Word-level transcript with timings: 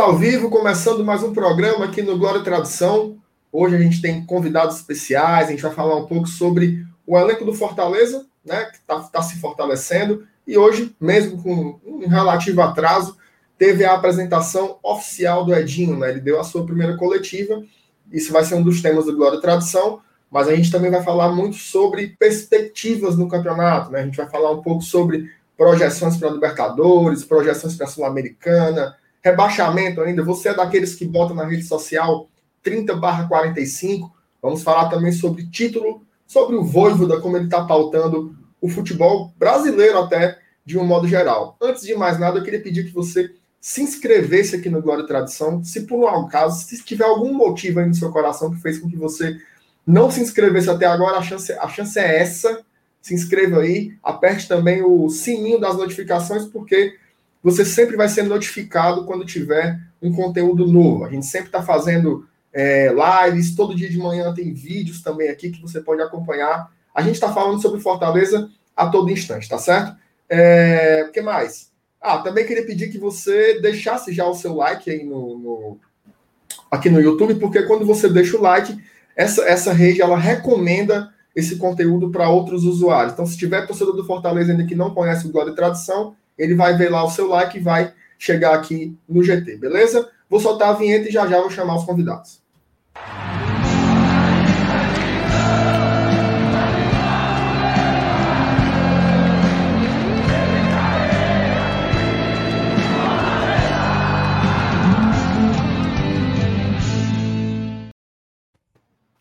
ao 0.00 0.16
vivo, 0.16 0.48
começando 0.48 1.04
mais 1.04 1.22
um 1.22 1.34
programa 1.34 1.84
aqui 1.84 2.00
no 2.00 2.16
Glória 2.16 2.38
e 2.38 2.42
Tradução. 2.42 3.18
Hoje 3.52 3.76
a 3.76 3.78
gente 3.78 4.00
tem 4.00 4.24
convidados 4.24 4.76
especiais, 4.76 5.48
a 5.48 5.50
gente 5.50 5.62
vai 5.62 5.74
falar 5.74 5.94
um 5.94 6.06
pouco 6.06 6.26
sobre 6.26 6.86
o 7.06 7.18
elenco 7.18 7.44
do 7.44 7.52
Fortaleza, 7.52 8.26
né, 8.42 8.64
que 8.64 8.78
está 8.78 8.98
tá 8.98 9.20
se 9.20 9.38
fortalecendo. 9.38 10.26
E 10.46 10.56
hoje, 10.56 10.96
mesmo 10.98 11.42
com 11.42 11.78
um 11.84 12.08
relativo 12.08 12.62
atraso, 12.62 13.14
teve 13.58 13.84
a 13.84 13.92
apresentação 13.92 14.78
oficial 14.82 15.44
do 15.44 15.54
Edinho, 15.54 15.98
né? 15.98 16.08
Ele 16.08 16.20
deu 16.20 16.40
a 16.40 16.44
sua 16.44 16.64
primeira 16.64 16.96
coletiva. 16.96 17.62
Isso 18.10 18.32
vai 18.32 18.42
ser 18.42 18.54
um 18.54 18.62
dos 18.62 18.80
temas 18.80 19.04
do 19.04 19.14
Glória 19.14 19.36
e 19.36 19.42
Tradução, 19.42 20.00
mas 20.30 20.48
a 20.48 20.56
gente 20.56 20.72
também 20.72 20.90
vai 20.90 21.02
falar 21.02 21.28
muito 21.28 21.56
sobre 21.56 22.16
perspectivas 22.18 23.18
no 23.18 23.28
campeonato, 23.28 23.92
né? 23.92 24.00
A 24.00 24.04
gente 24.06 24.16
vai 24.16 24.30
falar 24.30 24.50
um 24.50 24.62
pouco 24.62 24.80
sobre 24.80 25.30
projeções 25.58 26.16
para 26.16 26.30
Libertadores, 26.30 27.22
projeções 27.22 27.74
para 27.76 27.84
a 27.84 27.90
Sul-Americana, 27.90 28.96
rebaixamento 29.22 30.00
ainda. 30.00 30.22
Você 30.22 30.50
é 30.50 30.54
daqueles 30.54 30.94
que 30.94 31.04
botam 31.04 31.36
na 31.36 31.44
rede 31.44 31.62
social 31.62 32.28
30 32.62 32.96
barra 32.96 33.26
45. 33.28 34.12
Vamos 34.42 34.62
falar 34.62 34.88
também 34.88 35.12
sobre 35.12 35.46
título, 35.50 36.02
sobre 36.26 36.56
o 36.56 36.64
Voivoda, 36.64 37.20
como 37.20 37.36
ele 37.36 37.46
está 37.46 37.64
pautando 37.64 38.34
o 38.60 38.68
futebol 38.68 39.32
brasileiro 39.38 39.98
até 39.98 40.38
de 40.64 40.78
um 40.78 40.84
modo 40.84 41.08
geral. 41.08 41.56
Antes 41.60 41.82
de 41.82 41.94
mais 41.94 42.18
nada, 42.18 42.38
eu 42.38 42.44
queria 42.44 42.62
pedir 42.62 42.84
que 42.84 42.92
você 42.92 43.30
se 43.60 43.82
inscrevesse 43.82 44.56
aqui 44.56 44.70
no 44.70 44.80
Glória 44.80 45.02
e 45.02 45.06
Tradição. 45.06 45.62
Se 45.62 45.82
por 45.82 45.98
um 45.98 46.08
acaso, 46.08 46.64
se 46.64 46.82
tiver 46.82 47.04
algum 47.04 47.32
motivo 47.34 47.80
aí 47.80 47.86
no 47.86 47.94
seu 47.94 48.10
coração 48.10 48.50
que 48.50 48.60
fez 48.60 48.78
com 48.78 48.88
que 48.88 48.96
você 48.96 49.36
não 49.86 50.10
se 50.10 50.20
inscrevesse 50.20 50.70
até 50.70 50.86
agora, 50.86 51.18
a 51.18 51.22
chance, 51.22 51.52
a 51.52 51.68
chance 51.68 51.98
é 51.98 52.20
essa. 52.20 52.62
Se 53.02 53.14
inscreva 53.14 53.60
aí, 53.60 53.94
aperte 54.02 54.46
também 54.46 54.82
o 54.82 55.08
sininho 55.08 55.58
das 55.58 55.76
notificações, 55.76 56.44
porque 56.44 56.94
você 57.42 57.64
sempre 57.64 57.96
vai 57.96 58.08
ser 58.08 58.22
notificado 58.22 59.04
quando 59.04 59.24
tiver 59.24 59.80
um 60.02 60.12
conteúdo 60.12 60.66
novo. 60.66 61.04
A 61.04 61.10
gente 61.10 61.26
sempre 61.26 61.48
está 61.48 61.62
fazendo 61.62 62.26
é, 62.52 62.92
lives, 62.92 63.54
todo 63.54 63.74
dia 63.74 63.88
de 63.88 63.98
manhã 63.98 64.32
tem 64.34 64.52
vídeos 64.52 65.02
também 65.02 65.28
aqui 65.28 65.50
que 65.50 65.60
você 65.60 65.80
pode 65.80 66.02
acompanhar. 66.02 66.70
A 66.94 67.02
gente 67.02 67.14
está 67.14 67.32
falando 67.32 67.60
sobre 67.60 67.80
Fortaleza 67.80 68.50
a 68.76 68.88
todo 68.88 69.10
instante, 69.10 69.48
tá 69.48 69.58
certo? 69.58 69.96
É, 70.28 71.06
o 71.08 71.12
que 71.12 71.20
mais? 71.20 71.70
Ah, 72.00 72.18
também 72.18 72.46
queria 72.46 72.64
pedir 72.64 72.88
que 72.88 72.98
você 72.98 73.60
deixasse 73.60 74.12
já 74.12 74.26
o 74.26 74.34
seu 74.34 74.54
like 74.54 74.90
aí 74.90 75.04
no, 75.04 75.38
no, 75.38 75.78
aqui 76.70 76.88
no 76.88 77.00
YouTube, 77.00 77.34
porque 77.34 77.62
quando 77.64 77.84
você 77.84 78.08
deixa 78.08 78.36
o 78.36 78.40
like, 78.40 78.76
essa, 79.14 79.42
essa 79.42 79.72
rede 79.72 80.00
ela 80.00 80.16
recomenda 80.16 81.12
esse 81.34 81.56
conteúdo 81.56 82.10
para 82.10 82.28
outros 82.28 82.64
usuários. 82.64 83.12
Então, 83.12 83.26
se 83.26 83.36
tiver 83.36 83.66
torcedor 83.66 83.94
do 83.94 84.04
Fortaleza 84.04 84.50
ainda 84.50 84.64
que 84.64 84.74
não 84.74 84.94
conhece 84.94 85.26
o 85.26 85.30
Glória 85.30 85.52
e 85.52 85.54
Tradição, 85.54 86.16
ele 86.40 86.54
vai 86.54 86.74
ver 86.74 86.90
lá 86.90 87.04
o 87.04 87.10
seu 87.10 87.28
like 87.28 87.58
e 87.58 87.60
vai 87.60 87.92
chegar 88.18 88.54
aqui 88.54 88.96
no 89.06 89.22
GT, 89.22 89.58
beleza? 89.58 90.10
Vou 90.28 90.40
soltar 90.40 90.70
a 90.70 90.72
vinheta 90.72 91.08
e 91.08 91.12
já 91.12 91.26
já 91.26 91.38
vou 91.38 91.50
chamar 91.50 91.76
os 91.76 91.84
convidados. 91.84 92.40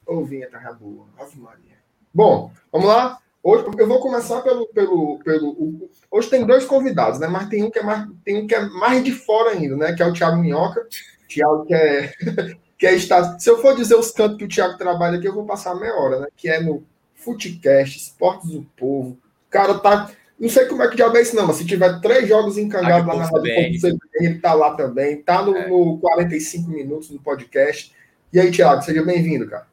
Ô, 0.05 0.23
vinheta 0.23 0.57
boa. 0.79 1.05
Ave 1.19 1.37
Maria. 1.37 1.77
Bom, 2.13 2.51
vamos 2.71 2.87
lá? 2.87 3.19
Hoje 3.41 3.65
eu 3.77 3.87
vou 3.87 3.99
começar 3.99 4.41
pelo, 4.41 4.67
pelo, 4.67 5.19
pelo. 5.23 5.89
Hoje 6.11 6.29
tem 6.29 6.45
dois 6.45 6.65
convidados, 6.65 7.19
né? 7.19 7.27
Mas 7.27 7.47
tem 7.47 7.63
um 7.63 7.71
que 7.71 7.79
é 7.79 7.83
mais, 7.83 8.05
tem 8.23 8.43
um 8.43 8.47
que 8.47 8.53
é 8.53 8.65
mais 8.65 9.03
de 9.03 9.13
fora 9.13 9.51
ainda, 9.51 9.77
né? 9.77 9.93
Que 9.93 10.03
é 10.03 10.05
o 10.05 10.13
Thiago 10.13 10.37
Minhoca. 10.37 10.85
Thiago 11.27 11.65
que 11.65 11.73
é, 11.73 12.11
que 12.77 12.85
é 12.85 12.95
estar. 12.95 13.39
Se 13.39 13.49
eu 13.49 13.61
for 13.61 13.75
dizer 13.75 13.95
os 13.95 14.11
cantos 14.11 14.37
que 14.37 14.43
o 14.43 14.47
Thiago 14.47 14.77
trabalha 14.77 15.17
aqui, 15.17 15.27
eu 15.27 15.33
vou 15.33 15.45
passar 15.45 15.73
meia 15.75 15.95
hora, 15.95 16.19
né? 16.19 16.27
Que 16.35 16.49
é 16.49 16.59
no 16.59 16.83
Futecast, 17.15 17.97
Esportes 17.97 18.49
do 18.49 18.63
Povo. 18.75 19.11
O 19.47 19.49
cara 19.49 19.79
tá. 19.79 20.11
Não 20.37 20.49
sei 20.49 20.65
como 20.65 20.83
é 20.83 20.87
que 20.89 20.97
já 20.97 21.07
é 21.07 21.21
isso, 21.21 21.35
não, 21.35 21.47
mas 21.47 21.57
se 21.57 21.65
tiver 21.65 21.99
três 21.99 22.27
jogos 22.27 22.57
encangados 22.57 23.07
lá 23.07 23.15
na 23.15 23.25
Rádio 23.25 23.99
ele 24.15 24.39
tá 24.39 24.53
lá 24.53 24.73
também. 24.73 25.21
Tá 25.21 25.41
no, 25.41 25.55
é. 25.55 25.67
no 25.67 25.97
45 25.99 26.69
minutos 26.69 27.09
do 27.09 27.19
podcast. 27.19 27.93
E 28.31 28.39
aí, 28.39 28.51
Thiago, 28.51 28.81
seja 28.81 29.03
bem-vindo, 29.03 29.49
cara. 29.49 29.68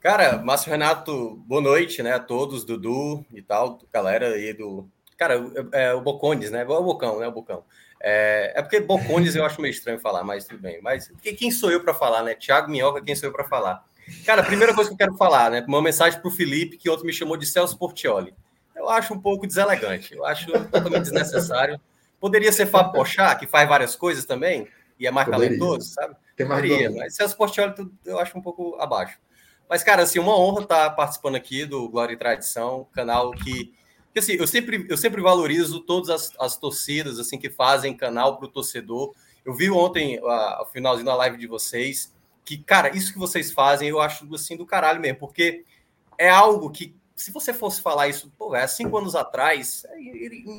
Cara, 0.00 0.38
Márcio 0.38 0.70
Renato, 0.70 1.36
boa 1.46 1.60
noite, 1.60 2.02
né, 2.02 2.12
a 2.12 2.20
todos, 2.20 2.64
Dudu 2.64 3.24
e 3.32 3.42
tal, 3.42 3.78
galera 3.92 4.28
aí 4.28 4.52
do... 4.52 4.88
Cara, 5.16 5.34
é, 5.72 5.86
é 5.86 5.94
o 5.94 6.00
Bocones, 6.00 6.50
né, 6.50 6.62
é 6.62 6.64
o 6.64 6.82
Bocão, 6.82 7.18
né, 7.18 7.26
o 7.26 7.32
Bocão. 7.32 7.64
É, 8.00 8.52
é 8.54 8.62
porque 8.62 8.78
Bocones 8.78 9.34
eu 9.34 9.44
acho 9.44 9.60
meio 9.60 9.72
estranho 9.72 9.98
falar, 9.98 10.22
mas 10.22 10.44
tudo 10.44 10.60
bem. 10.60 10.80
Mas 10.82 11.10
quem 11.36 11.50
sou 11.50 11.70
eu 11.70 11.82
para 11.82 11.94
falar, 11.94 12.22
né? 12.22 12.34
Thiago 12.34 12.70
Minhoca, 12.70 13.02
quem 13.02 13.16
sou 13.16 13.28
eu 13.28 13.32
para 13.32 13.44
falar? 13.44 13.84
Cara, 14.24 14.42
a 14.42 14.44
primeira 14.44 14.74
coisa 14.74 14.90
que 14.90 14.94
eu 14.94 14.98
quero 14.98 15.16
falar, 15.16 15.50
né, 15.50 15.64
uma 15.66 15.82
mensagem 15.82 16.20
para 16.20 16.28
o 16.28 16.30
Felipe, 16.30 16.76
que 16.76 16.88
outro 16.88 17.06
me 17.06 17.12
chamou 17.12 17.36
de 17.36 17.46
Celso 17.46 17.76
Portioli. 17.76 18.34
Eu 18.76 18.88
acho 18.88 19.14
um 19.14 19.18
pouco 19.18 19.46
deselegante, 19.46 20.14
eu 20.14 20.24
acho 20.24 20.52
totalmente 20.52 21.04
desnecessário. 21.04 21.80
Poderia 22.20 22.52
ser 22.52 22.66
Fábio 22.66 22.92
Pochá, 22.92 23.34
que 23.34 23.46
faz 23.46 23.68
várias 23.68 23.96
coisas 23.96 24.24
também, 24.24 24.68
e 25.00 25.06
é 25.06 25.10
mais 25.10 25.26
Poderia. 25.26 25.58
talentoso, 25.58 25.88
sabe? 25.88 26.14
Tem 26.36 26.46
mais 26.46 26.62
Poderia, 26.62 26.90
mas 26.90 27.14
Celso 27.16 27.36
Portioli 27.36 27.74
eu 28.04 28.18
acho 28.20 28.38
um 28.38 28.42
pouco 28.42 28.76
abaixo. 28.78 29.18
Mas, 29.68 29.82
cara, 29.82 30.02
assim, 30.02 30.18
uma 30.18 30.38
honra 30.38 30.62
estar 30.62 30.90
participando 30.90 31.34
aqui 31.34 31.64
do 31.64 31.88
Glória 31.88 32.14
e 32.14 32.16
Tradição, 32.16 32.86
canal 32.92 33.32
que, 33.32 33.74
que 34.12 34.18
assim, 34.20 34.34
eu 34.34 34.46
sempre, 34.46 34.86
eu 34.88 34.96
sempre 34.96 35.20
valorizo 35.20 35.80
todas 35.80 36.08
as, 36.08 36.32
as 36.38 36.56
torcidas, 36.56 37.18
assim, 37.18 37.38
que 37.38 37.50
fazem 37.50 37.96
canal 37.96 38.36
para 38.36 38.46
o 38.46 38.50
torcedor. 38.50 39.12
Eu 39.44 39.54
vi 39.54 39.70
ontem, 39.70 40.20
o 40.22 40.66
finalzinho 40.66 41.06
da 41.06 41.14
live 41.16 41.36
de 41.36 41.46
vocês, 41.46 42.14
que, 42.44 42.58
cara, 42.58 42.96
isso 42.96 43.12
que 43.12 43.18
vocês 43.18 43.52
fazem, 43.52 43.88
eu 43.88 44.00
acho, 44.00 44.32
assim, 44.34 44.56
do 44.56 44.64
caralho 44.64 45.00
mesmo, 45.00 45.18
porque 45.18 45.64
é 46.16 46.30
algo 46.30 46.70
que, 46.70 46.94
se 47.14 47.32
você 47.32 47.52
fosse 47.52 47.80
falar 47.80 48.08
isso, 48.08 48.32
pô, 48.38 48.54
é 48.54 48.66
cinco 48.68 48.96
anos 48.96 49.16
atrás, 49.16 49.84
é 49.88 50.00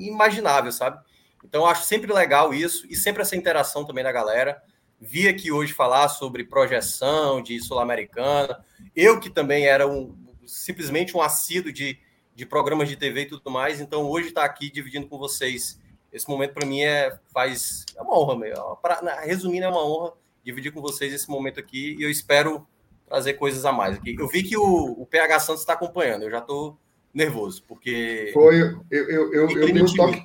imaginável, 0.01 0.71
sabe? 0.71 0.99
Então, 1.43 1.61
eu 1.61 1.67
acho 1.67 1.85
sempre 1.85 2.11
legal 2.11 2.53
isso, 2.53 2.85
e 2.89 2.95
sempre 2.95 3.21
essa 3.21 3.37
interação 3.37 3.85
também 3.85 4.03
da 4.03 4.11
galera. 4.11 4.61
Vi 4.99 5.27
aqui 5.27 5.51
hoje 5.51 5.73
falar 5.73 6.09
sobre 6.09 6.43
projeção 6.43 7.41
de 7.41 7.59
Sul-Americana. 7.59 8.65
Eu 8.95 9.19
que 9.19 9.29
também 9.29 9.65
era 9.65 9.87
um 9.87 10.15
simplesmente 10.45 11.15
um 11.15 11.21
assíduo 11.21 11.71
de, 11.71 11.99
de 12.33 12.45
programas 12.45 12.87
de 12.89 12.95
TV 12.95 13.21
e 13.21 13.25
tudo 13.27 13.51
mais, 13.51 13.81
então 13.81 14.03
hoje 14.03 14.29
estar 14.29 14.41
tá 14.41 14.47
aqui 14.47 14.71
dividindo 14.71 15.07
com 15.07 15.17
vocês 15.17 15.77
esse 16.11 16.27
momento 16.27 16.53
para 16.53 16.65
mim 16.65 16.81
é 16.81 17.17
faz 17.33 17.85
é 17.95 18.01
uma 18.01 18.17
honra, 18.17 18.35
meu. 18.37 18.77
Pra, 18.81 19.21
resumindo, 19.21 19.65
é 19.65 19.69
uma 19.69 19.85
honra 19.85 20.13
dividir 20.43 20.71
com 20.71 20.81
vocês 20.81 21.13
esse 21.13 21.29
momento 21.29 21.59
aqui 21.59 21.95
e 21.99 22.03
eu 22.03 22.09
espero 22.09 22.65
trazer 23.07 23.33
coisas 23.33 23.65
a 23.65 23.71
mais 23.71 23.97
aqui. 23.97 24.15
Eu 24.17 24.27
vi 24.27 24.41
que 24.41 24.57
o, 24.57 24.95
o 24.99 25.05
PH 25.05 25.41
Santos 25.41 25.61
está 25.61 25.73
acompanhando, 25.73 26.23
eu 26.23 26.31
já 26.31 26.39
estou 26.39 26.77
nervoso, 27.13 27.63
porque. 27.67 28.31
Foi, 28.33 28.61
eu, 28.61 28.83
eu, 28.89 29.33
eu, 29.33 29.49
eu 29.49 29.73
dei 29.73 29.83
o 29.83 29.95
toque. 29.95 30.21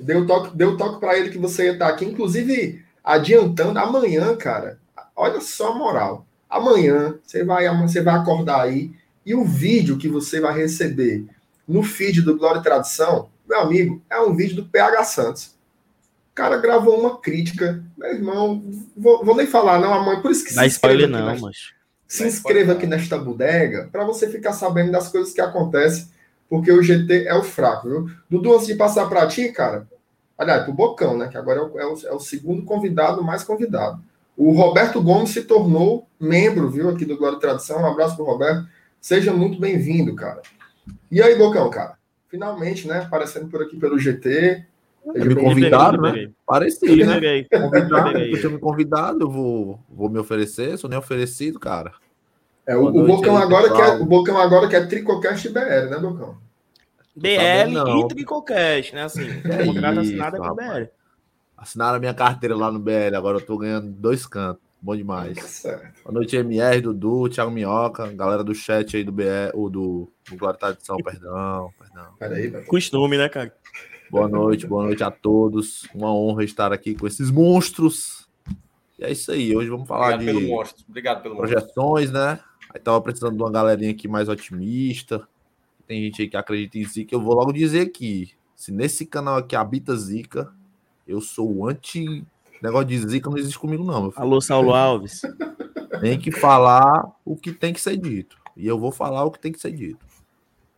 Deu 0.00 0.26
toque, 0.26 0.56
deu 0.56 0.76
toque 0.76 1.00
para 1.00 1.18
ele 1.18 1.30
que 1.30 1.38
você 1.38 1.64
ia 1.64 1.72
estar 1.72 1.88
aqui. 1.88 2.04
Inclusive, 2.04 2.84
adiantando 3.08 3.78
amanhã, 3.78 4.36
cara. 4.36 4.78
Olha 5.16 5.40
só 5.40 5.72
a 5.72 5.74
moral. 5.74 6.26
Amanhã 6.48 7.18
você 7.24 7.42
vai, 7.42 7.66
você 7.80 8.02
vai 8.02 8.14
acordar 8.14 8.60
aí 8.60 8.92
e 9.24 9.34
o 9.34 9.44
vídeo 9.44 9.96
que 9.96 10.08
você 10.08 10.40
vai 10.40 10.54
receber 10.54 11.24
no 11.66 11.82
feed 11.82 12.20
do 12.20 12.36
Glória 12.36 12.60
e 12.60 12.62
Tradição, 12.62 13.30
meu 13.48 13.60
amigo, 13.60 14.02
é 14.10 14.20
um 14.20 14.36
vídeo 14.36 14.56
do 14.56 14.66
PH 14.66 15.04
Santos. 15.04 15.46
O 16.32 16.34
cara 16.34 16.58
gravou 16.58 17.00
uma 17.00 17.18
crítica. 17.18 17.82
Meu 17.96 18.10
irmão, 18.10 18.62
vou, 18.94 19.24
vou 19.24 19.34
nem 19.34 19.46
falar, 19.46 19.80
não, 19.80 19.92
amanhã. 19.92 20.20
Por 20.20 20.30
isso 20.30 20.44
que 20.44 20.52
se 20.52 20.66
inscreva, 20.66 21.06
não, 21.06 21.26
nesta, 21.26 21.46
mas... 21.46 21.56
se 22.06 22.26
inscreva 22.26 22.72
aqui 22.74 22.86
nesta 22.86 23.18
bodega 23.18 23.88
para 23.90 24.04
você 24.04 24.28
ficar 24.28 24.52
sabendo 24.52 24.92
das 24.92 25.08
coisas 25.08 25.32
que 25.32 25.40
acontecem, 25.40 26.08
porque 26.48 26.70
o 26.70 26.82
GT 26.82 27.24
é 27.26 27.34
o 27.34 27.42
fraco, 27.42 27.88
viu? 27.88 28.10
Dudu, 28.28 28.54
antes 28.54 28.66
de 28.66 28.74
passar 28.74 29.08
para 29.08 29.26
ti, 29.26 29.50
cara, 29.50 29.88
Aliás, 30.38 30.62
para 30.62 30.70
o 30.70 30.74
Bocão, 30.74 31.18
né? 31.18 31.26
Que 31.26 31.36
agora 31.36 31.58
é 31.58 31.62
o, 31.62 31.80
é 31.80 31.86
o, 31.86 31.98
é 32.06 32.12
o 32.14 32.20
segundo 32.20 32.62
convidado 32.62 33.24
mais 33.24 33.42
convidado. 33.42 34.00
O 34.36 34.52
Roberto 34.52 35.02
Gomes 35.02 35.30
se 35.30 35.42
tornou 35.42 36.06
membro, 36.20 36.70
viu, 36.70 36.88
aqui 36.88 37.04
do 37.04 37.16
Glória 37.16 37.36
e 37.36 37.40
Tradição. 37.40 37.82
Um 37.82 37.86
abraço 37.86 38.14
para 38.14 38.24
o 38.24 38.28
Roberto. 38.28 38.68
Seja 39.00 39.32
muito 39.32 39.60
bem-vindo, 39.60 40.14
cara. 40.14 40.40
E 41.10 41.20
aí, 41.20 41.36
Bocão, 41.36 41.68
cara? 41.68 41.98
Finalmente, 42.28 42.86
né? 42.86 43.00
Aparecendo 43.00 43.48
por 43.48 43.60
aqui 43.60 43.76
pelo 43.76 43.98
GT. 43.98 44.64
Me 45.04 45.34
convidaram, 45.34 46.02
né? 46.02 46.30
Pareci, 46.46 47.04
né? 47.04 47.44
Convidado, 47.50 48.18
me 48.18 48.58
convidado, 48.58 49.24
eu 49.24 49.30
vou, 49.30 49.80
vou 49.90 50.08
me 50.08 50.18
oferecer, 50.18 50.76
sou 50.78 50.88
nem 50.88 50.98
oferecido, 50.98 51.58
cara. 51.58 51.92
É, 52.66 52.76
o, 52.76 52.84
o 52.84 53.06
Bocão 53.06 53.36
aí, 53.36 53.42
agora 53.42 53.72
que 53.72 53.80
é, 53.80 53.88
o 53.96 54.04
Bocão 54.04 54.38
agora 54.38 54.68
que 54.68 54.76
é 54.76 54.84
Tricocast 54.84 55.48
BR, 55.48 55.88
né, 55.90 55.98
Bocão? 55.98 56.36
BL 57.18 58.00
e 58.04 58.08
Tricocast, 58.08 58.94
né? 58.94 59.02
Assim, 59.04 59.28
é 59.44 59.64
contrato 59.64 60.00
assinado 60.00 60.36
é 60.36 60.38
com 60.38 60.44
a 60.44 60.54
BL. 60.54 60.86
Assinaram 61.56 61.96
a 61.96 62.00
minha 62.00 62.14
carteira 62.14 62.56
lá 62.56 62.70
no 62.70 62.78
BL, 62.78 63.16
agora 63.16 63.38
eu 63.38 63.44
tô 63.44 63.58
ganhando 63.58 63.88
dois 63.88 64.26
cantos. 64.26 64.62
Bom 64.80 64.94
demais. 64.94 65.36
Certo. 65.42 66.04
Boa 66.04 66.14
noite, 66.14 66.36
MR, 66.36 66.80
Dudu, 66.80 67.28
Thiago 67.28 67.50
Minhoca, 67.50 68.06
galera 68.12 68.44
do 68.44 68.54
chat 68.54 68.96
aí 68.96 69.02
do 69.02 69.10
BL, 69.10 69.50
ou 69.54 69.68
do, 69.68 70.08
do 70.30 70.36
Glória 70.36 70.56
Tradição, 70.56 70.96
perdão, 70.98 71.72
perdão. 71.76 72.14
Peraí, 72.16 72.50
Costume, 72.64 73.18
né, 73.18 73.28
cara? 73.28 73.52
Boa 74.08 74.28
noite, 74.28 74.66
boa 74.66 74.84
noite 74.84 75.02
a 75.02 75.10
todos. 75.10 75.86
Uma 75.94 76.14
honra 76.14 76.44
estar 76.44 76.72
aqui 76.72 76.94
com 76.94 77.06
esses 77.06 77.30
monstros. 77.30 78.28
E 78.98 79.04
é 79.04 79.10
isso 79.10 79.30
aí. 79.32 79.54
Hoje 79.54 79.68
vamos 79.68 79.86
falar 79.86 80.14
Obrigado 80.14 80.34
de 80.34 80.40
pelo 80.40 80.56
monstro. 80.56 80.84
Obrigado 80.88 81.22
pelo 81.22 81.36
projeções, 81.36 82.10
monstro. 82.10 82.12
né? 82.12 82.40
Aí 82.72 82.80
tava 82.80 83.00
precisando 83.02 83.36
de 83.36 83.42
uma 83.42 83.50
galerinha 83.50 83.90
aqui 83.90 84.08
mais 84.08 84.28
otimista. 84.28 85.28
Tem 85.88 86.02
gente 86.02 86.20
aí 86.20 86.28
que 86.28 86.36
acredita 86.36 86.78
em 86.78 86.84
Zica. 86.84 87.14
Eu 87.14 87.22
vou 87.22 87.34
logo 87.34 87.50
dizer 87.50 87.80
aqui: 87.80 88.32
se 88.54 88.70
nesse 88.70 89.06
canal 89.06 89.38
aqui 89.38 89.56
habita 89.56 89.96
Zica, 89.96 90.52
eu 91.06 91.18
sou 91.18 91.66
anti. 91.66 92.26
Negócio 92.62 92.88
de 92.88 92.98
Zica 92.98 93.30
não 93.30 93.38
existe 93.38 93.58
comigo, 93.58 93.82
não. 93.82 94.12
Alô, 94.14 94.38
Saulo 94.38 94.74
Alves. 94.74 95.22
Tem 96.02 96.18
que 96.18 96.30
falar 96.30 97.10
o 97.24 97.34
que 97.34 97.52
tem 97.52 97.72
que 97.72 97.80
ser 97.80 97.96
dito. 97.96 98.36
E 98.54 98.66
eu 98.66 98.78
vou 98.78 98.92
falar 98.92 99.24
o 99.24 99.30
que 99.30 99.40
tem 99.40 99.50
que 99.50 99.58
ser 99.58 99.72
dito. 99.72 100.04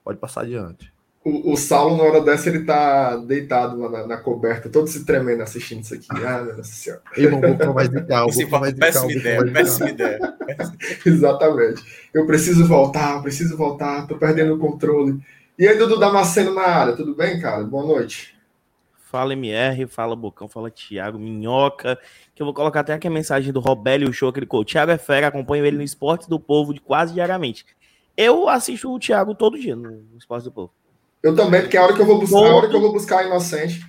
Pode 0.04 0.18
passar 0.18 0.42
adiante. 0.42 0.92
O, 1.22 1.52
o 1.52 1.56
Saulo, 1.56 1.98
na 1.98 2.04
hora 2.04 2.20
dessa, 2.22 2.48
ele 2.48 2.64
tá 2.64 3.14
deitado 3.16 3.78
lá 3.78 3.90
na, 3.90 4.06
na, 4.06 4.16
coberta, 4.16 4.70
todo 4.70 4.86
se 4.86 5.04
tremendo 5.04 5.42
assistindo 5.42 5.82
isso 5.82 5.92
aqui. 5.92 6.06
Ah, 6.10 6.42
meu 6.42 6.54
Deus 6.54 6.68
do 6.68 6.74
céu. 6.74 6.98
Eu 7.14 7.30
não 7.30 7.40
vou 7.40 7.74
mais 7.74 7.90
de 7.90 8.02
calma. 8.06 8.32
Péssima 8.78 9.12
ideia, 9.12 9.52
péssima 9.52 9.90
ideia. 9.90 10.18
Exatamente. 11.04 11.82
Eu 12.14 12.26
preciso 12.26 12.66
voltar, 12.66 13.16
eu 13.16 13.22
preciso 13.22 13.54
voltar, 13.54 14.06
tô 14.06 14.16
perdendo 14.16 14.54
o 14.54 14.58
controle. 14.58 15.20
E 15.58 15.68
aí, 15.68 15.76
Dudu 15.76 16.00
Damasceno 16.00 16.54
na 16.54 16.62
área, 16.62 16.96
tudo 16.96 17.14
bem, 17.14 17.38
cara? 17.38 17.64
Boa 17.64 17.84
noite. 17.84 18.34
Fala 19.10 19.34
MR, 19.34 19.86
fala 19.88 20.16
Bocão, 20.16 20.48
fala 20.48 20.70
Thiago, 20.70 21.18
Minhoca, 21.18 21.98
que 22.34 22.40
eu 22.40 22.46
vou 22.46 22.54
colocar 22.54 22.80
até 22.80 22.94
aqui 22.94 23.08
a 23.08 23.10
mensagem 23.10 23.52
do 23.52 23.60
Robélio 23.60 24.10
Show, 24.10 24.32
que 24.32 24.38
ele 24.38 24.46
colocou. 24.46 24.64
Thiago 24.64 24.90
é 24.90 24.96
fera, 24.96 25.26
acompanho 25.26 25.66
ele 25.66 25.76
no 25.76 25.82
Esporte 25.82 26.30
do 26.30 26.40
Povo 26.40 26.72
de 26.72 26.80
quase 26.80 27.12
diariamente. 27.12 27.66
Eu 28.16 28.48
assisto 28.48 28.90
o 28.90 28.98
Thiago 28.98 29.34
todo 29.34 29.58
dia 29.58 29.76
no 29.76 30.16
Esporte 30.16 30.44
do 30.44 30.52
Povo. 30.52 30.72
Eu 31.22 31.34
também, 31.34 31.60
porque 31.60 31.76
é 31.76 31.80
a 31.80 31.84
hora 31.84 31.94
que 31.94 32.00
eu 32.00 32.06
vou 32.06 32.18
buscar, 32.18 32.38
a 32.38 32.56
hora 32.56 32.68
que 32.68 32.76
eu 32.76 32.80
vou 32.80 32.92
buscar 32.92 33.18
a 33.18 33.24
inocente. 33.24 33.80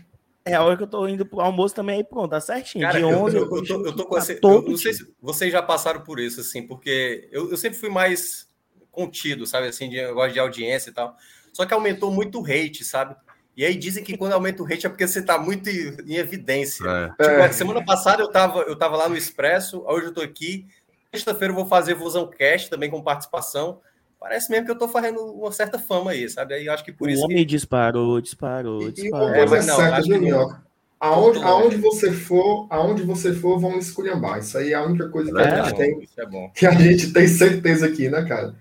É 0.43 0.55
a 0.55 0.63
hora 0.63 0.75
que 0.75 0.83
eu 0.83 0.87
tô 0.87 1.07
indo 1.07 1.25
pro 1.25 1.39
almoço 1.39 1.75
também 1.75 1.97
aí 1.97 2.03
pronto, 2.03 2.31
tá 2.31 2.41
certinho. 2.41 2.83
Cara, 2.83 2.97
de 2.97 3.05
11 3.05 3.37
eu, 3.37 3.43
eu, 3.43 3.55
eu, 3.55 3.65
tô, 3.65 3.85
eu 3.85 3.95
tô 3.95 4.05
com 4.05 4.17
essa, 4.17 4.33
eu, 4.33 4.61
não 4.63 4.77
sei 4.77 4.93
se 4.93 5.13
vocês 5.21 5.51
já 5.51 5.61
passaram 5.61 6.01
por 6.01 6.19
isso 6.19 6.41
assim, 6.41 6.65
porque 6.65 7.29
eu, 7.31 7.51
eu 7.51 7.57
sempre 7.57 7.77
fui 7.77 7.89
mais 7.89 8.47
contido, 8.91 9.45
sabe 9.45 9.67
assim, 9.67 9.89
de 9.89 9.97
negócio 9.97 10.33
de 10.33 10.39
audiência 10.39 10.89
e 10.89 10.93
tal. 10.93 11.15
Só 11.53 11.65
que 11.65 11.73
aumentou 11.73 12.11
muito 12.11 12.41
o 12.41 12.45
hate, 12.45 12.83
sabe? 12.83 13.15
E 13.55 13.63
aí 13.63 13.75
dizem 13.75 14.03
que 14.03 14.17
quando 14.17 14.33
aumenta 14.33 14.63
o 14.63 14.65
hate 14.65 14.87
é 14.87 14.89
porque 14.89 15.07
você 15.07 15.21
tá 15.21 15.37
muito 15.37 15.69
em 15.69 16.15
evidência. 16.15 16.83
É. 16.87 17.09
Tipo, 17.09 17.23
é. 17.23 17.51
semana 17.51 17.85
passada 17.85 18.23
eu 18.23 18.29
tava, 18.29 18.61
eu 18.61 18.75
tava 18.75 18.97
lá 18.97 19.07
no 19.07 19.15
Expresso, 19.17 19.83
hoje 19.85 20.07
eu 20.07 20.13
tô 20.13 20.21
aqui. 20.21 20.65
Sexta-feira 21.13 21.51
eu 21.51 21.55
vou 21.55 21.67
fazer 21.67 21.93
Vusão 21.93 22.27
Cast 22.27 22.69
também 22.69 22.89
com 22.89 23.03
participação 23.03 23.81
parece 24.21 24.51
mesmo 24.51 24.67
que 24.67 24.71
eu 24.71 24.77
tô 24.77 24.87
fazendo 24.87 25.19
uma 25.19 25.51
certa 25.51 25.79
fama 25.79 26.11
aí, 26.11 26.29
sabe? 26.29 26.53
Aí 26.53 26.67
eu 26.67 26.73
acho 26.73 26.85
que 26.85 26.91
por 26.91 27.07
o 27.07 27.11
isso. 27.11 27.23
O 27.23 27.25
homem 27.25 27.37
que... 27.37 27.45
disparou, 27.45 28.21
disparou, 28.21 28.91
disparou. 28.91 29.27
E 29.27 29.31
uma 29.31 29.33
coisa 29.33 29.57
é, 29.57 29.63
não, 29.63 29.75
certa, 29.75 30.01
viu, 30.03 30.21
Minhoca? 30.21 30.61
Aonde, 30.99 31.39
aonde 31.39 31.77
você 31.77 32.11
for, 32.11 32.67
aonde 32.69 33.01
você 33.01 33.33
for, 33.33 33.59
vão 33.59 33.79
esculhambar. 33.79 34.37
Isso 34.37 34.55
aí 34.55 34.71
é 34.71 34.75
a 34.75 34.83
única 34.83 35.09
coisa 35.09 35.31
que 35.31 35.41
é, 35.41 35.43
a 35.43 35.63
gente 35.63 35.75
tem. 35.75 36.07
É 36.19 36.49
que 36.53 36.65
a 36.67 36.71
gente 36.71 37.11
tem 37.11 37.27
certeza 37.27 37.87
aqui, 37.87 38.07
né, 38.07 38.23
cara? 38.23 38.53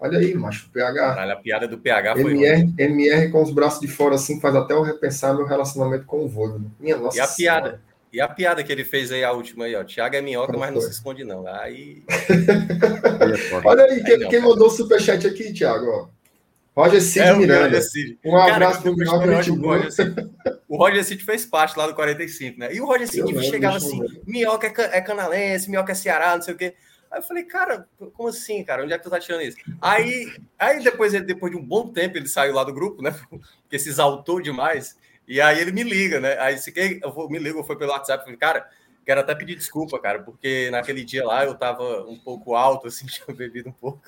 Olha 0.00 0.18
aí, 0.18 0.34
macho, 0.34 0.68
PH. 0.72 1.00
Caralho, 1.00 1.32
a 1.32 1.36
piada 1.36 1.68
do 1.68 1.78
PH 1.78 2.16
foi. 2.16 2.32
MR, 2.32 2.74
MR 2.76 3.30
com 3.30 3.40
os 3.40 3.52
braços 3.52 3.80
de 3.80 3.86
fora 3.86 4.16
assim 4.16 4.40
faz 4.40 4.56
até 4.56 4.74
eu 4.74 4.82
repensar 4.82 5.32
meu 5.32 5.46
relacionamento 5.46 6.04
com 6.04 6.24
o 6.24 6.28
vô. 6.28 6.58
Minha 6.80 6.96
nossa. 6.96 7.16
E 7.16 7.20
a 7.20 7.28
piada? 7.28 7.80
E 8.14 8.20
a 8.20 8.28
piada 8.28 8.62
que 8.62 8.70
ele 8.70 8.84
fez 8.84 9.10
aí, 9.10 9.24
a 9.24 9.32
última 9.32 9.64
aí, 9.64 9.74
ó. 9.74 9.82
Thiago 9.82 10.14
é 10.14 10.22
minhoca, 10.22 10.52
Como 10.52 10.60
mas 10.60 10.68
foi? 10.68 10.74
não 10.76 10.82
se 10.82 10.90
esconde, 10.94 11.24
não. 11.24 11.44
Aí. 11.48 12.04
Olha 13.64 13.84
aí, 13.86 14.04
quem, 14.04 14.28
quem 14.28 14.40
mandou 14.40 14.68
o 14.68 14.70
superchat 14.70 15.26
aqui, 15.26 15.52
Thiago, 15.52 15.84
ó. 15.84 16.08
Roger 16.80 17.02
Cid 17.02 17.26
é, 17.26 17.34
Miranda. 17.34 17.64
Roger 17.64 17.82
Cid. 17.82 18.18
Um 18.24 18.36
abraço 18.36 18.82
pro 18.82 18.96
Minhoca, 18.96 19.26
o, 19.26 19.66
Roger 19.66 19.92
Cid, 19.92 20.32
o 20.68 20.76
Roger 20.76 21.04
Cid 21.04 21.24
fez 21.24 21.44
parte 21.44 21.76
lá 21.76 21.88
do 21.88 21.94
45, 21.94 22.60
né? 22.60 22.72
E 22.72 22.80
o 22.80 22.86
Roger 22.86 23.08
Cid 23.08 23.42
chegava 23.42 23.78
assim: 23.78 24.00
Minhoca 24.24 24.68
é, 24.68 24.98
é 24.98 25.00
canalense, 25.00 25.68
Minhoca 25.68 25.90
é 25.90 25.94
Ceará, 25.96 26.36
não 26.36 26.42
sei 26.42 26.54
o 26.54 26.56
quê. 26.56 26.74
Aí 27.10 27.18
eu 27.18 27.22
falei, 27.22 27.42
cara, 27.42 27.88
como 28.12 28.28
assim, 28.28 28.62
cara? 28.62 28.84
Onde 28.84 28.92
é 28.92 28.98
que 28.98 29.02
tu 29.02 29.10
tá 29.10 29.18
tirando 29.18 29.42
isso? 29.42 29.56
Aí, 29.80 30.32
aí 30.56 30.82
depois, 30.82 31.12
depois 31.12 31.50
de 31.50 31.58
um 31.58 31.64
bom 31.64 31.88
tempo, 31.88 32.16
ele 32.16 32.28
saiu 32.28 32.54
lá 32.54 32.62
do 32.62 32.72
grupo, 32.72 33.02
né? 33.02 33.12
Porque 33.62 33.78
se 33.78 33.88
exaltou 33.88 34.40
demais. 34.40 34.96
E 35.26 35.40
aí 35.40 35.60
ele 35.60 35.72
me 35.72 35.82
liga, 35.82 36.20
né? 36.20 36.38
Aí 36.38 36.58
se 36.58 36.70
quem 36.70 37.00
eu 37.02 37.28
me 37.28 37.38
liga, 37.38 37.62
foi 37.64 37.76
pelo 37.76 37.92
WhatsApp, 37.92 38.24
falei, 38.24 38.38
cara, 38.38 38.68
quero 39.04 39.20
até 39.20 39.34
pedir 39.34 39.56
desculpa, 39.56 39.98
cara, 39.98 40.22
porque 40.22 40.70
naquele 40.70 41.04
dia 41.04 41.24
lá 41.24 41.44
eu 41.44 41.54
tava 41.54 42.02
um 42.08 42.18
pouco 42.18 42.54
alto, 42.54 42.88
assim, 42.88 43.06
tinha 43.08 43.34
bebido 43.34 43.68
um 43.68 43.72
pouco. 43.72 44.02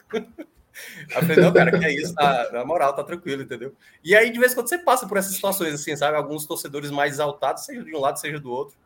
Aí 1.14 1.22
falei, 1.22 1.36
não, 1.36 1.52
cara, 1.52 1.78
que 1.78 1.84
é 1.84 1.94
isso, 1.94 2.14
tá, 2.14 2.50
na 2.52 2.64
moral, 2.64 2.94
tá 2.94 3.02
tranquilo, 3.02 3.42
entendeu? 3.42 3.74
E 4.04 4.14
aí, 4.14 4.30
de 4.30 4.38
vez 4.38 4.52
em 4.52 4.54
quando, 4.54 4.68
você 4.68 4.78
passa 4.78 5.06
por 5.06 5.16
essas 5.16 5.34
situações, 5.34 5.72
assim, 5.72 5.96
sabe? 5.96 6.16
Alguns 6.16 6.46
torcedores 6.46 6.90
mais 6.90 7.14
exaltados, 7.14 7.64
seja 7.64 7.82
de 7.82 7.94
um 7.94 8.00
lado, 8.00 8.18
seja 8.18 8.38
do 8.38 8.50
outro. 8.50 8.76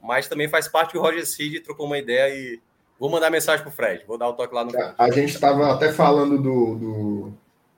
Mas 0.00 0.28
também 0.28 0.48
faz 0.48 0.68
parte 0.68 0.92
que 0.92 0.98
o 0.98 1.00
Roger 1.00 1.26
Cid 1.26 1.60
trocou 1.60 1.86
uma 1.86 1.98
ideia 1.98 2.32
e 2.32 2.60
vou 2.98 3.10
mandar 3.10 3.30
mensagem 3.30 3.62
pro 3.64 3.72
Fred, 3.72 4.04
vou 4.06 4.18
dar 4.18 4.28
o 4.28 4.32
toque 4.32 4.54
lá 4.54 4.64
no. 4.64 4.72
A, 4.98 5.10
gente 5.10 5.34
estava 5.34 5.72
até 5.72 5.92
falando 5.92 6.38
do, 6.38 6.74
do, 6.74 7.32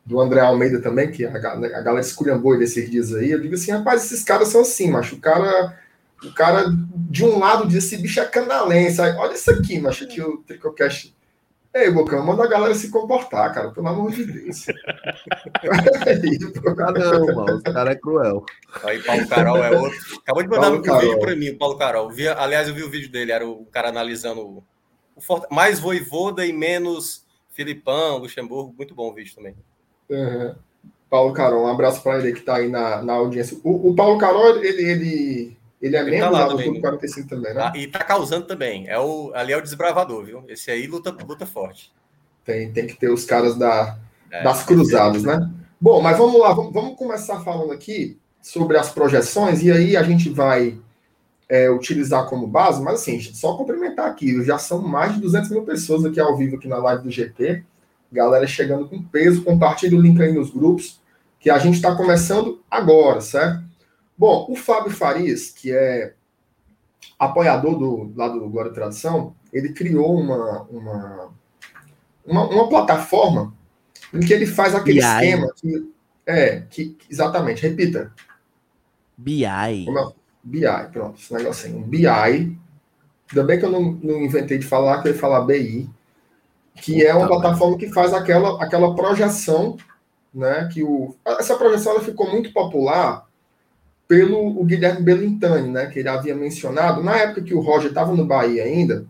do 0.04 0.20
André 0.20 0.40
Almeida 0.40 0.80
também, 0.80 1.10
que 1.10 1.24
a, 1.24 1.30
a 1.30 1.56
galera 1.56 2.00
esculhambou 2.00 2.54
ele 2.54 2.64
esses 2.64 2.90
dias 2.90 3.14
aí, 3.14 3.30
eu 3.30 3.40
digo 3.40 3.54
assim, 3.54 3.72
rapaz, 3.72 4.04
esses 4.04 4.22
caras 4.22 4.48
são 4.48 4.60
assim, 4.60 4.90
macho, 4.90 5.16
o 5.16 5.20
cara, 5.20 5.78
o 6.22 6.32
cara 6.32 6.66
de 6.94 7.24
um 7.24 7.38
lado 7.38 7.66
diz, 7.66 7.84
esse 7.84 7.96
bicho 7.96 8.20
é 8.20 8.24
canalense, 8.26 9.00
aí, 9.00 9.12
olha 9.12 9.34
isso 9.34 9.50
aqui, 9.50 9.80
macho, 9.80 10.06
que 10.06 10.20
o 10.20 10.38
Tricocast... 10.38 11.14
Ei, 11.76 11.90
Bocão, 11.90 12.24
manda 12.24 12.44
a 12.44 12.46
galera 12.46 12.72
se 12.72 12.88
comportar, 12.88 13.52
cara, 13.52 13.72
pelo 13.72 13.88
amor 13.88 14.12
de 14.12 14.24
Deus. 14.24 14.66
Não, 16.94 17.34
mano, 17.34 17.58
o 17.58 17.62
cara 17.64 17.90
é 17.90 17.96
cruel. 17.96 18.46
Aí, 18.84 19.02
Paulo 19.02 19.26
Carol 19.26 19.56
é 19.56 19.76
outro. 19.76 19.98
Acabou 20.22 20.44
de 20.44 20.48
mandar 20.50 20.70
um 20.70 20.80
vídeo 20.80 21.18
para 21.18 21.34
mim, 21.34 21.48
o 21.48 21.58
Paulo 21.58 21.76
Carol. 21.76 22.08
Vi, 22.12 22.28
aliás, 22.28 22.68
eu 22.68 22.74
vi 22.76 22.84
o 22.84 22.90
vídeo 22.90 23.10
dele, 23.10 23.32
era 23.32 23.44
o 23.44 23.66
cara 23.66 23.88
analisando 23.88 24.40
o, 24.40 24.64
o 25.16 25.20
Fort... 25.20 25.50
mais 25.50 25.80
Voivoda 25.80 26.46
e 26.46 26.52
menos 26.52 27.26
Filipão, 27.50 28.18
Luxemburgo. 28.18 28.72
Muito 28.78 28.94
bom 28.94 29.10
o 29.10 29.12
vídeo 29.12 29.34
também. 29.34 29.56
Uhum. 30.08 30.54
Paulo 31.08 31.32
Carol, 31.32 31.64
um 31.64 31.68
abraço 31.68 32.02
para 32.02 32.18
ele 32.18 32.32
que 32.32 32.40
está 32.40 32.56
aí 32.56 32.68
na, 32.68 33.00
na 33.02 33.12
audiência. 33.12 33.56
O, 33.62 33.90
o, 33.90 33.94
Paulo 33.94 34.18
Carol, 34.18 34.56
ele, 34.56 34.82
ele, 34.82 35.56
ele 35.80 35.96
é 35.96 36.00
ele 36.00 36.10
membro 36.10 36.26
tá 36.26 36.30
lá 36.30 36.48
do 36.48 36.60
Clube 36.60 36.80
45 36.80 37.28
também, 37.28 37.54
né? 37.54 37.60
Ah, 37.62 37.72
e 37.76 37.86
tá 37.86 38.00
causando 38.00 38.46
também. 38.46 38.88
É 38.88 38.98
o, 38.98 39.30
ali 39.34 39.52
é 39.52 39.56
o 39.56 39.62
desbravador, 39.62 40.24
viu? 40.24 40.44
Esse 40.48 40.70
aí 40.70 40.86
luta, 40.86 41.10
luta 41.10 41.46
forte. 41.46 41.92
Tem, 42.44 42.72
tem 42.72 42.86
que 42.86 42.96
ter 42.96 43.10
os 43.10 43.24
caras 43.24 43.56
da, 43.56 43.96
é, 44.31 44.43
das 44.43 44.64
cruzadas, 44.64 45.22
né? 45.22 45.48
Bom, 45.81 46.00
mas 46.00 46.19
vamos 46.19 46.40
lá, 46.40 46.52
vamos, 46.52 46.72
vamos, 46.72 46.96
começar 46.96 47.40
falando 47.40 47.72
aqui 47.72 48.19
sobre 48.43 48.76
as 48.76 48.90
projeções, 48.90 49.62
e 49.62 49.70
aí 49.70 49.96
a 49.96 50.02
gente 50.02 50.29
vai 50.29 50.79
é, 51.48 51.70
utilizar 51.70 52.26
como 52.26 52.46
base, 52.46 52.82
mas 52.82 52.94
assim, 53.00 53.20
só 53.20 53.56
complementar 53.56 54.08
aqui, 54.08 54.43
já 54.44 54.58
são 54.58 54.82
mais 54.82 55.14
de 55.14 55.20
200 55.20 55.50
mil 55.50 55.62
pessoas 55.62 56.05
aqui 56.05 56.19
ao 56.19 56.36
vivo 56.36 56.56
aqui 56.56 56.67
na 56.67 56.79
live 56.79 57.05
do 57.05 57.10
GT. 57.10 57.64
Galera 58.14 58.46
chegando 58.46 58.88
com 58.88 59.02
peso, 59.02 59.42
compartilhe 59.42 59.96
o 59.96 60.00
link 60.00 60.22
aí 60.22 60.32
nos 60.32 60.50
grupos, 60.50 61.00
que 61.40 61.50
a 61.50 61.58
gente 61.58 61.74
está 61.74 61.96
começando 61.96 62.62
agora, 62.70 63.20
certo? 63.20 63.64
Bom, 64.16 64.46
o 64.48 64.54
Fábio 64.54 64.92
Farias, 64.92 65.50
que 65.50 65.72
é 65.72 66.14
apoiador 67.18 67.76
do 67.76 68.12
lado 68.16 68.38
do 68.38 68.48
Glória 68.48 68.70
e 68.70 68.74
Tradição, 68.74 69.34
ele 69.52 69.72
criou 69.72 70.16
uma, 70.16 70.62
uma, 70.62 71.30
uma, 72.24 72.48
uma, 72.48 72.68
plataforma 72.68 73.52
em 74.12 74.20
que 74.20 74.32
ele 74.32 74.46
faz 74.46 74.76
aquele 74.76 75.00
BI. 75.00 75.06
esquema 75.06 75.52
que. 75.56 75.92
É, 76.24 76.60
que, 76.70 76.96
exatamente, 77.10 77.66
repita. 77.66 78.12
BI. 79.16 79.44
É? 79.44 80.12
BI, 80.42 80.90
pronto, 80.92 81.18
esse 81.18 81.34
negocinho. 81.34 81.84
BI. 81.84 82.06
Ainda 82.06 83.44
bem 83.44 83.58
que 83.58 83.64
eu 83.64 83.70
não, 83.70 83.92
não 84.02 84.22
inventei 84.22 84.56
de 84.56 84.66
falar, 84.66 85.02
que 85.02 85.08
eu 85.08 85.12
ia 85.12 85.18
falar 85.18 85.40
BI 85.40 85.90
que 86.76 87.04
é 87.04 87.14
uma 87.14 87.28
plataforma 87.28 87.78
que 87.78 87.93
faz 87.93 88.12
aquela, 88.12 88.62
aquela 88.62 88.94
projeção, 88.94 89.76
né? 90.32 90.69
Que 90.72 90.82
o, 90.82 91.14
essa 91.24 91.56
projeção 91.56 91.93
ela 91.93 92.02
ficou 92.02 92.31
muito 92.31 92.52
popular 92.52 93.26
pelo 94.08 94.60
o 94.60 94.64
Guilherme 94.64 95.02
Belintani, 95.02 95.70
né? 95.70 95.86
Que 95.86 96.00
ele 96.00 96.08
havia 96.08 96.34
mencionado 96.34 97.02
na 97.02 97.16
época 97.16 97.43
que 97.43 97.54
o 97.54 97.60
Roger 97.60 97.88
estava 97.88 98.14
no 98.14 98.26
Bahia 98.26 98.64
ainda, 98.64 99.06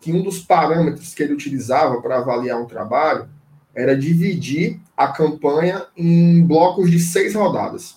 que 0.00 0.12
um 0.12 0.22
dos 0.22 0.40
parâmetros 0.40 1.14
que 1.14 1.22
ele 1.22 1.34
utilizava 1.34 2.00
para 2.00 2.18
avaliar 2.18 2.60
um 2.60 2.66
trabalho 2.66 3.28
era 3.74 3.96
dividir 3.96 4.80
a 4.96 5.08
campanha 5.08 5.86
em 5.96 6.44
blocos 6.44 6.90
de 6.90 6.98
seis 6.98 7.34
rodadas, 7.34 7.96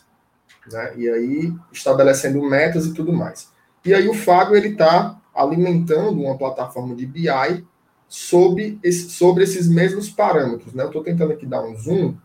né? 0.72 0.94
E 0.98 1.10
aí 1.10 1.54
estabelecendo 1.72 2.42
metas 2.42 2.86
e 2.86 2.94
tudo 2.94 3.14
mais. 3.14 3.50
E 3.84 3.94
aí 3.94 4.08
o 4.08 4.14
Fábio 4.14 4.56
ele 4.56 4.70
está 4.70 5.20
alimentando 5.34 6.22
uma 6.22 6.38
plataforma 6.38 6.96
de 6.96 7.06
BI 7.06 7.66
sobre, 8.08 8.80
esse, 8.84 9.10
sobre 9.10 9.44
esses 9.44 9.68
mesmos 9.68 10.10
parâmetros. 10.10 10.74
Né? 10.74 10.84
Eu 10.84 10.88
estou 10.88 11.04
tentando 11.04 11.34
aqui 11.34 11.46
dar 11.46 11.64
um 11.64 11.76
zoom 11.76 12.16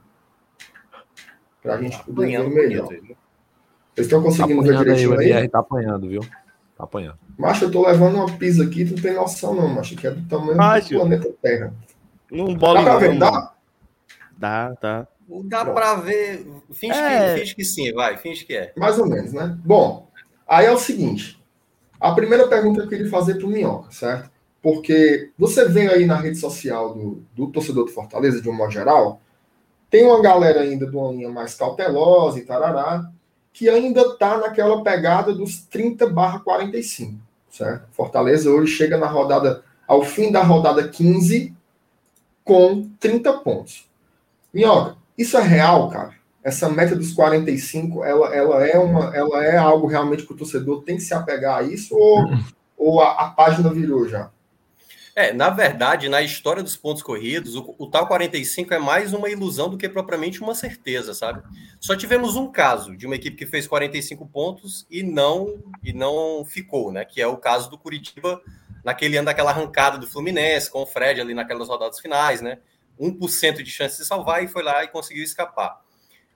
para 1.62 1.74
a 1.74 1.82
gente 1.82 1.96
tá 1.96 2.04
poder 2.04 2.26
ver 2.26 2.50
melhor. 2.50 2.86
Vocês 2.86 4.06
estão 4.06 4.22
conseguindo 4.22 4.62
tá 4.62 4.68
ver 4.68 4.78
direitinho 4.78 5.18
aí? 5.18 5.32
aí? 5.32 5.48
Tá 5.48 5.58
apanhando, 5.58 6.08
viu? 6.08 6.20
Tá 6.76 6.84
apanhando. 6.84 7.18
Macho, 7.38 7.64
eu 7.64 7.70
tô 7.70 7.86
levando 7.86 8.16
uma 8.16 8.36
pizza 8.38 8.62
aqui, 8.62 8.84
tu 8.84 8.94
não 8.94 9.02
tem 9.02 9.14
noção 9.14 9.54
não, 9.54 9.68
macho, 9.68 9.96
que 9.96 10.06
é 10.06 10.10
do 10.10 10.26
tamanho 10.28 10.56
macho, 10.56 10.90
do 10.90 11.00
planeta 11.00 11.34
Terra. 11.42 11.74
Não 12.30 12.54
bola 12.54 12.82
Dá 12.82 12.84
pra 12.84 12.98
ver, 12.98 13.18
dá? 13.18 13.54
Dá, 14.36 14.76
tá. 14.80 15.08
Dá 15.44 15.64
para 15.64 15.94
ver. 15.96 16.46
Finge, 16.72 16.98
é. 16.98 17.34
que, 17.34 17.40
finge 17.40 17.54
que 17.56 17.64
sim, 17.64 17.92
vai, 17.92 18.16
finge 18.16 18.44
que 18.44 18.56
é. 18.56 18.72
Mais 18.76 18.98
ou 18.98 19.06
menos, 19.06 19.32
né? 19.32 19.56
Bom, 19.64 20.08
aí 20.46 20.66
é 20.66 20.72
o 20.72 20.78
seguinte. 20.78 21.40
A 22.00 22.12
primeira 22.12 22.48
pergunta 22.48 22.80
que 22.80 22.86
eu 22.86 22.88
queria 22.88 23.10
fazer 23.10 23.34
para 23.34 23.46
o 23.46 23.50
Minhoca, 23.50 23.90
certo? 23.90 24.30
Porque 24.62 25.30
você 25.38 25.66
vê 25.66 25.88
aí 25.88 26.04
na 26.04 26.16
rede 26.16 26.38
social 26.38 26.94
do, 26.94 27.22
do 27.34 27.46
torcedor 27.46 27.84
do 27.84 27.90
Fortaleza, 27.90 28.40
de 28.40 28.48
um 28.48 28.52
modo 28.52 28.70
geral, 28.70 29.20
tem 29.88 30.04
uma 30.04 30.22
galera 30.22 30.60
ainda 30.60 30.86
de 30.86 30.96
uma 30.96 31.10
linha 31.10 31.30
mais 31.30 31.54
cautelosa 31.54 32.38
e 32.38 32.44
tarará, 32.44 33.10
que 33.52 33.68
ainda 33.68 34.02
está 34.02 34.38
naquela 34.38 34.82
pegada 34.82 35.34
dos 35.34 35.62
30 35.62 36.08
barra 36.08 36.40
45, 36.40 37.18
certo? 37.50 37.88
Fortaleza 37.90 38.50
hoje 38.50 38.72
chega 38.72 38.96
na 38.96 39.08
rodada, 39.08 39.64
ao 39.88 40.04
fim 40.04 40.30
da 40.30 40.42
rodada 40.42 40.86
15, 40.86 41.54
com 42.44 42.88
30 43.00 43.32
pontos. 43.38 43.88
Minhoca, 44.52 44.96
isso 45.18 45.36
é 45.36 45.42
real, 45.42 45.88
cara? 45.88 46.14
Essa 46.42 46.68
meta 46.68 46.94
dos 46.94 47.12
45, 47.12 48.04
ela, 48.04 48.34
ela, 48.34 48.66
é, 48.66 48.78
uma, 48.78 49.14
ela 49.14 49.44
é 49.44 49.56
algo 49.56 49.86
realmente 49.86 50.24
que 50.24 50.32
o 50.32 50.36
torcedor 50.36 50.82
tem 50.82 50.96
que 50.96 51.02
se 51.02 51.12
apegar 51.12 51.58
a 51.58 51.62
isso 51.62 51.96
ou, 51.96 52.30
ou 52.78 53.00
a, 53.00 53.12
a 53.12 53.30
página 53.30 53.70
virou 53.70 54.08
já? 54.08 54.30
É, 55.14 55.32
na 55.32 55.50
verdade, 55.50 56.08
na 56.08 56.22
história 56.22 56.62
dos 56.62 56.76
pontos 56.76 57.02
corridos, 57.02 57.56
o, 57.56 57.74
o, 57.78 57.86
tal 57.88 58.06
45 58.06 58.72
é 58.72 58.78
mais 58.78 59.12
uma 59.12 59.28
ilusão 59.28 59.68
do 59.68 59.76
que 59.76 59.88
propriamente 59.88 60.40
uma 60.40 60.54
certeza, 60.54 61.12
sabe? 61.14 61.42
Só 61.80 61.96
tivemos 61.96 62.36
um 62.36 62.50
caso 62.50 62.96
de 62.96 63.06
uma 63.06 63.16
equipe 63.16 63.36
que 63.36 63.46
fez 63.46 63.66
45 63.66 64.26
pontos 64.28 64.86
e 64.90 65.02
não 65.02 65.62
e 65.82 65.92
não 65.92 66.44
ficou, 66.44 66.92
né? 66.92 67.04
Que 67.04 67.20
é 67.20 67.26
o 67.26 67.36
caso 67.36 67.68
do 67.68 67.78
Curitiba 67.78 68.40
naquele 68.84 69.16
ano 69.16 69.26
daquela 69.26 69.50
arrancada 69.50 69.98
do 69.98 70.06
Fluminense 70.06 70.70
com 70.70 70.82
o 70.82 70.86
Fred 70.86 71.20
ali 71.20 71.34
naquelas 71.34 71.68
rodadas 71.68 71.98
finais, 71.98 72.40
né? 72.40 72.58
1% 72.98 73.62
de 73.62 73.70
chance 73.70 73.96
de 73.96 74.04
salvar 74.04 74.44
e 74.44 74.48
foi 74.48 74.62
lá 74.62 74.84
e 74.84 74.88
conseguiu 74.88 75.24
escapar. 75.24 75.80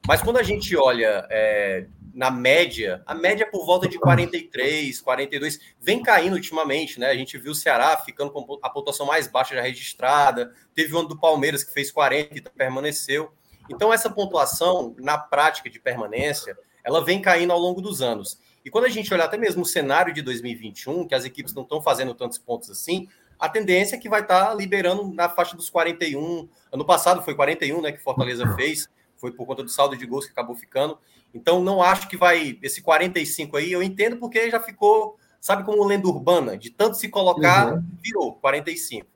Mas 0.06 0.20
quando 0.20 0.38
a 0.38 0.42
gente 0.42 0.76
olha 0.76 1.26
é, 1.30 1.86
na 2.14 2.30
média, 2.30 3.02
a 3.04 3.14
média 3.14 3.42
é 3.42 3.46
por 3.46 3.66
volta 3.66 3.88
de 3.88 3.98
43, 3.98 5.00
42, 5.00 5.58
vem 5.80 6.00
caindo 6.00 6.34
ultimamente, 6.34 7.00
né? 7.00 7.08
A 7.08 7.16
gente 7.16 7.36
viu 7.36 7.50
o 7.50 7.54
Ceará 7.54 7.96
ficando 7.96 8.30
com 8.30 8.58
a 8.62 8.70
pontuação 8.70 9.04
mais 9.04 9.26
baixa 9.26 9.56
já 9.56 9.60
registrada, 9.60 10.54
teve 10.74 10.94
o 10.94 10.98
ano 11.00 11.08
do 11.08 11.18
Palmeiras 11.18 11.64
que 11.64 11.72
fez 11.72 11.90
40 11.90 12.38
e 12.38 12.40
permaneceu. 12.42 13.32
Então, 13.68 13.92
essa 13.92 14.08
pontuação, 14.08 14.94
na 14.98 15.18
prática 15.18 15.68
de 15.68 15.80
permanência, 15.80 16.56
ela 16.84 17.04
vem 17.04 17.20
caindo 17.20 17.52
ao 17.52 17.58
longo 17.58 17.80
dos 17.80 18.00
anos. 18.00 18.38
E 18.64 18.70
quando 18.70 18.84
a 18.84 18.90
gente 18.90 19.12
olhar 19.12 19.24
até 19.24 19.36
mesmo 19.36 19.62
o 19.62 19.66
cenário 19.66 20.14
de 20.14 20.22
2021, 20.22 21.08
que 21.08 21.14
as 21.14 21.24
equipes 21.24 21.52
não 21.52 21.64
estão 21.64 21.82
fazendo 21.82 22.14
tantos 22.14 22.38
pontos 22.38 22.70
assim, 22.70 23.08
a 23.38 23.48
tendência 23.48 23.96
é 23.96 23.98
que 23.98 24.08
vai 24.08 24.20
estar 24.20 24.46
tá 24.46 24.54
liberando 24.54 25.12
na 25.12 25.28
faixa 25.28 25.56
dos 25.56 25.68
41. 25.68 26.48
Ano 26.70 26.84
passado 26.84 27.22
foi 27.22 27.34
41, 27.34 27.82
né, 27.82 27.90
que 27.90 27.98
Fortaleza 27.98 28.46
fez 28.54 28.88
foi 29.24 29.32
por 29.32 29.46
conta 29.46 29.62
do 29.62 29.70
saldo 29.70 29.96
de 29.96 30.04
gols 30.04 30.26
que 30.26 30.32
acabou 30.32 30.54
ficando. 30.54 30.98
Então, 31.34 31.60
não 31.60 31.82
acho 31.82 32.08
que 32.08 32.16
vai. 32.16 32.56
Esse 32.62 32.80
45 32.80 33.56
aí, 33.56 33.72
eu 33.72 33.82
entendo 33.82 34.16
porque 34.16 34.48
já 34.48 34.60
ficou, 34.60 35.18
sabe, 35.40 35.64
como 35.64 35.84
lenda 35.84 36.06
urbana, 36.06 36.56
de 36.56 36.70
tanto 36.70 36.96
se 36.96 37.08
colocar, 37.08 37.74
uhum. 37.74 37.84
virou 38.00 38.34
45. 38.34 39.06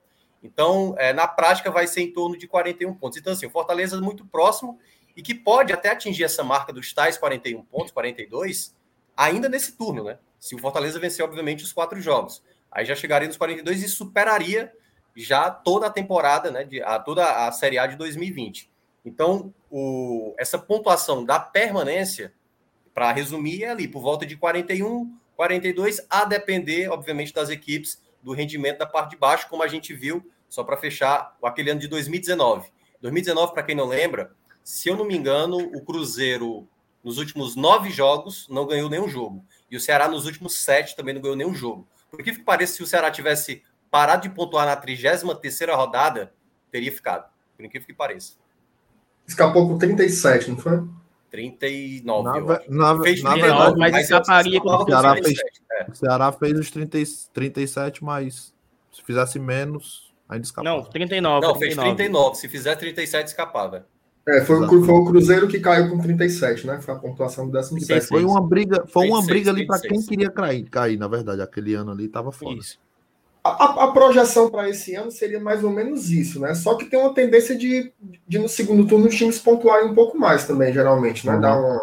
Então, 0.43 0.95
é, 0.97 1.13
na 1.13 1.27
prática, 1.27 1.71
vai 1.71 1.87
ser 1.87 2.01
em 2.01 2.11
torno 2.11 2.37
de 2.37 2.47
41 2.47 2.93
pontos. 2.93 3.17
Então, 3.17 3.31
assim, 3.33 3.45
o 3.45 3.49
Fortaleza 3.49 3.95
é 3.95 4.01
muito 4.01 4.25
próximo 4.25 4.77
e 5.15 5.21
que 5.21 5.33
pode 5.33 5.71
até 5.71 5.89
atingir 5.89 6.25
essa 6.25 6.43
marca 6.43 6.73
dos 6.73 6.93
tais 6.93 7.17
41 7.17 7.63
pontos, 7.63 7.91
42, 7.91 8.75
ainda 9.15 9.49
nesse 9.49 9.73
turno, 9.73 10.03
né? 10.03 10.17
Se 10.39 10.55
o 10.55 10.59
Fortaleza 10.59 10.99
vencer, 10.99 11.23
obviamente, 11.23 11.63
os 11.63 11.73
quatro 11.73 12.01
jogos. 12.01 12.41
Aí 12.71 12.85
já 12.85 12.95
chegaria 12.95 13.27
nos 13.27 13.37
42 13.37 13.83
e 13.83 13.89
superaria 13.89 14.71
já 15.15 15.49
toda 15.49 15.87
a 15.87 15.89
temporada, 15.89 16.51
né? 16.51 16.63
De, 16.63 16.81
a, 16.81 16.99
toda 16.99 17.47
a 17.47 17.51
Série 17.51 17.77
A 17.77 17.87
de 17.87 17.95
2020. 17.95 18.68
Então, 19.05 19.53
o, 19.69 20.35
essa 20.37 20.57
pontuação 20.57 21.23
da 21.23 21.39
permanência, 21.39 22.33
para 22.93 23.11
resumir, 23.11 23.63
é 23.63 23.69
ali 23.69 23.87
por 23.87 24.01
volta 24.01 24.25
de 24.25 24.35
41, 24.35 25.15
42, 25.35 26.05
a 26.09 26.25
depender, 26.25 26.89
obviamente, 26.89 27.33
das 27.33 27.49
equipes, 27.49 28.01
do 28.21 28.33
rendimento 28.33 28.79
da 28.79 28.85
parte 28.85 29.11
de 29.11 29.17
baixo, 29.17 29.47
como 29.49 29.63
a 29.63 29.67
gente 29.67 29.93
viu, 29.93 30.29
só 30.49 30.63
para 30.63 30.75
fechar, 30.77 31.37
aquele 31.43 31.71
ano 31.71 31.79
de 31.79 31.87
2019. 31.87 32.69
2019, 33.01 33.53
para 33.53 33.63
quem 33.63 33.75
não 33.75 33.87
lembra, 33.87 34.35
se 34.63 34.89
eu 34.89 34.97
não 34.97 35.05
me 35.05 35.15
engano, 35.15 35.57
o 35.57 35.83
Cruzeiro, 35.83 36.67
nos 37.03 37.17
últimos 37.17 37.55
nove 37.55 37.89
jogos, 37.89 38.47
não 38.49 38.67
ganhou 38.67 38.89
nenhum 38.89 39.07
jogo. 39.07 39.45
E 39.71 39.77
o 39.77 39.79
Ceará, 39.79 40.07
nos 40.07 40.25
últimos 40.25 40.57
sete, 40.57 40.95
também 40.95 41.13
não 41.13 41.21
ganhou 41.21 41.37
nenhum 41.37 41.55
jogo. 41.55 41.87
Por 42.11 42.21
que 42.21 42.37
parece 42.39 42.73
se 42.73 42.83
o 42.83 42.87
Ceará 42.87 43.09
tivesse 43.09 43.63
parado 43.89 44.23
de 44.23 44.29
pontuar 44.29 44.65
na 44.65 44.75
33 44.75 45.23
rodada, 45.69 46.33
teria 46.71 46.91
ficado. 46.91 47.31
Por 47.55 47.65
incrível 47.65 47.87
que 47.87 47.93
pareça. 47.93 48.33
Escapou 49.29 49.67
com 49.67 49.77
37, 49.77 50.49
não 50.49 50.57
foi? 50.57 50.81
39. 51.29 52.23
Na, 52.67 52.95
na, 52.95 53.03
fez 53.03 53.21
na 53.21 53.33
39, 53.33 53.41
verdade, 53.41 53.77
mas 53.77 53.95
escaparia 53.97 54.59
com 54.59 54.69
o 54.69 54.85
Ceará 54.85 55.13
fez, 55.13 55.39
é. 55.71 55.85
O 55.87 55.95
Ceará 55.95 56.31
fez 56.31 56.59
os 56.59 56.71
30, 56.71 56.97
37, 57.31 58.03
mas 58.03 58.51
se 58.91 59.03
fizesse 59.03 59.37
menos, 59.37 60.11
ainda 60.27 60.43
escapava. 60.43 60.77
Não, 60.77 60.83
39. 60.83 61.45
Não, 61.45 61.53
39. 61.53 61.59
fez 61.59 61.95
39. 61.95 62.35
Se 62.37 62.49
fizer 62.49 62.75
37, 62.75 63.27
escapava. 63.27 63.85
É, 64.27 64.41
foi, 64.41 64.59
o, 64.59 64.83
foi 64.83 64.95
o 64.95 65.05
Cruzeiro 65.05 65.47
que 65.47 65.59
caiu 65.59 65.89
com 65.89 65.99
37, 65.99 66.65
né? 66.65 66.81
Foi 66.81 66.95
a 66.95 66.97
pontuação 66.97 67.45
do 67.45 67.51
17. 67.51 68.07
Foi 68.07 68.23
uma 68.23 68.41
briga, 68.41 68.83
foi 68.87 69.07
uma 69.07 69.23
36, 69.23 69.27
briga 69.27 69.51
ali 69.51 69.67
para 69.67 69.79
quem 69.79 70.01
queria 70.01 70.31
cair, 70.31 70.63
cair, 70.69 70.97
na 70.97 71.07
verdade. 71.07 71.41
Aquele 71.41 71.75
ano 71.75 71.91
ali 71.91 72.07
tava 72.07 72.31
foda. 72.31 72.59
Isso. 72.59 72.79
A, 73.43 73.85
a, 73.85 73.91
projeção 73.91 74.49
para 74.49 74.69
esse 74.69 74.95
ano 74.95 75.11
seria 75.11 75.39
mais 75.39 75.63
ou 75.63 75.69
menos 75.69 76.09
isso, 76.09 76.39
né? 76.39 76.53
Só 76.53 76.75
que 76.75 76.85
tem 76.85 76.99
uma 76.99 77.13
tendência 77.13 77.55
de, 77.55 77.91
de 78.27 78.37
no 78.37 78.49
segundo 78.49 78.85
turno 78.85 79.07
os 79.07 79.15
times 79.15 79.39
pontuarem 79.39 79.89
um 79.89 79.95
pouco 79.95 80.17
mais 80.17 80.45
também, 80.45 80.73
geralmente, 80.73 81.25
né? 81.25 81.35
Uhum. 81.35 81.41
Dá 81.41 81.57
uma... 81.57 81.81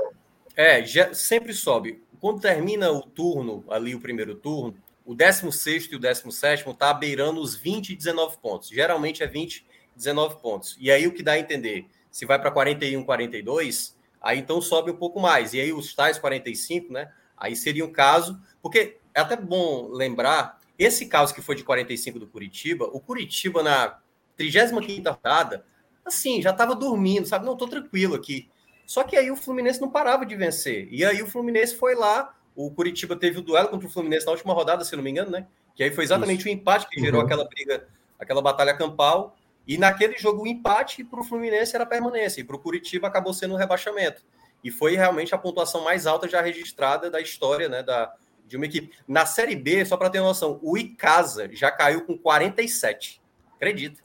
É, 0.54 0.84
já, 0.84 1.14
sempre 1.14 1.54
sobe. 1.54 2.02
Quando 2.20 2.40
termina 2.40 2.90
o 2.92 3.00
turno, 3.02 3.64
ali 3.70 3.94
o 3.94 4.00
primeiro 4.00 4.34
turno, 4.34 4.74
o 5.04 5.14
16 5.14 5.88
e 5.92 5.96
o 5.96 5.98
17 5.98 6.64
tá 6.74 6.92
beirando 6.92 7.40
os 7.40 7.54
20 7.54 7.90
e 7.90 7.96
19 7.96 8.36
pontos. 8.38 8.68
Geralmente 8.68 9.22
é 9.22 9.26
20, 9.26 9.64
19 9.94 10.36
pontos. 10.42 10.76
E 10.78 10.90
aí 10.90 11.06
o 11.06 11.12
que 11.12 11.22
dá 11.22 11.32
a 11.32 11.38
entender? 11.38 11.86
Se 12.10 12.26
vai 12.26 12.38
para 12.38 12.50
41, 12.50 13.04
42, 13.04 13.96
aí 14.20 14.38
então 14.38 14.60
sobe 14.60 14.90
um 14.90 14.96
pouco 14.96 15.20
mais. 15.20 15.54
E 15.54 15.60
aí 15.60 15.72
os 15.72 15.94
tais 15.94 16.18
45, 16.18 16.92
né? 16.92 17.10
Aí 17.36 17.54
seria 17.54 17.84
um 17.84 17.92
caso, 17.92 18.40
porque 18.60 18.98
é 19.14 19.20
até 19.20 19.36
bom 19.36 19.88
lembrar 19.92 20.55
esse 20.78 21.06
caso 21.06 21.34
que 21.34 21.40
foi 21.40 21.54
de 21.54 21.64
45 21.64 22.18
do 22.18 22.26
Curitiba, 22.26 22.84
o 22.86 23.00
Curitiba 23.00 23.62
na 23.62 23.98
35 24.36 25.10
rodada, 25.10 25.64
assim, 26.04 26.40
já 26.42 26.50
estava 26.50 26.74
dormindo, 26.74 27.26
sabe? 27.26 27.46
Não, 27.46 27.56
tô 27.56 27.66
tranquilo 27.66 28.14
aqui. 28.14 28.48
Só 28.86 29.02
que 29.02 29.16
aí 29.16 29.30
o 29.30 29.36
Fluminense 29.36 29.80
não 29.80 29.90
parava 29.90 30.24
de 30.24 30.36
vencer. 30.36 30.88
E 30.90 31.04
aí 31.04 31.22
o 31.22 31.26
Fluminense 31.26 31.74
foi 31.74 31.94
lá, 31.94 32.34
o 32.54 32.70
Curitiba 32.70 33.16
teve 33.16 33.38
o 33.38 33.42
duelo 33.42 33.68
contra 33.68 33.86
o 33.86 33.90
Fluminense 33.90 34.24
na 34.24 34.32
última 34.32 34.54
rodada, 34.54 34.84
se 34.84 34.94
não 34.94 35.02
me 35.02 35.10
engano, 35.10 35.30
né? 35.30 35.46
Que 35.74 35.82
aí 35.82 35.90
foi 35.90 36.04
exatamente 36.04 36.40
Isso. 36.40 36.48
o 36.48 36.52
empate 36.52 36.88
que 36.88 37.00
gerou 37.00 37.20
uhum. 37.20 37.26
aquela 37.26 37.44
briga, 37.44 37.88
aquela 38.18 38.40
batalha 38.40 38.74
campal. 38.74 39.36
E 39.66 39.76
naquele 39.76 40.16
jogo 40.16 40.42
o 40.42 40.46
empate 40.46 41.02
para 41.02 41.20
o 41.20 41.24
Fluminense 41.24 41.74
era 41.74 41.84
permanência, 41.84 42.40
e 42.40 42.44
para 42.44 42.54
o 42.54 42.58
Curitiba 42.58 43.08
acabou 43.08 43.34
sendo 43.34 43.54
um 43.54 43.56
rebaixamento. 43.56 44.22
E 44.62 44.70
foi 44.70 44.96
realmente 44.96 45.34
a 45.34 45.38
pontuação 45.38 45.82
mais 45.82 46.06
alta 46.06 46.28
já 46.28 46.40
registrada 46.40 47.10
da 47.10 47.20
história, 47.20 47.68
né? 47.68 47.82
Da, 47.82 48.14
de 48.46 48.56
uma 48.56 48.66
equipe. 48.66 48.96
Na 49.06 49.26
Série 49.26 49.56
B, 49.56 49.84
só 49.84 49.96
para 49.96 50.10
ter 50.10 50.20
noção, 50.20 50.58
o 50.62 50.76
Icasa 50.76 51.48
já 51.52 51.70
caiu 51.70 52.04
com 52.04 52.16
47. 52.16 53.20
Acredita? 53.56 54.02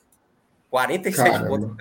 47 0.69 1.29
Caramba. 1.29 1.48
pontos 1.48 1.75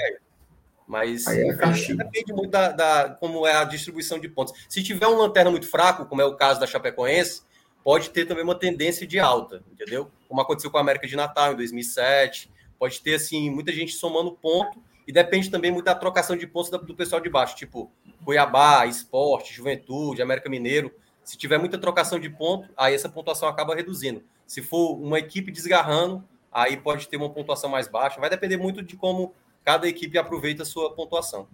Mas 0.86 1.26
é 1.26 1.52
depende 1.94 2.32
muito 2.32 2.50
da, 2.50 2.72
da, 2.72 3.10
como 3.20 3.46
é 3.46 3.52
a 3.52 3.64
distribuição 3.64 4.18
de 4.18 4.28
pontos. 4.28 4.52
Se 4.68 4.82
tiver 4.82 5.06
um 5.06 5.16
lanterna 5.16 5.50
muito 5.50 5.68
fraco, 5.68 6.06
como 6.06 6.20
é 6.20 6.24
o 6.24 6.36
caso 6.36 6.58
da 6.58 6.66
Chapecoense, 6.66 7.42
pode 7.84 8.10
ter 8.10 8.26
também 8.26 8.42
uma 8.42 8.58
tendência 8.58 9.06
de 9.06 9.18
alta, 9.18 9.62
entendeu? 9.70 10.10
Como 10.28 10.40
aconteceu 10.40 10.70
com 10.70 10.78
a 10.78 10.80
América 10.80 11.06
de 11.06 11.16
Natal 11.16 11.52
em 11.52 11.56
2007. 11.56 12.50
Pode 12.78 13.00
ter, 13.00 13.14
assim, 13.14 13.50
muita 13.50 13.72
gente 13.72 13.92
somando 13.92 14.32
ponto 14.32 14.82
e 15.06 15.12
depende 15.12 15.50
também 15.50 15.70
muito 15.70 15.84
da 15.84 15.94
trocação 15.94 16.36
de 16.36 16.46
pontos 16.46 16.70
do 16.70 16.94
pessoal 16.94 17.20
de 17.20 17.28
baixo, 17.28 17.56
tipo 17.56 17.92
Cuiabá, 18.24 18.86
Esporte, 18.86 19.52
Juventude, 19.52 20.22
América 20.22 20.48
Mineiro 20.48 20.92
se 21.30 21.36
tiver 21.38 21.58
muita 21.58 21.78
trocação 21.78 22.18
de 22.18 22.28
ponto, 22.28 22.68
aí 22.76 22.92
essa 22.92 23.08
pontuação 23.08 23.48
acaba 23.48 23.72
reduzindo. 23.72 24.20
Se 24.48 24.60
for 24.60 25.00
uma 25.00 25.16
equipe 25.16 25.52
desgarrando, 25.52 26.24
aí 26.50 26.76
pode 26.76 27.06
ter 27.06 27.16
uma 27.16 27.30
pontuação 27.30 27.70
mais 27.70 27.86
baixa. 27.86 28.18
Vai 28.18 28.28
depender 28.28 28.56
muito 28.56 28.82
de 28.82 28.96
como 28.96 29.32
cada 29.64 29.86
equipe 29.86 30.18
aproveita 30.18 30.64
a 30.64 30.66
sua 30.66 30.92
pontuação. 30.92 31.46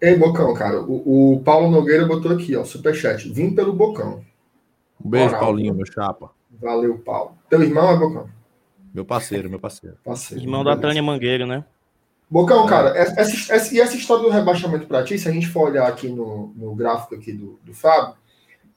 Ei, 0.00 0.16
Bocão, 0.16 0.54
cara, 0.54 0.80
o, 0.80 1.32
o 1.34 1.40
Paulo 1.40 1.72
Nogueira 1.72 2.06
botou 2.06 2.30
aqui, 2.30 2.54
ó, 2.54 2.62
superchat. 2.62 3.28
Vim 3.32 3.52
pelo 3.52 3.72
Bocão. 3.72 4.24
Um 5.04 5.10
beijo, 5.10 5.26
Moral, 5.26 5.40
Paulinho, 5.40 5.74
meu 5.74 5.86
chapa. 5.86 6.30
Valeu, 6.48 6.98
Paulo. 6.98 7.36
Teu 7.50 7.60
irmão 7.64 7.90
é 7.90 7.96
Bocão? 7.96 8.30
Meu 8.94 9.04
parceiro, 9.04 9.50
meu 9.50 9.58
parceiro. 9.58 9.96
parceiro 10.04 10.40
irmão 10.40 10.62
da 10.62 10.76
Tânia 10.76 11.02
Mangueira, 11.02 11.46
né? 11.46 11.64
Bocão, 12.30 12.64
cara, 12.66 12.96
essa, 12.96 13.52
essa, 13.52 13.74
e 13.74 13.80
essa 13.80 13.96
história 13.96 14.22
do 14.22 14.30
rebaixamento 14.30 14.86
para 14.86 15.02
ti, 15.02 15.18
se 15.18 15.28
a 15.28 15.32
gente 15.32 15.48
for 15.48 15.68
olhar 15.68 15.88
aqui 15.88 16.08
no, 16.08 16.52
no 16.54 16.76
gráfico 16.76 17.16
aqui 17.16 17.32
do, 17.32 17.58
do 17.64 17.74
Fábio, 17.74 18.14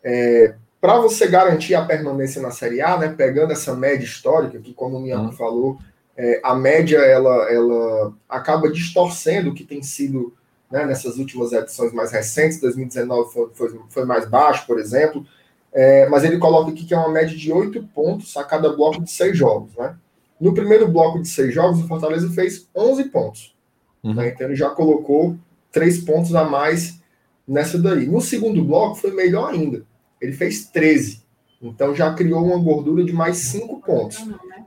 é, 0.05 0.53
para 0.79 0.99
você 0.99 1.27
garantir 1.27 1.73
a 1.73 1.83
permanência 1.83 2.39
na 2.39 2.51
Série 2.51 2.79
A, 2.79 2.95
né, 2.95 3.09
pegando 3.09 3.51
essa 3.51 3.73
média 3.73 4.05
histórica, 4.05 4.59
que 4.59 4.71
como 4.71 4.97
o 4.97 5.01
Miano 5.01 5.29
uhum. 5.29 5.31
falou, 5.31 5.79
é, 6.15 6.39
a 6.43 6.53
média 6.53 6.99
ela, 6.99 7.51
ela 7.51 8.13
acaba 8.29 8.71
distorcendo 8.71 9.49
o 9.49 9.55
que 9.55 9.63
tem 9.63 9.81
sido 9.81 10.31
né, 10.71 10.85
nessas 10.85 11.17
últimas 11.17 11.51
edições 11.51 11.91
mais 11.91 12.11
recentes, 12.11 12.61
2019 12.61 13.33
foi, 13.33 13.49
foi, 13.53 13.79
foi 13.89 14.05
mais 14.05 14.29
baixo, 14.29 14.67
por 14.67 14.79
exemplo. 14.79 15.25
É, 15.73 16.07
mas 16.07 16.23
ele 16.23 16.37
coloca 16.37 16.71
aqui 16.71 16.85
que 16.85 16.93
é 16.93 16.97
uma 16.97 17.09
média 17.09 17.35
de 17.35 17.51
8 17.51 17.83
pontos 17.93 18.37
a 18.37 18.43
cada 18.43 18.71
bloco 18.71 19.03
de 19.03 19.11
seis 19.11 19.37
jogos, 19.37 19.75
né? 19.75 19.95
No 20.39 20.53
primeiro 20.53 20.87
bloco 20.87 21.21
de 21.21 21.27
seis 21.27 21.53
jogos, 21.53 21.79
o 21.79 21.87
Fortaleza 21.87 22.29
fez 22.29 22.67
11 22.75 23.05
pontos. 23.05 23.55
Uhum. 24.03 24.13
Né? 24.13 24.29
Então 24.29 24.47
ele 24.47 24.55
já 24.55 24.69
colocou 24.69 25.35
três 25.71 25.97
pontos 25.97 26.33
a 26.35 26.43
mais 26.43 26.99
nessa 27.47 27.77
daí. 27.77 28.05
No 28.05 28.21
segundo 28.21 28.63
bloco 28.63 28.95
foi 28.95 29.11
melhor 29.11 29.51
ainda. 29.51 29.83
Ele 30.25 30.33
fez 30.33 30.65
13. 30.65 31.23
Então 31.61 31.95
já 31.95 32.13
criou 32.13 32.45
uma 32.45 32.57
gordura 32.57 33.03
de 33.03 33.13
mais 33.13 33.37
5 33.37 33.81
pontos. 33.81 34.17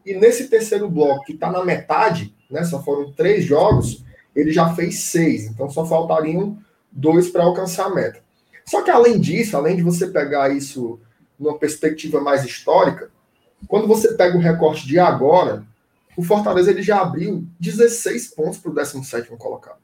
E 0.05 0.15
nesse 0.15 0.49
terceiro 0.49 0.89
bloco, 0.89 1.25
que 1.25 1.33
está 1.33 1.51
na 1.51 1.65
metade, 1.65 2.35
né, 2.51 2.65
só 2.65 2.83
foram 2.83 3.13
três 3.13 3.45
jogos, 3.45 4.05
ele 4.35 4.53
já 4.53 4.75
fez 4.75 5.01
seis. 5.01 5.45
Então 5.45 5.69
só 5.69 5.85
faltariam 5.85 6.59
dois 6.91 7.29
para 7.29 7.45
alcançar 7.45 7.87
a 7.87 7.95
meta. 7.95 8.21
Só 8.65 8.83
que 8.83 8.91
além 8.91 9.21
disso, 9.21 9.57
além 9.57 9.77
de 9.77 9.83
você 9.83 10.07
pegar 10.07 10.55
isso 10.55 11.01
numa 11.39 11.59
perspectiva 11.59 12.21
mais 12.21 12.45
histórica, 12.45 13.11
quando 13.67 13.87
você 13.87 14.15
pega 14.15 14.37
o 14.37 14.41
recorte 14.41 14.87
de 14.87 14.99
agora, 14.99 15.65
o 16.17 16.23
Fortaleza 16.23 16.71
ele 16.71 16.83
já 16.83 17.01
abriu 17.01 17.47
16 17.61 18.29
pontos 18.29 18.59
para 18.59 18.71
o 18.71 18.75
17 18.75 19.29
colocado. 19.37 19.79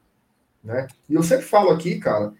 Né? 0.63 0.87
E 1.09 1.13
eu 1.13 1.23
sempre 1.23 1.45
falo 1.45 1.69
aqui, 1.69 1.99
cara, 1.99 2.33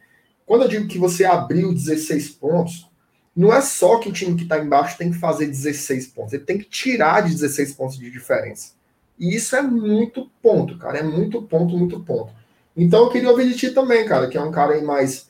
quando 0.46 0.63
eu 0.63 0.68
digo 0.68 0.88
que 0.88 0.98
você 0.98 1.25
abriu 1.25 1.74
16 1.74 2.30
pontos, 2.30 2.89
não 3.36 3.54
é 3.54 3.60
só 3.62 4.00
que 4.00 4.08
o 4.08 4.13
time 4.13 4.36
que 4.36 4.44
está 4.44 4.58
embaixo 4.58 4.98
tem 4.98 5.12
que 5.12 5.18
fazer 5.18 5.48
16 5.48 6.08
pontos, 6.08 6.34
ele 6.34 6.44
tem 6.44 6.58
que 6.58 6.65
tirar 6.65 7.22
de 7.22 7.34
16 7.34 7.74
pontos 7.74 7.98
de 7.98 8.10
diferença. 8.10 8.74
E 9.20 9.36
isso 9.36 9.56
é 9.56 9.62
muito 9.62 10.30
ponto, 10.42 10.77
cara, 10.77 11.00
é 11.00 11.04
muito 11.04 11.42
ponto, 11.42 11.77
muito 11.77 12.00
ponto. 12.00 12.32
Então 12.75 13.04
eu 13.04 13.10
queria 13.10 13.30
ouvir 13.30 13.50
de 13.50 13.58
ti 13.58 13.72
também, 13.72 14.06
cara, 14.06 14.27
que 14.27 14.38
é 14.38 14.42
um 14.42 14.51
cara 14.51 14.74
aí 14.74 14.84
mais, 14.84 15.30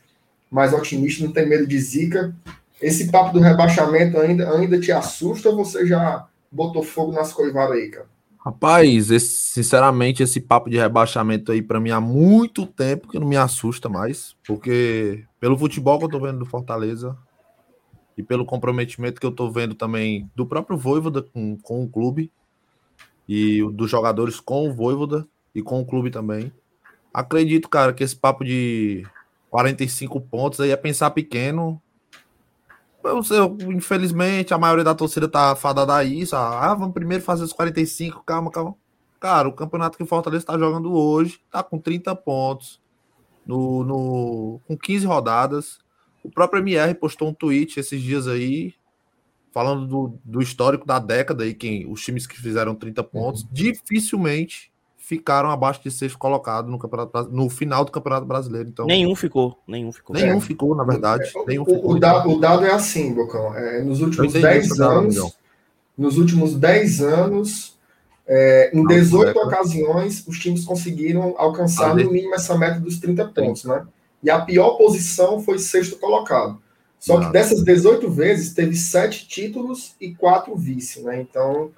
mais 0.49 0.73
otimista, 0.73 1.23
não 1.23 1.31
tem 1.31 1.47
medo 1.47 1.65
de 1.65 1.79
zica. 1.79 2.35
Esse 2.81 3.11
papo 3.11 3.33
do 3.33 3.39
rebaixamento 3.39 4.19
ainda, 4.19 4.51
ainda 4.51 4.79
te 4.79 4.91
assusta 4.91 5.49
ou 5.49 5.55
você 5.55 5.85
já 5.85 6.27
botou 6.51 6.83
fogo 6.83 7.11
nas 7.11 7.31
coivaras 7.31 7.77
aí, 7.77 7.89
cara? 7.89 8.07
Rapaz, 8.43 9.09
esse, 9.09 9.27
sinceramente, 9.27 10.21
esse 10.21 10.39
papo 10.39 10.69
de 10.69 10.77
rebaixamento 10.77 11.51
aí, 11.51 11.63
para 11.63 11.79
mim, 11.79 11.89
há 11.89 11.99
muito 11.99 12.67
tempo 12.67 13.07
que 13.07 13.17
não 13.17 13.27
me 13.27 13.37
assusta 13.37 13.89
mais, 13.89 14.35
porque 14.45 15.23
pelo 15.39 15.57
futebol 15.57 15.97
que 15.97 16.05
eu 16.05 16.09
tô 16.09 16.19
vendo 16.19 16.39
do 16.39 16.45
Fortaleza 16.45 17.17
e 18.17 18.23
pelo 18.23 18.45
comprometimento 18.45 19.19
que 19.19 19.25
eu 19.25 19.31
tô 19.31 19.49
vendo 19.51 19.75
também 19.75 20.29
do 20.35 20.45
próprio 20.45 20.77
Voivoda 20.77 21.21
com, 21.21 21.57
com 21.57 21.83
o 21.83 21.89
clube 21.89 22.31
e 23.27 23.61
dos 23.73 23.89
jogadores 23.89 24.39
com 24.39 24.69
o 24.69 24.73
Voivoda 24.73 25.27
e 25.53 25.61
com 25.61 25.81
o 25.81 25.85
clube 25.85 26.09
também, 26.09 26.51
acredito, 27.13 27.69
cara, 27.69 27.93
que 27.93 28.03
esse 28.03 28.15
papo 28.15 28.43
de 28.43 29.05
45 29.49 30.19
pontos 30.21 30.59
aí 30.59 30.71
é 30.71 30.75
pensar 30.75 31.11
pequeno 31.11 31.81
eu, 33.31 33.57
infelizmente, 33.71 34.53
a 34.53 34.57
maioria 34.57 34.83
da 34.83 34.95
torcida 34.95 35.27
tá 35.27 35.55
fadada 35.55 35.95
a 35.95 36.03
isso. 36.03 36.35
Ah, 36.35 36.73
vamos 36.73 36.93
primeiro 36.93 37.23
fazer 37.23 37.43
os 37.43 37.53
45, 37.53 38.23
calma, 38.23 38.49
calma. 38.49 38.75
Cara, 39.19 39.47
o 39.47 39.53
campeonato 39.53 39.97
que 39.97 40.03
o 40.03 40.07
Fortaleza 40.07 40.43
está 40.43 40.57
jogando 40.57 40.93
hoje 40.93 41.39
tá 41.51 41.63
com 41.63 41.79
30 41.79 42.15
pontos, 42.15 42.81
no, 43.45 43.83
no, 43.83 44.61
com 44.67 44.77
15 44.77 45.05
rodadas. 45.05 45.79
O 46.25 46.31
próprio 46.31 46.59
MR 46.59 46.95
postou 46.95 47.29
um 47.29 47.33
tweet 47.33 47.79
esses 47.79 48.01
dias 48.01 48.27
aí, 48.27 48.73
falando 49.51 49.85
do, 49.85 50.19
do 50.23 50.41
histórico 50.41 50.85
da 50.85 50.97
década 50.97 51.43
aí, 51.43 51.53
quem, 51.53 51.85
os 51.87 52.03
times 52.03 52.25
que 52.25 52.35
fizeram 52.35 52.73
30 52.73 53.03
pontos, 53.03 53.43
uhum. 53.43 53.49
dificilmente 53.51 54.71
ficaram 54.97 55.51
abaixo 55.51 55.83
de 55.83 55.91
sexto 55.91 56.17
colocado 56.17 56.67
no, 56.67 56.79
campeonato, 56.79 57.29
no 57.31 57.47
final 57.47 57.85
do 57.85 57.91
Campeonato 57.91 58.25
Brasileiro. 58.25 58.67
Então, 58.67 58.87
nenhum 58.87 59.15
ficou, 59.15 59.61
nenhum 59.67 59.91
ficou. 59.91 60.15
Nenhum 60.15 60.37
é. 60.37 60.41
ficou, 60.41 60.75
na 60.75 60.83
verdade. 60.83 61.31
É, 61.35 61.45
nenhum 61.45 61.61
o, 61.61 61.65
ficou, 61.65 61.91
o, 61.91 61.99
dado, 61.99 62.31
o, 62.31 62.39
dado, 62.39 62.65
é 62.65 62.71
assim, 62.71 63.13
Bocão. 63.13 63.53
É, 63.55 63.83
nos 63.83 64.01
últimos 64.01 64.33
10 64.33 64.81
anos, 64.81 65.37
nos 65.95 66.17
últimos 66.17 66.55
10 66.55 67.01
anos, 67.01 67.77
é, 68.27 68.71
em 68.75 68.83
18 68.83 69.37
ocasiões, 69.37 70.25
os 70.27 70.39
times 70.39 70.65
conseguiram 70.65 71.35
alcançar 71.37 71.95
no 71.95 72.11
mínimo 72.11 72.33
essa 72.33 72.57
meta 72.57 72.79
dos 72.79 72.99
30 72.99 73.25
pontos, 73.25 73.63
né? 73.65 73.85
E 74.25 74.29
a 74.31 74.41
pior 74.41 74.71
posição 74.71 75.39
foi 75.39 75.59
sexto 75.59 75.97
colocado. 75.97 76.59
Só 76.97 77.19
que 77.19 77.31
dessas 77.31 77.63
18 77.63 78.09
vezes, 78.09 78.55
teve 78.55 78.75
sete 78.75 79.27
títulos 79.27 79.93
e 80.01 80.15
quatro 80.15 80.55
vice, 80.55 81.03
né? 81.03 81.21
Então, 81.21 81.69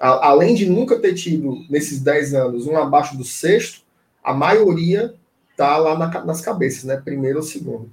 a, 0.00 0.30
além 0.30 0.56
de 0.56 0.68
nunca 0.68 0.98
ter 0.98 1.14
tido, 1.14 1.64
nesses 1.70 2.00
10 2.00 2.34
anos, 2.34 2.66
um 2.66 2.76
abaixo 2.76 3.16
do 3.16 3.22
sexto, 3.22 3.82
a 4.24 4.34
maioria 4.34 5.14
tá 5.56 5.76
lá 5.76 5.96
na, 5.96 6.24
nas 6.24 6.40
cabeças, 6.40 6.82
né? 6.82 6.96
Primeiro 6.96 7.36
ou 7.36 7.44
segundo. 7.44 7.88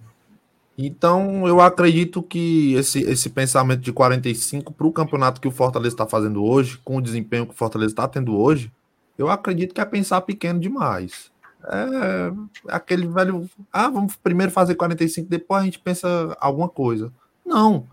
Então, 0.76 1.48
eu 1.48 1.62
acredito 1.62 2.24
que 2.24 2.74
esse, 2.74 3.02
esse 3.02 3.30
pensamento 3.30 3.82
de 3.82 3.94
45 3.94 4.74
para 4.74 4.88
o 4.88 4.92
campeonato 4.92 5.40
que 5.40 5.48
o 5.48 5.52
Fortaleza 5.52 5.94
está 5.94 6.08
fazendo 6.08 6.44
hoje, 6.44 6.80
com 6.84 6.98
o 6.98 7.02
desempenho 7.02 7.46
que 7.46 7.54
o 7.54 7.58
Fortaleza 7.58 7.92
está 7.92 8.08
tendo 8.08 8.36
hoje, 8.36 8.72
eu 9.20 9.30
acredito 9.30 9.76
que 9.76 9.82
é 9.82 9.86
pensar 9.86 10.22
pequeno 10.22 10.60
demais. 10.60 11.30
É 11.66 12.32
aquele 12.68 13.08
velho. 13.08 13.50
Ah, 13.72 13.90
vamos 13.90 14.16
primeiro 14.16 14.52
fazer 14.52 14.76
45, 14.76 15.30
depois 15.30 15.62
a 15.62 15.66
gente 15.66 15.80
pensa 15.80 16.36
alguma 16.40 16.70
coisa. 16.70 17.12
Não 17.46 17.88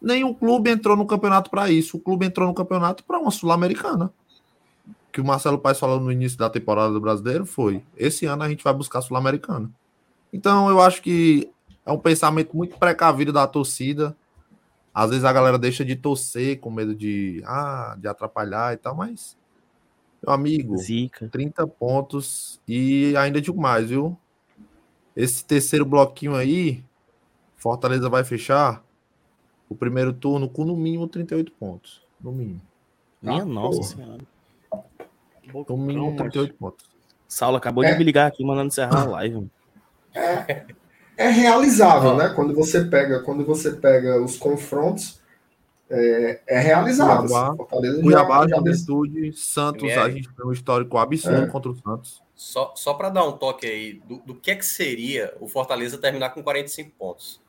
nenhum 0.00 0.32
clube 0.32 0.70
entrou 0.70 0.96
no 0.96 1.06
campeonato 1.06 1.50
para 1.50 1.70
isso. 1.70 1.96
O 1.96 2.00
clube 2.00 2.26
entrou 2.26 2.46
no 2.46 2.54
campeonato 2.54 3.04
para 3.04 3.18
uma 3.18 3.30
Sul-Americana. 3.30 4.12
Que 5.12 5.20
o 5.20 5.24
Marcelo 5.24 5.58
Paes 5.58 5.78
falou 5.78 5.98
no 5.98 6.12
início 6.12 6.38
da 6.38 6.50
temporada 6.50 6.92
do 6.92 7.00
Brasileiro 7.00 7.46
foi: 7.46 7.82
esse 7.96 8.26
ano 8.26 8.42
a 8.42 8.48
gente 8.48 8.62
vai 8.62 8.72
buscar 8.72 9.00
Sul-Americana. 9.00 9.70
Então 10.32 10.68
eu 10.68 10.80
acho 10.80 11.02
que 11.02 11.50
é 11.84 11.90
um 11.90 11.98
pensamento 11.98 12.56
muito 12.56 12.76
precavido 12.78 13.32
da 13.32 13.46
torcida. 13.46 14.16
Às 14.94 15.10
vezes 15.10 15.24
a 15.24 15.32
galera 15.32 15.58
deixa 15.58 15.84
de 15.84 15.96
torcer 15.96 16.58
com 16.60 16.70
medo 16.70 16.94
de, 16.94 17.42
ah, 17.44 17.96
de 17.98 18.08
atrapalhar 18.08 18.72
e 18.72 18.76
tal, 18.78 18.94
mas 18.94 19.36
meu 20.26 20.34
amigo, 20.34 20.76
Zica. 20.76 21.28
30 21.28 21.66
pontos 21.66 22.60
e 22.66 23.16
ainda 23.16 23.40
digo 23.40 23.60
mais, 23.60 23.88
viu? 23.88 24.16
Esse 25.14 25.44
terceiro 25.44 25.84
bloquinho 25.84 26.34
aí, 26.34 26.84
Fortaleza 27.56 28.08
vai 28.08 28.24
fechar 28.24 28.84
o 29.68 29.74
primeiro 29.74 30.12
turno 30.12 30.48
com 30.48 30.64
no 30.64 30.76
mínimo 30.76 31.08
38 31.08 31.52
pontos. 31.52 32.02
No 32.20 32.32
mínimo. 32.32 32.60
Minha 33.22 33.42
ah, 33.42 33.44
nossa 33.44 33.78
porra. 33.78 33.88
senhora. 33.88 34.24
No 35.68 35.76
mínimo 35.76 36.16
38 36.16 36.54
pontos. 36.54 36.86
Saulo 37.28 37.56
acabou 37.56 37.84
é. 37.84 37.92
de 37.92 37.98
me 37.98 38.04
ligar 38.04 38.26
aqui 38.26 38.44
mandando 38.44 38.68
encerrar 38.68 39.02
a 39.02 39.04
live. 39.04 39.48
É, 40.14 40.64
é 41.16 41.28
realizável, 41.28 42.16
né? 42.16 42.28
Quando 42.34 42.54
você 42.54 42.84
pega, 42.84 43.20
quando 43.22 43.44
você 43.44 43.72
pega 43.72 44.20
os 44.22 44.36
confrontos, 44.36 45.20
é, 45.90 46.40
é 46.46 46.58
realizável. 46.58 47.28
Cuiabá, 47.28 47.56
Cuiabá 48.02 48.48
já, 48.48 48.56
Juventude, 48.56 49.32
Santos, 49.32 49.92
a 49.92 50.10
gente 50.10 50.28
tem 50.28 50.46
um 50.46 50.52
histórico 50.52 50.98
absurdo 50.98 51.42
é. 51.42 51.46
contra 51.46 51.70
o 51.70 51.76
Santos. 51.76 52.22
Só, 52.34 52.72
só 52.76 52.94
para 52.94 53.08
dar 53.08 53.24
um 53.24 53.32
toque 53.32 53.66
aí 53.66 53.94
do, 54.06 54.18
do 54.18 54.34
que 54.34 54.50
é 54.50 54.56
que 54.56 54.66
seria 54.66 55.34
o 55.40 55.48
Fortaleza 55.48 55.96
terminar 55.96 56.30
com 56.30 56.42
45 56.42 56.90
pontos 56.98 57.40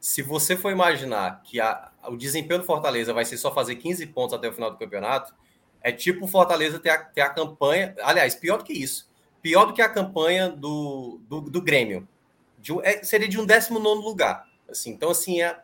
se 0.00 0.22
você 0.22 0.56
for 0.56 0.70
imaginar 0.70 1.42
que 1.42 1.60
a, 1.60 1.90
o 2.08 2.16
desempenho 2.16 2.60
do 2.60 2.66
Fortaleza 2.66 3.12
vai 3.12 3.24
ser 3.24 3.36
só 3.36 3.52
fazer 3.52 3.76
15 3.76 4.06
pontos 4.06 4.34
até 4.34 4.48
o 4.48 4.52
final 4.52 4.70
do 4.70 4.76
campeonato, 4.76 5.34
é 5.80 5.90
tipo 5.90 6.24
o 6.24 6.28
Fortaleza 6.28 6.78
ter 6.78 6.90
a, 6.90 6.98
ter 6.98 7.20
a 7.20 7.30
campanha. 7.30 7.94
Aliás, 8.02 8.34
pior 8.34 8.58
do 8.58 8.64
que 8.64 8.72
isso. 8.72 9.08
Pior 9.42 9.66
do 9.66 9.72
que 9.72 9.82
a 9.82 9.88
campanha 9.88 10.48
do, 10.48 11.20
do, 11.28 11.40
do 11.42 11.62
Grêmio. 11.62 12.06
De, 12.58 12.72
é, 12.82 13.02
seria 13.02 13.28
de 13.28 13.40
um 13.40 13.46
19 13.46 14.02
lugar. 14.02 14.46
Assim, 14.68 14.90
então, 14.90 15.10
assim, 15.10 15.40
é, 15.40 15.58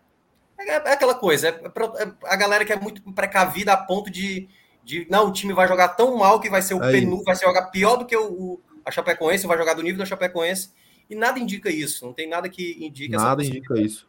é, 0.70 0.82
é 0.84 0.92
aquela 0.92 1.14
coisa. 1.14 1.48
É, 1.48 1.50
é, 1.50 2.12
a 2.24 2.36
galera 2.36 2.64
que 2.64 2.72
é 2.72 2.78
muito 2.78 3.02
precavida 3.12 3.72
a 3.72 3.76
ponto 3.76 4.10
de, 4.10 4.48
de. 4.82 5.06
Não, 5.10 5.28
o 5.28 5.32
time 5.32 5.52
vai 5.52 5.68
jogar 5.68 5.88
tão 5.88 6.16
mal 6.16 6.40
que 6.40 6.50
vai 6.50 6.62
ser 6.62 6.74
o 6.74 6.80
Penu, 6.80 7.22
vai 7.24 7.34
ser 7.34 7.46
jogar 7.46 7.66
pior 7.66 7.96
do 7.96 8.06
que 8.06 8.16
o, 8.16 8.32
o, 8.32 8.60
a 8.84 8.90
Chapecoense, 8.90 9.46
vai 9.46 9.58
jogar 9.58 9.74
do 9.74 9.82
nível 9.82 9.98
da 9.98 10.06
Chapecoense. 10.06 10.70
E 11.08 11.14
nada 11.14 11.38
indica 11.38 11.70
isso. 11.70 12.06
Não 12.06 12.12
tem 12.12 12.28
nada 12.28 12.48
que 12.48 12.76
indique 12.84 13.12
Nada 13.12 13.44
indica 13.44 13.78
isso. 13.78 14.06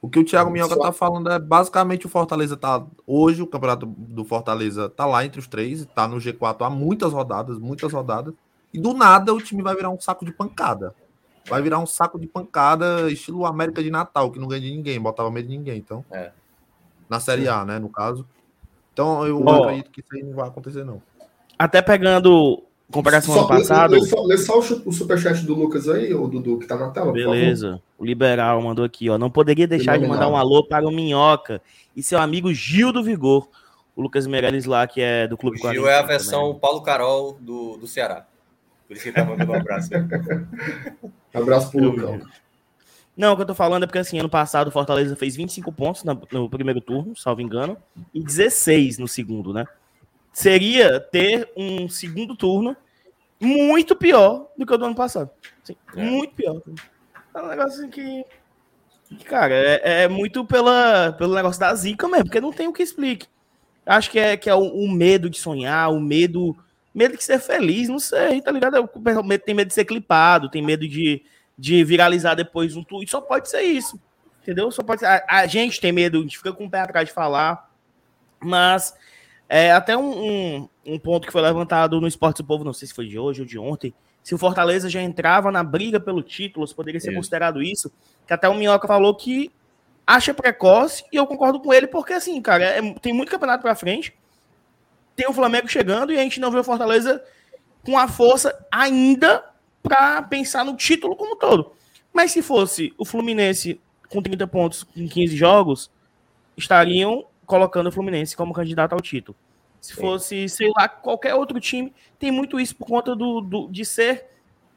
O 0.00 0.08
que 0.08 0.18
o 0.18 0.24
Thiago 0.24 0.50
Minhoca 0.50 0.76
Só... 0.76 0.82
tá 0.82 0.92
falando 0.92 1.30
é 1.30 1.38
basicamente 1.38 2.06
o 2.06 2.08
Fortaleza 2.08 2.56
tá. 2.56 2.84
Hoje 3.06 3.42
o 3.42 3.46
campeonato 3.46 3.86
do 3.86 4.24
Fortaleza 4.24 4.88
tá 4.88 5.04
lá 5.04 5.24
entre 5.24 5.40
os 5.40 5.48
três, 5.48 5.84
tá 5.86 6.06
no 6.06 6.18
G4 6.18 6.66
há 6.66 6.70
muitas 6.70 7.12
rodadas, 7.12 7.58
muitas 7.58 7.92
rodadas. 7.92 8.32
E 8.72 8.78
do 8.78 8.94
nada 8.94 9.34
o 9.34 9.40
time 9.40 9.62
vai 9.62 9.74
virar 9.74 9.90
um 9.90 10.00
saco 10.00 10.24
de 10.24 10.32
pancada. 10.32 10.94
Vai 11.48 11.62
virar 11.62 11.78
um 11.78 11.86
saco 11.86 12.18
de 12.18 12.26
pancada, 12.26 13.10
estilo 13.10 13.46
América 13.46 13.82
de 13.82 13.90
Natal, 13.90 14.30
que 14.30 14.38
não 14.38 14.48
ganha 14.48 14.60
de 14.60 14.70
ninguém, 14.70 15.00
botava 15.00 15.30
medo 15.30 15.48
de 15.48 15.56
ninguém. 15.56 15.78
Então, 15.78 16.04
é. 16.10 16.30
na 17.08 17.20
Série 17.20 17.48
A, 17.48 17.64
né, 17.64 17.78
no 17.78 17.88
caso. 17.88 18.26
Então, 18.92 19.26
eu 19.26 19.42
oh. 19.44 19.50
acredito 19.50 19.90
que 19.90 20.00
isso 20.00 20.14
aí 20.14 20.22
não 20.22 20.34
vai 20.34 20.48
acontecer, 20.48 20.84
não. 20.84 21.00
Até 21.58 21.80
pegando 21.80 22.62
comparação 22.90 23.34
só, 23.34 23.40
ano 23.40 23.48
passado. 23.48 23.92
Lê, 23.92 24.00
só, 24.04 24.22
lê 24.22 24.38
só 24.38 24.58
o, 24.58 24.92
superchat 24.92 25.44
do 25.44 25.54
Lucas 25.54 25.88
aí, 25.88 26.12
ou 26.14 26.28
Dudu, 26.28 26.58
que 26.58 26.66
tá 26.66 26.76
na 26.76 26.90
tela. 26.90 27.12
Beleza. 27.12 27.80
O 27.98 28.04
Liberal 28.04 28.60
mandou 28.62 28.84
aqui, 28.84 29.08
ó. 29.10 29.18
Não 29.18 29.30
poderia 29.30 29.66
deixar 29.66 29.98
de 29.98 30.06
mandar 30.06 30.28
um 30.28 30.36
alô 30.36 30.64
para 30.64 30.86
o 30.86 30.90
Minhoca 30.90 31.60
e 31.96 32.02
seu 32.02 32.18
amigo 32.18 32.52
Gil 32.52 32.92
do 32.92 33.02
Vigor. 33.02 33.48
O 33.94 34.02
Lucas 34.02 34.26
Meirelles 34.26 34.64
lá, 34.64 34.86
que 34.86 35.00
é 35.00 35.26
do 35.26 35.36
Clube 35.36 35.58
o 35.60 35.72
Gil 35.72 35.88
é 35.88 35.98
a 35.98 36.02
versão 36.02 36.46
também. 36.46 36.60
Paulo 36.60 36.82
Carol 36.82 37.36
do, 37.40 37.76
do 37.76 37.86
Ceará. 37.86 38.26
Por 38.88 38.94
isso 38.94 39.02
que 39.02 39.10
ele 39.10 39.16
tá 39.16 39.24
mandando 39.24 39.52
um 39.52 39.54
abraço. 39.54 39.90
abraço 41.34 41.70
pro 41.70 41.90
Lucão. 41.90 42.20
Não, 43.14 43.32
o 43.32 43.36
que 43.36 43.42
eu 43.42 43.46
tô 43.46 43.54
falando 43.54 43.82
é 43.82 43.86
porque, 43.86 43.98
assim, 43.98 44.18
ano 44.18 44.30
passado 44.30 44.68
o 44.68 44.70
Fortaleza 44.70 45.14
fez 45.14 45.36
25 45.36 45.70
pontos 45.72 46.04
no 46.04 46.48
primeiro 46.48 46.80
turno, 46.80 47.14
salvo 47.16 47.42
engano, 47.42 47.76
e 48.14 48.22
16 48.22 48.98
no 48.98 49.06
segundo, 49.06 49.52
né? 49.52 49.66
Seria 50.32 51.00
ter 51.00 51.50
um 51.56 51.88
segundo 51.88 52.34
turno 52.34 52.76
muito 53.40 53.94
pior 53.94 54.48
do 54.56 54.64
que 54.64 54.72
o 54.72 54.78
do 54.78 54.84
ano 54.86 54.94
passado. 54.94 55.30
Assim, 55.62 55.76
é. 55.96 56.02
Muito 56.02 56.34
pior. 56.34 56.62
É 57.34 57.42
um 57.42 57.48
negócio 57.48 57.80
assim 57.80 57.90
que. 57.90 58.24
que 59.08 59.24
cara, 59.24 59.52
é, 59.54 60.04
é, 60.04 60.08
muito 60.08 60.44
pela, 60.44 61.12
pelo 61.12 61.34
negócio 61.34 61.60
da 61.60 61.74
zica 61.74 62.08
mesmo, 62.08 62.24
porque 62.24 62.40
não 62.40 62.52
tem 62.52 62.68
o 62.68 62.72
que 62.72 62.82
explique. 62.82 63.26
Acho 63.84 64.10
que 64.10 64.18
é, 64.18 64.36
que 64.36 64.48
é 64.48 64.54
o, 64.54 64.62
o 64.62 64.88
medo 64.88 65.28
de 65.28 65.38
sonhar, 65.38 65.90
o 65.90 66.00
medo. 66.00 66.56
Medo 66.94 67.16
de 67.16 67.22
ser 67.24 67.38
feliz, 67.38 67.88
não 67.88 67.98
sei, 67.98 68.40
tá 68.40 68.50
ligado? 68.50 68.78
O 68.80 69.00
pessoal 69.00 69.24
tem 69.44 69.54
medo 69.54 69.68
de 69.68 69.74
ser 69.74 69.84
clipado, 69.84 70.50
tem 70.50 70.62
medo 70.62 70.88
de 70.88 71.22
de 71.58 71.82
viralizar 71.82 72.34
depois 72.36 72.76
um 72.76 72.84
tweet. 72.84 73.10
Só 73.10 73.20
pode 73.20 73.50
ser 73.50 73.62
isso. 73.62 74.00
Entendeu? 74.42 74.70
Só 74.70 74.82
pode 74.82 75.00
ser. 75.00 75.06
A, 75.06 75.24
a, 75.28 75.46
gente 75.46 75.80
tem 75.80 75.90
medo, 75.90 76.18
a 76.18 76.22
gente 76.22 76.36
fica 76.36 76.52
com 76.52 76.66
o 76.66 76.70
pé 76.70 76.80
atrás 76.80 77.08
de 77.08 77.12
falar. 77.12 77.68
Mas 78.40 78.94
é 79.48 79.72
até 79.72 79.96
um, 79.96 80.22
um, 80.22 80.68
um, 80.86 80.98
ponto 80.98 81.26
que 81.26 81.32
foi 81.32 81.42
levantado 81.42 82.00
no 82.00 82.06
Esporte 82.06 82.38
do 82.38 82.46
Povo, 82.46 82.62
não 82.62 82.72
sei 82.72 82.86
se 82.86 82.94
foi 82.94 83.08
de 83.08 83.18
hoje 83.18 83.40
ou 83.40 83.46
de 83.46 83.58
ontem. 83.58 83.92
Se 84.22 84.34
o 84.34 84.38
Fortaleza 84.38 84.88
já 84.88 85.02
entrava 85.02 85.50
na 85.50 85.64
briga 85.64 85.98
pelo 85.98 86.22
título, 86.22 86.66
se 86.66 86.74
poderia 86.74 87.00
ser 87.00 87.10
isso. 87.10 87.16
considerado 87.16 87.60
isso. 87.60 87.90
Que 88.26 88.32
até 88.32 88.48
o 88.48 88.54
Minhoca 88.54 88.86
falou 88.86 89.14
que 89.14 89.50
acha 90.06 90.32
precoce, 90.32 91.04
e 91.12 91.16
eu 91.16 91.26
concordo 91.26 91.60
com 91.60 91.74
ele, 91.74 91.86
porque 91.86 92.12
assim, 92.12 92.40
cara, 92.40 92.64
é, 92.64 92.94
tem 92.94 93.12
muito 93.12 93.30
campeonato 93.30 93.62
pra 93.62 93.74
frente. 93.74 94.14
Tem 95.18 95.28
o 95.28 95.32
Flamengo 95.32 95.66
chegando 95.66 96.12
e 96.12 96.16
a 96.16 96.22
gente 96.22 96.38
não 96.38 96.48
vê 96.48 96.60
o 96.60 96.62
Fortaleza 96.62 97.20
com 97.84 97.98
a 97.98 98.06
força 98.06 98.56
ainda 98.70 99.44
para 99.82 100.22
pensar 100.22 100.64
no 100.64 100.76
título 100.76 101.16
como 101.16 101.34
todo. 101.34 101.72
Mas 102.12 102.30
se 102.30 102.40
fosse 102.40 102.94
o 102.96 103.04
Fluminense 103.04 103.80
com 104.08 104.22
30 104.22 104.46
pontos 104.46 104.86
em 104.96 105.08
15 105.08 105.36
jogos, 105.36 105.90
estariam 106.56 107.26
colocando 107.44 107.88
o 107.88 107.92
Fluminense 107.92 108.36
como 108.36 108.54
candidato 108.54 108.92
ao 108.92 109.00
título. 109.00 109.36
Se 109.80 109.92
fosse, 109.92 110.48
sei 110.48 110.70
lá, 110.76 110.88
qualquer 110.88 111.34
outro 111.34 111.58
time, 111.58 111.92
tem 112.16 112.30
muito 112.30 112.60
isso 112.60 112.76
por 112.76 112.86
conta 112.86 113.16
do, 113.16 113.40
do 113.40 113.66
de 113.66 113.84
ser 113.84 114.24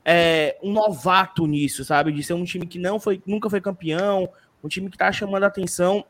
é, 0.04 0.58
um 0.64 0.74
novato 0.74 1.46
nisso, 1.46 1.86
sabe? 1.86 2.12
De 2.12 2.24
ser 2.24 2.34
um 2.34 2.44
time 2.44 2.66
que 2.66 2.80
não 2.80 3.00
foi, 3.00 3.22
nunca 3.28 3.48
foi 3.48 3.62
campeão, 3.62 4.28
um 4.64 4.68
time 4.68 4.90
que 4.90 4.96
está 4.96 5.12
chamando 5.12 5.44
a 5.44 5.48
atenção. 5.48 6.04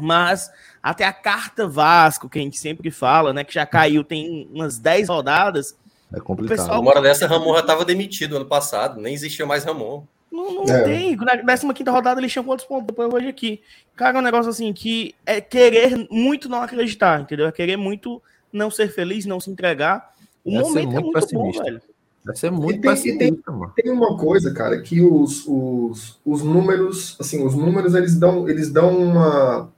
Mas 0.00 0.50
até 0.82 1.04
a 1.04 1.12
carta 1.12 1.68
Vasco, 1.68 2.28
que 2.28 2.38
a 2.38 2.42
gente 2.42 2.58
sempre 2.58 2.90
fala, 2.90 3.32
né? 3.32 3.44
Que 3.44 3.54
já 3.54 3.64
caiu, 3.64 4.02
tem 4.02 4.48
umas 4.52 4.78
10 4.78 5.08
rodadas, 5.08 5.76
é 6.14 6.20
complicado. 6.20 6.58
Pessoal... 6.58 6.80
Uma 6.80 6.90
hora 6.90 7.02
dessa, 7.02 7.26
Ramon 7.26 7.54
já 7.54 7.60
estava 7.60 7.84
demitido 7.84 8.36
ano 8.36 8.46
passado, 8.46 9.00
nem 9.00 9.14
existia 9.14 9.44
mais 9.44 9.64
Ramon. 9.64 10.04
Não, 10.30 10.64
não 10.64 10.74
é. 10.74 10.82
tem. 10.82 11.16
Na 11.16 11.36
15 11.38 11.90
rodada 11.90 12.20
eles 12.20 12.32
tinham 12.32 12.44
quantos 12.44 12.64
pontos 12.64 12.86
depois 12.86 13.12
hoje 13.12 13.28
aqui? 13.28 13.60
Cara, 13.94 14.18
é 14.18 14.20
um 14.20 14.24
negócio 14.24 14.50
assim 14.50 14.72
que 14.72 15.14
é 15.24 15.40
querer 15.40 16.08
muito 16.10 16.48
não 16.48 16.62
acreditar, 16.62 17.20
entendeu? 17.20 17.46
É 17.46 17.52
querer 17.52 17.76
muito 17.76 18.22
não 18.52 18.70
ser 18.70 18.88
feliz, 18.88 19.26
não 19.26 19.40
se 19.40 19.50
entregar. 19.50 20.12
O 20.44 20.50
Deve 20.50 20.62
momento 20.62 20.84
muito 20.86 20.98
é 20.98 21.00
muito 21.00 21.20
pessimista. 21.20 21.62
bom, 21.62 21.64
velho. 21.64 21.82
Deve 22.24 22.38
ser 22.38 22.50
muito 22.50 22.78
e 22.78 22.80
tem, 22.80 22.90
pessimista, 22.90 23.18
tem, 23.18 23.42
mano. 23.46 23.72
Tem 23.76 23.92
uma 23.92 24.16
coisa, 24.16 24.52
cara, 24.52 24.80
que 24.80 25.00
os, 25.02 25.46
os, 25.46 26.18
os 26.24 26.42
números, 26.42 27.16
assim, 27.20 27.44
os 27.44 27.54
números 27.54 27.94
eles 27.94 28.18
dão, 28.18 28.48
eles 28.48 28.70
dão 28.70 28.96
uma, 28.96 29.72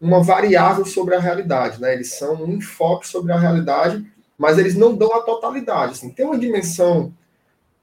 uma 0.00 0.22
variável 0.22 0.84
sobre 0.84 1.14
a 1.14 1.20
realidade, 1.20 1.80
né? 1.80 1.92
Eles 1.92 2.14
são 2.14 2.42
um 2.42 2.52
enfoque 2.52 3.06
sobre 3.06 3.32
a 3.32 3.38
realidade 3.38 4.04
mas 4.40 4.56
eles 4.56 4.74
não 4.74 4.96
dão 4.96 5.14
a 5.14 5.20
totalidade. 5.20 5.92
Assim. 5.92 6.08
Tem 6.08 6.24
uma 6.24 6.38
dimensão 6.38 7.12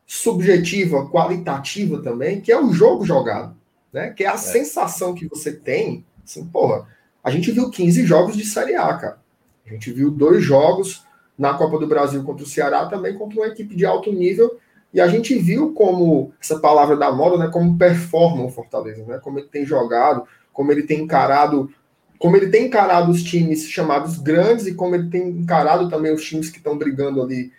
subjetiva, 0.08 1.08
qualitativa 1.08 2.02
também, 2.02 2.42
que 2.42 2.52
é 2.52 2.60
o 2.60 2.74
jogo 2.74 3.06
jogado, 3.06 3.56
né? 3.94 4.10
Que 4.10 4.24
é 4.24 4.28
a 4.28 4.34
é. 4.34 4.38
sensação 4.38 5.14
que 5.14 5.28
você 5.28 5.52
tem, 5.52 6.04
assim, 6.26 6.44
porra, 6.48 6.88
a 7.24 7.30
gente 7.30 7.52
viu 7.52 7.70
15 7.70 8.04
jogos 8.08 8.36
de 8.36 8.44
Série 8.44 8.76
A, 8.76 8.92
cara. 8.96 9.20
A 9.68 9.70
gente 9.70 9.92
viu 9.92 10.10
dois 10.10 10.44
jogos 10.44 11.06
na 11.38 11.54
Copa 11.54 11.78
do 11.78 11.86
Brasil 11.86 12.24
contra 12.24 12.44
o 12.44 12.48
Ceará, 12.50 12.88
também 12.88 13.16
contra 13.16 13.40
uma 13.40 13.48
equipe 13.48 13.76
de 13.76 13.86
alto 13.86 14.12
nível, 14.12 14.58
e 14.92 15.00
a 15.00 15.08
gente 15.08 15.38
viu 15.38 15.74
como, 15.74 16.34
essa 16.42 16.58
palavra 16.60 16.96
da 16.96 17.12
moda, 17.12 17.38
né, 17.38 17.52
como 17.54 17.78
performa 17.78 18.44
o 18.44 18.50
Fortaleza, 18.50 19.06
né? 19.06 19.20
Como 19.20 19.38
ele 19.38 19.48
tem 19.48 19.64
jogado, 19.64 20.24
como 20.52 20.72
ele 20.72 20.82
tem 20.82 21.02
encarado 21.02 21.72
como 22.20 22.36
ele 22.36 22.50
tem 22.50 22.66
encarado 22.66 23.12
os 23.12 23.24
times 23.24 23.70
chamados 23.70 24.18
grandes 24.18 24.66
e 24.66 24.74
como 24.74 24.96
ele 24.96 25.10
tem 25.10 25.28
encarado 25.30 25.90
também 25.90 26.14
os 26.14 26.24
times 26.24 26.50
que 26.50 26.58
estão 26.58 26.78
brigando 26.78 27.22
ali 27.22 27.52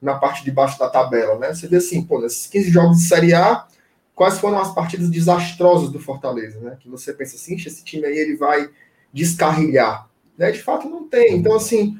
na 0.00 0.14
parte 0.14 0.44
de 0.44 0.50
baixo 0.50 0.78
da 0.78 0.90
tabela, 0.90 1.38
né? 1.38 1.54
Você 1.54 1.68
vê 1.68 1.76
assim, 1.76 2.02
pô, 2.02 2.20
nesses 2.20 2.46
15 2.48 2.70
jogos 2.70 2.98
de 2.98 3.04
Série 3.04 3.34
A, 3.34 3.66
quais 4.14 4.38
foram 4.38 4.58
as 4.58 4.74
partidas 4.74 5.08
desastrosas 5.08 5.90
do 5.90 6.00
Fortaleza, 6.00 6.58
né? 6.60 6.76
Que 6.80 6.88
você 6.88 7.12
pensa 7.12 7.36
assim, 7.36 7.54
esse 7.54 7.84
time 7.84 8.04
aí 8.04 8.18
ele 8.18 8.36
vai 8.36 8.68
descarrilhar, 9.12 10.08
né? 10.36 10.50
De 10.50 10.60
fato 10.60 10.88
não 10.88 11.08
tem. 11.08 11.36
Então, 11.36 11.54
assim, 11.54 11.98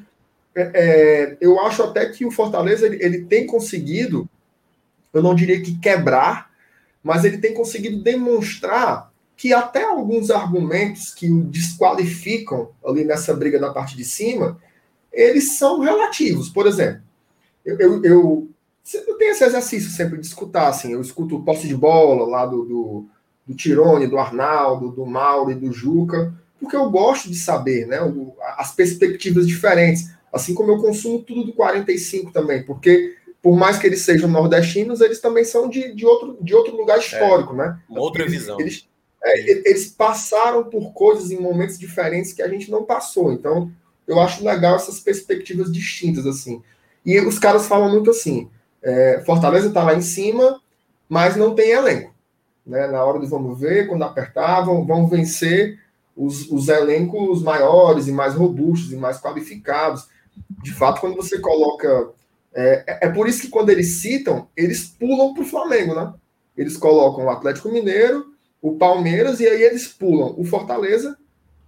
é, 0.53 0.71
é, 0.73 1.37
eu 1.39 1.59
acho 1.61 1.81
até 1.81 2.09
que 2.09 2.25
o 2.25 2.31
Fortaleza 2.31 2.85
ele, 2.85 3.01
ele 3.01 3.21
tem 3.25 3.47
conseguido, 3.47 4.29
eu 5.13 5.23
não 5.23 5.33
diria 5.33 5.61
que 5.61 5.79
quebrar, 5.79 6.51
mas 7.01 7.23
ele 7.23 7.37
tem 7.37 7.53
conseguido 7.53 8.03
demonstrar 8.03 9.12
que 9.35 9.53
até 9.53 9.83
alguns 9.83 10.29
argumentos 10.29 11.13
que 11.13 11.31
o 11.31 11.43
desqualificam 11.43 12.69
ali 12.85 13.03
nessa 13.03 13.33
briga 13.33 13.59
da 13.59 13.73
parte 13.73 13.95
de 13.95 14.05
cima, 14.05 14.59
eles 15.11 15.57
são 15.57 15.79
relativos. 15.79 16.49
Por 16.49 16.67
exemplo, 16.67 17.01
eu, 17.65 17.79
eu, 17.79 18.03
eu, 18.03 18.49
eu 19.07 19.17
tenho 19.17 19.31
esse 19.31 19.43
exercício 19.43 19.89
sempre 19.89 20.19
de 20.19 20.25
escutar, 20.25 20.67
assim, 20.67 20.93
eu 20.93 21.01
escuto 21.01 21.37
o 21.37 21.43
posse 21.43 21.67
de 21.67 21.75
bola 21.75 22.27
lá 22.27 22.45
do, 22.45 22.63
do, 22.63 23.05
do 23.47 23.55
Tirone, 23.55 24.07
do 24.07 24.17
Arnaldo, 24.17 24.91
do 24.91 25.05
Mauro 25.05 25.51
e 25.51 25.55
do 25.55 25.71
Juca, 25.71 26.33
porque 26.59 26.75
eu 26.75 26.89
gosto 26.89 27.29
de 27.29 27.35
saber 27.35 27.87
né, 27.87 28.01
o, 28.01 28.33
as 28.57 28.73
perspectivas 28.73 29.47
diferentes, 29.47 30.11
assim 30.31 30.53
como 30.53 30.71
eu 30.71 30.81
consumo 30.81 31.21
tudo 31.21 31.43
do 31.43 31.53
45 31.53 32.31
também, 32.31 32.63
porque 32.63 33.15
por 33.41 33.57
mais 33.57 33.77
que 33.77 33.85
eles 33.85 34.01
sejam 34.01 34.29
nordestinos, 34.29 35.01
eles 35.01 35.19
também 35.19 35.43
são 35.43 35.67
de, 35.67 35.93
de, 35.93 36.05
outro, 36.05 36.37
de 36.39 36.55
outro 36.55 36.77
lugar 36.77 36.97
histórico, 36.97 37.53
é, 37.53 37.57
né? 37.57 37.79
Uma 37.89 37.99
outra 37.99 38.23
eles, 38.23 38.31
visão. 38.31 38.57
Eles, 38.57 38.87
é, 39.23 39.69
eles 39.69 39.87
passaram 39.87 40.65
por 40.65 40.91
coisas 40.93 41.31
em 41.31 41.39
momentos 41.39 41.79
diferentes 41.79 42.33
que 42.33 42.41
a 42.41 42.47
gente 42.47 42.69
não 42.69 42.83
passou. 42.83 43.31
Então, 43.31 43.71
eu 44.05 44.19
acho 44.19 44.43
legal 44.43 44.75
essas 44.75 44.99
perspectivas 44.99 45.71
distintas, 45.71 46.25
assim. 46.25 46.61
E 47.05 47.19
os 47.21 47.39
caras 47.39 47.67
falam 47.67 47.89
muito 47.89 48.09
assim: 48.09 48.49
é, 48.81 49.23
Fortaleza 49.25 49.67
está 49.67 49.83
lá 49.83 49.95
em 49.95 50.01
cima, 50.01 50.61
mas 51.07 51.35
não 51.35 51.55
tem 51.55 51.71
elenco. 51.71 52.13
Né? 52.65 52.87
Na 52.87 53.03
hora 53.03 53.19
de 53.19 53.27
vamos 53.27 53.59
ver, 53.59 53.87
quando 53.87 54.03
apertavam, 54.03 54.85
vão 54.85 55.07
vencer 55.07 55.79
os, 56.15 56.49
os 56.51 56.67
elencos 56.67 57.41
maiores 57.41 58.07
e 58.07 58.11
mais 58.11 58.35
robustos 58.35 58.91
e 58.91 58.95
mais 58.95 59.19
qualificados. 59.19 60.07
De 60.61 60.73
fato, 60.73 60.99
quando 60.99 61.15
você 61.15 61.39
coloca. 61.39 62.11
É, 62.55 63.07
é 63.07 63.09
por 63.09 63.27
isso 63.27 63.41
que 63.41 63.49
quando 63.49 63.69
eles 63.69 64.01
citam, 64.01 64.47
eles 64.55 64.85
pulam 64.85 65.33
para 65.33 65.43
o 65.43 65.47
Flamengo, 65.47 65.95
né? 65.95 66.13
Eles 66.55 66.77
colocam 66.77 67.25
o 67.25 67.29
Atlético 67.31 67.69
Mineiro, 67.69 68.32
o 68.63 68.77
Palmeiras, 68.77 69.41
e 69.41 69.45
aí 69.45 69.61
eles 69.61 69.89
pulam 69.89 70.33
o 70.37 70.45
Fortaleza, 70.45 71.17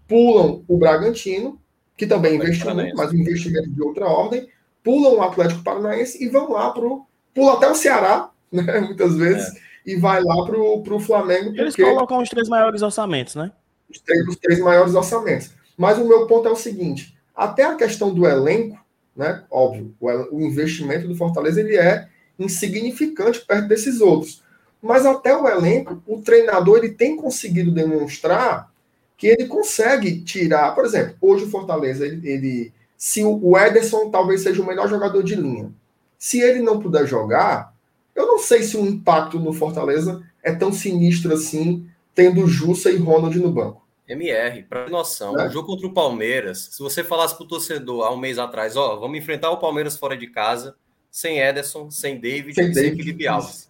pulam 0.08 0.64
o 0.66 0.78
Bragantino, 0.78 1.60
que 1.98 2.08
também 2.08 2.36
investiu 2.36 2.74
muito, 2.74 2.96
mas 2.96 3.12
um 3.12 3.18
investimento 3.18 3.70
de 3.70 3.84
outra 3.84 4.06
ordem, 4.06 4.48
pulam 4.82 5.16
o 5.16 5.22
Atlético 5.22 5.62
Paranaense 5.62 6.24
e 6.24 6.30
vão 6.30 6.54
lá 6.54 6.72
para 6.72 6.86
o. 6.86 7.06
Pulam 7.34 7.56
até 7.56 7.70
o 7.70 7.76
Ceará, 7.76 8.30
né, 8.50 8.80
muitas 8.80 9.18
vezes, 9.18 9.54
é. 9.54 9.60
e 9.86 9.98
vai 9.98 10.24
lá 10.24 10.46
para 10.46 10.58
o 10.58 11.00
Flamengo. 11.02 11.48
Porque... 11.48 11.62
Eles 11.62 11.76
colocam 11.76 12.22
os 12.22 12.30
três 12.30 12.48
maiores 12.48 12.82
orçamentos, 12.82 13.36
né? 13.36 13.52
Os 13.90 14.00
três, 14.00 14.26
os 14.26 14.38
três 14.38 14.60
maiores 14.62 14.96
orçamentos. 14.96 15.52
Mas 15.78 15.98
o 15.98 16.08
meu 16.08 16.26
ponto 16.28 16.48
é 16.48 16.52
o 16.52 16.56
seguinte: 16.56 17.14
até 17.36 17.64
a 17.64 17.76
questão 17.76 18.14
do 18.14 18.26
elenco, 18.26 18.80
né? 19.14 19.44
Óbvio, 19.52 19.94
o, 20.00 20.38
o 20.38 20.42
investimento 20.42 21.10
do 21.10 21.16
Fortaleza 21.16 21.60
ele 21.60 21.76
é 21.76 22.08
insignificante 22.40 23.46
perto 23.46 23.68
desses 23.68 24.00
outros. 24.00 24.45
Mas 24.82 25.06
até 25.06 25.36
o 25.36 25.48
elenco, 25.48 26.02
o 26.06 26.22
treinador 26.22 26.78
ele 26.78 26.90
tem 26.90 27.16
conseguido 27.16 27.72
demonstrar 27.72 28.72
que 29.18 29.28
ele 29.28 29.48
consegue 29.48 30.22
tirar, 30.22 30.76
por 30.76 30.86
exemplo, 30.86 31.16
hoje 31.22 31.46
o 31.46 31.50
Fortaleza, 31.50 32.06
ele, 32.06 32.30
ele 32.30 32.74
se 32.98 33.24
o 33.24 33.58
Ederson 33.58 34.10
talvez 34.10 34.42
seja 34.42 34.62
o 34.62 34.66
melhor 34.66 34.88
jogador 34.88 35.24
de 35.24 35.36
linha, 35.36 35.72
se 36.18 36.42
ele 36.42 36.62
não 36.62 36.80
puder 36.80 37.06
jogar, 37.08 37.74
eu 38.16 38.26
não 38.26 38.40
sei 38.40 38.64
se 38.64 38.78
o 38.78 38.86
impacto 38.86 39.40
no 39.40 39.54
Fortaleza 39.54 40.24
é 40.42 40.54
tão 40.54 40.72
sinistro 40.72 41.34
assim, 41.34 41.88
tendo 42.14 42.48
Jussa 42.48 42.92
e 42.92 42.98
Ronald 42.98 43.38
no 43.40 43.52
banco. 43.52 43.86
MR, 44.08 44.64
para 44.64 44.88
noção, 44.88 45.38
é. 45.40 45.48
o 45.48 45.50
jogo 45.50 45.68
contra 45.68 45.88
o 45.88 45.94
Palmeiras, 45.94 46.70
se 46.72 46.80
você 46.80 47.04
falasse 47.04 47.36
para 47.36 47.44
o 47.44 47.48
torcedor 47.48 48.06
há 48.06 48.12
um 48.12 48.18
mês 48.18 48.38
atrás, 48.38 48.78
ó, 48.78 48.98
vamos 48.98 49.18
enfrentar 49.18 49.50
o 49.50 49.58
Palmeiras 49.58 49.98
fora 49.98 50.16
de 50.16 50.28
casa, 50.28 50.76
sem 51.10 51.40
Ederson, 51.40 51.90
sem 51.90 52.20
David, 52.20 52.54
sem, 52.54 52.66
sem 52.66 52.84
David, 52.84 53.04
Felipe 53.04 53.28
Alves. 53.28 53.70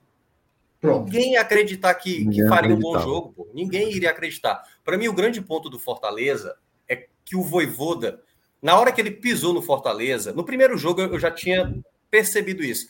Pronto. 0.86 1.06
Ninguém 1.06 1.34
ia 1.34 1.42
acreditar 1.42 1.94
que, 1.96 2.28
que 2.30 2.48
faria 2.48 2.76
um 2.76 2.80
bom 2.80 3.00
jogo, 3.00 3.34
pô. 3.34 3.48
ninguém 3.54 3.92
iria 3.92 4.10
acreditar. 4.10 4.64
Para 4.84 4.98
mim, 4.98 5.08
o 5.08 5.14
grande 5.14 5.42
ponto 5.42 5.70
do 5.70 5.80
Fortaleza 5.80 6.56
é 6.88 7.08
que 7.24 7.36
o 7.36 7.42
Voivoda, 7.42 8.22
na 8.62 8.80
hora 8.80 8.92
que 8.92 9.02
ele 9.02 9.12
pisou 9.12 9.54
no 9.54 9.62
Fortaleza, 9.62 10.34
no 10.34 10.44
primeiro 10.44 10.78
jogo 10.78 11.02
eu 11.02 11.20
já 11.20 11.32
tinha 11.32 11.74
percebido 12.10 12.64
isso. 12.64 12.90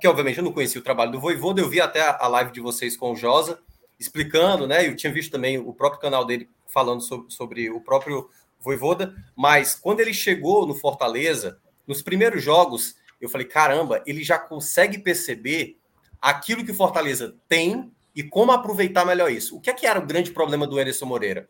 Que 0.00 0.08
obviamente 0.08 0.38
eu 0.38 0.44
não 0.44 0.52
conhecia 0.52 0.80
o 0.80 0.84
trabalho 0.84 1.12
do 1.12 1.20
Voivoda, 1.20 1.60
eu 1.60 1.68
vi 1.68 1.80
até 1.80 2.00
a 2.00 2.26
live 2.28 2.52
de 2.52 2.60
vocês 2.60 2.96
com 2.96 3.12
o 3.12 3.16
Josa, 3.16 3.58
explicando, 3.98 4.66
né? 4.66 4.86
Eu 4.86 4.96
tinha 4.96 5.12
visto 5.12 5.30
também 5.30 5.58
o 5.58 5.72
próprio 5.72 6.00
canal 6.00 6.24
dele 6.24 6.48
falando 6.66 7.02
sobre, 7.02 7.30
sobre 7.30 7.70
o 7.70 7.80
próprio 7.80 8.28
Voivoda, 8.58 9.14
mas 9.36 9.74
quando 9.74 10.00
ele 10.00 10.14
chegou 10.14 10.66
no 10.66 10.74
Fortaleza, 10.74 11.58
nos 11.86 12.00
primeiros 12.00 12.42
jogos, 12.42 12.96
eu 13.20 13.28
falei, 13.28 13.46
caramba, 13.46 14.02
ele 14.06 14.24
já 14.24 14.38
consegue 14.38 14.98
perceber 14.98 15.76
aquilo 16.22 16.64
que 16.64 16.70
o 16.70 16.74
Fortaleza 16.74 17.36
tem 17.48 17.92
e 18.14 18.22
como 18.22 18.52
aproveitar 18.52 19.04
melhor 19.04 19.30
isso. 19.30 19.56
O 19.56 19.60
que 19.60 19.68
é 19.68 19.74
que 19.74 19.86
era 19.86 19.98
o 19.98 20.06
grande 20.06 20.30
problema 20.30 20.66
do 20.66 20.78
Anderson 20.78 21.06
Moreira? 21.06 21.48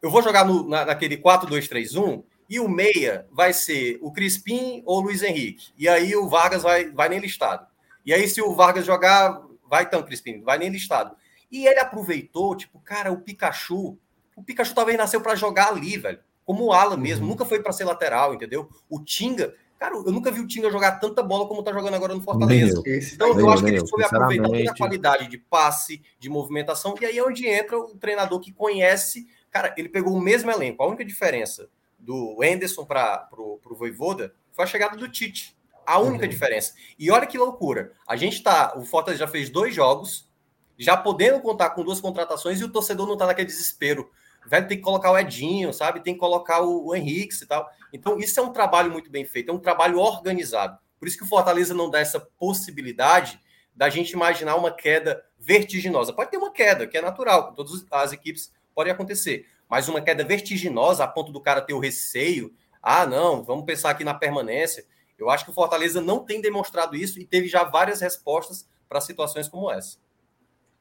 Eu 0.00 0.10
vou 0.10 0.22
jogar 0.22 0.44
no, 0.44 0.68
na, 0.68 0.84
naquele 0.84 1.16
4-2-3-1 1.16 2.22
e 2.48 2.60
o 2.60 2.68
meia 2.68 3.26
vai 3.32 3.52
ser 3.52 3.98
o 4.00 4.12
Crispim 4.12 4.82
ou 4.86 4.98
o 4.98 5.00
Luiz 5.00 5.22
Henrique. 5.22 5.72
E 5.76 5.88
aí 5.88 6.14
o 6.14 6.28
Vargas 6.28 6.62
vai, 6.62 6.90
vai 6.90 7.08
nem 7.08 7.18
listado. 7.18 7.66
E 8.04 8.14
aí, 8.14 8.28
se 8.28 8.40
o 8.40 8.54
Vargas 8.54 8.86
jogar, 8.86 9.42
vai 9.68 9.82
então, 9.82 10.00
Crispim, 10.00 10.40
vai 10.40 10.58
nem 10.58 10.68
listado. 10.68 11.16
E 11.50 11.66
ele 11.66 11.80
aproveitou, 11.80 12.54
tipo, 12.54 12.78
cara, 12.78 13.10
o 13.10 13.20
Pikachu. 13.20 13.98
O 14.36 14.44
Pikachu 14.44 14.74
talvez 14.74 14.96
nasceu 14.96 15.20
para 15.20 15.34
jogar 15.34 15.68
ali, 15.68 15.96
velho. 15.96 16.20
Como 16.44 16.66
o 16.66 16.72
ala 16.72 16.96
mesmo, 16.96 17.24
uhum. 17.24 17.30
nunca 17.30 17.44
foi 17.44 17.60
para 17.60 17.72
ser 17.72 17.84
lateral, 17.84 18.32
entendeu? 18.32 18.68
O 18.88 19.02
Tinga, 19.02 19.54
cara, 19.78 19.94
eu 19.94 20.12
nunca 20.12 20.30
vi 20.30 20.40
o 20.40 20.46
Tinga 20.46 20.70
jogar 20.70 20.92
tanta 20.92 21.22
bola 21.22 21.46
como 21.46 21.62
tá 21.62 21.72
jogando 21.72 21.94
agora 21.94 22.14
no 22.14 22.20
Fortaleza. 22.20 22.82
então, 23.14 23.38
eu 23.38 23.50
acho 23.50 23.62
que 23.62 23.70
ele 23.70 23.86
soube 23.86 24.04
aproveitar 24.04 24.48
toda 24.48 24.70
a 24.70 24.76
qualidade 24.76 25.28
de 25.28 25.38
passe, 25.38 26.02
de 26.18 26.28
movimentação, 26.28 26.94
e 27.00 27.04
aí 27.04 27.18
é 27.18 27.24
onde 27.24 27.46
entra 27.46 27.78
o 27.78 27.96
treinador 27.96 28.40
que 28.40 28.52
conhece. 28.52 29.26
Cara, 29.50 29.74
ele 29.76 29.88
pegou 29.88 30.14
o 30.14 30.20
mesmo 30.20 30.50
elenco. 30.50 30.82
A 30.82 30.86
única 30.86 31.04
diferença 31.04 31.68
do 31.98 32.42
Enderson 32.42 32.84
para 32.84 33.28
o 33.34 33.74
Voivoda 33.74 34.34
foi 34.52 34.64
a 34.64 34.68
chegada 34.68 34.96
do 34.96 35.08
Tite. 35.08 35.56
A 35.86 35.98
única 35.98 36.24
uhum. 36.24 36.30
diferença. 36.30 36.74
E 36.98 37.10
olha 37.10 37.26
que 37.26 37.38
loucura. 37.38 37.92
A 38.08 38.16
gente 38.16 38.42
tá. 38.42 38.76
O 38.76 38.84
Fortaleza 38.84 39.24
já 39.24 39.28
fez 39.28 39.48
dois 39.48 39.72
jogos, 39.74 40.28
já 40.76 40.96
podendo 40.96 41.40
contar 41.40 41.70
com 41.70 41.84
duas 41.84 42.00
contratações, 42.00 42.60
e 42.60 42.64
o 42.64 42.68
torcedor 42.68 43.06
não 43.06 43.16
tá 43.16 43.26
naquele 43.26 43.46
desespero. 43.46 44.10
Velho, 44.48 44.68
tem 44.68 44.76
que 44.76 44.82
colocar 44.82 45.10
o 45.10 45.18
Edinho, 45.18 45.72
sabe? 45.72 46.00
Tem 46.00 46.14
que 46.14 46.20
colocar 46.20 46.62
o, 46.62 46.86
o 46.86 46.94
Henrique 46.94 47.34
e 47.42 47.46
tal. 47.46 47.68
Então, 47.92 48.18
isso 48.18 48.38
é 48.38 48.42
um 48.42 48.52
trabalho 48.52 48.90
muito 48.90 49.10
bem 49.10 49.24
feito, 49.24 49.50
é 49.50 49.54
um 49.54 49.58
trabalho 49.58 49.98
organizado. 49.98 50.78
Por 50.98 51.08
isso 51.08 51.18
que 51.18 51.24
o 51.24 51.28
Fortaleza 51.28 51.74
não 51.74 51.90
dá 51.90 52.00
essa 52.00 52.20
possibilidade 52.20 53.40
da 53.74 53.90
gente 53.90 54.12
imaginar 54.12 54.56
uma 54.56 54.70
queda 54.70 55.22
vertiginosa. 55.38 56.12
Pode 56.12 56.30
ter 56.30 56.38
uma 56.38 56.52
queda, 56.52 56.86
que 56.86 56.96
é 56.96 57.02
natural, 57.02 57.52
todas 57.54 57.84
as 57.90 58.12
equipes 58.12 58.52
pode 58.74 58.90
acontecer 58.90 59.46
mas 59.68 59.88
uma 59.88 60.00
queda 60.00 60.24
vertiginosa 60.24 61.04
a 61.04 61.08
ponto 61.08 61.32
do 61.32 61.40
cara 61.40 61.60
ter 61.60 61.74
o 61.74 61.78
receio. 61.78 62.54
Ah, 62.82 63.06
não, 63.06 63.42
vamos 63.42 63.64
pensar 63.64 63.90
aqui 63.90 64.04
na 64.04 64.14
permanência. 64.14 64.84
Eu 65.18 65.30
acho 65.30 65.44
que 65.44 65.50
o 65.50 65.54
Fortaleza 65.54 66.00
não 66.00 66.24
tem 66.24 66.40
demonstrado 66.40 66.94
isso 66.94 67.18
e 67.18 67.24
teve 67.24 67.48
já 67.48 67.64
várias 67.64 68.00
respostas 68.00 68.68
para 68.88 69.00
situações 69.00 69.48
como 69.48 69.70
essa. 69.70 69.98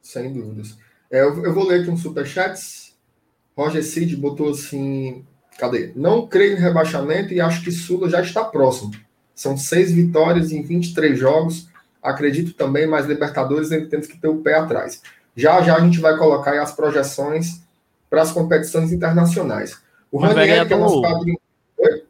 Sem 0.02 0.32
dúvidas. 0.32 0.78
É, 1.10 1.22
eu, 1.22 1.44
eu, 1.44 1.54
vou 1.54 1.66
ler 1.66 1.82
aqui 1.82 1.90
um 1.90 1.98
superchat. 1.98 2.95
Roger 3.56 3.84
Cid 3.84 4.16
botou 4.18 4.52
assim: 4.52 5.26
cadê? 5.58 5.92
Não 5.96 6.28
creio 6.28 6.58
em 6.58 6.62
rebaixamento 6.62 7.34
e 7.34 7.40
acho 7.40 7.64
que 7.64 7.72
Sula 7.72 8.10
já 8.10 8.22
está 8.22 8.44
próximo. 8.44 8.92
São 9.34 9.58
seis 9.58 9.92
vitórias 9.92 10.52
em 10.52 10.62
23 10.62 11.18
jogos. 11.18 11.68
Acredito 12.02 12.54
também, 12.54 12.86
mas 12.86 13.06
Libertadores 13.06 13.72
ainda 13.72 13.90
temos 13.90 14.08
que 14.08 14.18
ter 14.18 14.28
o 14.28 14.38
pé 14.38 14.56
atrás. 14.56 15.02
Já 15.36 15.62
já 15.62 15.76
a 15.76 15.80
gente 15.82 16.00
vai 16.00 16.18
colocar 16.18 16.52
aí 16.52 16.60
as 16.60 16.72
projeções 16.72 17.62
para 18.10 18.22
as 18.22 18.32
competições 18.32 18.94
internacionais. 18.94 19.82
O 20.12 20.20
mas 20.20 20.34
Ranieri, 20.34 20.68
que 20.68 20.74
é 20.74 20.78
nosso 20.78 21.02
padrinho. 21.02 21.40
Oi? 21.78 22.04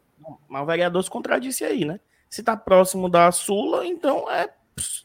Mas 0.48 0.62
o 0.62 0.66
vereador 0.66 1.02
se 1.02 1.10
contradisse 1.10 1.64
aí, 1.64 1.84
né? 1.84 1.98
Se 2.28 2.40
está 2.40 2.56
próximo 2.56 3.08
da 3.08 3.32
Sula, 3.32 3.86
então 3.86 4.30
é, 4.30 4.48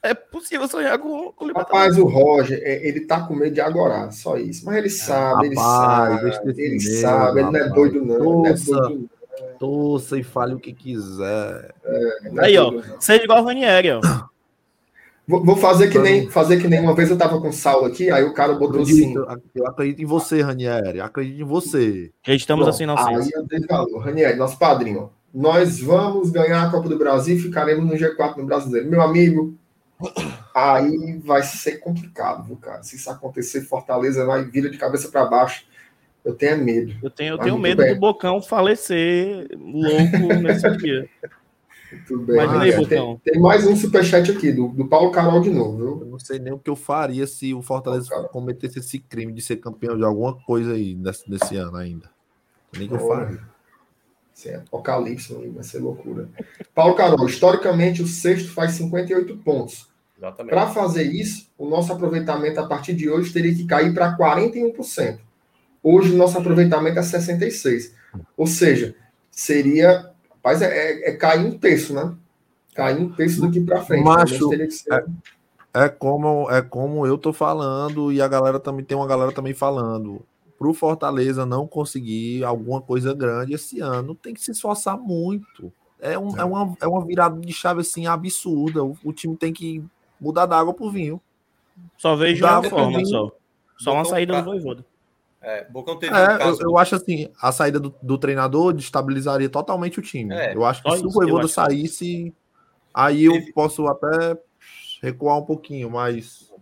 é 0.04 0.14
possível 0.14 0.68
sonhar 0.68 0.98
com, 1.00 1.32
com 1.32 1.46
o 1.46 1.54
Rapaz, 1.54 1.98
o 1.98 2.06
Roger, 2.06 2.60
é, 2.64 2.86
ele 2.86 3.02
tá 3.02 3.22
com 3.22 3.36
medo 3.36 3.54
de 3.54 3.62
agora, 3.62 4.12
só 4.12 4.38
isso. 4.38 4.66
Mas 4.66 4.78
ele 4.78 4.90
sabe, 4.90 5.48
ele 5.48 5.56
sabe, 5.56 6.32
ele 6.58 6.80
sabe, 6.80 7.40
ele 7.40 7.52
não 7.52 7.60
é 7.60 7.70
doido, 7.70 8.06
não. 8.06 8.44
Torça, 8.44 8.72
ele 8.72 8.80
não 8.80 8.86
é 8.86 8.90
doido, 8.90 9.10
não. 9.40 9.58
torça 9.60 10.18
e 10.18 10.24
fale 10.24 10.56
o 10.56 10.60
que 10.60 10.74
quiser. 10.74 11.74
É, 11.86 12.18
é 12.36 12.46
aí, 12.46 12.58
ó, 12.58 12.82
seja 13.00 13.24
igual 13.24 13.42
o 13.42 13.46
Ranieri, 13.46 13.92
ó. 13.92 14.02
Vou 15.28 15.56
fazer 15.56 15.90
que 15.90 15.98
nem 15.98 16.30
fazer 16.30 16.60
que 16.60 16.68
nem 16.68 16.82
uma 16.82 16.94
vez 16.94 17.10
eu 17.10 17.18
tava 17.18 17.40
com 17.40 17.48
o 17.48 17.54
Saulo 17.54 17.86
aqui, 17.86 18.12
aí 18.12 18.24
o 18.24 18.34
cara 18.34 18.54
botou 18.54 18.82
acredito, 18.82 19.24
assim. 19.24 19.40
Eu 19.56 19.68
acredito 19.68 20.02
em 20.02 20.06
você, 20.06 20.42
Ranieri. 20.42 21.00
Acredito 21.00 21.40
em 21.40 21.46
você. 21.46 22.12
Acreditamos 22.22 22.68
assim, 22.68 22.86
não 22.86 22.98
Aí 22.98 23.30
eu 23.34 23.46
dei 23.46 23.62
valor. 23.62 24.00
Ranieri, 24.00 24.38
nosso 24.38 24.60
padrinho. 24.60 25.10
Nós 25.34 25.80
vamos 25.80 26.32
ganhar 26.32 26.64
a 26.64 26.70
Copa 26.70 26.90
do 26.90 26.98
Brasil 26.98 27.38
e 27.38 27.40
ficaremos 27.40 27.86
no 27.86 27.94
G4 27.94 28.36
no 28.36 28.46
brasileiro. 28.46 28.90
Meu 28.90 29.02
amigo, 29.02 29.58
aí 30.54 31.20
vai 31.24 31.44
ser 31.44 31.78
complicado, 31.80 32.46
viu, 32.46 32.58
cara? 32.58 32.84
Se 32.84 32.96
isso 32.96 33.10
acontecer, 33.10 33.62
Fortaleza 33.62 34.26
vai 34.26 34.44
vira 34.44 34.70
de 34.70 34.78
cabeça 34.78 35.10
para 35.10 35.26
baixo. 35.26 35.66
Eu 36.24 36.36
tenho 36.36 36.64
medo. 36.64 36.94
Eu 37.02 37.10
tenho, 37.10 37.34
eu 37.34 37.38
tenho 37.38 37.58
medo 37.58 37.82
bem. 37.82 37.94
do 37.94 38.00
Bocão 38.00 38.42
falecer 38.42 39.48
louco 39.58 40.42
nesse 40.42 40.70
dia. 40.78 41.10
Tudo 42.08 42.26
bem. 42.26 42.40
aí, 42.40 42.88
tem, 42.88 43.18
tem, 43.18 43.42
mais 43.42 43.68
um 43.68 43.76
superchat 43.76 44.32
aqui, 44.32 44.52
do, 44.52 44.70
do 44.70 44.88
Paulo 44.88 45.12
Carol 45.12 45.42
de 45.42 45.50
novo. 45.50 45.78
Viu? 45.78 46.00
Eu 46.02 46.06
não 46.06 46.20
sei 46.20 46.40
nem 46.40 46.54
o 46.54 46.60
que 46.60 46.70
eu 46.70 46.76
faria 46.76 47.28
se 47.28 47.54
o 47.54 47.62
Fortaleza 47.62 48.10
cometesse 48.32 48.80
esse 48.80 49.00
crime 49.00 49.34
de 49.34 49.42
ser 49.42 49.58
campeão 49.58 49.98
de 49.98 50.04
alguma 50.04 50.34
coisa 50.46 50.74
aí 50.74 50.96
nesse, 50.96 51.30
nesse 51.30 51.56
ano 51.58 51.76
ainda. 51.76 52.10
Nem 52.78 52.88
que 52.88 52.94
eu 52.94 53.08
faria. 53.08 53.42
Isso 54.34 54.50
é 54.50 54.56
apocalipse, 54.56 55.34
vai 55.50 55.64
ser 55.64 55.80
loucura. 55.80 56.30
Paulo 56.74 56.96
Carol, 56.96 57.28
historicamente 57.28 58.02
o 58.02 58.08
sexto 58.08 58.50
faz 58.52 58.72
58 58.72 59.38
pontos. 59.38 59.91
Para 60.48 60.68
fazer 60.68 61.04
isso, 61.04 61.50
o 61.58 61.68
nosso 61.68 61.92
aproveitamento 61.92 62.60
a 62.60 62.68
partir 62.68 62.94
de 62.94 63.10
hoje 63.10 63.34
teria 63.34 63.54
que 63.54 63.66
cair 63.66 63.94
para 63.94 64.16
41%. 64.16 65.20
Hoje 65.84 66.14
o 66.14 66.18
nosso 66.18 66.38
aproveitamento 66.38 67.00
é 67.00 67.02
66%. 67.02 67.92
Ou 68.38 68.46
seja, 68.46 68.96
seria 69.32 70.12
Rapaz, 70.42 70.62
é, 70.64 70.66
é, 70.66 71.10
é 71.12 71.16
cair 71.16 71.46
um 71.46 71.58
terço, 71.58 71.94
né? 71.94 72.16
Cair 72.74 73.00
um 73.00 73.12
terço 73.12 73.42
daqui 73.42 73.62
para 73.62 73.84
frente. 73.84 74.04
Macho, 74.04 74.50
ser... 74.50 74.92
é, 74.92 75.86
é, 75.86 75.90
como, 75.90 76.50
é 76.50 76.62
como 76.64 77.06
eu 77.06 77.18
tô 77.18 77.32
falando 77.32 78.12
e 78.12 78.20
a 78.20 78.28
galera 78.28 78.60
também 78.60 78.84
tem 78.84 78.98
uma 78.98 79.08
galera 79.08 79.32
também 79.32 79.54
falando. 79.54 80.26
Pro 80.58 80.74
Fortaleza 80.74 81.46
não 81.46 81.68
conseguir 81.68 82.44
alguma 82.44 82.82
coisa 82.82 83.14
grande 83.14 83.54
esse 83.54 83.80
ano, 83.80 84.16
tem 84.16 84.34
que 84.34 84.42
se 84.42 84.52
esforçar 84.52 84.98
muito. 84.98 85.72
É, 86.00 86.18
um, 86.18 86.36
é. 86.36 86.42
é 86.42 86.44
uma, 86.44 86.78
é 86.82 86.88
uma 86.88 87.06
virada 87.06 87.40
de 87.40 87.54
chave 87.54 87.82
assim 87.82 88.08
absurda. 88.08 88.84
O, 88.84 88.98
o 89.04 89.14
time 89.14 89.38
tem 89.38 89.54
que 89.54 89.84
mudar 90.22 90.46
da 90.46 90.58
água 90.58 90.74
pro 90.74 90.92
vinho. 90.92 91.20
Só 91.98 92.16
vejo 92.16 92.46
uma 92.46 92.64
forma, 92.64 93.04
só. 93.06 93.32
Só 93.78 93.94
uma 93.94 94.06
saída 94.06 94.42
do 94.42 94.52
Voivoda. 94.52 94.86
É, 95.42 95.68
Bocão 95.68 95.98
teve 95.98 96.16
é, 96.16 96.24
um 96.24 96.38
caso... 96.38 96.62
eu, 96.62 96.70
eu, 96.70 96.78
acho 96.78 96.96
assim, 96.96 97.28
a 97.42 97.52
saída 97.52 97.80
do, 97.80 97.96
do, 98.00 98.16
treinador 98.16 98.74
destabilizaria 98.74 99.50
totalmente 99.50 99.98
o 99.98 100.02
time. 100.02 100.32
É, 100.36 100.54
eu 100.54 100.64
acho 100.64 100.84
que 100.84 100.98
se 100.98 101.04
o 101.04 101.10
Voivoda 101.10 101.48
saísse, 101.48 102.32
aí 102.94 103.28
teve... 103.28 103.48
eu 103.48 103.54
posso 103.54 103.88
até 103.88 104.38
recuar 105.02 105.40
um 105.40 105.44
pouquinho, 105.44 105.90
mas 105.90 106.54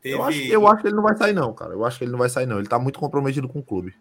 teve... 0.00 0.14
eu, 0.14 0.22
acho, 0.22 0.42
eu 0.44 0.66
acho 0.66 0.80
que 0.80 0.88
ele 0.88 0.96
não 0.96 1.02
vai 1.02 1.14
sair 1.14 1.34
não, 1.34 1.52
cara. 1.52 1.74
Eu 1.74 1.84
acho 1.84 1.98
que 1.98 2.04
ele 2.04 2.12
não 2.12 2.18
vai 2.18 2.30
sair 2.30 2.46
não. 2.46 2.58
Ele 2.58 2.68
tá 2.68 2.78
muito 2.78 2.98
comprometido 2.98 3.46
com 3.46 3.58
o 3.58 3.62
clube. 3.62 3.94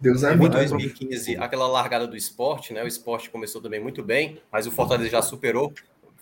Deus 0.00 0.24
é 0.24 0.34
muito. 0.34 0.56
Em 0.56 0.68
2015, 0.68 1.36
aquela 1.36 1.68
largada 1.68 2.08
do 2.08 2.16
esporte, 2.16 2.72
né? 2.72 2.82
O 2.82 2.88
esporte 2.88 3.30
começou 3.30 3.60
também 3.60 3.80
muito 3.80 4.02
bem, 4.02 4.40
mas 4.50 4.66
o 4.66 4.70
Fortaleza 4.72 5.10
já 5.10 5.22
superou. 5.22 5.72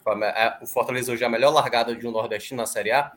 É, 0.07 0.59
o 0.63 0.67
Fortaleza 0.67 1.13
hoje 1.13 1.25
é 1.25 1.27
a 1.27 1.31
melhor 1.31 1.53
largada 1.53 1.95
de 1.95 2.07
um 2.07 2.11
nordestino 2.11 2.59
na 2.61 2.67
Série 2.67 2.93
A. 2.93 3.13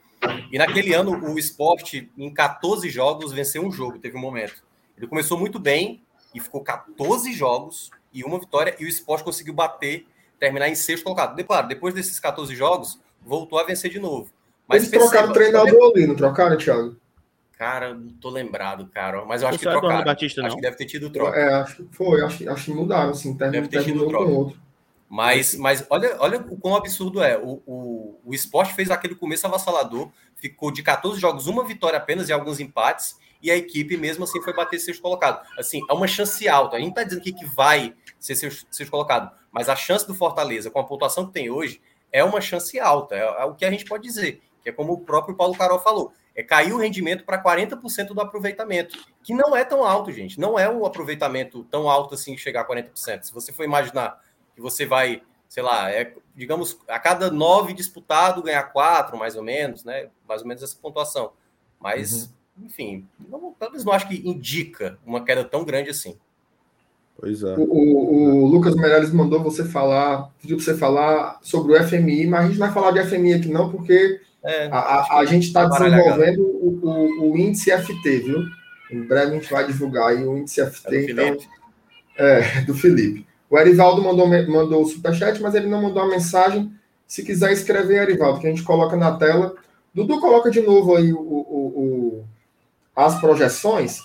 E 0.51 0.57
naquele 0.57 0.93
ano, 0.93 1.11
o 1.31 1.37
esporte, 1.37 2.11
em 2.17 2.33
14 2.33 2.89
jogos, 2.89 3.31
venceu 3.31 3.63
um 3.63 3.71
jogo, 3.71 3.99
teve 3.99 4.17
um 4.17 4.21
momento. 4.21 4.63
Ele 4.97 5.07
começou 5.07 5.37
muito 5.37 5.59
bem 5.59 6.01
e 6.33 6.39
ficou 6.39 6.61
14 6.61 7.31
jogos 7.33 7.89
e 8.13 8.23
uma 8.23 8.39
vitória, 8.39 8.75
e 8.79 8.85
o 8.85 8.87
esporte 8.87 9.23
conseguiu 9.23 9.53
bater, 9.53 10.05
terminar 10.39 10.67
em 10.67 10.75
sexto 10.75 11.03
colocado. 11.03 11.35
Depois, 11.35 11.67
depois 11.67 11.93
desses 11.93 12.19
14 12.19 12.55
jogos, 12.55 12.99
voltou 13.21 13.59
a 13.59 13.63
vencer 13.63 13.91
de 13.91 13.99
novo. 13.99 14.31
Mas 14.67 14.83
Eles 14.83 14.89
perceba, 14.89 15.11
trocaram 15.11 15.31
o 15.31 15.33
treinador 15.33 15.91
ali, 15.91 16.07
não 16.07 16.15
trocaram, 16.15 16.57
Thiago? 16.57 16.95
Cara, 17.57 17.93
não 17.93 18.09
tô 18.13 18.29
lembrado, 18.29 18.87
cara. 18.87 19.25
Mas 19.25 19.41
eu 19.41 19.49
acho 19.49 19.59
que 19.59 19.67
é 19.67 19.71
trocaram. 19.71 20.03
Batista, 20.05 20.45
acho 20.45 20.55
que 20.55 20.61
deve 20.61 20.77
ter 20.77 20.85
tido 20.85 21.09
troca. 21.09 21.37
É, 21.37 21.53
acho 21.55 21.83
que 21.83 21.95
foi. 21.95 22.21
Acho, 22.21 22.49
acho 22.49 22.65
que 22.65 22.71
mudaram, 22.71 23.09
assim. 23.09 23.35
Deve 23.35 23.67
ter 23.67 23.83
tido 23.83 24.07
troca. 24.07 24.31
outro. 24.31 24.57
Mas, 25.09 25.55
mas 25.55 25.83
olha, 25.89 26.15
olha 26.19 26.37
o 26.37 26.57
quão 26.57 26.75
absurdo 26.75 27.23
é. 27.23 27.35
O, 27.35 27.63
o, 27.65 28.19
o 28.25 28.33
esporte 28.33 28.75
fez 28.75 28.91
aquele 28.91 29.15
começo 29.15 29.47
avassalador, 29.47 30.11
ficou 30.35 30.71
de 30.71 30.83
14 30.83 31.19
jogos, 31.19 31.47
uma 31.47 31.65
vitória 31.65 31.97
apenas 31.97 32.29
e 32.29 32.33
alguns 32.33 32.59
empates, 32.59 33.17
e 33.41 33.49
a 33.49 33.57
equipe 33.57 33.97
mesmo 33.97 34.23
assim 34.23 34.39
foi 34.39 34.53
bater 34.53 34.79
seus 34.79 34.99
colocado. 34.99 35.43
Assim, 35.57 35.81
é 35.89 35.93
uma 35.93 36.07
chance 36.07 36.47
alta. 36.47 36.77
A 36.77 36.79
gente 36.79 36.89
está 36.89 37.03
dizendo 37.03 37.21
aqui 37.21 37.33
que 37.33 37.45
vai 37.45 37.95
ser 38.19 38.35
seus, 38.35 38.67
seus 38.69 38.87
colocado, 38.87 39.35
mas 39.51 39.67
a 39.67 39.75
chance 39.75 40.05
do 40.05 40.13
Fortaleza, 40.13 40.69
com 40.69 40.79
a 40.79 40.83
pontuação 40.83 41.25
que 41.25 41.33
tem 41.33 41.49
hoje, 41.49 41.81
é 42.11 42.23
uma 42.23 42.39
chance 42.39 42.79
alta. 42.79 43.15
É, 43.15 43.21
é 43.21 43.45
o 43.45 43.55
que 43.55 43.65
a 43.65 43.71
gente 43.71 43.85
pode 43.85 44.03
dizer, 44.03 44.41
que 44.61 44.69
é 44.69 44.71
como 44.71 44.93
o 44.93 44.99
próprio 44.99 45.35
Paulo 45.35 45.57
Carol 45.57 45.79
falou. 45.79 46.13
É 46.35 46.43
cair 46.43 46.71
o 46.71 46.77
rendimento 46.77 47.25
para 47.25 47.41
40% 47.41 48.13
do 48.13 48.21
aproveitamento, 48.21 48.97
que 49.23 49.33
não 49.33 49.55
é 49.55 49.65
tão 49.65 49.83
alto, 49.83 50.11
gente. 50.11 50.39
Não 50.39 50.57
é 50.59 50.69
um 50.69 50.85
aproveitamento 50.85 51.63
tão 51.65 51.89
alto 51.89 52.13
assim 52.13 52.37
chegar 52.37 52.61
a 52.61 52.67
40%. 52.67 53.23
Se 53.23 53.33
você 53.33 53.51
for 53.51 53.63
imaginar 53.63 54.21
que 54.59 54.63
você 54.63 54.85
vai, 54.85 55.23
sei 55.47 55.63
lá, 55.63 55.89
é, 55.89 56.13
digamos, 56.35 56.77
a 56.87 56.99
cada 56.99 57.31
nove 57.31 57.73
disputado 57.73 58.43
ganhar 58.43 58.63
quatro, 58.63 59.17
mais 59.17 59.35
ou 59.35 59.43
menos, 59.43 59.85
né? 59.85 60.09
Mais 60.27 60.41
ou 60.41 60.47
menos 60.47 60.61
essa 60.61 60.75
pontuação. 60.79 61.31
Mas, 61.79 62.23
uhum. 62.57 62.65
enfim, 62.65 63.07
não, 63.29 63.55
talvez 63.57 63.85
não 63.85 63.93
acho 63.93 64.07
que 64.07 64.27
indica 64.27 64.99
uma 65.05 65.23
queda 65.23 65.45
tão 65.45 65.63
grande 65.63 65.89
assim. 65.89 66.17
Pois 67.17 67.41
é. 67.41 67.55
O, 67.55 67.63
o, 67.63 68.43
o 68.43 68.45
Lucas 68.47 68.75
Meirelles 68.75 69.11
mandou 69.11 69.41
você 69.41 69.63
falar, 69.63 70.29
pediu 70.41 70.57
para 70.57 70.65
você 70.65 70.77
falar 70.77 71.39
sobre 71.41 71.73
o 71.73 71.87
FMI, 71.87 72.27
mas 72.27 72.41
a 72.41 72.47
gente 72.47 72.59
não 72.59 72.67
vai 72.67 72.73
falar 72.73 72.91
de 72.91 73.09
FMI 73.09 73.33
aqui 73.33 73.49
não, 73.49 73.69
porque 73.69 74.21
é, 74.43 74.67
a, 74.67 74.77
a, 74.77 75.19
a 75.19 75.25
gente 75.25 75.47
está 75.47 75.65
desenvolvendo 75.65 76.41
o, 76.41 76.79
o, 76.81 77.31
o, 77.31 77.37
índice 77.37 77.71
FT, 77.71 78.19
viu? 78.19 78.43
Em 78.91 79.01
breve 79.03 79.31
a 79.31 79.35
gente 79.35 79.51
vai 79.51 79.65
divulgar 79.65 80.09
aí 80.09 80.25
o 80.25 80.37
índice 80.37 80.65
FT. 80.65 80.95
É 80.95 81.13
do, 81.13 81.21
então, 81.21 81.37
é, 82.17 82.61
do 82.61 82.73
Felipe. 82.73 83.28
O 83.49 83.57
Erivaldo 83.57 84.01
mandou, 84.01 84.27
mandou 84.27 84.83
o 84.83 84.85
superchat, 84.85 85.41
mas 85.41 85.55
ele 85.55 85.67
não 85.67 85.81
mandou 85.81 86.03
a 86.03 86.07
mensagem. 86.07 86.71
Se 87.07 87.23
quiser 87.23 87.51
escrever, 87.51 88.03
Erivaldo, 88.03 88.39
que 88.39 88.47
a 88.47 88.49
gente 88.49 88.63
coloca 88.63 88.95
na 88.95 89.17
tela. 89.17 89.55
Dudu, 89.93 90.19
coloca 90.19 90.51
de 90.51 90.61
novo 90.61 90.95
aí 90.95 91.11
o, 91.11 91.19
o, 91.19 92.23
as 92.95 93.19
projeções. 93.19 93.99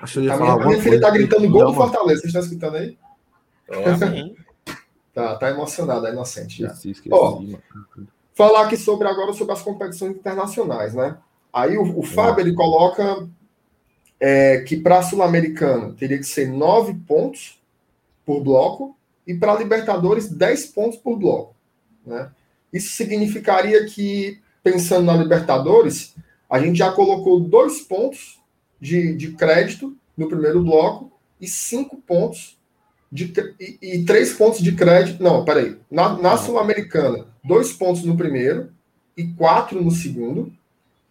Acho 0.00 0.22
que 0.22 0.30
a 0.30 0.36
minha, 0.36 0.56
minha 0.56 0.80
filha 0.80 0.94
está 0.94 1.10
gritando 1.10 1.50
gol 1.50 1.66
do 1.66 1.74
Fortaleza. 1.74 2.22
Você 2.22 2.28
está 2.28 2.40
escutando 2.40 2.76
aí? 2.76 2.96
tá, 5.12 5.36
tá 5.36 5.50
emocionada, 5.50 6.08
é 6.08 6.12
inocente 6.12 6.62
já. 6.62 6.74
Ó, 7.10 7.42
falar 8.34 8.62
aqui 8.62 8.76
sobre 8.78 9.06
agora 9.06 9.34
sobre 9.34 9.52
as 9.52 9.60
competições 9.60 10.16
internacionais, 10.16 10.94
né? 10.94 11.18
Aí 11.52 11.76
o, 11.76 11.98
o 11.98 12.02
Fábio 12.02 12.42
ele 12.42 12.54
coloca 12.54 13.28
é, 14.18 14.60
que 14.60 14.78
para 14.78 14.98
a 14.98 15.02
Sul-Americana 15.02 15.94
teria 15.98 16.16
que 16.16 16.24
ser 16.24 16.48
nove 16.48 16.94
pontos 16.94 17.59
por 18.24 18.42
bloco 18.42 18.96
e 19.26 19.34
para 19.34 19.56
Libertadores 19.56 20.28
10 20.28 20.66
pontos 20.66 20.98
por 20.98 21.18
bloco. 21.18 21.54
Né? 22.04 22.30
Isso 22.72 22.94
significaria 22.94 23.84
que, 23.86 24.40
pensando 24.62 25.06
na 25.06 25.16
Libertadores, 25.16 26.14
a 26.48 26.60
gente 26.60 26.78
já 26.78 26.92
colocou 26.92 27.40
dois 27.40 27.80
pontos 27.80 28.40
de, 28.80 29.14
de 29.14 29.32
crédito 29.32 29.96
no 30.16 30.28
primeiro 30.28 30.62
bloco 30.62 31.12
e 31.40 31.46
cinco 31.46 31.96
pontos 31.96 32.58
de, 33.10 33.32
e, 33.58 33.78
e 33.80 34.04
três 34.04 34.32
pontos 34.32 34.60
de 34.60 34.72
crédito. 34.72 35.22
Não, 35.22 35.44
peraí. 35.44 35.76
Na, 35.90 36.16
na 36.16 36.36
Sul-Americana, 36.36 37.26
dois 37.42 37.72
pontos 37.72 38.04
no 38.04 38.16
primeiro 38.16 38.70
e 39.16 39.24
quatro 39.28 39.82
no 39.82 39.90
segundo. 39.90 40.52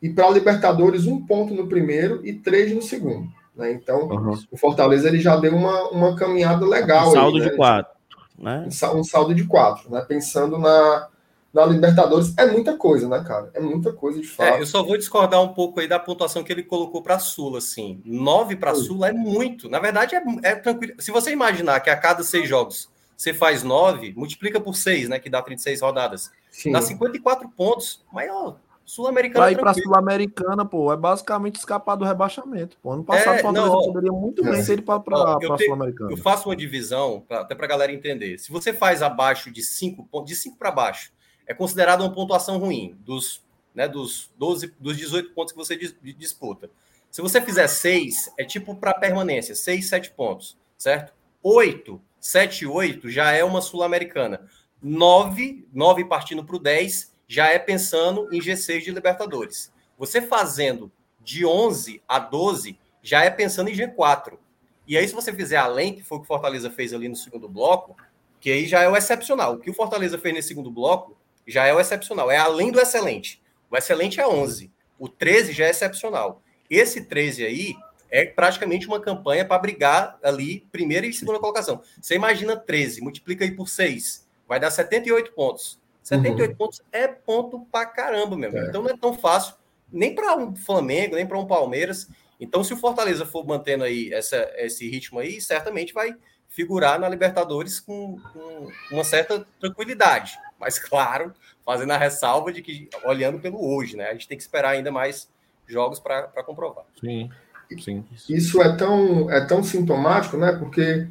E 0.01 0.09
para 0.09 0.29
Libertadores, 0.29 1.05
um 1.05 1.25
ponto 1.25 1.53
no 1.53 1.67
primeiro 1.67 2.25
e 2.25 2.33
três 2.33 2.73
no 2.73 2.81
segundo. 2.81 3.29
Né? 3.59 3.73
Então, 3.73 4.07
uhum. 4.07 4.39
o 4.49 4.57
Fortaleza 4.57 5.09
ele 5.09 5.19
já 5.19 5.35
deu 5.35 5.53
uma, 5.53 5.89
uma 5.89 6.15
caminhada 6.15 6.65
legal. 6.65 7.09
Um 7.09 7.11
saldo 7.11 7.37
aí, 7.37 7.43
né? 7.43 7.49
de 7.49 7.55
quatro. 7.57 7.93
Né? 8.37 8.67
Um, 8.95 9.03
saldo 9.03 9.35
de 9.35 9.43
quatro. 9.43 9.91
Né? 9.91 9.99
Pensando 10.07 10.57
na, 10.57 11.09
na 11.53 11.65
Libertadores, 11.65 12.33
é 12.37 12.45
muita 12.45 12.77
coisa, 12.77 13.09
né, 13.09 13.21
cara? 13.27 13.51
É 13.53 13.59
muita 13.59 13.91
coisa 13.91 14.21
de 14.21 14.27
é, 14.27 14.29
fato. 14.29 14.55
É, 14.55 14.61
eu 14.61 14.65
só 14.65 14.81
vou 14.81 14.97
discordar 14.97 15.43
um 15.43 15.49
pouco 15.49 15.81
aí 15.81 15.89
da 15.89 15.99
pontuação 15.99 16.41
que 16.41 16.53
ele 16.53 16.63
colocou 16.63 17.03
para 17.03 17.15
a 17.15 17.19
Sula, 17.19 17.57
assim. 17.57 18.01
Nove 18.05 18.55
para 18.55 18.71
a 18.71 18.75
Sula 18.75 19.09
é 19.09 19.11
muito. 19.11 19.69
Na 19.69 19.79
verdade, 19.79 20.15
é, 20.15 20.23
é 20.43 20.55
tranquilo. 20.55 20.93
Se 20.99 21.11
você 21.11 21.31
imaginar 21.31 21.81
que 21.81 21.89
a 21.89 21.97
cada 21.97 22.23
seis 22.23 22.47
jogos 22.47 22.89
você 23.19 23.33
faz 23.33 23.63
nove, 23.63 24.13
multiplica 24.15 24.61
por 24.61 24.77
seis, 24.77 25.09
né? 25.09 25.19
Que 25.19 25.29
dá 25.29 25.41
36 25.41 25.81
rodadas. 25.81 26.31
Sim. 26.49 26.71
Dá 26.71 26.81
54 26.81 27.49
pontos. 27.49 28.01
Mas, 28.13 28.31
ó, 28.31 28.55
Sul-Americana. 28.89 29.45
Para 29.45 29.51
ir 29.51 29.59
para 29.59 29.73
Sul-Americana, 29.75 30.65
pô, 30.65 30.91
é 30.91 30.97
basicamente 30.97 31.57
escapar 31.57 31.95
do 31.95 32.03
rebaixamento. 32.03 32.75
Pô. 32.81 32.91
Ano 32.91 33.03
passado 33.03 33.35
é, 33.35 33.39
o 33.39 33.41
Fortaleza 33.43 33.73
não, 33.75 33.83
poderia 33.83 34.11
muito 34.11 34.43
bem 34.43 34.63
ser 34.63 34.81
para 34.81 34.95
a 34.95 35.57
Sul-Americana. 35.59 36.11
Eu 36.11 36.17
faço 36.17 36.49
uma 36.49 36.55
divisão, 36.55 37.23
pra, 37.27 37.41
até 37.41 37.53
para 37.53 37.67
a 37.67 37.69
galera 37.69 37.93
entender. 37.93 38.39
Se 38.39 38.51
você 38.51 38.73
faz 38.73 39.03
abaixo 39.03 39.51
de 39.51 39.61
5 39.61 40.03
pontos, 40.05 40.29
de 40.29 40.35
5 40.35 40.57
para 40.57 40.71
baixo, 40.71 41.11
é 41.45 41.53
considerado 41.53 42.01
uma 42.01 42.11
pontuação 42.11 42.57
ruim 42.57 42.97
dos, 43.01 43.43
né, 43.75 43.87
dos 43.87 44.31
12, 44.39 44.73
dos 44.79 44.97
18 44.97 45.35
pontos 45.35 45.51
que 45.51 45.59
você 45.59 45.77
disputa. 46.17 46.67
Se 47.11 47.21
você 47.21 47.39
fizer 47.39 47.67
6, 47.67 48.33
é 48.39 48.43
tipo 48.43 48.73
para 48.73 48.95
permanência, 48.95 49.53
6, 49.53 49.87
7 49.87 50.09
pontos, 50.11 50.57
certo? 50.75 51.13
8, 51.43 52.01
7, 52.19 52.65
8 52.65 53.07
já 53.07 53.31
é 53.33 53.43
uma 53.43 53.61
Sul-Americana. 53.61 54.47
9, 54.81 55.67
9 55.71 56.05
partindo 56.05 56.43
para 56.43 56.55
o 56.55 56.59
10 56.59 57.08
já 57.29 57.47
é 57.49 57.59
pensando 57.59 58.27
em 58.33 58.39
G6 58.39 58.81
de 58.81 58.91
Libertadores. 58.91 59.71
Você 59.99 60.19
fazendo 60.19 60.91
de 61.21 61.45
11 61.45 62.01
a 62.07 62.17
12 62.17 62.75
já 63.03 63.23
é 63.23 63.29
pensando 63.29 63.69
em 63.69 63.75
G4. 63.75 64.39
E 64.87 64.97
aí, 64.97 65.07
se 65.07 65.13
você 65.13 65.31
fizer 65.31 65.57
além, 65.57 65.93
que 65.93 66.01
foi 66.01 66.17
o 66.17 66.21
que 66.21 66.25
o 66.25 66.27
Fortaleza 66.27 66.71
fez 66.71 66.91
ali 66.91 67.07
no 67.07 67.15
segundo 67.15 67.47
bloco, 67.47 67.95
que 68.39 68.51
aí 68.51 68.65
já 68.65 68.81
é 68.81 68.89
o 68.89 68.97
excepcional. 68.97 69.53
O 69.53 69.59
que 69.59 69.69
o 69.69 69.73
Fortaleza 69.73 70.17
fez 70.17 70.33
nesse 70.33 70.47
segundo 70.47 70.71
bloco 70.71 71.15
já 71.47 71.67
é 71.67 71.73
o 71.73 71.79
excepcional, 71.79 72.31
é 72.31 72.37
além 72.37 72.71
do 72.71 72.79
excelente. 72.79 73.39
O 73.69 73.77
excelente 73.77 74.19
é 74.19 74.27
11, 74.27 74.71
o 74.97 75.07
13 75.07 75.53
já 75.53 75.67
é 75.67 75.69
excepcional. 75.69 76.41
Esse 76.67 77.05
13 77.05 77.45
aí 77.45 77.75
é 78.09 78.25
praticamente 78.25 78.87
uma 78.87 78.99
campanha 78.99 79.45
para 79.45 79.61
brigar 79.61 80.17
ali 80.23 80.67
primeira 80.71 81.05
e 81.05 81.13
segunda 81.13 81.39
colocação. 81.39 81.83
Você 82.01 82.15
imagina 82.15 82.57
13, 82.57 83.01
multiplica 83.01 83.43
aí 83.45 83.51
por 83.51 83.69
6, 83.69 84.27
vai 84.47 84.59
dar 84.59 84.71
78 84.71 85.31
pontos. 85.33 85.78
78 86.03 86.51
uhum. 86.51 86.55
pontos 86.55 86.81
é 86.91 87.07
ponto 87.07 87.67
pra 87.71 87.85
caramba, 87.85 88.35
meu. 88.35 88.55
É. 88.55 88.67
Então 88.67 88.81
não 88.81 88.89
é 88.89 88.97
tão 88.97 89.13
fácil, 89.13 89.55
nem 89.91 90.15
para 90.15 90.35
um 90.35 90.55
Flamengo, 90.55 91.15
nem 91.15 91.25
para 91.25 91.37
um 91.37 91.45
Palmeiras. 91.45 92.07
Então, 92.39 92.63
se 92.63 92.73
o 92.73 92.77
Fortaleza 92.77 93.25
for 93.25 93.45
mantendo 93.45 93.83
aí 93.83 94.13
essa, 94.13 94.49
esse 94.55 94.89
ritmo 94.89 95.19
aí, 95.19 95.41
certamente 95.41 95.93
vai 95.93 96.15
figurar 96.47 96.99
na 96.99 97.09
Libertadores 97.09 97.79
com, 97.79 98.17
com 98.33 98.67
uma 98.91 99.03
certa 99.03 99.45
tranquilidade. 99.59 100.39
Mas, 100.59 100.79
claro, 100.79 101.33
fazendo 101.65 101.91
a 101.91 101.97
ressalva 101.97 102.51
de 102.51 102.61
que, 102.61 102.89
olhando 103.03 103.39
pelo 103.39 103.63
hoje, 103.63 103.97
né? 103.97 104.05
A 104.05 104.13
gente 104.13 104.27
tem 104.27 104.37
que 104.37 104.43
esperar 104.43 104.71
ainda 104.71 104.91
mais 104.91 105.29
jogos 105.67 105.99
para 105.99 106.43
comprovar. 106.43 106.85
Sim, 106.99 107.29
sim. 107.79 108.05
Isso 108.27 108.61
é 108.61 108.75
tão, 108.75 109.29
é 109.29 109.45
tão 109.45 109.61
sintomático, 109.63 110.37
né? 110.37 110.53
Porque 110.53 111.07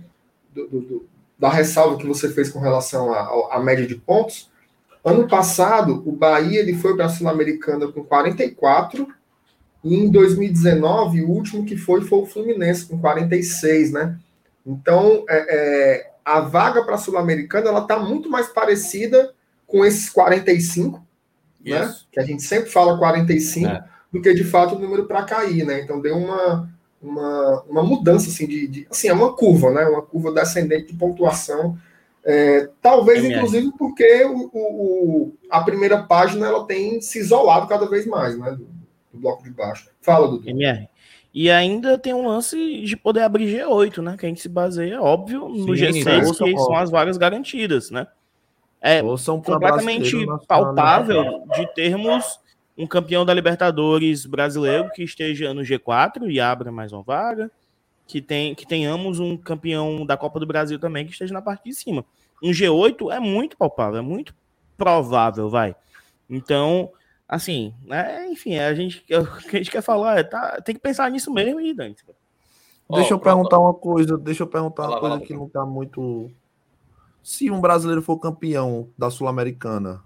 do, 0.52 0.66
do, 0.68 1.08
da 1.38 1.50
ressalva 1.50 1.98
que 1.98 2.06
você 2.06 2.28
fez 2.28 2.50
com 2.50 2.58
relação 2.58 3.12
à 3.12 3.60
média 3.60 3.86
de 3.86 3.94
pontos, 3.94 4.50
Ano 5.08 5.28
passado, 5.28 6.02
o 6.06 6.12
Bahia 6.12 6.60
ele 6.60 6.74
foi 6.74 6.96
para 6.96 7.06
a 7.06 7.08
Sul-Americana 7.08 7.88
com 7.88 8.04
44, 8.04 9.06
e 9.84 9.94
em 9.94 10.10
2019, 10.10 11.22
o 11.22 11.30
último 11.30 11.64
que 11.64 11.76
foi 11.76 12.02
foi 12.02 12.18
o 12.18 12.26
Fluminense, 12.26 12.86
com 12.86 12.98
46, 12.98 13.92
né? 13.92 14.18
Então, 14.66 15.24
é, 15.28 15.46
é, 15.48 16.10
a 16.24 16.40
vaga 16.40 16.82
para 16.84 16.96
a 16.96 16.98
Sul-Americana 16.98 17.68
ela 17.68 17.80
está 17.80 17.98
muito 17.98 18.28
mais 18.28 18.48
parecida 18.48 19.32
com 19.66 19.84
esses 19.84 20.10
45, 20.10 20.98
né? 21.64 21.80
Isso. 21.80 21.88
né? 21.88 21.94
Que 22.12 22.20
a 22.20 22.24
gente 22.24 22.42
sempre 22.42 22.70
fala 22.70 22.98
45, 22.98 23.66
é. 23.66 23.84
do 24.12 24.20
que 24.20 24.34
de 24.34 24.44
fato 24.44 24.74
o 24.74 24.78
número 24.78 25.06
para 25.06 25.22
cair, 25.22 25.64
né? 25.64 25.80
Então 25.80 26.00
deu 26.00 26.16
uma, 26.16 26.68
uma, 27.00 27.62
uma 27.68 27.82
mudança 27.82 28.28
assim 28.28 28.46
de, 28.46 28.66
de, 28.66 28.86
assim, 28.90 29.08
é 29.08 29.12
uma 29.12 29.32
curva, 29.32 29.70
né? 29.70 29.84
Uma 29.86 30.02
curva 30.02 30.32
descendente 30.32 30.92
de 30.92 30.98
pontuação 30.98 31.78
é, 32.30 32.68
talvez, 32.82 33.24
MR. 33.24 33.36
inclusive, 33.36 33.72
porque 33.78 34.22
o, 34.26 34.50
o, 34.52 35.34
a 35.48 35.62
primeira 35.62 36.02
página 36.02 36.46
ela 36.46 36.66
tem 36.66 37.00
se 37.00 37.18
isolado 37.20 37.66
cada 37.66 37.88
vez 37.88 38.06
mais, 38.06 38.38
né? 38.38 38.50
Do, 38.50 38.68
do 39.10 39.18
bloco 39.18 39.42
de 39.42 39.50
baixo. 39.50 39.88
Fala, 40.02 40.28
Dudu. 40.28 40.46
MR. 40.46 40.86
E 41.32 41.50
ainda 41.50 41.96
tem 41.96 42.12
um 42.12 42.28
lance 42.28 42.82
de 42.82 42.96
poder 42.98 43.22
abrir 43.22 43.46
G8, 43.46 44.02
né? 44.02 44.16
Que 44.18 44.26
a 44.26 44.28
gente 44.28 44.42
se 44.42 44.48
baseia, 44.48 45.00
óbvio, 45.00 45.48
no 45.48 45.74
Sim, 45.74 45.82
G6, 45.82 46.36
que 46.36 46.58
são 46.58 46.76
as 46.76 46.90
vagas 46.90 47.16
garantidas, 47.16 47.90
né? 47.90 48.06
É 48.78 49.00
completamente 49.02 50.14
palpável 50.46 51.44
de 51.56 51.66
termos 51.74 52.38
um 52.76 52.86
campeão 52.86 53.24
da 53.24 53.32
Libertadores 53.32 54.26
brasileiro 54.26 54.90
que 54.90 55.02
esteja 55.02 55.54
no 55.54 55.62
G4 55.62 56.30
e 56.30 56.38
abra 56.38 56.70
mais 56.70 56.92
uma 56.92 57.02
vaga 57.02 57.50
que, 58.06 58.22
tem, 58.22 58.54
que 58.54 58.66
tenhamos 58.66 59.18
um 59.18 59.36
campeão 59.36 60.04
da 60.04 60.16
Copa 60.16 60.38
do 60.38 60.46
Brasil 60.46 60.78
também 60.78 61.04
que 61.04 61.12
esteja 61.12 61.32
na 61.32 61.42
parte 61.42 61.64
de 61.64 61.74
cima. 61.74 62.04
Um 62.42 62.50
G8 62.50 63.12
é 63.12 63.20
muito 63.20 63.56
palpável, 63.56 63.98
é 63.98 64.02
muito 64.02 64.34
provável, 64.76 65.48
vai. 65.50 65.74
Então, 66.28 66.90
assim, 67.28 67.74
é, 67.90 68.26
enfim, 68.30 68.56
a 68.58 68.74
gente, 68.74 69.04
o 69.12 69.48
que 69.48 69.56
a 69.56 69.58
gente 69.58 69.70
quer 69.70 69.82
falar 69.82 70.18
é, 70.18 70.22
tá, 70.22 70.60
tem 70.60 70.74
que 70.74 70.80
pensar 70.80 71.10
nisso 71.10 71.32
mesmo 71.32 71.60
e 71.60 71.74
Dante. 71.74 72.04
Deixa 72.90 73.14
oh, 73.14 73.16
eu 73.16 73.20
perguntar 73.20 73.58
uma 73.58 73.74
coisa, 73.74 74.16
deixa 74.16 74.44
eu 74.44 74.46
perguntar 74.46 74.88
uma 74.88 75.00
coisa 75.00 75.20
que 75.20 75.34
não 75.34 75.48
tá 75.48 75.66
muito. 75.66 76.30
Se 77.22 77.50
um 77.50 77.60
brasileiro 77.60 78.00
for 78.00 78.18
campeão 78.18 78.88
da 78.96 79.10
Sul-Americana, 79.10 80.02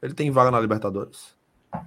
ele 0.00 0.14
tem 0.14 0.30
vaga 0.30 0.50
na 0.50 0.60
Libertadores? 0.60 1.34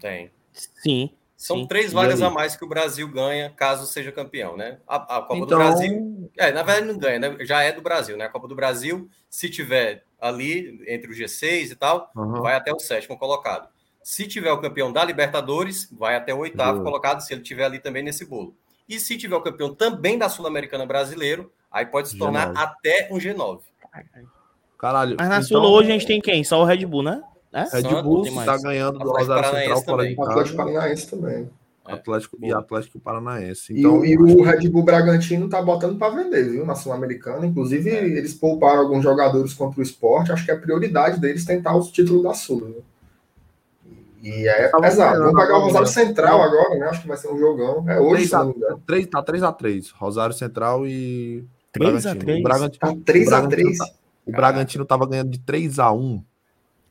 Tem. 0.02 0.32
Sim. 0.52 1.10
São 1.46 1.58
Sim. 1.58 1.68
três 1.68 1.94
vagas 1.94 2.24
a 2.24 2.30
mais 2.32 2.56
que 2.56 2.66
o 2.66 2.68
Brasil 2.68 3.08
ganha 3.08 3.52
caso 3.52 3.86
seja 3.86 4.12
campeão, 4.12 4.58
né? 4.58 4.80
A, 4.88 4.96
a 4.96 5.22
Copa 5.22 5.36
então... 5.36 5.46
do 5.46 5.56
Brasil. 5.58 6.32
É, 6.36 6.52
na 6.52 6.64
verdade 6.64 6.88
não 6.88 6.98
ganha, 6.98 7.20
né? 7.20 7.38
Já 7.42 7.62
é 7.62 7.72
do 7.72 7.84
Brasil, 7.84 8.18
né? 8.18 8.26
A 8.26 8.30
Copa 8.30 8.48
do 8.48 8.56
Brasil, 8.56 9.08
se 9.30 9.48
tiver 9.48 10.04
ali 10.20 10.84
entre 10.88 11.12
o 11.12 11.14
G6 11.14 11.70
e 11.70 11.76
tal, 11.76 12.10
uhum. 12.16 12.42
vai 12.42 12.56
até 12.56 12.74
o 12.74 12.80
sétimo 12.80 13.16
colocado. 13.16 13.70
Se 14.02 14.28
tiver 14.28 14.52
o 14.52 14.60
campeão 14.60 14.92
da 14.92 15.06
Libertadores, 15.06 15.88
vai 15.92 16.16
até 16.16 16.34
o 16.34 16.40
oitavo 16.40 16.80
uhum. 16.80 16.84
colocado, 16.84 17.22
se 17.22 17.32
ele 17.32 17.44
tiver 17.44 17.66
ali 17.66 17.78
também 17.78 18.02
nesse 18.02 18.26
bolo. 18.26 18.56
E 18.90 19.00
se 19.00 19.16
tiver 19.16 19.36
o 19.36 19.42
campeão 19.42 19.72
também 19.72 20.18
da 20.18 20.28
Sul-Americana 20.28 20.88
brasileiro, 20.88 21.54
aí 21.72 21.86
pode 21.86 22.10
se 22.10 22.18
tornar 22.18 22.54
G9. 22.54 22.58
até 22.58 23.08
um 23.12 23.18
G9. 23.18 23.60
Caralho. 24.80 25.16
Mas 25.20 25.30
na 25.30 25.36
então... 25.36 25.62
Sul 25.62 25.62
hoje 25.62 25.90
a 25.90 25.94
gente 25.94 26.08
tem 26.08 26.20
quem? 26.20 26.44
Só 26.44 26.60
o 26.60 26.66
Red 26.66 26.84
Bull, 26.88 27.04
né? 27.04 27.22
É? 27.56 27.64
Red 27.72 28.04
Bull 28.04 28.26
está 28.26 28.58
ganhando 28.58 29.00
do 29.00 29.10
Rosário 29.10 29.50
Central 29.50 29.82
fora 29.82 30.06
de 30.06 30.16
casa. 30.18 30.32
Atlético 30.32 30.58
Paranaense 30.58 31.10
também. 31.10 31.50
Atlético 31.86 32.38
é. 32.42 32.48
e 32.48 32.54
Atlético 32.54 33.00
Paranaense. 33.00 33.80
Então, 33.80 34.04
e, 34.04 34.12
e 34.12 34.18
o 34.18 34.44
Red 34.44 34.68
Bull 34.68 34.84
Bragantino 34.84 35.48
tá 35.48 35.62
botando 35.62 35.98
para 35.98 36.14
vender, 36.14 36.50
viu, 36.50 36.66
na 36.66 36.76
Sul-Americana. 36.76 37.46
Inclusive, 37.46 37.90
é. 37.90 38.04
eles 38.04 38.34
pouparam 38.34 38.82
alguns 38.82 39.02
jogadores 39.02 39.54
contra 39.54 39.80
o 39.80 39.84
esporte. 39.84 40.34
Acho 40.34 40.44
que 40.44 40.52
é 40.52 40.54
a 40.54 40.60
prioridade 40.60 41.22
deles 41.22 41.46
tentar 41.46 41.78
os 41.78 41.92
títulos 41.92 42.24
da 42.24 42.34
Sul. 42.34 42.66
Viu? 42.66 42.84
E 44.22 44.48
é 44.50 44.68
tá 44.68 44.82
pesado. 44.82 45.20
Vamos 45.20 45.36
pagar 45.36 45.58
o 45.58 45.62
Rosário 45.62 45.88
Central 45.88 46.42
agora, 46.42 46.78
né? 46.78 46.88
Acho 46.88 47.04
que 47.04 47.08
vai 47.08 47.16
ser 47.16 47.32
um 47.32 47.38
jogão. 47.38 47.88
É 47.88 48.02
hoje, 48.02 48.28
3 48.28 48.34
a, 48.34 48.54
3, 48.86 49.08
tá 49.08 49.24
3x3. 49.24 49.92
Rosário 49.96 50.36
Central 50.36 50.86
e. 50.86 51.46
3x3. 51.74 52.40
O 52.40 52.44
Bragantino, 52.44 52.80
tá 52.80 53.14
3x3. 53.14 53.78
Tá, 53.78 53.86
o 54.26 54.32
Bragantino 54.32 54.86
tava 54.86 55.08
ganhando 55.08 55.30
de 55.30 55.40
3x1. 55.40 56.22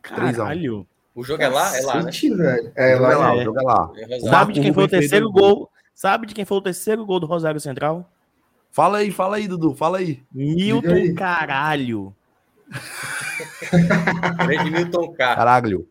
Caralho. 0.04 0.86
O 1.14 1.24
jogo 1.24 1.42
é 1.42 1.48
lá? 1.48 1.76
É 1.76 1.80
lá, 1.82 2.02
né? 2.02 2.10
Velho. 2.12 2.72
É, 2.74 2.94
lá, 2.96 3.12
é 3.12 3.16
lá, 3.16 3.34
o 3.34 3.44
jogo 3.44 3.58
é 3.58 3.62
lá. 3.62 3.92
É 3.96 4.20
Sabe 4.20 4.52
de 4.52 4.60
quem 4.60 4.72
foi 4.72 4.84
o 4.84 4.88
terceiro 4.88 5.30
gol? 5.30 5.70
Sabe 5.94 6.26
de 6.26 6.34
quem 6.34 6.44
foi 6.44 6.58
o 6.58 6.62
terceiro 6.62 7.06
gol 7.06 7.20
do 7.20 7.26
Rosário 7.26 7.60
Central? 7.60 8.10
Fala 8.70 8.98
aí, 8.98 9.10
fala 9.10 9.36
aí, 9.36 9.48
Dudu, 9.48 9.74
fala 9.74 9.98
aí. 9.98 10.22
Milton 10.32 10.88
aí. 10.88 11.14
Caralho. 11.14 12.14
Grande 14.44 14.70
Milton 14.70 15.12
Car. 15.12 15.36
Caralho. 15.36 15.88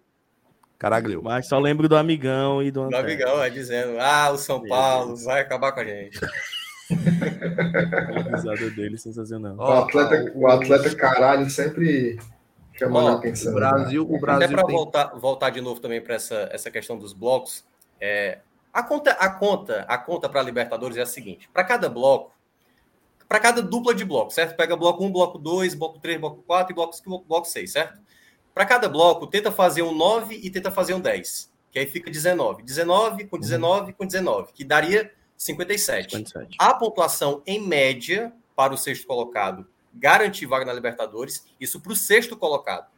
Caralho. 0.78 1.24
Mas 1.24 1.48
só 1.48 1.58
lembro 1.58 1.88
do 1.88 1.96
amigão 1.96 2.62
e 2.62 2.70
do 2.70 2.90
Do 2.90 2.98
amigão, 2.98 3.42
é 3.42 3.50
dizendo, 3.50 3.98
ah, 4.00 4.32
o 4.32 4.38
São 4.38 4.62
Paulo 4.68 5.16
vai 5.16 5.40
acabar 5.40 5.72
com 5.72 5.80
a 5.80 5.86
gente. 5.86 6.20
a 6.92 8.36
risada 8.36 8.70
dele 8.72 8.98
sensacional. 8.98 9.56
O 9.58 9.64
atleta, 9.64 10.32
o 10.36 10.48
atleta 10.48 10.94
caralho 10.94 11.50
sempre 11.50 12.20
chamando 12.74 13.10
a 13.10 13.14
atenção. 13.14 13.52
O 13.52 13.56
Brasil, 13.56 14.04
o 14.04 14.20
Brasil 14.20 14.46
Até 14.46 14.56
para 14.56 14.66
tem... 14.66 14.76
voltar, 14.76 15.06
voltar 15.16 15.50
de 15.50 15.62
novo 15.62 15.80
também 15.80 16.02
para 16.02 16.16
essa, 16.16 16.50
essa 16.52 16.72
questão 16.72 16.98
dos 16.98 17.14
blocos, 17.14 17.64
é, 18.00 18.40
a 18.74 18.82
conta, 18.82 19.12
a 19.12 19.30
conta, 19.30 19.86
a 19.88 19.98
conta 19.98 20.28
para 20.28 20.42
Libertadores 20.42 20.98
é 20.98 21.02
a 21.02 21.06
seguinte: 21.06 21.48
para 21.54 21.64
cada 21.64 21.88
bloco, 21.88 22.34
para 23.28 23.40
cada 23.40 23.62
dupla 23.62 23.94
de 23.94 24.04
bloco, 24.04 24.32
certo? 24.32 24.56
Pega 24.56 24.76
bloco 24.76 25.04
1, 25.04 25.12
bloco 25.12 25.38
2, 25.38 25.76
bloco 25.76 26.00
3, 26.00 26.20
bloco 26.20 26.44
4 26.44 26.72
e 26.72 26.76
bloco, 26.76 27.26
bloco 27.28 27.48
6, 27.48 27.72
certo? 27.72 28.02
Para 28.54 28.66
cada 28.66 28.90
bloco, 28.90 29.28
tenta 29.28 29.52
fazer 29.52 29.84
um 29.84 29.94
9 29.94 30.36
e 30.36 30.50
tenta 30.50 30.72
fazer 30.72 30.94
um 30.94 31.00
10, 31.00 31.52
que 31.72 31.80
aí 31.80 31.86
fica 31.86 32.10
19. 32.10 32.64
19 32.64 33.26
com 33.26 33.40
19 33.40 33.92
uhum. 33.92 33.98
com 33.98 34.06
19, 34.06 34.54
que 34.54 34.64
daria 34.64 35.12
57. 35.38 36.18
57. 36.18 36.58
A 36.60 36.74
pontuação 36.74 37.42
em 37.46 37.60
média 37.60 38.34
para 38.56 38.74
o 38.74 38.78
sexto 38.78 39.08
colocado 39.08 39.68
garantir 39.94 40.46
vaga 40.46 40.66
na 40.66 40.74
Libertadores, 40.74 41.46
isso 41.60 41.80
para 41.80 41.94
o 41.94 41.96
sexto 41.96 42.36
colocado. 42.36 42.92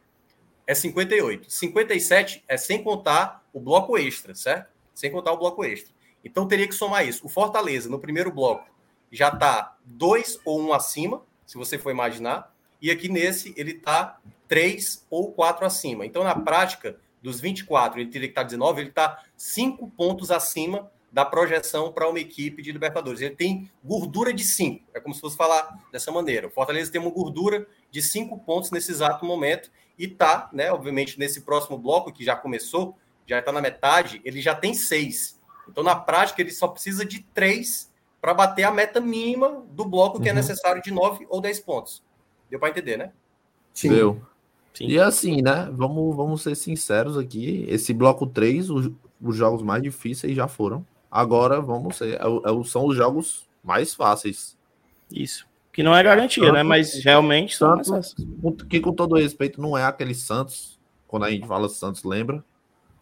É 0.66 0.74
58. 0.74 1.50
57 1.50 2.44
é 2.48 2.56
sem 2.56 2.82
contar 2.82 3.44
o 3.52 3.60
bloco 3.60 3.96
extra, 3.96 4.34
certo? 4.34 4.68
Sem 4.94 5.10
contar 5.12 5.32
o 5.32 5.38
bloco 5.38 5.64
extra. 5.64 5.94
Então 6.24 6.48
teria 6.48 6.66
que 6.66 6.74
somar 6.74 7.06
isso. 7.06 7.24
O 7.24 7.28
Fortaleza, 7.28 7.88
no 7.88 8.00
primeiro 8.00 8.32
bloco, 8.32 8.68
já 9.12 9.28
está 9.28 9.76
dois 9.84 10.40
ou 10.44 10.60
um 10.60 10.72
acima, 10.72 11.22
se 11.46 11.56
você 11.56 11.78
for 11.78 11.90
imaginar. 11.90 12.52
E 12.82 12.90
aqui 12.90 13.08
nesse, 13.08 13.54
ele 13.56 13.72
está 13.72 14.18
três 14.48 15.06
ou 15.08 15.32
quatro 15.32 15.64
acima. 15.64 16.04
Então, 16.04 16.24
na 16.24 16.34
prática, 16.34 16.98
dos 17.22 17.40
24, 17.40 18.00
ele 18.00 18.10
teria 18.10 18.28
que 18.28 18.32
estar 18.32 18.42
tá 18.42 18.46
19, 18.46 18.80
ele 18.80 18.88
está 18.88 19.22
cinco 19.36 19.90
pontos 19.90 20.30
acima 20.30 20.90
da 21.16 21.24
projeção 21.24 21.90
para 21.90 22.06
uma 22.06 22.20
equipe 22.20 22.60
de 22.60 22.70
Libertadores. 22.70 23.22
Ele 23.22 23.34
tem 23.34 23.70
gordura 23.82 24.34
de 24.34 24.44
5. 24.44 24.84
É 24.92 25.00
como 25.00 25.14
se 25.14 25.20
fosse 25.22 25.34
falar 25.34 25.88
dessa 25.90 26.12
maneira. 26.12 26.48
O 26.48 26.50
Fortaleza 26.50 26.92
tem 26.92 27.00
uma 27.00 27.10
gordura 27.10 27.66
de 27.90 28.02
5 28.02 28.38
pontos 28.40 28.70
nesse 28.70 28.92
exato 28.92 29.24
momento 29.24 29.70
e 29.98 30.04
está, 30.04 30.50
né, 30.52 30.70
obviamente, 30.70 31.18
nesse 31.18 31.40
próximo 31.40 31.78
bloco 31.78 32.12
que 32.12 32.22
já 32.22 32.36
começou, 32.36 32.98
já 33.26 33.38
está 33.38 33.50
na 33.50 33.62
metade, 33.62 34.20
ele 34.26 34.42
já 34.42 34.54
tem 34.54 34.74
6. 34.74 35.40
Então, 35.66 35.82
na 35.82 35.96
prática, 35.96 36.42
ele 36.42 36.50
só 36.50 36.68
precisa 36.68 37.02
de 37.02 37.20
3 37.32 37.90
para 38.20 38.34
bater 38.34 38.64
a 38.64 38.70
meta 38.70 39.00
mínima 39.00 39.64
do 39.70 39.86
bloco 39.86 40.20
que 40.20 40.28
é 40.28 40.32
uhum. 40.32 40.38
é 40.38 40.42
necessário 40.42 40.82
de 40.82 40.90
9 40.90 41.26
ou 41.30 41.40
10 41.40 41.60
pontos. 41.60 42.02
Deu 42.50 42.60
para 42.60 42.68
entender, 42.68 42.98
né? 42.98 43.10
Sim. 43.72 43.88
Deu. 43.88 44.20
Sim. 44.74 44.88
E 44.88 44.98
assim, 44.98 45.40
né? 45.40 45.66
Vamos, 45.72 46.14
vamos 46.14 46.42
ser 46.42 46.54
sinceros 46.54 47.16
aqui. 47.16 47.64
Esse 47.70 47.94
bloco 47.94 48.26
3, 48.26 48.68
os, 48.68 48.90
os 49.18 49.34
jogos 49.34 49.62
mais 49.62 49.82
difíceis 49.82 50.36
já 50.36 50.46
foram. 50.46 50.84
Agora 51.10 51.60
vamos 51.60 51.96
ser, 51.96 52.14
é, 52.14 52.16
é, 52.16 52.64
são 52.64 52.86
os 52.86 52.96
jogos 52.96 53.46
mais 53.62 53.94
fáceis. 53.94 54.56
Isso. 55.10 55.46
Que 55.72 55.82
não 55.82 55.94
é 55.94 56.02
garantia, 56.02 56.46
né? 56.46 56.52
Né? 56.52 56.62
Mas 56.62 57.04
realmente 57.04 57.56
são 57.56 57.82
Santos, 57.84 58.14
Que 58.68 58.80
com 58.80 58.92
todo 58.92 59.16
respeito, 59.16 59.60
não 59.60 59.76
é 59.76 59.84
aquele 59.84 60.14
Santos, 60.14 60.78
quando 61.06 61.24
a 61.24 61.30
gente 61.30 61.46
fala 61.46 61.68
Santos, 61.68 62.02
lembra? 62.02 62.42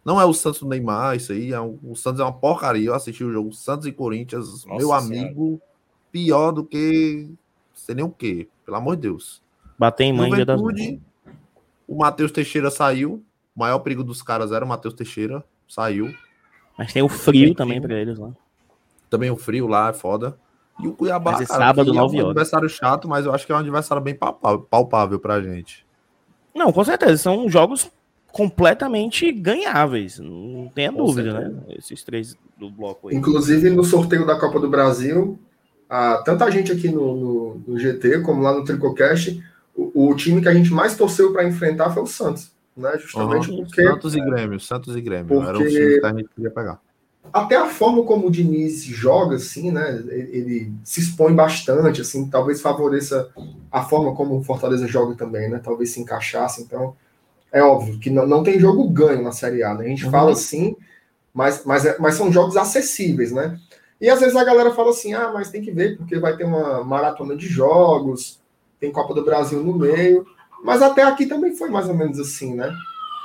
Não 0.03 0.21
é 0.21 0.25
o 0.25 0.33
Santos 0.33 0.59
do 0.59 0.67
Neymar, 0.67 1.15
isso 1.15 1.31
aí. 1.31 1.51
É 1.51 1.59
um, 1.59 1.79
o 1.83 1.95
Santos 1.95 2.19
é 2.19 2.23
uma 2.23 2.33
porcaria. 2.33 2.89
Eu 2.89 2.93
assisti 2.93 3.23
o 3.23 3.31
jogo 3.31 3.51
Santos 3.53 3.87
e 3.87 3.91
Corinthians, 3.91 4.63
Nossa 4.65 4.77
meu 4.77 4.93
amigo, 4.93 5.59
pior 6.11 6.51
do 6.51 6.63
que. 6.63 7.27
Sei 7.73 7.95
nem 7.95 8.05
o 8.05 8.09
quê, 8.09 8.47
pelo 8.63 8.77
amor 8.77 8.95
de 8.95 9.03
Deus. 9.03 9.41
Bater 9.79 10.03
em 10.03 10.13
mãe 10.13 10.45
das 10.45 10.61
O 11.87 11.97
Matheus 11.97 12.31
Teixeira 12.31 12.69
saiu. 12.69 13.23
O 13.55 13.59
maior 13.59 13.79
perigo 13.79 14.03
dos 14.03 14.21
caras 14.21 14.51
era 14.51 14.63
o 14.63 14.67
Matheus 14.67 14.93
Teixeira. 14.93 15.43
Saiu. 15.67 16.13
Mas 16.77 16.91
tem 16.91 17.01
o 17.01 17.09
frio 17.09 17.53
também 17.55 17.81
para 17.81 17.95
eles 17.95 18.17
lá. 18.17 18.31
Também 19.09 19.31
o 19.31 19.37
frio 19.37 19.67
lá 19.67 19.89
é 19.89 19.93
foda. 19.93 20.37
E 20.81 20.87
o 20.87 20.93
Cuiabá, 20.93 21.33
mas 21.33 21.41
é 21.41 21.45
cara, 21.45 21.67
sábado, 21.67 21.93
9 21.93 22.17
é 22.17 22.23
um 22.23 22.27
adversário 22.27 22.67
chato, 22.67 23.07
mas 23.07 23.25
eu 23.25 23.33
acho 23.33 23.45
que 23.45 23.51
é 23.51 23.55
um 23.55 23.59
adversário 23.59 24.03
bem 24.03 24.13
palpável 24.13 25.17
pra 25.19 25.41
gente. 25.41 25.85
Não, 26.53 26.71
com 26.71 26.83
certeza. 26.83 27.17
São 27.17 27.47
jogos 27.49 27.89
completamente 28.31 29.31
ganháveis. 29.31 30.19
Não 30.19 30.69
tenha 30.75 30.91
com 30.91 31.05
dúvida, 31.05 31.33
né? 31.33 31.39
certeza. 31.39 31.63
né? 31.67 31.75
Esses 31.77 32.03
três 32.03 32.37
do 32.57 32.69
bloco 32.69 33.07
aí. 33.07 33.15
Inclusive, 33.15 33.69
no 33.69 33.83
sorteio 33.83 34.25
da 34.25 34.37
Copa 34.37 34.59
do 34.59 34.69
Brasil, 34.69 35.39
a, 35.89 36.17
tanta 36.17 36.49
gente 36.51 36.71
aqui 36.71 36.89
no, 36.89 37.15
no, 37.15 37.63
no 37.67 37.79
GT 37.79 38.19
como 38.21 38.41
lá 38.41 38.53
no 38.53 38.65
Tricocast, 38.65 39.41
o, 39.73 40.09
o, 40.09 40.15
time 40.15 40.41
que 40.41 40.49
a 40.49 40.53
gente 40.53 40.73
mais 40.73 40.97
torceu 40.97 41.31
para 41.31 41.47
enfrentar 41.47 41.91
foi 41.91 42.03
o 42.03 42.07
Santos 42.07 42.54
né? 42.75 42.97
Justamente 42.97 43.49
uhum. 43.49 43.63
porque. 43.63 43.83
Santos 43.83 44.15
e 44.15 44.21
Grêmio, 44.21 44.59
Santos 44.59 44.95
e 44.95 45.01
Grêmio. 45.01 45.27
Porque... 45.27 45.47
Era 45.47 45.57
o 45.57 45.67
time 45.67 45.99
que 45.99 46.05
a 46.05 46.09
gente 46.09 46.29
queria 46.35 46.51
pegar. 46.51 46.79
Até 47.33 47.55
a 47.55 47.67
forma 47.67 48.03
como 48.03 48.27
o 48.27 48.31
Diniz 48.31 48.83
joga, 48.83 49.35
assim, 49.35 49.71
né? 49.71 50.03
Ele 50.09 50.71
se 50.83 50.99
expõe 50.99 51.33
bastante, 51.33 52.01
assim, 52.01 52.29
talvez 52.29 52.61
favoreça 52.61 53.29
a 53.71 53.83
forma 53.83 54.15
como 54.15 54.37
o 54.37 54.43
Fortaleza 54.43 54.87
joga 54.87 55.15
também, 55.15 55.49
né? 55.49 55.59
Talvez 55.63 55.89
se 55.89 55.99
encaixasse. 55.99 56.61
Então, 56.61 56.95
é 57.51 57.63
óbvio 57.63 57.99
que 57.99 58.09
não, 58.09 58.27
não 58.27 58.43
tem 58.43 58.59
jogo 58.59 58.87
ganho 58.89 59.23
na 59.23 59.31
Série 59.31 59.63
A, 59.63 59.73
né? 59.73 59.85
A 59.85 59.87
gente 59.87 60.05
uhum. 60.05 60.11
fala 60.11 60.31
assim, 60.33 60.75
mas, 61.33 61.65
mas, 61.65 61.85
é, 61.85 61.97
mas 61.99 62.15
são 62.15 62.31
jogos 62.31 62.55
acessíveis, 62.55 63.31
né? 63.31 63.59
E 63.99 64.09
às 64.09 64.19
vezes 64.19 64.35
a 64.35 64.43
galera 64.43 64.73
fala 64.73 64.89
assim: 64.91 65.13
ah, 65.13 65.31
mas 65.33 65.49
tem 65.49 65.61
que 65.61 65.71
ver, 65.71 65.97
porque 65.97 66.19
vai 66.19 66.35
ter 66.35 66.43
uma 66.43 66.83
maratona 66.83 67.35
de 67.35 67.47
jogos, 67.47 68.39
tem 68.79 68.91
Copa 68.91 69.13
do 69.13 69.23
Brasil 69.23 69.61
no 69.63 69.73
meio. 69.73 70.25
Mas 70.65 70.81
até 70.81 71.03
aqui 71.03 71.27
também 71.27 71.55
foi 71.55 71.69
mais 71.69 71.87
ou 71.87 71.93
menos 71.93 72.19
assim, 72.19 72.55
né? 72.55 72.75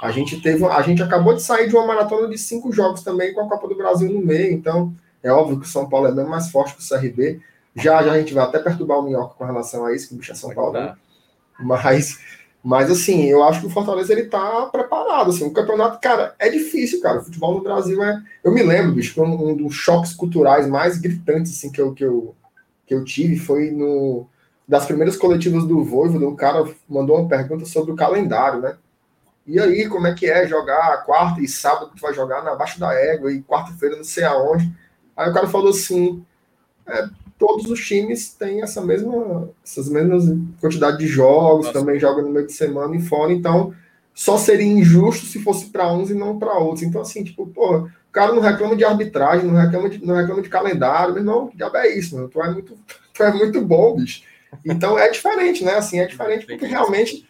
A 0.02 0.10
gente 0.10 0.42
teve, 0.42 0.62
a 0.66 0.82
gente 0.82 1.02
acabou 1.02 1.34
de 1.34 1.42
sair 1.42 1.70
de 1.70 1.74
uma 1.74 1.86
maratona 1.86 2.28
de 2.28 2.36
cinco 2.36 2.70
jogos 2.70 3.02
também 3.02 3.32
com 3.32 3.40
a 3.40 3.48
Copa 3.48 3.66
do 3.66 3.74
Brasil 3.74 4.12
no 4.12 4.20
meio, 4.20 4.52
então 4.52 4.94
é 5.22 5.32
óbvio 5.32 5.58
que 5.58 5.66
o 5.66 5.68
São 5.68 5.88
Paulo 5.88 6.06
é 6.06 6.12
bem 6.12 6.26
mais 6.26 6.50
forte 6.50 6.76
que 6.76 6.82
o 6.82 6.86
CRB. 6.86 7.40
Já 7.74 8.02
já 8.02 8.12
a 8.12 8.18
gente 8.18 8.34
vai 8.34 8.44
até 8.44 8.58
perturbar 8.58 8.98
o 8.98 9.02
Minhoca 9.02 9.36
com 9.36 9.44
relação 9.44 9.86
a 9.86 9.94
isso, 9.94 10.08
que 10.08 10.14
o 10.14 10.18
bicho 10.18 10.32
é 10.32 10.34
São 10.34 10.52
Paulo. 10.54 10.74
Né? 10.74 10.94
Mas, 11.58 12.18
mas 12.62 12.90
assim, 12.90 13.24
eu 13.24 13.42
acho 13.42 13.60
que 13.60 13.66
o 13.68 13.70
Fortaleza 13.70 14.12
ele 14.12 14.24
tá 14.24 14.66
preparado. 14.66 15.30
Assim, 15.30 15.46
o 15.46 15.52
campeonato, 15.52 15.98
cara, 15.98 16.34
é 16.38 16.50
difícil, 16.50 17.00
cara. 17.00 17.20
O 17.20 17.24
futebol 17.24 17.54
no 17.54 17.62
Brasil 17.62 18.02
é. 18.02 18.22
Eu 18.44 18.52
me 18.52 18.62
lembro, 18.62 18.92
bicho, 18.92 19.22
um, 19.22 19.50
um 19.50 19.56
dos 19.56 19.74
choques 19.74 20.12
culturais 20.12 20.68
mais 20.68 20.98
gritantes 20.98 21.52
assim, 21.52 21.72
que, 21.72 21.80
eu, 21.80 21.94
que, 21.94 22.04
eu, 22.04 22.34
que 22.86 22.92
eu 22.92 23.02
tive 23.02 23.36
foi 23.36 23.70
no 23.70 24.26
das 24.70 24.86
primeiras 24.86 25.16
coletivas 25.16 25.64
do 25.64 25.82
Voivoda, 25.82 26.28
o 26.28 26.36
cara 26.36 26.64
mandou 26.88 27.18
uma 27.18 27.28
pergunta 27.28 27.64
sobre 27.64 27.90
o 27.90 27.96
calendário, 27.96 28.60
né? 28.60 28.76
E 29.44 29.58
aí, 29.58 29.88
como 29.88 30.06
é 30.06 30.14
que 30.14 30.26
é 30.26 30.46
jogar 30.46 31.04
quarta 31.04 31.40
e 31.40 31.48
sábado 31.48 31.90
tu 31.92 32.00
vai 32.00 32.14
jogar 32.14 32.44
na 32.44 32.54
Baixa 32.54 32.78
da 32.78 32.94
Égua 32.94 33.32
e 33.32 33.42
quarta-feira 33.42 33.96
não 33.96 34.04
sei 34.04 34.22
aonde. 34.22 34.72
Aí 35.16 35.28
o 35.28 35.34
cara 35.34 35.48
falou 35.48 35.70
assim, 35.70 36.24
é, 36.86 37.08
todos 37.36 37.68
os 37.68 37.84
times 37.84 38.32
têm 38.34 38.62
essa 38.62 38.80
mesma, 38.80 39.50
essas 39.64 39.88
mesmas 39.88 40.26
quantidade 40.60 40.98
de 40.98 41.08
jogos, 41.08 41.66
Nossa. 41.66 41.80
também 41.80 41.98
jogam 41.98 42.22
no 42.22 42.30
meio 42.30 42.46
de 42.46 42.52
semana 42.52 42.94
e 42.94 43.02
fora, 43.02 43.32
então 43.32 43.74
só 44.14 44.38
seria 44.38 44.64
injusto 44.64 45.26
se 45.26 45.42
fosse 45.42 45.66
para 45.66 45.92
uns 45.92 46.10
e 46.10 46.14
não 46.14 46.38
para 46.38 46.56
outros. 46.58 46.84
Então, 46.84 47.00
assim, 47.00 47.24
tipo, 47.24 47.44
porra, 47.48 47.92
o 48.08 48.12
cara 48.12 48.32
não 48.32 48.40
reclama 48.40 48.76
de 48.76 48.84
arbitragem, 48.84 49.50
não 49.50 49.60
reclama 49.60 49.90
de, 49.90 50.06
não 50.06 50.14
reclama 50.14 50.42
de 50.42 50.48
calendário, 50.48 51.14
mas 51.14 51.24
não, 51.24 51.48
que 51.48 51.56
diabo 51.56 51.76
é 51.76 51.88
isso, 51.88 52.14
mano? 52.14 52.28
Tu 52.28 52.40
é 52.40 52.52
muito, 52.52 52.78
tu 53.12 53.22
é 53.24 53.32
muito 53.32 53.60
bom, 53.62 53.96
bicho. 53.96 54.30
Então 54.64 54.98
é 54.98 55.10
diferente, 55.10 55.64
né? 55.64 55.74
Assim, 55.74 55.98
é 55.98 56.06
diferente 56.06 56.46
porque 56.46 56.66
realmente. 56.66 57.28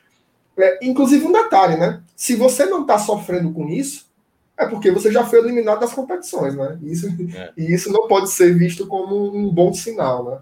É, 0.58 0.78
inclusive 0.82 1.24
um 1.24 1.32
detalhe, 1.32 1.76
né? 1.76 2.02
Se 2.14 2.36
você 2.36 2.66
não 2.66 2.82
está 2.82 2.98
sofrendo 2.98 3.50
com 3.52 3.68
isso, 3.68 4.10
é 4.58 4.66
porque 4.66 4.90
você 4.90 5.10
já 5.10 5.24
foi 5.24 5.38
eliminado 5.38 5.80
das 5.80 5.94
competições, 5.94 6.54
né? 6.54 6.78
Isso, 6.82 7.08
é. 7.34 7.52
E 7.56 7.72
isso 7.72 7.90
não 7.90 8.06
pode 8.06 8.30
ser 8.30 8.54
visto 8.58 8.86
como 8.86 9.34
um 9.34 9.48
bom 9.48 9.72
sinal, 9.72 10.24
né? 10.24 10.38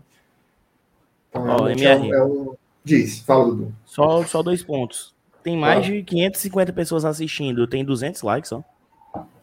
Então, 1.30 1.56
oh, 1.60 1.68
MR. 1.68 2.10
É, 2.10 2.24
um... 2.24 2.54
Diz, 2.82 3.20
fala, 3.20 3.44
Dudu. 3.44 3.74
Só, 3.84 4.24
só 4.24 4.42
dois 4.42 4.62
pontos. 4.62 5.14
Tem 5.42 5.56
mais 5.56 5.86
de 5.86 6.02
550 6.02 6.72
pessoas 6.72 7.04
assistindo, 7.04 7.66
tem 7.66 7.84
200 7.84 8.22
likes, 8.22 8.50
ó. 8.50 8.64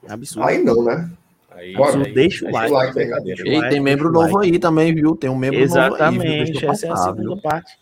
Absurdo. 0.08 0.48
Aí 0.48 0.62
não, 0.62 0.84
né? 0.84 1.10
Aí, 1.56 1.74
Bora, 1.74 2.04
aí, 2.04 2.14
deixa 2.14 2.46
o 2.46 2.52
like. 2.52 2.72
like 2.72 3.00
e 3.46 3.70
tem 3.70 3.80
membro 3.80 4.12
novo 4.12 4.40
aí 4.40 4.60
também, 4.60 4.94
viu? 4.94 5.16
Tem 5.16 5.30
um 5.30 5.36
membro 5.36 5.62
Exatamente, 5.62 6.54
novo 6.54 6.66
aí, 6.66 6.72
essa 6.72 6.88
é 6.88 6.92
a 6.92 6.96
segunda 6.98 7.36
viu? 7.36 7.38
parte. 7.42 7.78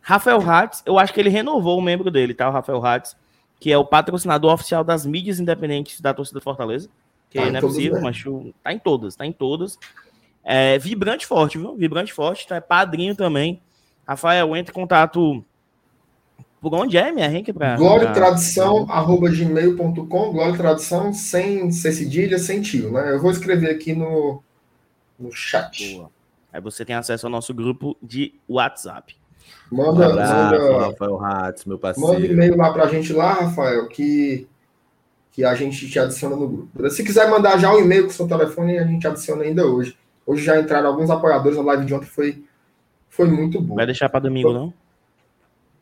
Rafael 0.00 0.40
Hatz, 0.40 0.82
eu 0.84 0.98
acho 0.98 1.14
que 1.14 1.20
ele 1.20 1.28
renovou 1.28 1.78
o 1.78 1.82
membro 1.82 2.10
dele, 2.10 2.34
tá? 2.34 2.48
O 2.48 2.52
Rafael 2.52 2.84
Hatz, 2.84 3.16
que 3.60 3.70
é 3.70 3.78
o 3.78 3.84
patrocinador 3.84 4.52
oficial 4.52 4.82
das 4.82 5.06
mídias 5.06 5.38
independentes 5.38 6.00
da 6.00 6.12
torcida 6.12 6.40
Fortaleza. 6.40 6.88
Que 7.30 7.38
tá 7.38 7.46
não 7.48 7.56
é 7.56 7.60
possível, 7.60 8.00
mas 8.00 8.22
tá 8.62 8.72
em 8.72 8.78
todas, 8.78 9.14
tá 9.14 9.24
em 9.24 9.32
todas. 9.32 9.78
É, 10.44 10.76
vibrante 10.78 11.24
forte, 11.24 11.56
viu? 11.56 11.76
Vibrante 11.76 12.12
forte, 12.12 12.46
tá? 12.46 12.56
É 12.56 12.60
padrinho 12.60 13.14
também. 13.14 13.62
Rafael, 14.06 14.56
entre 14.56 14.72
em 14.72 14.74
contato 14.74 15.44
por 16.62 16.72
onde 16.76 16.96
é, 16.96 17.10
minha 17.10 17.26
Henrique? 17.26 17.52
Pra, 17.52 17.76
Glória 17.76 18.12
Tradição, 18.12 18.86
arroba 18.88 19.28
gmail.com, 19.28 20.32
Glória 20.32 20.56
Tradição, 20.56 21.12
sem 21.12 21.72
ser 21.72 21.90
cedilha, 21.90 22.38
sem 22.38 22.62
tio, 22.62 22.92
né? 22.92 23.10
Eu 23.10 23.20
vou 23.20 23.32
escrever 23.32 23.68
aqui 23.68 23.92
no, 23.92 24.40
no 25.18 25.32
chat. 25.32 25.96
Boa. 25.96 26.08
Aí 26.52 26.60
você 26.60 26.84
tem 26.84 26.94
acesso 26.94 27.26
ao 27.26 27.32
nosso 27.32 27.52
grupo 27.52 27.96
de 28.00 28.34
WhatsApp. 28.48 29.16
Manda, 29.72 30.06
um 30.06 30.10
abraço, 30.12 30.34
manda, 30.34 30.86
Rafael 30.86 31.24
Hatz, 31.24 31.64
meu 31.64 31.78
parceiro. 31.80 32.12
Manda 32.12 32.26
e-mail 32.26 32.56
lá 32.56 32.72
pra 32.72 32.86
gente 32.86 33.12
lá, 33.12 33.32
Rafael, 33.32 33.88
que, 33.88 34.46
que 35.32 35.44
a 35.44 35.56
gente 35.56 35.90
te 35.90 35.98
adiciona 35.98 36.36
no 36.36 36.48
grupo. 36.48 36.90
Se 36.90 37.02
quiser 37.02 37.28
mandar 37.28 37.58
já 37.58 37.72
o 37.72 37.78
um 37.78 37.80
e-mail 37.80 38.04
com 38.04 38.10
o 38.10 38.12
seu 38.12 38.28
telefone, 38.28 38.78
a 38.78 38.84
gente 38.84 39.04
adiciona 39.04 39.42
ainda 39.42 39.66
hoje. 39.66 39.96
Hoje 40.24 40.44
já 40.44 40.60
entraram 40.60 40.90
alguns 40.90 41.10
apoiadores, 41.10 41.58
a 41.58 41.62
live 41.62 41.86
de 41.86 41.92
ontem 41.92 42.06
foi, 42.06 42.44
foi 43.08 43.26
muito 43.26 43.60
boa. 43.60 43.78
Vai 43.78 43.86
deixar 43.86 44.08
para 44.08 44.20
domingo, 44.20 44.52
não? 44.52 44.72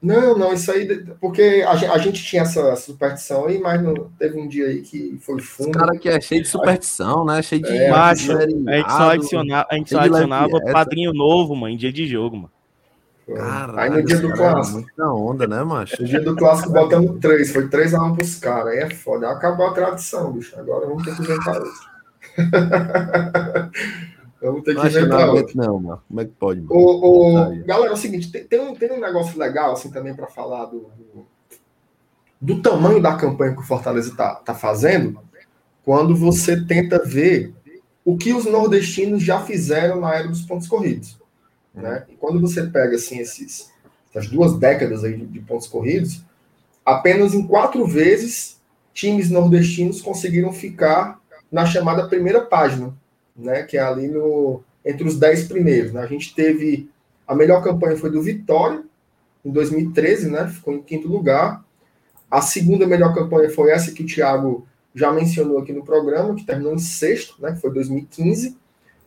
Não, 0.02 0.36
não, 0.36 0.54
isso 0.54 0.72
aí, 0.72 1.04
porque 1.20 1.62
a 1.68 1.76
gente, 1.76 1.90
a 1.90 1.98
gente 1.98 2.24
tinha 2.24 2.40
essa 2.42 2.74
superstição 2.76 3.46
aí, 3.46 3.58
mas 3.58 3.82
não, 3.82 3.94
teve 4.18 4.40
um 4.40 4.48
dia 4.48 4.66
aí 4.66 4.80
que 4.80 5.18
foi 5.20 5.38
fundo. 5.42 5.70
Os 5.70 5.76
cara 5.76 5.98
que 5.98 6.08
é 6.08 6.18
cheio 6.18 6.42
de 6.42 6.48
superstição, 6.48 7.22
né? 7.22 7.42
Cheio 7.42 7.60
de. 7.60 7.76
É, 7.76 7.90
macho, 7.90 8.32
a 8.32 8.40
gente 8.40 8.90
só 8.90 9.10
adicionava, 9.10 9.68
a 9.70 9.74
gente 9.74 9.90
só 9.90 10.00
adicionava 10.00 10.60
padrinho 10.72 11.12
novo, 11.12 11.54
mano, 11.54 11.74
em 11.74 11.76
dia 11.76 11.92
de 11.92 12.06
jogo, 12.06 12.36
mano. 12.36 12.50
Caralho, 13.36 13.78
aí 13.78 13.90
no 13.90 14.02
dia 14.02 14.18
do 14.18 14.32
clássico. 14.32 14.86
Na 14.96 15.12
onda, 15.12 15.46
né, 15.46 15.62
macho? 15.62 16.00
No 16.00 16.08
dia 16.08 16.20
do 16.20 16.34
clássico 16.34 16.72
botamos 16.72 17.20
três, 17.20 17.52
foi 17.52 17.68
três 17.68 17.92
a 17.92 18.02
um 18.02 18.14
pros 18.14 18.36
caras. 18.36 18.68
Aí 18.68 18.78
é 18.78 18.90
foda. 18.90 19.30
Acabou 19.30 19.66
a 19.66 19.72
tradição, 19.72 20.32
bicho. 20.32 20.58
Agora 20.58 20.86
vamos 20.86 21.04
ter 21.04 21.14
que 21.14 21.22
inventar 21.22 21.62
isso. 21.62 21.90
Vamos 24.42 24.62
ter 24.64 24.74
que 24.74 24.86
inventar 24.86 25.26
não, 25.26 25.34
outro. 25.34 25.56
Não, 25.56 25.80
mano. 25.80 26.02
Como 26.08 26.20
é 26.20 26.24
que 26.24 26.32
pode? 26.32 26.60
Mano? 26.60 26.72
O, 26.72 27.36
o... 27.36 27.64
Galera, 27.64 27.90
é 27.90 27.94
o 27.94 27.96
seguinte, 27.96 28.32
tem, 28.32 28.44
tem, 28.44 28.60
um, 28.60 28.74
tem 28.74 28.90
um 28.90 29.00
negócio 29.00 29.38
legal 29.38 29.72
assim 29.72 29.90
também 29.90 30.14
para 30.14 30.26
falar 30.26 30.66
do, 30.66 30.90
do, 30.96 31.26
do, 32.40 32.62
tamanho 32.62 33.02
da 33.02 33.16
campanha 33.16 33.54
que 33.54 33.60
o 33.60 33.66
Fortaleza 33.66 34.14
tá, 34.16 34.36
tá 34.36 34.54
fazendo 34.54 35.20
quando 35.84 36.16
você 36.16 36.64
tenta 36.64 37.02
ver 37.04 37.54
o 38.04 38.16
que 38.16 38.32
os 38.32 38.46
nordestinos 38.46 39.22
já 39.22 39.40
fizeram 39.42 40.00
na 40.00 40.14
era 40.14 40.28
dos 40.28 40.42
pontos 40.42 40.66
corridos. 40.66 41.18
Né? 41.74 42.06
E 42.08 42.14
quando 42.14 42.40
você 42.40 42.62
pega 42.62 42.96
assim 42.96 43.18
esses, 43.18 43.70
essas 44.08 44.30
duas 44.30 44.58
décadas 44.58 45.04
aí 45.04 45.16
de, 45.16 45.26
de 45.26 45.40
pontos 45.40 45.66
corridos, 45.66 46.24
apenas 46.84 47.34
em 47.34 47.46
quatro 47.46 47.86
vezes 47.86 48.58
times 48.94 49.30
nordestinos 49.30 50.00
conseguiram 50.00 50.52
ficar 50.52 51.20
na 51.52 51.66
chamada 51.66 52.08
primeira 52.08 52.40
página 52.40 52.94
né, 53.40 53.62
que 53.62 53.76
é 53.76 53.80
ali 53.80 54.08
no, 54.08 54.62
entre 54.84 55.06
os 55.06 55.18
dez 55.18 55.46
primeiros. 55.46 55.92
Né? 55.92 56.02
A 56.02 56.06
gente 56.06 56.34
teve 56.34 56.88
a 57.26 57.34
melhor 57.34 57.62
campanha 57.62 57.96
foi 57.96 58.10
do 58.10 58.20
Vitória, 58.20 58.82
em 59.44 59.50
2013, 59.50 60.30
né, 60.30 60.48
ficou 60.48 60.74
em 60.74 60.82
quinto 60.82 61.08
lugar. 61.08 61.64
A 62.30 62.42
segunda 62.42 62.86
melhor 62.86 63.14
campanha 63.14 63.48
foi 63.50 63.70
essa 63.70 63.92
que 63.92 64.02
o 64.02 64.06
Thiago 64.06 64.66
já 64.94 65.12
mencionou 65.12 65.58
aqui 65.58 65.72
no 65.72 65.84
programa, 65.84 66.34
que 66.34 66.44
terminou 66.44 66.74
em 66.74 66.78
sexto, 66.78 67.40
né, 67.40 67.52
que 67.52 67.60
foi 67.60 67.72
2015. 67.72 68.56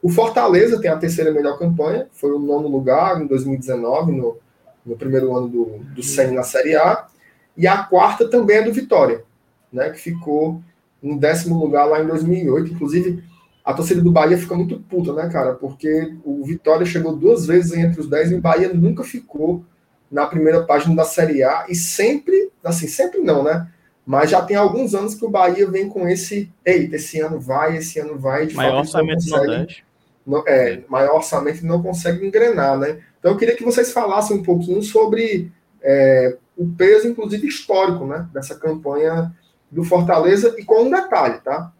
O 0.01 0.09
Fortaleza 0.09 0.81
tem 0.81 0.89
a 0.89 0.97
terceira 0.97 1.31
melhor 1.31 1.59
campanha, 1.59 2.07
foi 2.13 2.31
o 2.31 2.39
nono 2.39 2.67
lugar 2.67 3.21
em 3.21 3.27
2019, 3.27 4.11
no, 4.13 4.37
no 4.85 4.95
primeiro 4.95 5.35
ano 5.35 5.47
do, 5.47 5.65
do 5.93 6.01
SEM 6.01 6.31
na 6.31 6.43
Série 6.43 6.75
A. 6.75 7.07
E 7.55 7.67
a 7.67 7.83
quarta 7.83 8.27
também 8.27 8.57
é 8.57 8.63
do 8.63 8.73
Vitória, 8.73 9.23
né, 9.71 9.89
que 9.89 9.99
ficou 9.99 10.61
em 11.01 11.17
décimo 11.17 11.59
lugar 11.59 11.85
lá 11.85 12.01
em 12.01 12.07
2008. 12.07 12.73
Inclusive, 12.73 13.23
a 13.63 13.73
torcida 13.73 14.01
do 14.01 14.11
Bahia 14.11 14.37
fica 14.37 14.55
muito 14.55 14.79
puta, 14.79 15.13
né, 15.13 15.29
cara? 15.29 15.53
Porque 15.53 16.15
o 16.25 16.43
Vitória 16.43 16.85
chegou 16.85 17.15
duas 17.15 17.45
vezes 17.45 17.73
entre 17.73 18.01
os 18.01 18.09
10 18.09 18.31
e 18.31 18.35
o 18.35 18.41
Bahia 18.41 18.73
nunca 18.73 19.03
ficou 19.03 19.63
na 20.11 20.25
primeira 20.25 20.63
página 20.63 20.95
da 20.95 21.05
Série 21.05 21.43
A 21.43 21.65
e 21.69 21.75
sempre, 21.75 22.51
assim, 22.63 22.87
sempre 22.87 23.21
não, 23.21 23.43
né? 23.43 23.67
Mas 24.05 24.29
já 24.29 24.41
tem 24.41 24.57
alguns 24.57 24.93
anos 24.93 25.15
que 25.15 25.25
o 25.25 25.29
Bahia 25.29 25.69
vem 25.69 25.87
com 25.87 26.07
esse, 26.07 26.51
eita, 26.65 26.97
esse 26.97 27.21
ano 27.21 27.39
vai, 27.39 27.77
esse 27.77 27.99
ano 27.99 28.19
vai. 28.19 28.47
De 28.47 28.53
maior 28.53 28.85
fato, 28.85 29.01
orçamento 29.01 29.25
não 29.29 29.37
consegue, 29.39 29.83
não, 30.27 30.43
é, 30.45 30.81
maior 30.89 31.15
orçamento 31.15 31.65
não 31.65 31.81
consegue 31.81 32.27
engrenar, 32.27 32.77
né? 32.77 32.99
Então 33.17 33.31
eu 33.31 33.37
queria 33.37 33.55
que 33.55 33.63
vocês 33.63 33.93
falassem 33.93 34.37
um 34.37 34.43
pouquinho 34.43 34.83
sobre 34.83 35.49
é, 35.81 36.37
o 36.57 36.67
peso, 36.67 37.07
inclusive 37.07 37.47
histórico, 37.47 38.05
né, 38.05 38.27
dessa 38.33 38.55
campanha 38.55 39.33
do 39.71 39.83
Fortaleza 39.83 40.53
e 40.57 40.63
com 40.65 40.83
um 40.83 40.91
detalhe, 40.91 41.39
tá? 41.39 41.71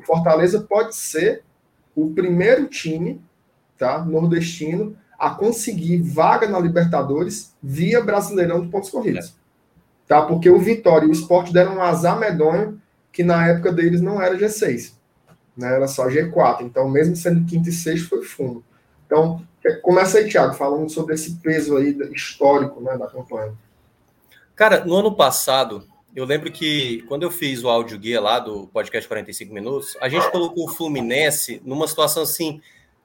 O 0.00 0.06
Fortaleza 0.06 0.60
pode 0.62 0.96
ser 0.96 1.42
o 1.94 2.10
primeiro 2.10 2.66
time 2.66 3.20
tá, 3.78 4.04
nordestino 4.04 4.96
a 5.18 5.30
conseguir 5.30 6.00
vaga 6.00 6.48
na 6.48 6.58
Libertadores 6.58 7.54
via 7.62 8.02
Brasileirão 8.02 8.62
de 8.62 8.68
pontos 8.68 8.90
corridos. 8.90 9.34
Tá? 10.08 10.22
Porque 10.22 10.48
o 10.48 10.58
Vitória 10.58 11.06
e 11.06 11.10
o 11.10 11.12
Sport 11.12 11.52
deram 11.52 11.76
um 11.76 11.82
azar 11.82 12.18
medonho 12.18 12.80
que 13.12 13.22
na 13.22 13.46
época 13.46 13.72
deles 13.72 14.00
não 14.00 14.20
era 14.20 14.36
G6, 14.36 14.94
né? 15.56 15.74
era 15.74 15.86
só 15.86 16.08
G4. 16.08 16.62
Então, 16.62 16.88
mesmo 16.88 17.14
sendo 17.14 17.44
quinto 17.44 17.68
e 17.68 17.72
sexto, 17.72 18.08
foi 18.08 18.24
fundo. 18.24 18.64
Então, 19.06 19.44
começa 19.82 20.18
aí, 20.18 20.28
Thiago, 20.28 20.54
falando 20.54 20.88
sobre 20.88 21.14
esse 21.14 21.34
peso 21.36 21.76
aí 21.76 21.96
histórico 22.12 22.80
né, 22.80 22.96
da 22.96 23.06
campanha. 23.06 23.52
Cara, 24.56 24.84
no 24.84 24.94
ano 24.94 25.14
passado, 25.14 25.84
eu 26.14 26.24
lembro 26.24 26.50
que 26.50 27.02
quando 27.02 27.22
eu 27.22 27.30
fiz 27.30 27.62
o 27.62 27.68
áudio 27.68 27.98
guia 27.98 28.20
lá 28.20 28.38
do 28.38 28.66
podcast 28.68 29.06
45 29.06 29.54
minutos, 29.54 29.96
a 30.00 30.08
gente 30.08 30.30
colocou 30.30 30.64
o 30.64 30.68
Fluminense 30.68 31.62
numa 31.64 31.86
situação 31.86 32.24
assim, 32.24 32.60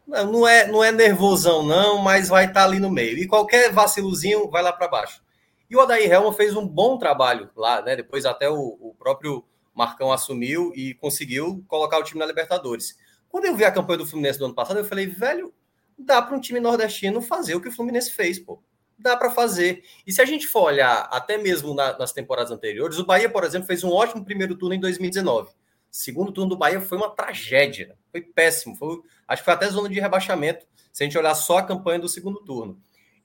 não 0.08 0.48
é, 0.48 0.68
não 0.68 0.84
é 0.84 0.92
nervosão 0.92 1.64
não, 1.64 2.00
mas 2.00 2.30
vai 2.30 2.46
estar 2.46 2.62
tá 2.62 2.66
ali 2.66 2.80
no 2.80 2.90
meio. 2.90 3.18
E 3.18 3.28
qualquer 3.28 3.72
vacilozinho 3.72 4.50
vai 4.50 4.64
lá 4.64 4.74
para 4.74 4.88
baixo. 4.88 5.22
E 5.70 5.76
o 5.76 5.82
Adair 5.82 6.12
Helman 6.12 6.34
fez 6.34 6.56
um 6.56 6.68
bom 6.68 6.98
trabalho 6.98 7.50
lá, 7.56 7.82
né? 7.82 7.96
Depois 7.96 8.26
até 8.26 8.50
o, 8.50 8.78
o, 8.80 8.96
próprio 8.98 9.44
Marcão 9.74 10.12
assumiu 10.12 10.72
e 10.76 10.94
conseguiu 10.96 11.64
colocar 11.68 12.00
o 12.00 12.04
time 12.04 12.20
na 12.20 12.26
Libertadores. 12.26 12.98
Quando 13.30 13.46
eu 13.46 13.56
vi 13.56 13.66
a 13.66 13.72
campanha 13.72 14.00
do 14.00 14.08
Fluminense 14.08 14.40
do 14.40 14.46
ano 14.46 14.54
passado, 14.54 14.78
eu 14.78 14.86
falei, 14.86 15.08
velho, 15.08 15.54
dá 15.98 16.22
para 16.22 16.36
um 16.36 16.40
time 16.40 16.60
nordestino 16.60 17.22
fazer 17.22 17.56
o 17.56 17.62
que 17.62 17.68
o 17.68 17.72
Fluminense 17.72 18.12
fez, 18.12 18.40
pô 18.40 18.60
dá 18.98 19.16
para 19.16 19.30
fazer. 19.30 19.84
E 20.06 20.12
se 20.12 20.22
a 20.22 20.26
gente 20.26 20.48
for 20.48 20.64
olhar 20.64 21.08
até 21.12 21.38
mesmo 21.38 21.74
na, 21.74 21.98
nas 21.98 22.12
temporadas 22.12 22.52
anteriores, 22.52 22.98
o 22.98 23.06
Bahia, 23.06 23.30
por 23.30 23.44
exemplo, 23.44 23.68
fez 23.68 23.84
um 23.84 23.92
ótimo 23.92 24.24
primeiro 24.24 24.56
turno 24.56 24.76
em 24.76 24.80
2019. 24.80 25.52
Segundo 25.92 26.32
turno 26.32 26.50
do 26.50 26.58
Bahia 26.58 26.82
foi 26.82 26.98
uma 26.98 27.10
tragédia, 27.10 27.96
foi 28.12 28.22
péssimo. 28.22 28.76
Foi, 28.76 29.00
acho 29.28 29.42
que 29.42 29.46
foi 29.46 29.54
até 29.54 29.70
zona 29.70 29.88
de 29.88 30.00
rebaixamento, 30.00 30.66
se 30.92 31.04
a 31.04 31.06
gente 31.06 31.18
olhar 31.18 31.36
só 31.36 31.60
a 31.60 31.64
campanha 31.64 32.00
do 32.00 32.10
segundo 32.10 32.40
turno. 32.42 32.78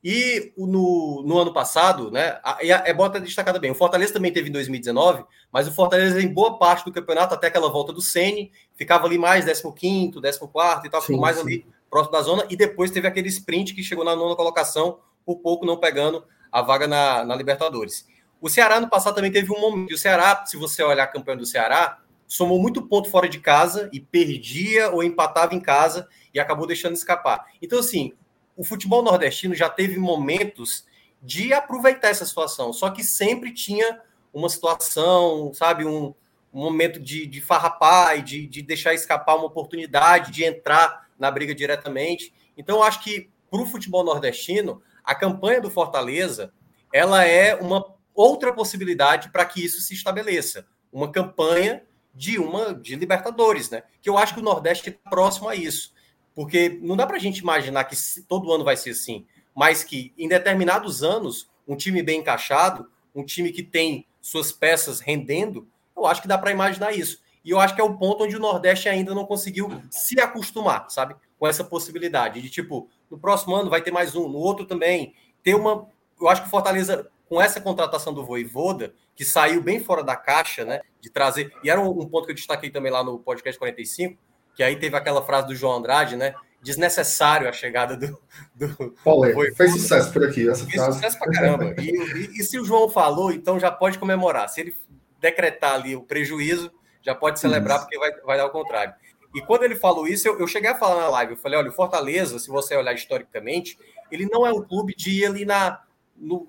E 0.03 0.53
no, 0.57 1.23
no 1.27 1.39
ano 1.39 1.53
passado, 1.53 2.11
né? 2.11 2.41
É 2.63 2.95
bom 2.95 3.05
até 3.05 3.21
destacar 3.21 3.53
também. 3.53 3.71
O 3.71 3.75
Fortaleza 3.75 4.15
também 4.15 4.33
teve 4.33 4.49
em 4.49 4.53
2019, 4.53 5.25
mas 5.53 5.69
o 5.69 5.73
Fortaleza, 5.73 6.23
em 6.23 6.33
boa 6.33 6.59
parte 6.59 6.87
do 6.87 6.93
campeonato, 6.93 7.35
até 7.35 7.49
aquela 7.49 7.69
volta 7.69 7.93
do 7.93 8.01
Sene, 8.01 8.51
ficava 8.75 9.07
ali 9.07 9.19
mais 9.19 9.45
15, 9.45 10.13
14 10.13 10.87
e 10.87 10.91
tal, 10.91 11.03
ficou 11.03 11.21
mais 11.21 11.37
sim. 11.37 11.43
ali 11.43 11.67
próximo 11.91 12.13
da 12.13 12.23
zona, 12.23 12.47
e 12.49 12.57
depois 12.57 12.91
teve 12.91 13.09
aquele 13.09 13.29
sprint 13.29 13.75
que 13.75 13.83
chegou 13.83 14.05
na 14.05 14.15
nona 14.15 14.37
colocação 14.37 15.01
por 15.25 15.37
pouco 15.39 15.67
não 15.67 15.77
pegando 15.77 16.25
a 16.51 16.63
vaga 16.63 16.87
na, 16.87 17.25
na 17.25 17.35
Libertadores. 17.35 18.07
O 18.41 18.49
Ceará 18.49 18.81
no 18.81 18.89
passado 18.89 19.15
também 19.15 19.31
teve 19.31 19.53
um 19.53 19.61
momento. 19.61 19.93
O 19.93 19.99
Ceará, 19.99 20.45
se 20.47 20.57
você 20.57 20.83
olhar 20.83 21.05
a 21.05 21.07
campanha 21.07 21.39
do 21.39 21.47
Ceará, 21.47 21.99
somou 22.27 22.61
muito 22.61 22.87
ponto 22.87 23.11
fora 23.11 23.29
de 23.29 23.39
casa 23.39 23.91
e 23.93 24.01
perdia 24.01 24.91
ou 24.91 25.03
empatava 25.03 25.55
em 25.55 25.61
casa 25.61 26.09
e 26.33 26.41
acabou 26.41 26.67
deixando 26.67 26.95
escapar. 26.95 27.47
Então, 27.61 27.79
assim, 27.81 28.13
o 28.57 28.65
futebol 28.65 29.03
nordestino 29.03 29.55
já 29.55 29.69
teve 29.69 29.99
momentos 29.99 30.87
de 31.23 31.53
aproveitar 31.53 32.09
essa 32.09 32.25
situação, 32.25 32.73
só 32.73 32.89
que 32.91 33.05
sempre 33.05 33.53
tinha 33.53 34.01
uma 34.33 34.49
situação, 34.49 35.53
sabe, 35.53 35.85
um, 35.85 36.15
um 36.53 36.61
momento 36.61 36.99
de, 36.99 37.27
de 37.27 37.41
farrapar 37.41 38.19
e 38.19 38.23
de, 38.23 38.47
de 38.47 38.63
deixar 38.63 38.95
escapar 38.95 39.35
uma 39.35 39.47
oportunidade 39.47 40.31
de 40.31 40.45
entrar 40.45 41.09
na 41.19 41.31
briga 41.31 41.55
diretamente. 41.55 42.33
Então, 42.57 42.77
eu 42.77 42.83
acho 42.83 43.03
que 43.03 43.29
para 43.51 43.61
o 43.61 43.67
futebol 43.67 44.05
nordestino, 44.05 44.81
a 45.05 45.15
campanha 45.15 45.61
do 45.61 45.71
Fortaleza 45.71 46.53
ela 46.93 47.25
é 47.25 47.55
uma 47.55 47.85
outra 48.15 48.53
possibilidade 48.53 49.31
para 49.31 49.45
que 49.45 49.65
isso 49.65 49.81
se 49.81 49.95
estabeleça. 49.95 50.67
Uma 50.93 51.11
campanha 51.11 51.85
de 52.15 52.39
uma 52.39 52.75
de 52.75 52.97
Libertadores, 52.97 53.71
né? 53.71 53.83
Que 54.03 54.11
eu 54.11 54.19
acho 54.19 54.35
que 54.35 54.41
o 54.41 54.43
Nordeste 54.43 54.91
está 54.91 55.11
próximo 55.11 55.49
a 55.49 55.55
isso. 55.55 55.93
Porque 56.35 56.79
não 56.83 56.97
dá 56.97 57.07
para 57.07 57.17
a 57.17 57.21
gente 57.21 57.39
imaginar 57.39 57.85
que 57.85 57.97
todo 58.23 58.53
ano 58.53 58.65
vai 58.65 58.77
ser 58.77 58.91
assim, 58.91 59.27
mas 59.55 59.85
que 59.85 60.13
em 60.19 60.29
determinados 60.29 61.03
anos, 61.03 61.49
um 61.67 61.77
time 61.77 62.03
bem 62.03 62.21
encaixado, 62.21 62.91
um 63.15 63.25
time 63.25 63.53
que 63.53 63.63
tem 63.63 64.07
suas 64.21 64.53
peças 64.53 65.01
rendendo, 65.01 65.69
eu 65.97 66.07
acho 66.07 66.23
que 66.23 66.29
dá 66.29 66.39
para 66.39 66.51
imaginar 66.51 66.93
isso. 66.93 67.21
E 67.45 67.51
eu 67.51 67.59
acho 67.59 67.75
que 67.75 67.81
é 67.81 67.85
o 67.85 67.97
ponto 67.97 68.25
onde 68.25 68.37
o 68.37 68.41
Nordeste 68.41 68.89
ainda 68.89 69.15
não 69.15 69.25
conseguiu 69.25 69.83
se 69.91 70.21
acostumar, 70.21 70.91
sabe? 70.91 71.15
Com 71.39 71.47
essa 71.47 71.65
possibilidade 71.65 72.41
de, 72.41 72.51
tipo, 72.51 72.89
no 73.11 73.19
próximo 73.19 73.55
ano 73.55 73.71
vai 73.71 73.83
ter 73.83 73.91
mais 73.91 74.15
um, 74.15 74.29
no 74.29 74.39
outro 74.39 74.65
também. 74.65 75.15
Ter 75.43 75.55
uma. 75.55 75.89
Eu 76.21 76.29
acho 76.29 76.43
que 76.43 76.49
o 76.49 76.51
Fortaleza, 76.51 77.11
com 77.29 77.41
essa 77.41 77.61
contratação 77.61 78.13
do 78.13 78.25
Voivoda, 78.25 78.95
que 79.15 79.25
saiu 79.25 79.63
bem 79.63 79.83
fora 79.83 80.03
da 80.03 80.17
caixa, 80.17 80.65
né? 80.65 80.81
De 81.01 81.11
trazer. 81.11 81.53
E 81.65 81.71
era 81.71 81.81
um, 81.81 82.07
ponto 82.07 82.27
que 82.27 82.33
eu 82.33 82.37
destaquei 82.37 82.71
também 82.71 82.93
lá 82.93 83.03
no 83.03 83.19
podcast 83.19 83.59
45, 83.59 84.19
que 84.55 84.63
aí 84.63 84.77
teve 84.77 84.97
aquela 84.97 85.23
frase 85.23 85.47
do 85.47 85.55
João 85.55 85.77
Andrade, 85.77 86.17
né? 86.17 86.35
desnecessário 86.63 87.49
a 87.49 87.53
chegada 87.53 87.97
do. 87.97 88.19
do 88.55 88.95
Paulo, 89.05 89.27
fez 89.55 89.73
sucesso 89.73 90.13
por 90.13 90.25
aqui. 90.25 90.49
Essa 90.49 90.67
fez 90.67 90.83
sucesso 90.83 91.19
pra 91.19 91.33
caramba. 91.33 91.75
E, 91.79 91.91
e, 91.91 92.41
e, 92.41 92.45
se 92.45 92.59
o 92.59 92.65
João 92.65 92.89
falou, 92.89 93.33
então 93.33 93.59
já 93.59 93.71
pode 93.71 93.99
comemorar. 93.99 94.49
Se 94.49 94.61
ele 94.61 94.77
decretar 95.19 95.75
ali 95.75 95.97
o 95.97 96.03
prejuízo, 96.03 96.71
já 97.03 97.15
pode 97.15 97.41
celebrar, 97.41 97.79
isso. 97.79 97.87
porque 97.87 97.99
vai, 97.99 98.13
vai 98.21 98.37
dar 98.37 98.47
o 98.47 98.51
contrário. 98.51 98.95
E 99.35 99.41
quando 99.41 99.63
ele 99.63 99.77
falou 99.77 100.09
isso, 100.09 100.27
eu, 100.27 100.39
eu, 100.41 100.47
cheguei 100.47 100.71
a 100.71 100.77
falar 100.77 101.03
na 101.03 101.09
live, 101.09 101.33
eu 101.33 101.39
falei, 101.39 101.59
olha, 101.59 101.71
o 101.71 101.73
Fortaleza, 101.73 102.39
se 102.39 102.49
você 102.49 102.77
olhar 102.77 102.95
historicamente, 102.95 103.79
ele 104.11 104.27
não 104.27 104.47
é 104.47 104.53
um 104.53 104.63
clube 104.63 104.95
de 104.95 105.21
ir 105.21 105.27
ali 105.27 105.45
na, 105.45 105.81
no, 106.17 106.49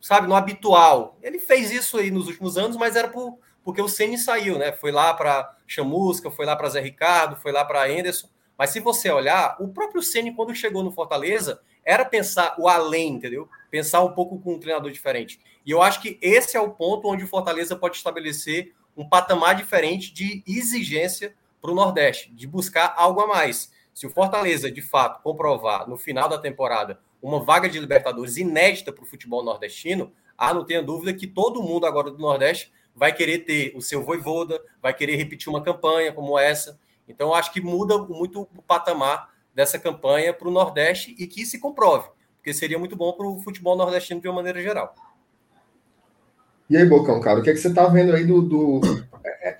sabe, 0.00 0.28
no 0.28 0.36
habitual. 0.36 1.18
Ele 1.22 1.38
fez 1.38 1.72
isso 1.72 1.98
aí 1.98 2.10
nos 2.10 2.28
últimos 2.28 2.56
anos, 2.56 2.76
mas 2.76 2.94
era 2.94 3.08
por, 3.08 3.38
porque 3.64 3.82
o 3.82 3.88
Ceni 3.88 4.16
saiu, 4.16 4.58
né? 4.58 4.72
Foi 4.72 4.92
lá 4.92 5.12
para 5.12 5.56
Chamusca, 5.66 6.30
foi 6.30 6.46
lá 6.46 6.54
para 6.54 6.68
Zé 6.68 6.80
Ricardo, 6.80 7.36
foi 7.36 7.50
lá 7.50 7.64
para 7.64 7.86
Anderson. 7.86 8.28
Mas 8.56 8.70
se 8.70 8.80
você 8.80 9.10
olhar, 9.10 9.56
o 9.58 9.68
próprio 9.68 10.02
Ceni 10.02 10.34
quando 10.34 10.54
chegou 10.54 10.84
no 10.84 10.92
Fortaleza, 10.92 11.60
era 11.84 12.04
pensar 12.04 12.54
o 12.58 12.68
além, 12.68 13.14
entendeu? 13.14 13.48
Pensar 13.70 14.02
um 14.02 14.12
pouco 14.12 14.38
com 14.38 14.54
um 14.54 14.58
treinador 14.58 14.90
diferente. 14.90 15.40
E 15.64 15.70
eu 15.70 15.82
acho 15.82 16.00
que 16.00 16.18
esse 16.22 16.56
é 16.56 16.60
o 16.60 16.70
ponto 16.70 17.08
onde 17.08 17.24
o 17.24 17.28
Fortaleza 17.28 17.74
pode 17.74 17.96
estabelecer 17.96 18.74
um 18.96 19.08
patamar 19.08 19.54
diferente 19.54 20.12
de 20.12 20.42
exigência 20.46 21.34
para 21.60 21.70
o 21.70 21.74
Nordeste, 21.74 22.32
de 22.32 22.46
buscar 22.46 22.94
algo 22.96 23.20
a 23.20 23.26
mais. 23.26 23.70
Se 23.92 24.06
o 24.06 24.10
Fortaleza, 24.10 24.70
de 24.70 24.80
fato, 24.80 25.22
comprovar 25.22 25.88
no 25.88 25.96
final 25.96 26.28
da 26.28 26.38
temporada 26.38 27.00
uma 27.22 27.42
vaga 27.42 27.68
de 27.68 27.78
Libertadores 27.78 28.36
inédita 28.36 28.92
para 28.92 29.04
o 29.04 29.06
futebol 29.06 29.44
nordestino, 29.44 30.12
ah, 30.38 30.54
não 30.54 30.64
tenha 30.64 30.82
dúvida 30.82 31.12
que 31.12 31.26
todo 31.26 31.62
mundo 31.62 31.84
agora 31.84 32.10
do 32.10 32.18
Nordeste 32.18 32.72
vai 32.94 33.12
querer 33.14 33.40
ter 33.40 33.72
o 33.76 33.82
seu 33.82 34.02
voivoda, 34.02 34.60
vai 34.80 34.94
querer 34.94 35.16
repetir 35.16 35.48
uma 35.48 35.62
campanha 35.62 36.12
como 36.12 36.38
essa. 36.38 36.78
Então, 37.06 37.34
acho 37.34 37.52
que 37.52 37.60
muda 37.60 37.98
muito 37.98 38.42
o 38.56 38.62
patamar 38.62 39.30
dessa 39.54 39.78
campanha 39.78 40.32
para 40.32 40.48
o 40.48 40.50
Nordeste 40.50 41.14
e 41.18 41.26
que 41.26 41.44
se 41.44 41.58
comprove, 41.58 42.08
porque 42.36 42.54
seria 42.54 42.78
muito 42.78 42.96
bom 42.96 43.12
para 43.12 43.26
o 43.26 43.38
futebol 43.40 43.76
nordestino 43.76 44.20
de 44.20 44.28
uma 44.28 44.36
maneira 44.36 44.62
geral. 44.62 44.94
E 46.70 46.76
aí, 46.76 46.86
Bocão, 46.86 47.20
cara, 47.20 47.40
o 47.40 47.42
que, 47.42 47.50
é 47.50 47.52
que 47.52 47.58
você 47.58 47.68
está 47.68 47.86
vendo 47.88 48.14
aí 48.14 48.24
do. 48.24 48.40
do... 48.40 48.80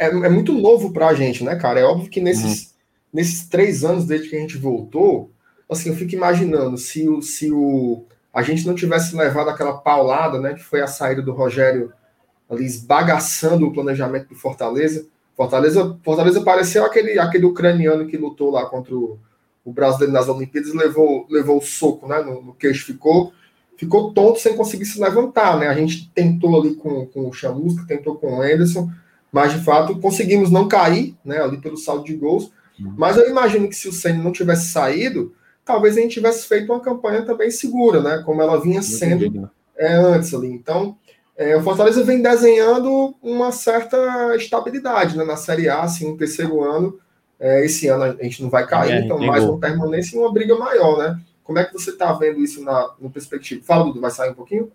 É, 0.00 0.06
é, 0.06 0.28
muito 0.28 0.52
novo 0.52 0.92
para 0.92 1.08
a 1.08 1.14
gente, 1.14 1.44
né, 1.44 1.56
cara? 1.56 1.80
É 1.80 1.84
óbvio 1.84 2.08
que 2.08 2.20
nesses, 2.20 2.62
uhum. 2.62 2.68
nesses 3.12 3.46
três 3.48 3.84
anos 3.84 4.06
desde 4.06 4.28
que 4.28 4.36
a 4.36 4.40
gente 4.40 4.56
voltou, 4.56 5.30
assim, 5.68 5.90
eu 5.90 5.96
fico 5.96 6.14
imaginando 6.14 6.78
se 6.78 7.08
o, 7.08 7.20
se 7.20 7.52
o 7.52 8.04
a 8.32 8.42
gente 8.42 8.66
não 8.66 8.74
tivesse 8.74 9.14
levado 9.14 9.50
aquela 9.50 9.74
paulada, 9.74 10.40
né, 10.40 10.54
que 10.54 10.62
foi 10.62 10.80
a 10.80 10.86
saída 10.86 11.20
do 11.20 11.32
Rogério 11.32 11.92
ali 12.48 12.64
esbagaçando 12.64 13.66
o 13.66 13.72
planejamento 13.72 14.28
do 14.28 14.34
Fortaleza 14.34 15.06
Fortaleza, 15.40 15.98
Fortaleza 16.04 16.42
pareceu 16.42 16.84
aquele, 16.84 17.18
aquele 17.18 17.46
ucraniano 17.46 18.06
que 18.06 18.18
lutou 18.18 18.50
lá 18.50 18.66
contra 18.66 18.94
o, 18.94 19.18
o 19.64 19.72
brasileiro 19.72 20.12
nas 20.12 20.28
Olimpíadas 20.28 20.70
e 20.70 20.76
levou, 20.76 21.26
levou 21.30 21.56
o 21.56 21.62
soco 21.62 22.06
né, 22.06 22.20
no, 22.20 22.42
no 22.42 22.52
queixo, 22.52 22.84
ficou, 22.84 23.32
ficou 23.74 24.12
tonto 24.12 24.38
sem 24.38 24.54
conseguir 24.54 24.84
se 24.84 25.00
levantar. 25.00 25.58
Né? 25.58 25.68
A 25.68 25.74
gente 25.74 26.10
tentou 26.14 26.60
ali 26.60 26.74
com, 26.74 27.06
com 27.06 27.26
o 27.26 27.32
Chamusca, 27.32 27.86
tentou 27.88 28.16
com 28.16 28.34
o 28.34 28.42
Anderson, 28.42 28.90
mas 29.32 29.52
de 29.52 29.60
fato 29.60 29.98
conseguimos 29.98 30.50
não 30.50 30.68
cair 30.68 31.16
né, 31.24 31.40
ali 31.40 31.58
pelo 31.58 31.76
saldo 31.76 32.04
de 32.04 32.14
gols. 32.14 32.50
Uhum. 32.78 32.94
Mas 32.96 33.16
eu 33.16 33.28
imagino 33.28 33.68
que 33.68 33.76
se 33.76 33.88
o 33.88 33.92
Senna 33.92 34.22
não 34.22 34.32
tivesse 34.32 34.70
saído, 34.70 35.34
talvez 35.64 35.96
a 35.96 36.00
gente 36.00 36.14
tivesse 36.14 36.46
feito 36.46 36.72
uma 36.72 36.80
campanha 36.80 37.22
também 37.22 37.50
segura, 37.50 38.00
né? 38.00 38.22
Como 38.24 38.42
ela 38.42 38.60
vinha 38.60 38.82
sendo 38.82 39.50
é, 39.76 39.94
antes 39.94 40.34
ali. 40.34 40.48
Então, 40.48 40.96
é, 41.36 41.56
o 41.56 41.62
Fortaleza 41.62 42.02
vem 42.04 42.20
desenhando 42.20 43.14
uma 43.22 43.52
certa 43.52 44.34
estabilidade 44.36 45.16
né, 45.16 45.24
na 45.24 45.36
Série 45.36 45.68
A, 45.68 45.82
assim, 45.82 46.10
no 46.10 46.16
terceiro 46.16 46.62
ano. 46.62 46.98
É, 47.38 47.64
esse 47.64 47.88
ano 47.88 48.04
a 48.04 48.22
gente 48.22 48.42
não 48.42 48.50
vai 48.50 48.66
cair, 48.66 48.92
é, 48.92 49.00
então 49.00 49.18
mais 49.18 49.42
uma 49.44 49.58
permanência 49.58 50.14
e 50.14 50.18
uma 50.18 50.30
briga 50.30 50.54
maior, 50.58 50.98
né? 50.98 51.18
Como 51.42 51.58
é 51.58 51.64
que 51.64 51.72
você 51.72 51.90
está 51.90 52.12
vendo 52.12 52.40
isso 52.40 52.62
na, 52.62 52.94
no 53.00 53.10
perspectiva? 53.10 53.64
Fala, 53.64 53.84
Dudu, 53.84 54.00
vai 54.00 54.10
sair 54.10 54.30
um 54.30 54.34
pouquinho? 54.34 54.70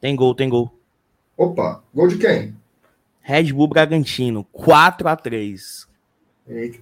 Tem 0.00 0.16
gol, 0.16 0.34
tem 0.34 0.48
gol. 0.48 0.70
Opa, 1.36 1.82
gol 1.94 2.08
de 2.08 2.18
quem? 2.18 2.57
Red 3.28 3.52
Bull 3.52 3.68
Bragantino, 3.68 4.42
4 4.52 5.06
a 5.06 5.14
3 5.14 5.86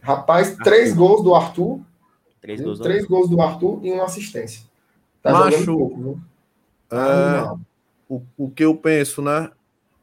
Rapaz, 0.00 0.50
Arthur. 0.50 0.62
três 0.62 0.94
gols 0.94 1.24
do 1.24 1.34
Arthur. 1.34 1.80
Três 2.40 2.60
gols, 2.60 2.78
três 2.78 3.02
do... 3.02 3.08
gols 3.08 3.28
do 3.28 3.40
Arthur 3.40 3.80
e 3.82 3.90
uma 3.90 4.04
assistência. 4.04 4.64
Tá 5.20 5.32
Macho, 5.32 5.64
jogando 5.64 5.78
pouco, 5.78 6.00
viu? 6.00 6.20
É 6.92 7.66
o, 8.08 8.22
o 8.36 8.48
que 8.48 8.64
eu 8.64 8.76
penso, 8.76 9.20
né? 9.20 9.50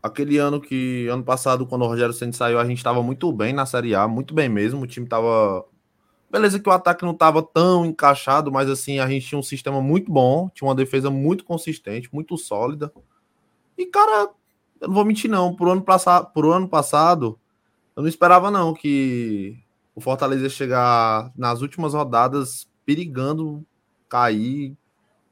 Aquele 0.01 0.37
ano 0.37 0.59
que, 0.59 1.07
ano 1.07 1.23
passado, 1.23 1.65
quando 1.65 1.83
o 1.83 1.87
Rogério 1.87 2.13
Senna 2.13 2.33
saiu, 2.33 2.59
a 2.59 2.65
gente 2.65 2.79
estava 2.79 3.01
muito 3.01 3.31
bem 3.31 3.53
na 3.53 3.65
Série 3.65 3.95
A, 3.95 4.05
muito 4.05 4.33
bem 4.33 4.49
mesmo. 4.49 4.81
O 4.81 4.87
time 4.87 5.05
estava. 5.05 5.63
Beleza, 6.29 6.59
que 6.59 6.67
o 6.67 6.73
ataque 6.73 7.05
não 7.05 7.13
estava 7.13 7.41
tão 7.41 7.85
encaixado, 7.85 8.51
mas 8.51 8.69
assim, 8.69 8.99
a 8.99 9.07
gente 9.07 9.27
tinha 9.27 9.39
um 9.39 9.43
sistema 9.43 9.81
muito 9.81 10.11
bom, 10.11 10.49
tinha 10.53 10.67
uma 10.67 10.75
defesa 10.75 11.09
muito 11.09 11.45
consistente, 11.45 12.09
muito 12.11 12.37
sólida. 12.37 12.91
E, 13.77 13.85
cara, 13.85 14.29
eu 14.83 14.87
não 14.87 14.95
vou 14.95 15.05
mentir, 15.05 15.29
não. 15.29 15.55
Por 15.55 15.67
ano, 15.69 15.81
passado, 15.81 16.31
por 16.33 16.45
ano 16.45 16.67
passado, 16.67 17.39
eu 17.95 18.03
não 18.03 18.09
esperava, 18.09 18.51
não, 18.51 18.73
que 18.73 19.57
o 19.95 20.01
Fortaleza 20.01 20.43
ia 20.43 20.49
chegar 20.49 21.31
nas 21.35 21.61
últimas 21.61 21.93
rodadas 21.93 22.67
perigando 22.85 23.65
cair 24.07 24.75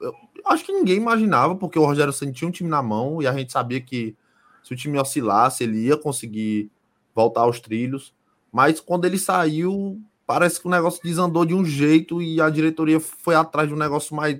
eu 0.01 0.51
acho 0.51 0.65
que 0.65 0.71
ninguém 0.71 0.97
imaginava, 0.97 1.55
porque 1.55 1.77
o 1.77 1.85
Rogério 1.85 2.11
sentia 2.11 2.47
um 2.47 2.51
time 2.51 2.69
na 2.69 2.81
mão 2.81 3.21
e 3.21 3.27
a 3.27 3.33
gente 3.33 3.51
sabia 3.51 3.79
que 3.79 4.15
se 4.63 4.73
o 4.73 4.75
time 4.75 4.99
oscilasse, 4.99 5.63
ele 5.63 5.85
ia 5.85 5.97
conseguir 5.97 6.71
voltar 7.13 7.41
aos 7.41 7.59
trilhos. 7.59 8.13
Mas 8.51 8.79
quando 8.79 9.05
ele 9.05 9.17
saiu, 9.17 9.99
parece 10.25 10.59
que 10.59 10.67
o 10.67 10.71
negócio 10.71 11.01
desandou 11.03 11.45
de 11.45 11.53
um 11.53 11.63
jeito 11.63 12.21
e 12.21 12.41
a 12.41 12.49
diretoria 12.49 12.99
foi 12.99 13.35
atrás 13.35 13.67
de 13.67 13.73
um 13.73 13.77
negócio 13.77 14.15
mais. 14.15 14.39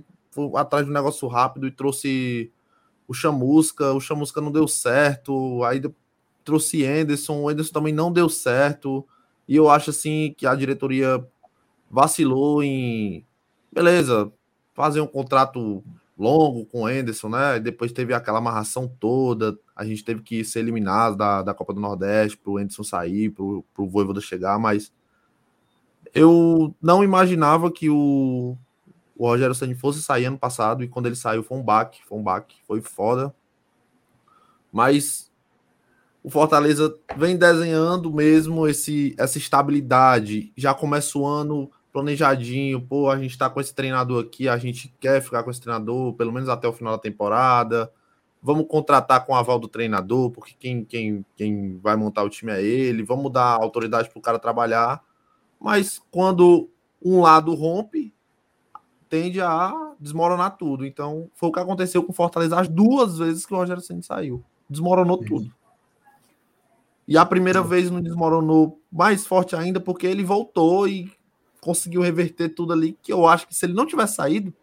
atrás 0.56 0.86
de 0.86 0.92
um 0.92 0.94
negócio 0.94 1.28
rápido 1.28 1.68
e 1.68 1.72
trouxe 1.72 2.52
o 3.12 3.14
Chamusca. 3.14 3.92
O 3.92 4.00
Chamusca 4.00 4.40
não 4.40 4.52
deu 4.52 4.68
certo. 4.68 5.64
Aí 5.66 5.82
trouxe 6.46 6.86
Anderson. 6.86 7.42
O 7.42 7.50
Anderson 7.50 7.74
também 7.74 7.94
não 7.94 8.12
deu 8.12 8.30
certo. 8.30 9.06
E 9.48 9.56
eu 9.56 9.70
acho 9.70 9.90
assim 9.90 10.34
que 10.38 10.48
a 10.48 10.56
diretoria 10.56 11.26
vacilou 11.90 12.64
em. 12.64 13.26
Beleza, 13.72 14.32
fazer 14.74 15.02
um 15.02 15.08
contrato 15.08 15.84
longo 16.18 16.66
com 16.66 16.84
o 16.84 16.86
Anderson, 16.86 17.30
né? 17.30 17.60
Depois 17.60 17.92
teve 17.92 18.14
aquela 18.14 18.38
amarração 18.38 18.88
toda, 18.88 19.58
a 19.76 19.84
gente 19.84 20.04
teve 20.04 20.22
que 20.22 20.44
ser 20.44 20.60
eliminado 20.60 21.16
da, 21.18 21.42
da 21.42 21.54
Copa 21.54 21.74
do 21.74 21.80
Nordeste 21.80 22.38
para 22.38 22.52
o 22.52 22.58
Anderson 22.58 22.84
sair, 22.84 23.30
para 23.30 23.44
o 23.44 23.90
Voivoda 23.90 24.22
chegar, 24.22 24.60
mas 24.60 24.94
eu 26.14 26.76
não 26.82 27.04
imaginava 27.04 27.72
que 27.72 27.90
o, 27.90 28.58
o 29.22 29.28
Rogério 29.28 29.54
Ceni 29.54 29.76
fosse 29.76 30.02
sair 30.02 30.26
ano 30.26 30.40
passado 30.40 30.84
e 30.84 30.88
quando 30.88 31.06
ele 31.06 31.16
saiu 31.16 31.44
foi 31.44 31.56
um 31.56 31.62
baque, 31.62 32.02
foi 32.08 32.18
um 32.18 32.24
baque, 32.24 32.56
foi 32.66 32.82
foda. 32.82 33.32
Mas 34.74 35.32
o 36.24 36.30
Fortaleza 36.32 36.98
vem 37.16 37.38
desenhando 37.38 38.12
mesmo 38.12 38.68
esse 38.68 39.14
essa 39.20 39.38
estabilidade. 39.38 40.52
Já 40.58 40.74
começa 40.74 41.20
o 41.20 41.26
ano 41.28 41.70
planejadinho, 41.94 42.82
pô, 42.82 43.12
a 43.12 43.20
gente 43.20 43.38
tá 43.38 43.48
com 43.48 43.62
esse 43.62 43.76
treinador 43.76 44.24
aqui, 44.24 44.50
a 44.50 44.58
gente 44.58 44.92
quer 45.00 45.22
ficar 45.22 45.44
com 45.44 45.52
esse 45.52 45.62
treinador 45.62 46.14
pelo 46.14 46.32
menos 46.32 46.50
até 46.50 46.68
o 46.68 46.74
final 46.74 46.94
da 46.94 47.00
temporada. 47.00 47.94
Vamos 48.42 48.66
contratar 48.68 49.24
com 49.24 49.34
o 49.34 49.36
aval 49.36 49.60
do 49.60 49.68
treinador, 49.68 50.32
porque 50.32 50.56
quem, 50.60 50.84
quem, 50.84 51.24
quem 51.38 51.78
vai 51.78 51.96
montar 51.96 52.24
o 52.24 52.30
time 52.30 52.54
é 52.54 52.64
ele. 52.64 53.04
Vamos 53.04 53.32
dar 53.32 53.54
autoridade 53.54 54.10
para 54.10 54.18
o 54.18 54.22
cara 54.22 54.40
trabalhar. 54.40 55.04
Mas 55.60 56.02
quando 56.10 56.68
um 57.04 57.22
lado 57.22 57.54
rompe, 57.54 58.12
tende 59.12 59.42
a 59.42 59.74
desmoronar 60.00 60.56
tudo. 60.56 60.86
Então, 60.86 61.30
foi 61.36 61.50
o 61.50 61.52
que 61.52 61.60
aconteceu 61.60 62.02
com 62.02 62.14
o 62.14 62.16
Fortaleza 62.16 62.58
as 62.58 62.70
duas 62.70 63.18
vezes 63.18 63.46
que 63.46 63.54
o 63.54 63.58
Rogério 63.58 63.84
Ceni 63.84 64.02
saiu. 64.02 64.42
Desmoronou 64.70 65.18
tudo. 65.18 65.54
E 67.06 67.18
a 67.18 67.26
primeira 67.26 67.62
vez 67.62 67.92
não 67.92 68.02
desmoronou 68.02 68.80
mais 68.90 69.28
forte 69.28 69.54
ainda, 69.54 69.82
porque 69.82 70.08
ele 70.08 70.24
voltou 70.24 70.88
e 70.88 71.12
conseguiu 71.60 72.02
reverter 72.02 72.56
tudo 72.56 72.72
ali, 72.72 72.98
que 73.04 73.12
eu 73.12 73.28
acho 73.28 73.46
que 73.48 73.54
se 73.54 73.66
ele 73.66 73.74
não 73.74 73.86
tivesse 73.86 74.16
saído, 74.16 74.54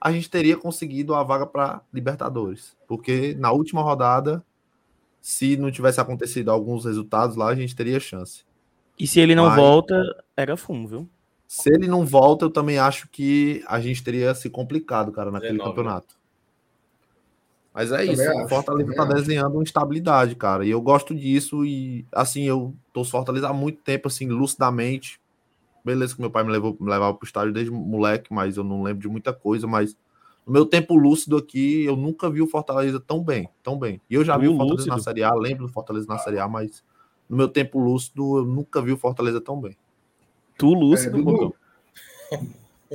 a 0.00 0.10
gente 0.10 0.30
teria 0.30 0.56
conseguido 0.56 1.14
a 1.14 1.22
vaga 1.22 1.46
para 1.46 1.82
Libertadores. 1.92 2.74
Porque 2.86 3.34
na 3.38 3.52
última 3.52 3.82
rodada, 3.82 4.42
se 5.20 5.58
não 5.58 5.70
tivesse 5.70 6.00
acontecido 6.00 6.50
alguns 6.50 6.86
resultados 6.86 7.36
lá, 7.36 7.48
a 7.48 7.54
gente 7.54 7.76
teria 7.76 8.00
chance. 8.00 8.44
E 8.98 9.06
se 9.06 9.20
ele 9.20 9.34
não 9.34 9.46
Mas, 9.46 9.56
volta, 9.56 10.24
era 10.34 10.56
fumo, 10.56 10.88
viu? 10.88 11.08
Se 11.48 11.70
ele 11.70 11.88
não 11.88 12.04
volta, 12.04 12.44
eu 12.44 12.50
também 12.50 12.78
acho 12.78 13.08
que 13.08 13.64
a 13.66 13.80
gente 13.80 14.04
teria 14.04 14.34
se 14.34 14.50
complicado, 14.50 15.10
cara, 15.10 15.30
naquele 15.30 15.52
19. 15.52 15.70
campeonato. 15.70 16.14
Mas 17.72 17.90
é 17.90 18.04
isso, 18.04 18.22
o 18.44 18.48
Fortaleza 18.48 18.94
tá 18.94 19.06
desenhando 19.06 19.54
uma 19.54 19.62
estabilidade, 19.62 20.34
cara. 20.34 20.66
E 20.66 20.70
eu 20.70 20.80
gosto 20.80 21.14
disso 21.14 21.64
e, 21.64 22.04
assim, 22.12 22.42
eu 22.42 22.74
tô 22.92 23.02
Fortaleza 23.02 23.48
há 23.48 23.52
muito 23.52 23.80
tempo, 23.80 24.08
assim, 24.08 24.28
lucidamente. 24.28 25.18
Beleza 25.82 26.14
que 26.14 26.20
meu 26.20 26.30
pai 26.30 26.44
me 26.44 26.50
levou 26.50 26.76
me 26.78 26.90
levava 26.90 27.14
pro 27.14 27.26
estádio 27.26 27.52
desde 27.52 27.70
moleque, 27.70 28.30
mas 28.30 28.58
eu 28.58 28.64
não 28.64 28.82
lembro 28.82 29.00
de 29.00 29.08
muita 29.08 29.32
coisa, 29.32 29.66
mas 29.66 29.96
no 30.46 30.52
meu 30.52 30.66
tempo 30.66 30.96
lúcido 30.96 31.38
aqui, 31.38 31.84
eu 31.84 31.96
nunca 31.96 32.28
vi 32.28 32.42
o 32.42 32.46
Fortaleza 32.46 33.00
tão 33.00 33.22
bem, 33.22 33.48
tão 33.62 33.78
bem. 33.78 34.02
E 34.10 34.14
eu 34.16 34.24
já 34.24 34.36
vi 34.36 34.48
o 34.48 34.56
Fortaleza 34.56 34.74
lúcido. 34.74 34.96
na 34.96 35.02
Série 35.02 35.22
A, 35.22 35.32
lembro 35.32 35.66
do 35.66 35.72
Fortaleza 35.72 36.06
na 36.06 36.18
Série 36.18 36.40
A, 36.40 36.46
mas 36.46 36.84
no 37.26 37.38
meu 37.38 37.48
tempo 37.48 37.78
lúcido, 37.78 38.38
eu 38.38 38.44
nunca 38.44 38.82
vi 38.82 38.92
o 38.92 38.98
Fortaleza 38.98 39.40
tão 39.40 39.58
bem. 39.58 39.76
Tu 40.58 40.74
lúcido, 40.74 41.18
é, 41.18 41.22
Dudu, 41.22 41.54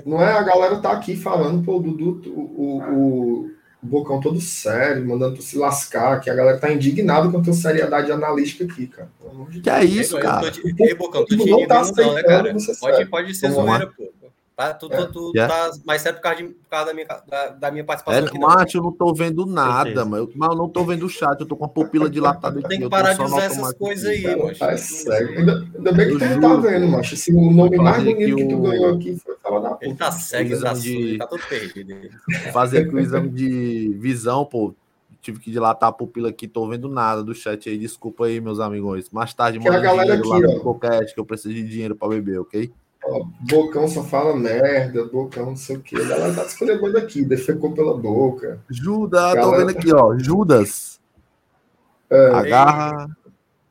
Não 0.05 0.22
é 0.22 0.34
a 0.34 0.43
galera 0.43 0.80
tá 0.80 0.91
aqui 0.91 1.16
falando, 1.16 1.64
pô, 1.64 1.80
Dudu, 1.80 2.22
o, 2.30 2.41
o, 2.78 3.45
o 3.45 3.49
Bocão 3.82 4.20
todo 4.20 4.39
sério, 4.41 5.07
mandando 5.07 5.38
tu 5.38 5.41
se 5.41 5.57
lascar, 5.57 6.20
que 6.20 6.30
a 6.30 6.36
galera 6.36 6.59
tá 6.59 6.72
indignada 6.72 7.32
com 7.32 7.38
a 7.38 7.41
tua 7.41 7.53
seriedade 7.53 8.11
analítica 8.11 8.66
aqui, 8.66 8.88
cara. 8.88 9.09
Que 9.64 9.70
é 9.70 9.84
isso, 9.86 10.20
cara? 10.20 10.51
Ei, 10.80 10.93
Bocão, 10.93 11.26
tu 11.26 11.38
não 11.38 11.66
tá 11.66 11.84
não, 11.95 12.14
né, 12.14 12.24
cara? 12.24 12.53
Pode, 12.80 13.05
pode 13.05 13.36
ser 13.36 13.51
zoeira, 13.51 13.88
pô. 13.88 14.11
Tá, 14.56 14.72
tu, 14.72 14.88
tu, 14.88 15.12
tu 15.12 15.32
yeah. 15.36 15.51
tá 15.51 15.76
mais 15.84 16.04
certo 16.04 16.18
por 16.18 16.24
causa, 16.24 16.38
de, 16.38 16.49
por 16.49 16.70
causa 16.70 16.86
da, 16.86 16.93
minha, 16.93 17.08
da, 17.08 17.47
da, 17.49 17.72
minha 17.72 17.84
participação 17.84 18.24
é, 18.24 18.28
aqui. 18.28 18.38
Macho, 18.38 18.78
eu 18.78 18.84
não 18.84 18.91
tô 18.91 19.12
vendo 19.12 19.47
nada, 19.47 20.06
mas 20.06 20.20
eu, 20.20 20.32
mas 20.36 20.49
eu 20.49 20.56
não 20.56 20.70
tô 20.70 20.84
vendo 20.86 21.08
o 21.08 21.10
chat, 21.10 21.39
eu 21.39 21.47
tô 21.47 21.56
com 21.56 21.66
a 21.66 21.68
pupila 21.68 22.08
dilatada 22.08 22.60
aqui. 22.60 22.70
Tem 22.70 22.82
que 22.82 22.89
parar 22.89 23.14
de 23.14 23.22
usar 23.24 23.45
essas 23.45 23.74
coisas 23.74 24.06
aí, 24.06 24.24
macho. 24.38 24.60
Tá 24.60 24.78
cego. 24.78 25.39
Ainda, 25.39 25.68
ainda 25.76 25.91
bem 25.91 26.08
que 26.08 26.20
tu 26.20 26.39
não 26.39 26.62
tá 26.62 26.70
vendo, 26.70 26.88
macho. 26.88 27.16
Assim, 27.16 27.34
o 27.34 27.51
nome 27.51 27.78
mais 27.78 28.04
bonito 28.04 28.36
que, 28.36 28.36
que 28.36 28.47
tu 28.47 28.62
ganhou 28.62 28.93
aqui 28.93 29.18
foi 29.18 29.36
falar 29.38 29.60
da 29.60 29.70
puta. 29.72 29.86
Ele 29.86 29.95
tá 29.95 30.12
cego, 30.12 30.62
tá, 30.62 30.74
de... 30.74 31.18
tá 31.18 31.26
todo 31.26 31.41
perdido. 31.49 31.95
Fazer 32.51 32.86
aqui 32.86 32.93
o 32.93 32.99
exame 32.99 33.30
de 33.30 33.97
visão, 33.99 34.45
pô. 34.45 34.76
Tive 35.20 35.39
que 35.39 35.49
dilatar 35.49 35.89
a 35.89 35.93
pupila 35.93 36.30
aqui, 36.30 36.49
tô 36.49 36.68
vendo 36.68 36.89
nada 36.89 37.24
do 37.24 37.34
chat 37.34 37.70
aí. 37.70 37.78
Desculpa 37.78 38.26
aí, 38.26 38.39
meus 38.39 38.60
amigos. 38.60 39.10
Mais 39.10 39.34
tarde, 39.34 39.58
manda 39.58 39.80
dinheiro 39.80 40.14
aqui, 40.14 40.28
lá 40.28 40.36
ó. 40.36 40.74
no 40.74 40.80
que 40.80 41.20
eu 41.20 41.26
preciso 41.26 41.56
de 41.56 41.64
dinheiro 41.64 41.95
pra 41.95 42.10
beber, 42.10 42.39
ok? 42.39 42.72
Bocão 43.41 43.88
só 43.88 44.04
fala 44.04 44.36
merda, 44.36 45.06
Bocão 45.06 45.47
não 45.47 45.56
sei 45.56 45.78
o 45.78 45.82
que. 45.82 45.95
A 45.95 46.04
galera 46.04 46.34
tá 46.34 46.43
escolhendo 46.45 46.97
aqui, 46.97 47.24
defecou 47.24 47.74
pela 47.74 47.97
boca. 47.97 48.60
Judas, 48.70 49.34
galera... 49.34 49.41
tô 49.41 49.58
vendo 49.58 49.70
aqui, 49.72 49.93
ó. 49.93 50.18
Judas. 50.18 50.99
É. 52.10 52.28
Agarra. 52.28 53.08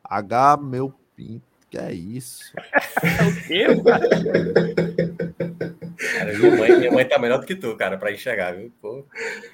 H, 0.04 0.56
meu 0.58 0.92
pinto. 1.16 1.52
Que 1.72 1.78
é 1.78 1.90
isso? 1.90 2.52
o 2.60 3.46
quê, 3.46 3.64
cara? 3.82 4.08
cara 5.96 6.38
minha, 6.38 6.56
mãe, 6.56 6.78
minha 6.78 6.92
mãe 6.92 7.04
tá 7.06 7.18
melhor 7.18 7.38
do 7.40 7.46
que 7.46 7.56
tu, 7.56 7.74
cara, 7.76 7.96
pra 7.96 8.12
enxergar, 8.12 8.52
viu? 8.52 8.70
Pô. 8.82 9.06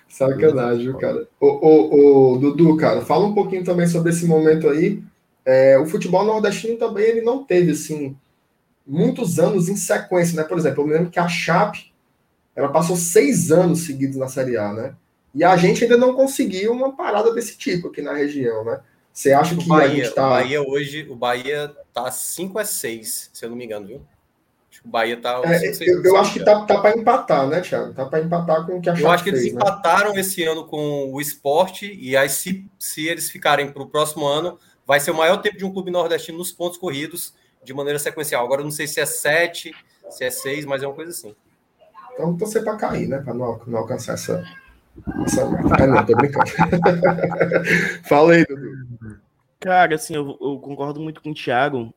Sacanagem, 0.09 0.87
viu, 0.87 0.99
cara? 0.99 1.29
Ô, 1.39 1.47
ô, 1.47 2.33
ô, 2.33 2.39
Dudu, 2.39 2.77
cara, 2.77 3.03
fala 3.03 3.25
um 3.25 3.35
pouquinho 3.35 3.63
também 3.63 3.87
sobre 3.87 4.11
esse 4.11 4.27
momento 4.27 4.69
aí. 4.69 5.01
É, 5.45 5.79
o 5.79 5.87
futebol 5.87 6.25
nordestino 6.25 6.77
também 6.77 7.05
ele 7.05 7.21
não 7.21 7.45
teve, 7.45 7.71
assim, 7.71 8.17
muitos 8.89 9.39
anos 9.39 9.69
em 9.69 9.77
sequência, 9.77 10.35
né? 10.35 10.43
Por 10.43 10.59
exemplo, 10.59 10.83
eu 10.83 10.87
me 10.87 10.95
lembro 10.95 11.11
que 11.11 11.19
a 11.19 11.29
Chape 11.29 11.93
ela 12.57 12.71
passou 12.71 12.97
seis 12.97 13.53
anos 13.53 13.81
seguidos 13.81 14.17
na 14.17 14.27
Série 14.27 14.57
A, 14.57 14.73
né? 14.73 14.95
E 15.35 15.45
a 15.45 15.57
gente 15.57 15.85
ainda 15.85 15.97
não 15.97 16.15
conseguiu 16.15 16.73
uma 16.73 16.97
parada 16.97 17.33
desse 17.33 17.57
tipo 17.57 17.89
aqui 17.89 18.03
na 18.03 18.13
região, 18.13 18.65
né? 18.65 18.81
Você 19.13 19.33
acha 19.33 19.55
que 19.57 19.67
Bahia, 19.67 19.85
a 19.85 19.95
gente 19.95 20.15
tá... 20.15 20.27
O 20.27 20.31
Bahia 20.31 20.63
hoje, 20.63 21.07
o 21.09 21.15
Bahia 21.15 21.73
tá 21.93 22.11
5 22.11 22.59
a 22.59 22.65
6, 22.65 23.31
se 23.33 23.45
eu 23.45 23.51
não 23.51 23.57
me 23.57 23.65
engano, 23.65 23.87
viu? 23.87 24.03
Acho 24.71 24.83
que 24.83 24.89
o 24.89 24.91
Bahia 24.91 25.21
tá... 25.21 25.41
É, 25.45 25.73
eu, 25.81 26.05
eu 26.05 26.17
acho 26.17 26.33
que 26.33 26.45
tá, 26.45 26.65
tá 26.65 26.81
para 26.81 26.97
empatar, 26.97 27.47
né, 27.47 27.61
Thiago? 27.61 27.93
Tá 27.93 28.05
para 28.07 28.21
empatar 28.21 28.67
com 28.67 28.79
o 28.79 28.81
que 28.81 28.89
a 28.89 28.93
Chape 28.93 29.05
Eu 29.05 29.11
acho 29.11 29.25
que 29.25 29.31
fez, 29.31 29.43
eles 29.43 29.55
né? 29.55 29.61
empataram 29.61 30.17
esse 30.17 30.43
ano 30.45 30.65
com 30.65 31.13
o 31.13 31.21
esporte, 31.21 31.97
e 32.01 32.17
aí 32.17 32.29
se, 32.29 32.65
se 32.79 33.07
eles 33.07 33.31
ficarem 33.31 33.71
para 33.71 33.83
o 33.83 33.89
próximo 33.89 34.27
ano, 34.27 34.59
vai 34.87 34.99
ser 34.99 35.11
o 35.11 35.17
maior 35.17 35.37
tempo 35.39 35.59
de 35.59 35.65
um 35.65 35.73
clube 35.73 35.91
nordestino 35.91 36.39
nos 36.39 36.51
pontos 36.51 36.79
corridos, 36.79 37.35
de 37.63 37.75
maneira 37.75 37.99
sequencial. 37.99 38.45
Agora 38.45 38.61
eu 38.61 38.65
não 38.65 38.71
sei 38.71 38.87
se 38.87 39.01
é 39.01 39.07
7, 39.07 39.75
se 40.11 40.25
é 40.25 40.31
6, 40.31 40.65
mas 40.65 40.83
é 40.83 40.87
uma 40.87 40.95
coisa 40.95 41.11
assim. 41.11 41.35
Então 42.13 42.37
torcer 42.37 42.65
para 42.65 42.77
cair, 42.77 43.09
né? 43.09 43.19
Para 43.19 43.35
não, 43.35 43.61
não, 43.67 43.79
alcançar 43.79 44.15
essa. 44.15 44.45
essa... 45.25 45.45
Ah, 45.81 45.87
não, 45.87 46.05
tô 46.05 46.17
brincando. 46.17 46.51
Fala 48.05 48.33
aí, 48.33 48.45
Dudu. 48.45 49.21
Cara, 49.61 49.95
assim, 49.95 50.15
eu, 50.15 50.39
eu, 50.41 50.59
concordo 50.61 51.01
muito 51.01 51.21
com 51.21 51.31
o 51.31 51.35
Thiago 51.35 51.93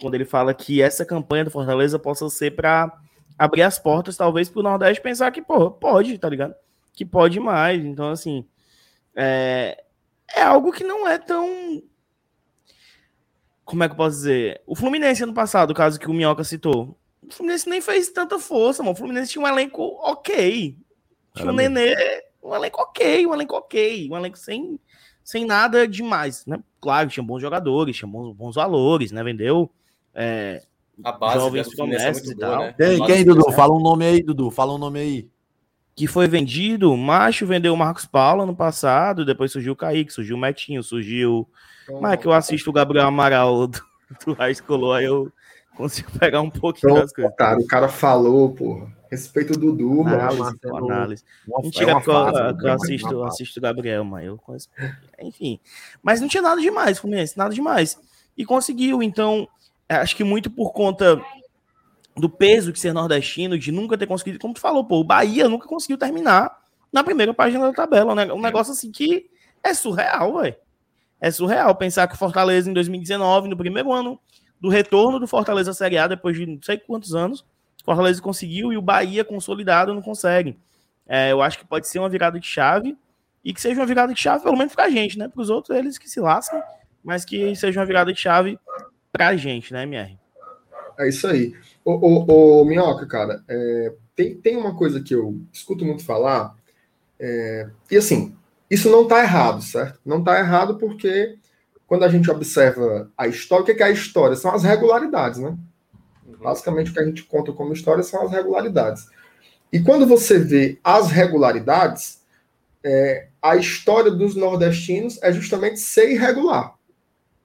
quando 0.00 0.14
ele 0.14 0.26
fala 0.26 0.52
que 0.52 0.82
essa 0.82 1.04
campanha 1.04 1.44
do 1.44 1.50
Fortaleza 1.50 1.98
possa 1.98 2.28
ser 2.28 2.54
para 2.54 2.92
abrir 3.38 3.62
as 3.62 3.78
portas, 3.78 4.16
talvez, 4.16 4.48
para 4.48 4.60
o 4.60 4.62
Nordeste 4.62 5.02
pensar 5.02 5.30
que, 5.30 5.40
pô, 5.40 5.70
pode, 5.70 6.18
tá 6.18 6.28
ligado? 6.28 6.54
Que 6.92 7.04
pode 7.04 7.40
mais. 7.40 7.82
Então, 7.82 8.10
assim, 8.10 8.46
é, 9.14 9.82
é 10.34 10.42
algo 10.42 10.72
que 10.72 10.84
não 10.84 11.08
é 11.08 11.18
tão 11.18 11.82
como 13.66 13.82
é 13.82 13.88
que 13.88 13.92
eu 13.92 13.96
posso 13.96 14.16
dizer? 14.16 14.62
O 14.64 14.76
Fluminense 14.76 15.24
ano 15.24 15.34
passado, 15.34 15.72
o 15.72 15.74
caso 15.74 15.98
que 15.98 16.08
o 16.08 16.14
Minhoca 16.14 16.44
citou, 16.44 16.96
o 17.20 17.34
Fluminense 17.34 17.68
nem 17.68 17.80
fez 17.80 18.08
tanta 18.08 18.38
força, 18.38 18.82
mano. 18.82 18.94
O 18.94 18.96
Fluminense 18.96 19.32
tinha 19.32 19.44
um 19.44 19.48
elenco 19.48 19.82
ok. 20.02 20.78
Tinha 21.34 21.50
um 21.50 21.54
Nenê, 21.54 21.94
um 22.42 22.54
elenco 22.54 22.80
ok, 22.80 23.26
um 23.26 23.34
elenco 23.34 23.56
ok, 23.56 24.08
um 24.10 24.16
elenco 24.16 24.38
sem, 24.38 24.78
sem 25.22 25.44
nada 25.44 25.86
demais, 25.86 26.46
né? 26.46 26.60
Claro, 26.80 27.10
tinha 27.10 27.24
bons 27.24 27.40
jogadores, 27.40 27.96
tinha 27.96 28.08
bons, 28.08 28.32
bons 28.32 28.54
valores, 28.54 29.10
né? 29.10 29.22
Vendeu 29.24 29.68
é, 30.14 30.62
a 31.02 31.12
base 31.12 31.34
jovens 31.34 31.74
promessas 31.74 32.28
é 32.28 32.32
e 32.32 32.36
tal. 32.36 32.58
Né? 32.60 32.74
Quem, 32.78 33.04
quem, 33.04 33.24
Dudu? 33.24 33.50
Fala 33.52 33.74
um 33.74 33.80
nome 33.80 34.06
aí, 34.06 34.22
Dudu. 34.22 34.50
Fala 34.50 34.72
um 34.72 34.78
nome 34.78 35.00
aí. 35.00 35.28
Que 35.96 36.06
foi 36.06 36.28
vendido, 36.28 36.94
Macho 36.96 37.46
vendeu 37.46 37.72
o 37.72 37.76
Marcos 37.76 38.04
Paulo 38.04 38.42
ano 38.42 38.54
passado, 38.54 39.24
depois 39.24 39.50
surgiu 39.50 39.72
o 39.72 39.76
Kaique, 39.76 40.12
surgiu 40.12 40.36
o 40.36 40.38
Metinho, 40.38 40.82
surgiu 40.82 41.48
mas 42.00 42.14
é 42.14 42.16
que 42.16 42.26
eu 42.26 42.32
assisto 42.32 42.70
o 42.70 42.72
Gabriel 42.72 43.06
Amaral 43.06 43.66
do, 43.68 43.80
do 44.24 44.32
High 44.34 44.54
School, 44.54 44.92
aí 44.92 45.04
eu 45.04 45.32
consigo 45.76 46.10
pegar 46.18 46.40
um 46.40 46.50
pouquinho 46.50 46.94
das 46.94 47.12
coisas. 47.12 47.34
Cara, 47.36 47.58
o 47.58 47.66
cara 47.66 47.88
falou, 47.88 48.50
porra. 48.50 48.94
Respeito 49.08 49.52
o 49.52 49.56
Dudu, 49.56 50.00
análise, 50.00 50.58
mano. 50.64 50.90
Análise. 50.90 51.24
Uma, 51.46 51.62
Mentira, 51.62 51.92
é 51.92 51.94
porque 51.94 52.10
eu, 52.10 52.12
fase, 52.12 52.66
eu, 52.66 52.72
assisto, 52.72 53.22
assisto 53.22 53.58
o 53.60 53.62
Gabriel, 53.62 54.04
mas 54.04 54.26
eu 54.26 54.36
conheço. 54.36 54.68
Enfim. 55.22 55.60
Mas 56.02 56.20
não 56.20 56.26
tinha 56.26 56.42
nada 56.42 56.60
demais, 56.60 56.98
Fluminense, 56.98 57.38
nada 57.38 57.54
demais. 57.54 57.96
E 58.36 58.44
conseguiu, 58.44 59.04
então, 59.04 59.48
acho 59.88 60.16
que 60.16 60.24
muito 60.24 60.50
por 60.50 60.72
conta 60.72 61.22
do 62.16 62.28
peso 62.28 62.72
de 62.72 62.80
ser 62.80 62.92
nordestino, 62.92 63.58
de 63.58 63.70
nunca 63.70 63.98
ter 63.98 64.06
conseguido, 64.06 64.38
como 64.38 64.54
tu 64.54 64.60
falou, 64.60 64.84
pô, 64.84 65.00
o 65.00 65.04
Bahia 65.04 65.48
nunca 65.48 65.68
conseguiu 65.68 65.98
terminar 65.98 66.58
na 66.92 67.04
primeira 67.04 67.34
página 67.34 67.66
da 67.66 67.72
tabela. 67.72 68.14
Um 68.32 68.40
negócio 68.40 68.72
assim 68.72 68.90
que 68.90 69.28
é 69.62 69.74
surreal, 69.74 70.38
velho 70.38 70.56
é 71.20 71.30
surreal 71.30 71.74
pensar 71.74 72.06
que 72.06 72.14
o 72.14 72.18
Fortaleza 72.18 72.70
em 72.70 72.72
2019, 72.72 73.48
no 73.48 73.56
primeiro 73.56 73.92
ano 73.92 74.18
do 74.60 74.68
retorno 74.68 75.18
do 75.18 75.26
Fortaleza 75.26 75.70
à 75.70 75.74
Série 75.74 75.98
A, 75.98 76.06
depois 76.06 76.36
de 76.36 76.46
não 76.46 76.58
sei 76.62 76.78
quantos 76.78 77.14
anos, 77.14 77.40
o 77.80 77.84
Fortaleza 77.84 78.20
conseguiu 78.20 78.72
e 78.72 78.76
o 78.76 78.82
Bahia 78.82 79.24
consolidado 79.24 79.94
não 79.94 80.02
consegue. 80.02 80.58
É, 81.06 81.32
eu 81.32 81.40
acho 81.42 81.58
que 81.58 81.64
pode 81.64 81.86
ser 81.88 81.98
uma 81.98 82.08
virada 82.08 82.38
de 82.38 82.46
chave 82.46 82.96
e 83.44 83.54
que 83.54 83.60
seja 83.60 83.80
uma 83.80 83.86
virada 83.86 84.12
de 84.12 84.20
chave, 84.20 84.42
pelo 84.42 84.56
menos 84.56 84.74
para 84.74 84.84
a 84.84 84.90
gente, 84.90 85.18
né? 85.18 85.28
Para 85.28 85.40
os 85.40 85.50
outros, 85.50 85.76
eles 85.76 85.98
que 85.98 86.08
se 86.08 86.20
lascam, 86.20 86.60
mas 87.02 87.24
que 87.24 87.54
seja 87.54 87.78
uma 87.78 87.86
virada 87.86 88.12
de 88.12 88.20
chave 88.20 88.58
para 89.12 89.28
a 89.28 89.36
gente, 89.36 89.72
né, 89.72 89.84
MR? 89.84 90.18
É 90.98 91.08
isso 91.08 91.26
aí. 91.26 91.54
Ô, 91.86 91.92
ô, 91.92 92.60
ô 92.60 92.64
Minhoca, 92.64 93.06
cara, 93.06 93.44
é, 93.48 93.94
tem, 94.16 94.34
tem 94.34 94.56
uma 94.56 94.74
coisa 94.74 95.00
que 95.00 95.14
eu 95.14 95.40
escuto 95.52 95.84
muito 95.84 96.04
falar, 96.04 96.52
é, 97.16 97.70
e 97.88 97.96
assim, 97.96 98.34
isso 98.68 98.90
não 98.90 99.04
está 99.04 99.22
errado, 99.22 99.62
certo? 99.62 100.00
Não 100.04 100.18
está 100.18 100.36
errado 100.36 100.78
porque 100.78 101.38
quando 101.86 102.02
a 102.02 102.08
gente 102.08 102.28
observa 102.28 103.08
a 103.16 103.28
história, 103.28 103.62
o 103.62 103.64
que 103.64 103.80
é 103.80 103.86
a 103.86 103.90
história? 103.92 104.34
São 104.34 104.52
as 104.52 104.64
regularidades, 104.64 105.38
né? 105.38 105.56
Uhum. 106.26 106.36
Basicamente 106.42 106.90
o 106.90 106.92
que 106.92 106.98
a 106.98 107.04
gente 107.04 107.22
conta 107.22 107.52
como 107.52 107.72
história 107.72 108.02
são 108.02 108.20
as 108.22 108.32
regularidades. 108.32 109.06
E 109.72 109.78
quando 109.78 110.08
você 110.08 110.40
vê 110.40 110.80
as 110.82 111.12
regularidades, 111.12 112.20
é, 112.82 113.28
a 113.40 113.54
história 113.54 114.10
dos 114.10 114.34
nordestinos 114.34 115.22
é 115.22 115.30
justamente 115.32 115.78
ser 115.78 116.10
irregular, 116.10 116.74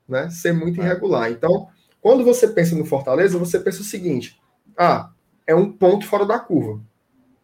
né? 0.09 0.31
Ser 0.31 0.51
muito 0.51 0.81
é. 0.81 0.85
irregular. 0.85 1.29
Então, 1.29 1.67
quando 2.01 2.23
você 2.23 2.47
pensa 2.47 2.75
no 2.75 2.85
Fortaleza, 2.85 3.37
você 3.37 3.59
pensa 3.59 3.81
o 3.81 3.85
seguinte: 3.85 4.41
ah, 4.77 5.11
é 5.47 5.55
um 5.55 5.71
ponto 5.71 6.05
fora 6.05 6.25
da 6.25 6.39
curva, 6.39 6.81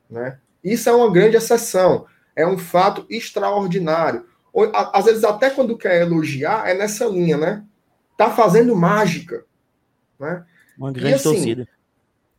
né? 0.09 0.39
Isso 0.63 0.89
é 0.89 0.93
uma 0.93 1.11
grande 1.11 1.37
exceção 1.37 2.05
é 2.37 2.45
um 2.45 2.57
fato 2.57 3.03
extraordinário. 3.09 4.23
Ou, 4.53 4.71
às 4.73 5.05
vezes, 5.05 5.23
até 5.23 5.49
quando 5.49 5.75
quer 5.75 6.03
elogiar, 6.03 6.69
é 6.69 6.75
nessa 6.75 7.05
linha, 7.05 7.35
né? 7.35 7.65
Tá 8.15 8.29
fazendo 8.29 8.75
mágica. 8.75 9.43
Né? 10.19 10.45
Uma 10.77 10.91
grande 10.91 11.09
e, 11.09 11.13
assim, 11.15 11.33
torcida. 11.33 11.67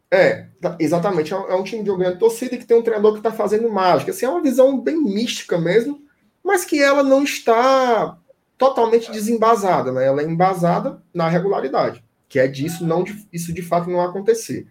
É, 0.09 0.47
tá, 0.61 0.77
exatamente. 0.79 1.35
É, 1.35 1.37
é 1.37 1.55
um 1.55 1.65
time 1.65 1.83
de 1.83 1.91
uma 1.91 1.99
grande 1.99 2.19
torcida 2.19 2.57
que 2.57 2.65
tem 2.65 2.77
um 2.77 2.83
treinador 2.83 3.13
que 3.13 3.19
está 3.19 3.33
fazendo 3.33 3.69
mágica. 3.69 4.13
Assim, 4.13 4.25
é 4.25 4.31
uma 4.31 4.41
visão 4.41 4.81
bem 4.81 4.97
mística 5.03 5.59
mesmo, 5.59 6.01
mas 6.45 6.65
que 6.65 6.81
ela 6.81 7.03
não 7.03 7.25
está 7.25 8.17
totalmente 8.57 9.11
desembasada, 9.11 9.91
né? 9.91 10.07
Ela 10.07 10.23
é 10.23 10.25
embasada 10.25 11.03
na 11.13 11.29
regularidade, 11.29 12.05
que 12.29 12.39
é 12.39 12.47
disso 12.47 12.87
não 12.87 13.05
isso 13.33 13.53
de 13.53 13.63
fato 13.63 13.91
não 13.91 14.01
acontecer. 14.01 14.67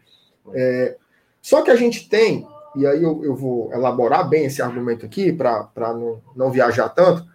É, 0.53 0.97
só 1.41 1.61
que 1.61 1.71
a 1.71 1.75
gente 1.75 2.07
tem 2.07 2.47
e 2.77 2.85
aí 2.85 3.01
eu, 3.01 3.23
eu 3.23 3.35
vou 3.35 3.73
elaborar 3.73 4.29
bem 4.29 4.45
esse 4.45 4.61
argumento 4.61 5.03
aqui 5.03 5.33
para 5.33 5.67
não, 5.77 6.21
não 6.35 6.51
viajar 6.51 6.89
tanto. 6.89 7.27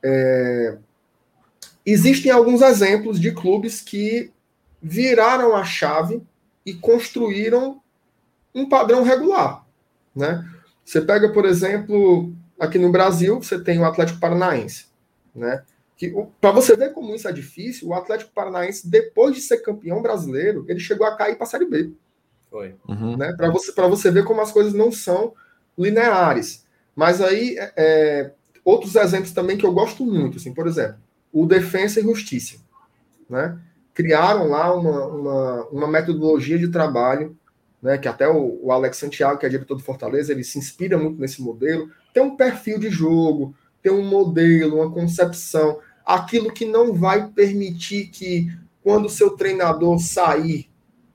É, 0.00 0.78
existem 1.84 2.30
alguns 2.30 2.62
exemplos 2.62 3.18
de 3.18 3.32
clubes 3.32 3.80
que 3.80 4.32
viraram 4.80 5.56
a 5.56 5.64
chave 5.64 6.22
e 6.64 6.74
construíram 6.74 7.80
um 8.54 8.68
padrão 8.68 9.02
regular, 9.02 9.66
né? 10.14 10.48
Você 10.84 11.00
pega, 11.00 11.32
por 11.32 11.44
exemplo, 11.44 12.32
aqui 12.58 12.78
no 12.78 12.92
Brasil, 12.92 13.42
você 13.42 13.58
tem 13.58 13.80
o 13.80 13.84
Atlético 13.84 14.20
Paranaense, 14.20 14.86
né? 15.34 15.64
Que 15.98 16.14
para 16.40 16.52
você 16.52 16.76
ver 16.76 16.92
como 16.94 17.12
isso 17.12 17.26
é 17.28 17.32
difícil, 17.32 17.88
o 17.88 17.94
Atlético 17.94 18.32
Paranaense, 18.32 18.88
depois 18.88 19.34
de 19.34 19.40
ser 19.40 19.58
campeão 19.58 20.00
brasileiro, 20.00 20.64
ele 20.68 20.78
chegou 20.78 21.04
a 21.04 21.16
cair 21.16 21.34
para 21.34 21.42
a 21.42 21.50
Série 21.50 21.66
B. 21.66 21.90
Foi. 22.48 22.76
Uhum. 22.88 23.16
Né? 23.16 23.34
Para 23.36 23.50
você, 23.50 23.72
você 23.72 24.10
ver 24.10 24.24
como 24.24 24.40
as 24.40 24.52
coisas 24.52 24.72
não 24.72 24.92
são 24.92 25.34
lineares. 25.76 26.64
Mas 26.94 27.20
aí, 27.20 27.56
é, 27.58 27.72
é, 27.76 28.32
outros 28.64 28.94
exemplos 28.94 29.32
também 29.32 29.58
que 29.58 29.66
eu 29.66 29.72
gosto 29.72 30.06
muito, 30.06 30.38
assim, 30.38 30.54
por 30.54 30.68
exemplo, 30.68 30.98
o 31.32 31.44
Defensa 31.44 31.98
e 31.98 32.04
Justiça. 32.04 32.58
Né? 33.28 33.58
Criaram 33.92 34.48
lá 34.48 34.72
uma, 34.72 35.06
uma, 35.06 35.64
uma 35.66 35.88
metodologia 35.88 36.58
de 36.58 36.68
trabalho, 36.68 37.36
né, 37.82 37.98
que 37.98 38.08
até 38.08 38.28
o, 38.28 38.60
o, 38.62 38.72
Alex 38.72 38.96
Santiago, 38.96 39.38
que 39.38 39.46
é 39.46 39.48
diretor 39.48 39.74
do 39.74 39.82
Fortaleza, 39.82 40.32
ele 40.32 40.44
se 40.44 40.58
inspira 40.58 40.96
muito 40.96 41.20
nesse 41.20 41.42
modelo. 41.42 41.90
Tem 42.14 42.22
um 42.22 42.36
perfil 42.36 42.78
de 42.78 42.90
jogo, 42.90 43.54
tem 43.82 43.92
um 43.92 44.04
modelo, 44.04 44.76
uma 44.76 44.90
concepção, 44.90 45.78
aquilo 46.08 46.50
que 46.50 46.64
não 46.64 46.94
vai 46.94 47.28
permitir 47.28 48.06
que, 48.06 48.50
quando 48.82 49.04
o 49.04 49.10
seu 49.10 49.36
treinador 49.36 49.98
sair, 49.98 50.70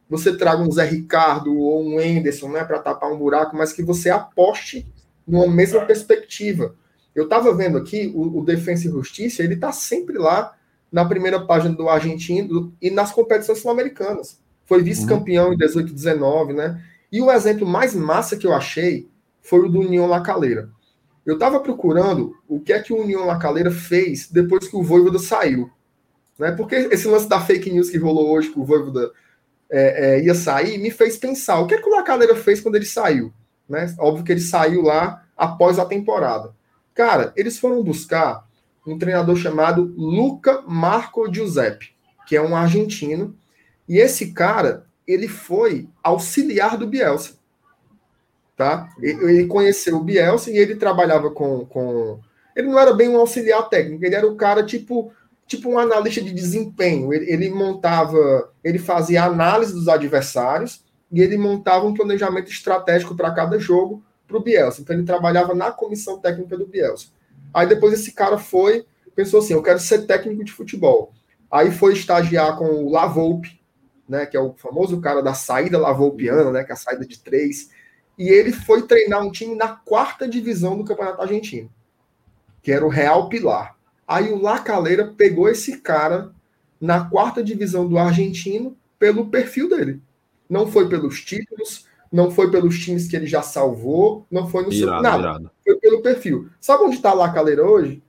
você 0.08 0.38
traga 0.38 0.62
um 0.62 0.72
Zé 0.72 0.86
Ricardo 0.86 1.58
ou 1.58 1.84
um 1.84 2.00
Enderson, 2.00 2.50
né, 2.50 2.64
para 2.64 2.78
tapar 2.78 3.12
um 3.12 3.18
buraco, 3.18 3.58
mas 3.58 3.74
que 3.74 3.82
você 3.82 4.12
aposte 4.12 4.86
numa 5.28 5.48
mesma 5.48 5.84
perspectiva. 5.84 6.76
Eu 7.16 7.24
estava 7.24 7.52
vendo 7.56 7.76
aqui 7.76 8.12
o, 8.14 8.38
o 8.38 8.46
Defensa 8.46 8.88
e 8.88 8.92
Justiça, 8.92 9.42
ele 9.42 9.56
está 9.56 9.72
sempre 9.72 10.20
lá 10.20 10.54
na 10.92 11.04
primeira 11.04 11.44
página 11.44 11.74
do 11.76 11.90
argentino 11.90 12.72
e 12.80 12.92
nas 12.92 13.12
competições 13.12 13.60
sul-americanas. 13.60 14.40
Foi 14.64 14.84
vice-campeão 14.84 15.48
uhum. 15.48 15.54
em 15.54 15.58
18 15.58 15.92
19, 15.92 16.54
né? 16.54 16.84
E 17.12 17.20
o 17.20 17.32
exemplo 17.32 17.66
mais 17.66 17.96
massa 17.96 18.38
que 18.38 18.46
eu 18.46 18.54
achei 18.54 19.10
foi 19.42 19.62
o 19.62 19.70
do 19.70 19.80
União 19.80 20.06
La 20.06 20.22
Calera. 20.22 20.70
Eu 21.26 21.36
estava 21.36 21.60
procurando 21.60 22.36
o 22.48 22.60
que 22.60 22.74
é 22.74 22.82
que 22.82 22.92
o 22.92 23.02
União 23.02 23.26
La 23.26 23.38
Calera 23.38 23.72
fez 23.72 24.30
depois 24.30 24.68
que 24.68 24.76
o 24.76 24.84
Voivoda 24.84 25.20
saiu. 25.20 25.70
Né? 26.38 26.52
Porque 26.52 26.76
esse 26.76 27.08
lance 27.08 27.28
da 27.28 27.40
fake 27.40 27.72
news 27.72 27.90
que 27.90 27.98
rolou 27.98 28.32
hoje, 28.32 28.50
que 28.50 28.60
o 28.60 28.66
Voivoda 28.66 29.12
é, 29.70 30.18
é, 30.18 30.24
ia 30.24 30.36
sair, 30.36 30.78
me 30.78 30.92
fez 30.92 31.18
pensar 31.18 31.60
o 31.60 31.68
que, 31.68 31.76
é 31.76 31.82
que 31.82 31.88
o 31.88 31.92
Lacaleira 31.92 32.36
fez 32.36 32.60
quando 32.60 32.76
ele 32.76 32.86
saiu. 32.86 33.34
Né? 33.68 33.94
Óbvio 33.98 34.26
que 34.26 34.32
ele 34.32 34.42
saiu 34.42 34.82
lá 34.82 35.24
após 35.38 35.80
a 35.80 35.86
temporada. 35.86 36.54
Cara, 36.94 37.34
eles 37.36 37.58
foram 37.58 37.84
buscar 37.84 38.48
um 38.86 38.98
treinador 38.98 39.36
chamado 39.38 39.94
Luca 39.98 40.62
Marco 40.68 41.34
Giuseppe, 41.34 41.96
que 42.28 42.36
é 42.36 42.42
um 42.42 42.56
argentino, 42.56 43.36
e 43.88 43.98
esse 43.98 44.32
cara, 44.32 44.86
ele 45.08 45.28
foi 45.28 45.88
auxiliar 46.02 46.78
do 46.78 46.88
Bielsa. 46.88 47.36
Tá? 48.56 48.90
Ele 49.02 49.48
conheceu 49.48 49.98
o 49.98 50.04
Bielsa 50.04 50.52
e 50.52 50.58
ele 50.58 50.76
trabalhava 50.76 51.32
com, 51.32 51.66
com... 51.66 52.20
Ele 52.56 52.68
não 52.68 52.78
era 52.78 52.94
bem 52.94 53.10
um 53.10 53.18
auxiliar 53.18 53.68
técnico, 53.68 54.06
ele 54.06 54.14
era 54.14 54.28
o 54.28 54.36
cara 54.36 54.64
tipo 54.64 55.12
tipo 55.46 55.70
um 55.70 55.78
analista 55.78 56.22
de 56.22 56.34
desempenho. 56.34 57.14
Ele, 57.14 57.32
ele, 57.32 57.50
montava, 57.50 58.52
ele 58.64 58.80
fazia 58.80 59.24
análise 59.24 59.74
dos 59.74 59.88
adversários 59.88 60.84
e 61.12 61.22
ele 61.22 61.38
montava 61.38 61.86
um 61.86 61.94
planejamento 61.94 62.52
estratégico 62.52 63.16
para 63.16 63.32
cada 63.32 63.60
jogo 63.60 64.04
para 64.28 64.38
o 64.38 64.42
Bielsa. 64.42 64.82
Então 64.82 64.96
ele 64.96 65.06
trabalhava 65.06 65.54
na 65.54 65.72
comissão 65.72 66.20
técnica 66.20 66.58
do 66.58 66.66
Bielsa. 66.66 67.08
Aí 67.54 67.68
depois 67.68 67.94
esse 67.94 68.14
cara 68.14 68.38
foi, 68.38 68.86
pensou 69.16 69.40
assim, 69.40 69.54
eu 69.54 69.62
quero 69.62 69.80
ser 69.80 70.06
técnico 70.08 70.44
de 70.44 70.52
futebol. 70.52 71.14
Aí 71.52 71.72
foi 71.72 71.94
estagiar 71.94 72.58
com 72.58 72.66
o 72.66 72.92
Lavolpe, 72.92 73.62
né, 74.10 74.26
que 74.26 74.36
é 74.36 74.40
o 74.40 74.54
famoso 74.54 75.00
cara 75.00 75.22
da 75.22 75.34
saída 75.34 75.78
lavolpiana, 75.78 76.52
né, 76.52 76.64
que 76.64 76.72
é 76.72 76.74
a 76.74 76.78
saída 76.78 77.06
de 77.06 77.20
três. 77.20 77.70
E 78.18 78.30
ele 78.30 78.52
foi 78.52 78.84
treinar 78.84 79.26
um 79.26 79.32
time 79.32 79.56
na 79.56 79.70
quarta 79.70 80.28
divisão 80.28 80.78
do 80.78 80.84
Campeonato 80.84 81.22
Argentino, 81.22 81.72
que 82.62 82.72
era 82.72 82.86
o 82.86 82.90
Real 82.90 83.28
Pilar. 83.30 83.76
Aí 84.08 84.32
o 84.32 84.42
Lacaleira 84.42 85.08
pegou 85.18 85.50
esse 85.50 85.80
cara 85.80 86.32
na 86.80 87.06
quarta 87.10 87.44
divisão 87.44 87.88
do 87.88 87.98
argentino 87.98 88.78
pelo 89.00 89.28
perfil 89.28 89.70
dele. 89.70 90.02
Não 90.50 90.68
foi 90.68 90.88
pelos 90.90 91.22
títulos, 91.22 91.88
não 92.12 92.30
foi 92.30 92.52
pelos 92.52 92.78
times 92.78 93.08
que 93.08 93.16
ele 93.16 93.26
já 93.26 93.42
salvou, 93.42 94.28
não 94.30 94.48
foi 94.48 94.64
no 94.64 94.72
irado, 94.72 94.92
seu 94.92 95.02
nada. 95.02 95.18
Irado. 95.20 95.52
Foi 95.64 95.76
pelo 95.78 96.02
perfil. 96.02 96.50
Sabe 96.60 96.84
onde 96.84 96.98
está 96.98 97.14
Lacaleira 97.14 97.66
hoje? 97.66 98.04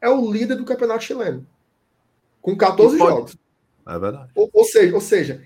É 0.00 0.10
o 0.10 0.30
líder 0.30 0.56
do 0.56 0.64
campeonato 0.64 1.04
chileno. 1.04 1.46
Com 2.42 2.56
14 2.56 2.98
pode... 2.98 3.10
jogos. 3.10 3.36
É 3.86 3.98
verdade. 3.98 4.30
Ou, 4.34 4.50
ou, 4.52 4.64
seja, 4.64 4.94
ou 4.94 5.00
seja, 5.00 5.42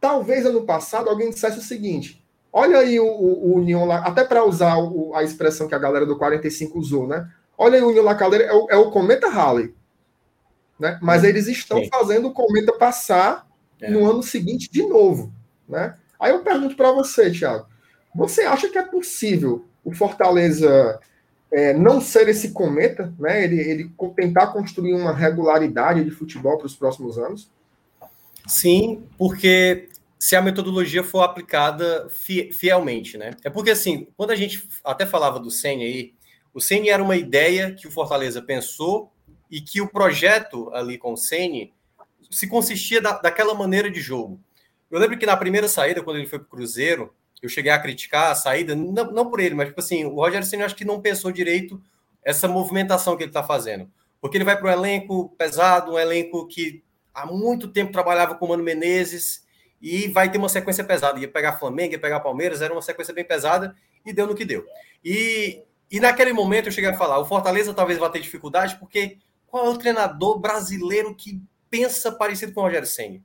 talvez 0.00 0.44
ano 0.44 0.64
passado 0.64 1.08
alguém 1.08 1.30
dissesse 1.30 1.58
o 1.58 1.62
seguinte: 1.62 2.22
olha 2.58 2.78
aí 2.78 2.98
o, 2.98 3.06
o, 3.06 3.50
o 3.50 3.56
União 3.56 3.84
lá, 3.84 3.98
até 3.98 4.24
para 4.24 4.44
usar 4.44 4.76
o, 4.78 5.14
a 5.14 5.22
expressão 5.22 5.68
que 5.68 5.74
a 5.74 5.78
galera 5.78 6.04
do 6.04 6.18
45 6.18 6.78
usou, 6.78 7.06
né? 7.06 7.28
Olha 7.56 7.76
aí, 7.76 7.82
o 7.82 7.88
União 7.88 8.04
La 8.04 8.14
Calera 8.14 8.44
é 8.44 8.52
o, 8.52 8.66
é 8.70 8.76
o 8.76 8.90
Cometa 8.90 9.28
Halley. 9.28 9.74
Né? 10.78 10.98
Mas 11.02 11.24
eles 11.24 11.48
estão 11.48 11.78
Sim. 11.78 11.88
fazendo 11.88 12.28
o 12.28 12.32
Cometa 12.32 12.72
passar 12.72 13.46
é. 13.80 13.90
no 13.90 14.08
ano 14.08 14.22
seguinte 14.22 14.70
de 14.70 14.86
novo. 14.86 15.32
Né? 15.68 15.94
Aí 16.20 16.32
eu 16.32 16.44
pergunto 16.44 16.76
para 16.76 16.92
você, 16.92 17.30
Thiago. 17.30 17.66
Você 18.14 18.42
acha 18.42 18.68
que 18.68 18.78
é 18.78 18.82
possível 18.82 19.64
o 19.84 19.92
Fortaleza 19.92 21.00
é, 21.50 21.72
não 21.72 22.00
ser 22.00 22.28
esse 22.28 22.50
cometa, 22.50 23.12
né? 23.18 23.44
Ele, 23.44 23.60
ele 23.60 23.90
tentar 24.14 24.48
construir 24.48 24.94
uma 24.94 25.12
regularidade 25.12 26.04
de 26.04 26.10
futebol 26.10 26.58
para 26.58 26.66
os 26.66 26.76
próximos 26.76 27.18
anos? 27.18 27.50
Sim, 28.46 29.02
porque 29.16 29.88
se 30.18 30.34
a 30.34 30.42
metodologia 30.42 31.04
for 31.04 31.22
aplicada 31.22 32.08
fielmente, 32.10 33.16
né? 33.16 33.30
É 33.44 33.50
porque 33.50 33.70
assim, 33.70 34.08
quando 34.16 34.32
a 34.32 34.36
gente 34.36 34.68
até 34.84 35.06
falava 35.06 35.38
do 35.38 35.50
Senna 35.50 35.82
aí, 35.82 36.14
o 36.52 36.60
Ceni 36.60 36.88
era 36.88 37.02
uma 37.02 37.16
ideia 37.16 37.72
que 37.72 37.86
o 37.86 37.90
Fortaleza 37.90 38.42
pensou 38.42 39.12
e 39.50 39.60
que 39.60 39.80
o 39.80 39.88
projeto 39.88 40.70
ali 40.74 40.98
com 40.98 41.12
o 41.12 41.16
Ceni 41.16 41.72
se 42.30 42.48
consistia 42.48 43.00
da, 43.00 43.12
daquela 43.12 43.54
maneira 43.54 43.90
de 43.90 44.00
jogo. 44.00 44.40
Eu 44.90 44.98
lembro 44.98 45.16
que 45.18 45.26
na 45.26 45.36
primeira 45.36 45.68
saída, 45.68 46.02
quando 46.02 46.16
ele 46.16 46.26
foi 46.26 46.38
para 46.38 46.46
o 46.46 46.50
Cruzeiro, 46.50 47.14
eu 47.40 47.48
cheguei 47.48 47.70
a 47.70 47.78
criticar 47.78 48.32
a 48.32 48.34
saída, 48.34 48.74
não, 48.74 49.12
não 49.12 49.30
por 49.30 49.38
ele, 49.38 49.54
mas 49.54 49.68
tipo 49.68 49.80
assim, 49.80 50.04
o 50.04 50.16
Rogério 50.16 50.46
Ceni 50.46 50.64
acho 50.64 50.74
que 50.74 50.84
não 50.84 51.00
pensou 51.00 51.30
direito 51.30 51.80
essa 52.24 52.48
movimentação 52.48 53.16
que 53.16 53.22
ele 53.22 53.30
está 53.30 53.44
fazendo. 53.44 53.88
Porque 54.20 54.36
ele 54.36 54.44
vai 54.44 54.58
para 54.58 54.68
um 54.68 54.72
elenco 54.72 55.28
pesado, 55.38 55.92
um 55.92 55.98
elenco 55.98 56.48
que 56.48 56.82
há 57.14 57.24
muito 57.24 57.68
tempo 57.68 57.92
trabalhava 57.92 58.34
com 58.34 58.46
o 58.46 58.48
Mano 58.48 58.64
Menezes 58.64 59.46
e 59.80 60.08
vai 60.08 60.30
ter 60.30 60.38
uma 60.38 60.48
sequência 60.48 60.84
pesada. 60.84 61.18
Ia 61.18 61.28
pegar 61.28 61.58
Flamengo, 61.58 61.92
ia 61.92 62.00
pegar 62.00 62.20
Palmeiras, 62.20 62.62
era 62.62 62.72
uma 62.72 62.82
sequência 62.82 63.14
bem 63.14 63.24
pesada 63.24 63.74
e 64.04 64.12
deu 64.12 64.26
no 64.26 64.34
que 64.34 64.44
deu. 64.44 64.64
E 65.04 65.62
e 65.90 66.00
naquele 66.00 66.32
momento 66.32 66.66
eu 66.66 66.72
cheguei 66.72 66.90
a 66.90 66.96
falar, 66.96 67.18
o 67.18 67.24
Fortaleza 67.24 67.72
talvez 67.72 67.98
vá 67.98 68.10
ter 68.10 68.20
dificuldade, 68.20 68.76
porque 68.76 69.18
qual 69.46 69.66
é 69.66 69.68
o 69.70 69.78
treinador 69.78 70.38
brasileiro 70.38 71.14
que 71.14 71.42
pensa 71.70 72.12
parecido 72.12 72.52
com 72.52 72.60
o 72.60 72.64
Rogério 72.64 72.86
Senna? 72.86 73.20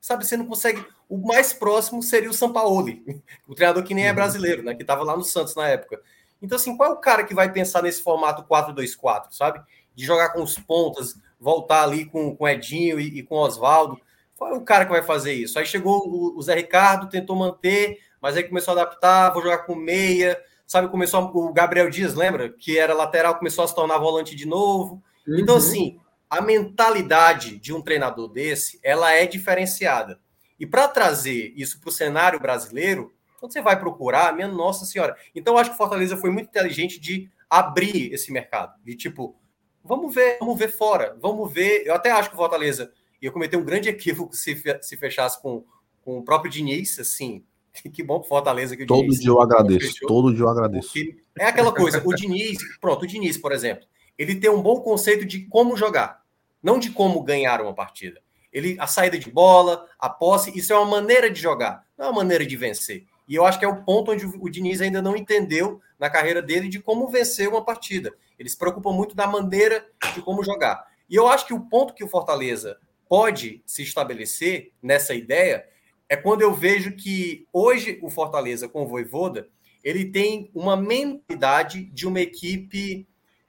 Sabe, 0.00 0.26
você 0.26 0.36
não 0.36 0.46
consegue. 0.46 0.84
O 1.08 1.18
mais 1.18 1.52
próximo 1.52 2.02
seria 2.02 2.30
o 2.30 2.34
Sampaoli, 2.34 3.22
o 3.46 3.54
treinador 3.54 3.84
que 3.84 3.94
nem 3.94 4.06
é 4.06 4.10
uhum. 4.10 4.14
brasileiro, 4.14 4.62
né? 4.62 4.74
Que 4.74 4.82
estava 4.82 5.04
lá 5.04 5.16
no 5.16 5.22
Santos 5.22 5.54
na 5.54 5.68
época. 5.68 6.00
Então, 6.40 6.56
assim, 6.56 6.76
qual 6.76 6.90
é 6.90 6.94
o 6.94 6.98
cara 6.98 7.24
que 7.24 7.34
vai 7.34 7.52
pensar 7.52 7.82
nesse 7.82 8.02
formato 8.02 8.44
4-2-4, 8.44 9.32
sabe? 9.32 9.60
De 9.94 10.04
jogar 10.04 10.30
com 10.30 10.42
os 10.42 10.58
pontas, 10.58 11.14
voltar 11.38 11.82
ali 11.82 12.06
com, 12.06 12.34
com 12.34 12.48
Edinho 12.48 13.00
e, 13.00 13.18
e 13.18 13.22
com 13.22 13.36
Oswaldo. 13.36 14.00
Qual 14.36 14.52
é 14.52 14.54
o 14.54 14.62
cara 14.62 14.84
que 14.84 14.92
vai 14.92 15.02
fazer 15.02 15.32
isso? 15.32 15.58
Aí 15.58 15.66
chegou 15.66 16.06
o, 16.06 16.38
o 16.38 16.42
Zé 16.42 16.54
Ricardo, 16.54 17.08
tentou 17.08 17.34
manter, 17.36 17.98
mas 18.20 18.36
aí 18.36 18.44
começou 18.44 18.76
a 18.76 18.82
adaptar, 18.82 19.32
vou 19.32 19.42
jogar 19.42 19.58
com 19.58 19.74
meia 19.74 20.38
sabe, 20.66 20.88
começou 20.88 21.30
o 21.32 21.52
Gabriel 21.52 21.88
Dias, 21.88 22.14
lembra? 22.14 22.50
Que 22.50 22.78
era 22.78 22.92
lateral, 22.92 23.36
começou 23.36 23.64
a 23.64 23.68
se 23.68 23.74
tornar 23.74 23.98
volante 23.98 24.34
de 24.34 24.46
novo. 24.46 25.02
Uhum. 25.26 25.38
Então, 25.38 25.56
assim, 25.56 26.00
a 26.28 26.40
mentalidade 26.40 27.56
de 27.58 27.72
um 27.72 27.80
treinador 27.80 28.28
desse, 28.28 28.80
ela 28.82 29.12
é 29.12 29.26
diferenciada. 29.26 30.18
E 30.58 30.66
para 30.66 30.88
trazer 30.88 31.52
isso 31.56 31.80
para 31.80 31.88
o 31.88 31.92
cenário 31.92 32.40
brasileiro, 32.40 33.12
quando 33.38 33.52
você 33.52 33.62
vai 33.62 33.78
procurar, 33.78 34.34
minha 34.34 34.48
nossa 34.48 34.84
senhora. 34.84 35.16
Então, 35.34 35.54
eu 35.54 35.58
acho 35.58 35.70
que 35.70 35.74
o 35.74 35.78
Fortaleza 35.78 36.16
foi 36.16 36.30
muito 36.30 36.48
inteligente 36.48 36.98
de 36.98 37.30
abrir 37.48 38.12
esse 38.12 38.32
mercado. 38.32 38.74
De 38.82 38.96
tipo, 38.96 39.36
vamos 39.84 40.12
ver, 40.12 40.38
vamos 40.40 40.58
ver 40.58 40.68
fora, 40.68 41.16
vamos 41.20 41.52
ver. 41.52 41.86
Eu 41.86 41.94
até 41.94 42.10
acho 42.10 42.30
que 42.30 42.34
o 42.34 42.38
Fortaleza 42.38 42.90
ia 43.20 43.30
cometer 43.30 43.56
um 43.56 43.64
grande 43.64 43.88
equívoco 43.88 44.34
se, 44.34 44.62
se 44.80 44.96
fechasse 44.96 45.40
com, 45.40 45.64
com 46.02 46.18
o 46.18 46.22
próprio 46.22 46.50
Diniz, 46.50 46.98
assim, 46.98 47.44
que 47.92 48.02
bom 48.02 48.20
pro 48.20 48.28
Fortaleza 48.28 48.76
que 48.76 48.84
o 48.84 48.86
Todo 48.86 49.02
Diniz, 49.02 49.20
dia 49.20 49.30
eu 49.30 49.40
agradeço, 49.40 49.92
fechou, 49.92 50.08
todo 50.08 50.34
dia 50.34 50.44
eu 50.44 50.48
agradeço. 50.48 50.92
É 51.38 51.46
aquela 51.46 51.72
coisa, 51.72 52.02
o 52.04 52.14
Diniz, 52.14 52.58
pronto, 52.80 53.04
o 53.04 53.06
Diniz, 53.06 53.36
por 53.36 53.52
exemplo, 53.52 53.86
ele 54.18 54.34
tem 54.34 54.50
um 54.50 54.62
bom 54.62 54.80
conceito 54.80 55.24
de 55.24 55.40
como 55.46 55.76
jogar, 55.76 56.22
não 56.62 56.78
de 56.78 56.90
como 56.90 57.22
ganhar 57.22 57.60
uma 57.60 57.74
partida. 57.74 58.20
Ele, 58.52 58.76
a 58.80 58.86
saída 58.86 59.18
de 59.18 59.30
bola, 59.30 59.86
a 59.98 60.08
posse, 60.08 60.56
isso 60.56 60.72
é 60.72 60.76
uma 60.76 60.86
maneira 60.86 61.30
de 61.30 61.40
jogar, 61.40 61.84
não 61.98 62.06
é 62.06 62.08
uma 62.08 62.16
maneira 62.16 62.46
de 62.46 62.56
vencer. 62.56 63.04
E 63.28 63.34
eu 63.34 63.44
acho 63.44 63.58
que 63.58 63.64
é 63.64 63.68
o 63.68 63.82
ponto 63.82 64.12
onde 64.12 64.24
o 64.24 64.48
Diniz 64.48 64.80
ainda 64.80 65.02
não 65.02 65.16
entendeu 65.16 65.80
na 65.98 66.08
carreira 66.08 66.40
dele 66.40 66.68
de 66.68 66.78
como 66.78 67.08
vencer 67.08 67.48
uma 67.48 67.64
partida. 67.64 68.14
Ele 68.38 68.48
se 68.48 68.56
preocupa 68.56 68.92
muito 68.92 69.16
da 69.16 69.26
maneira 69.26 69.84
de 70.14 70.22
como 70.22 70.44
jogar. 70.44 70.86
E 71.10 71.16
eu 71.16 71.26
acho 71.26 71.46
que 71.46 71.54
o 71.54 71.60
ponto 71.60 71.92
que 71.92 72.04
o 72.04 72.08
Fortaleza 72.08 72.78
pode 73.08 73.62
se 73.66 73.82
estabelecer 73.82 74.72
nessa 74.82 75.14
ideia 75.14 75.66
é 76.08 76.16
quando 76.16 76.42
eu 76.42 76.54
vejo 76.54 76.92
que 76.92 77.46
hoje 77.52 77.98
o 78.02 78.08
Fortaleza 78.08 78.68
com 78.68 78.84
o 78.84 78.86
Voivoda, 78.86 79.48
ele 79.82 80.04
tem 80.04 80.50
uma 80.54 80.76
mentalidade 80.76 81.84
de 81.84 82.06
uma 82.06 82.20
equipe, 82.20 83.06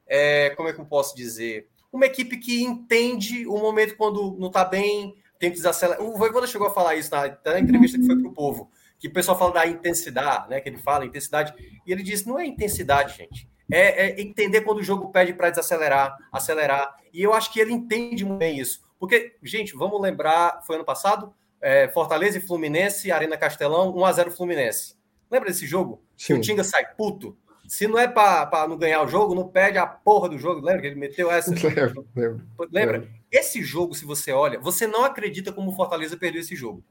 é, 0.08 0.52
como 0.52 0.70
é 0.70 0.74
que 0.74 0.80
eu 0.80 0.86
posso 0.86 1.16
dizer? 1.16 1.68
Uma 1.92 2.06
equipe 2.06 2.38
que 2.38 2.64
entende 2.64 3.48
o 3.48 3.58
momento 3.58 3.96
quando 3.96 4.36
não 4.40 4.48
está 4.48 4.66
bem, 4.66 5.16
tem 5.40 5.52
que 5.52 5.58
desacelerar. 5.58 6.04
O 6.04 6.18
Voivoda 6.18 6.48
chegou 6.48 6.68
a 6.68 6.74
falar 6.74 6.96
isso 6.96 7.12
na, 7.12 7.38
na 7.46 7.60
entrevista 7.60 7.98
que 7.98 8.06
foi 8.06 8.16
para 8.16 8.28
o 8.30 8.34
povo, 8.34 8.72
que 9.00 9.08
o 9.08 9.14
pessoal 9.14 9.38
fala 9.38 9.54
da 9.54 9.68
intensidade, 9.68 10.50
né? 10.50 10.60
Que 10.60 10.70
ele 10.70 10.78
fala 10.78 11.06
intensidade, 11.06 11.54
e 11.86 11.92
ele 11.92 12.04
disse: 12.04 12.28
não 12.28 12.40
é 12.40 12.46
intensidade, 12.46 13.18
gente. 13.18 13.48
É, 13.72 14.08
é 14.08 14.22
entender 14.22 14.62
quando 14.62 14.80
o 14.80 14.84
jogo 14.84 15.12
pede 15.12 15.34
para 15.34 15.50
desacelerar, 15.50 16.16
acelerar. 16.32 16.96
E 17.14 17.22
eu 17.22 17.34
acho 17.34 17.52
que 17.52 17.60
ele 17.60 17.74
entende 17.74 18.24
muito 18.24 18.40
bem 18.40 18.60
isso. 18.60 18.82
Porque, 19.00 19.36
gente, 19.44 19.76
vamos 19.76 20.02
lembrar, 20.02 20.62
foi 20.66 20.76
ano 20.76 20.86
passado? 20.86 21.34
É, 21.62 21.88
Fortaleza 21.90 22.38
e 22.38 22.42
Fluminense, 22.42 23.12
Arena 23.12 23.38
Castelão, 23.38 23.94
1x0 23.94 24.32
Fluminense. 24.32 24.96
Lembra 25.30 25.50
desse 25.50 25.66
jogo? 25.66 26.02
Sim. 26.16 26.34
Que 26.34 26.40
o 26.40 26.42
Tinga 26.42 26.64
sai 26.64 26.86
puto. 26.96 27.38
Se 27.68 27.86
não 27.88 28.00
é 28.00 28.08
para 28.08 28.68
não 28.68 28.78
ganhar 28.78 29.04
o 29.04 29.08
jogo, 29.08 29.36
não 29.36 29.48
perde 29.48 29.78
a 29.78 29.86
porra 29.86 30.30
do 30.30 30.38
jogo. 30.38 30.66
Lembra 30.66 30.82
que 30.82 30.88
ele 30.88 30.96
meteu 30.96 31.30
essa? 31.30 31.52
Lembra? 31.54 31.94
Lembra? 32.16 32.46
Lembra? 32.72 33.10
Esse 33.32 33.62
jogo, 33.62 33.94
se 33.94 34.06
você 34.06 34.32
olha, 34.32 34.60
você 34.60 34.88
não 34.88 35.04
acredita 35.04 35.52
como 35.52 35.72
o 35.72 35.76
Fortaleza 35.76 36.16
perdeu 36.16 36.40
esse 36.40 36.56
jogo. 36.56 36.82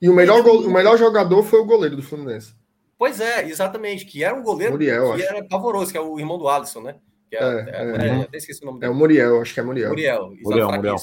E 0.00 0.08
o 0.08 0.14
melhor, 0.14 0.42
gol, 0.42 0.62
o 0.62 0.72
melhor 0.72 0.96
jogador 0.96 1.42
foi 1.44 1.60
o 1.60 1.66
goleiro 1.66 1.96
do 1.96 2.02
Fluminense. 2.02 2.54
Pois 2.98 3.20
é, 3.20 3.46
exatamente. 3.48 4.06
Que 4.06 4.24
era 4.24 4.34
um 4.34 4.42
goleiro 4.42 4.72
Muriel, 4.72 5.14
que 5.14 5.22
acho. 5.22 5.34
era 5.34 5.44
pavoroso, 5.44 5.92
que 5.92 5.98
é 5.98 6.00
o 6.00 6.18
irmão 6.18 6.38
do 6.38 6.48
Alisson, 6.48 6.80
né? 6.80 6.96
É, 7.30 7.36
é, 7.36 7.46
é, 7.46 8.08
é, 8.08 8.22
até 8.22 8.36
esqueci 8.36 8.62
o 8.62 8.66
nome 8.66 8.80
dele. 8.80 8.92
É 8.92 8.94
o 8.94 8.96
Muriel, 8.96 9.40
acho 9.40 9.54
que 9.54 9.60
é 9.60 9.62
Muriel. 9.62 9.88
Muriel, 9.90 10.34
Muriel, 10.42 10.72
Muriel. 10.72 10.96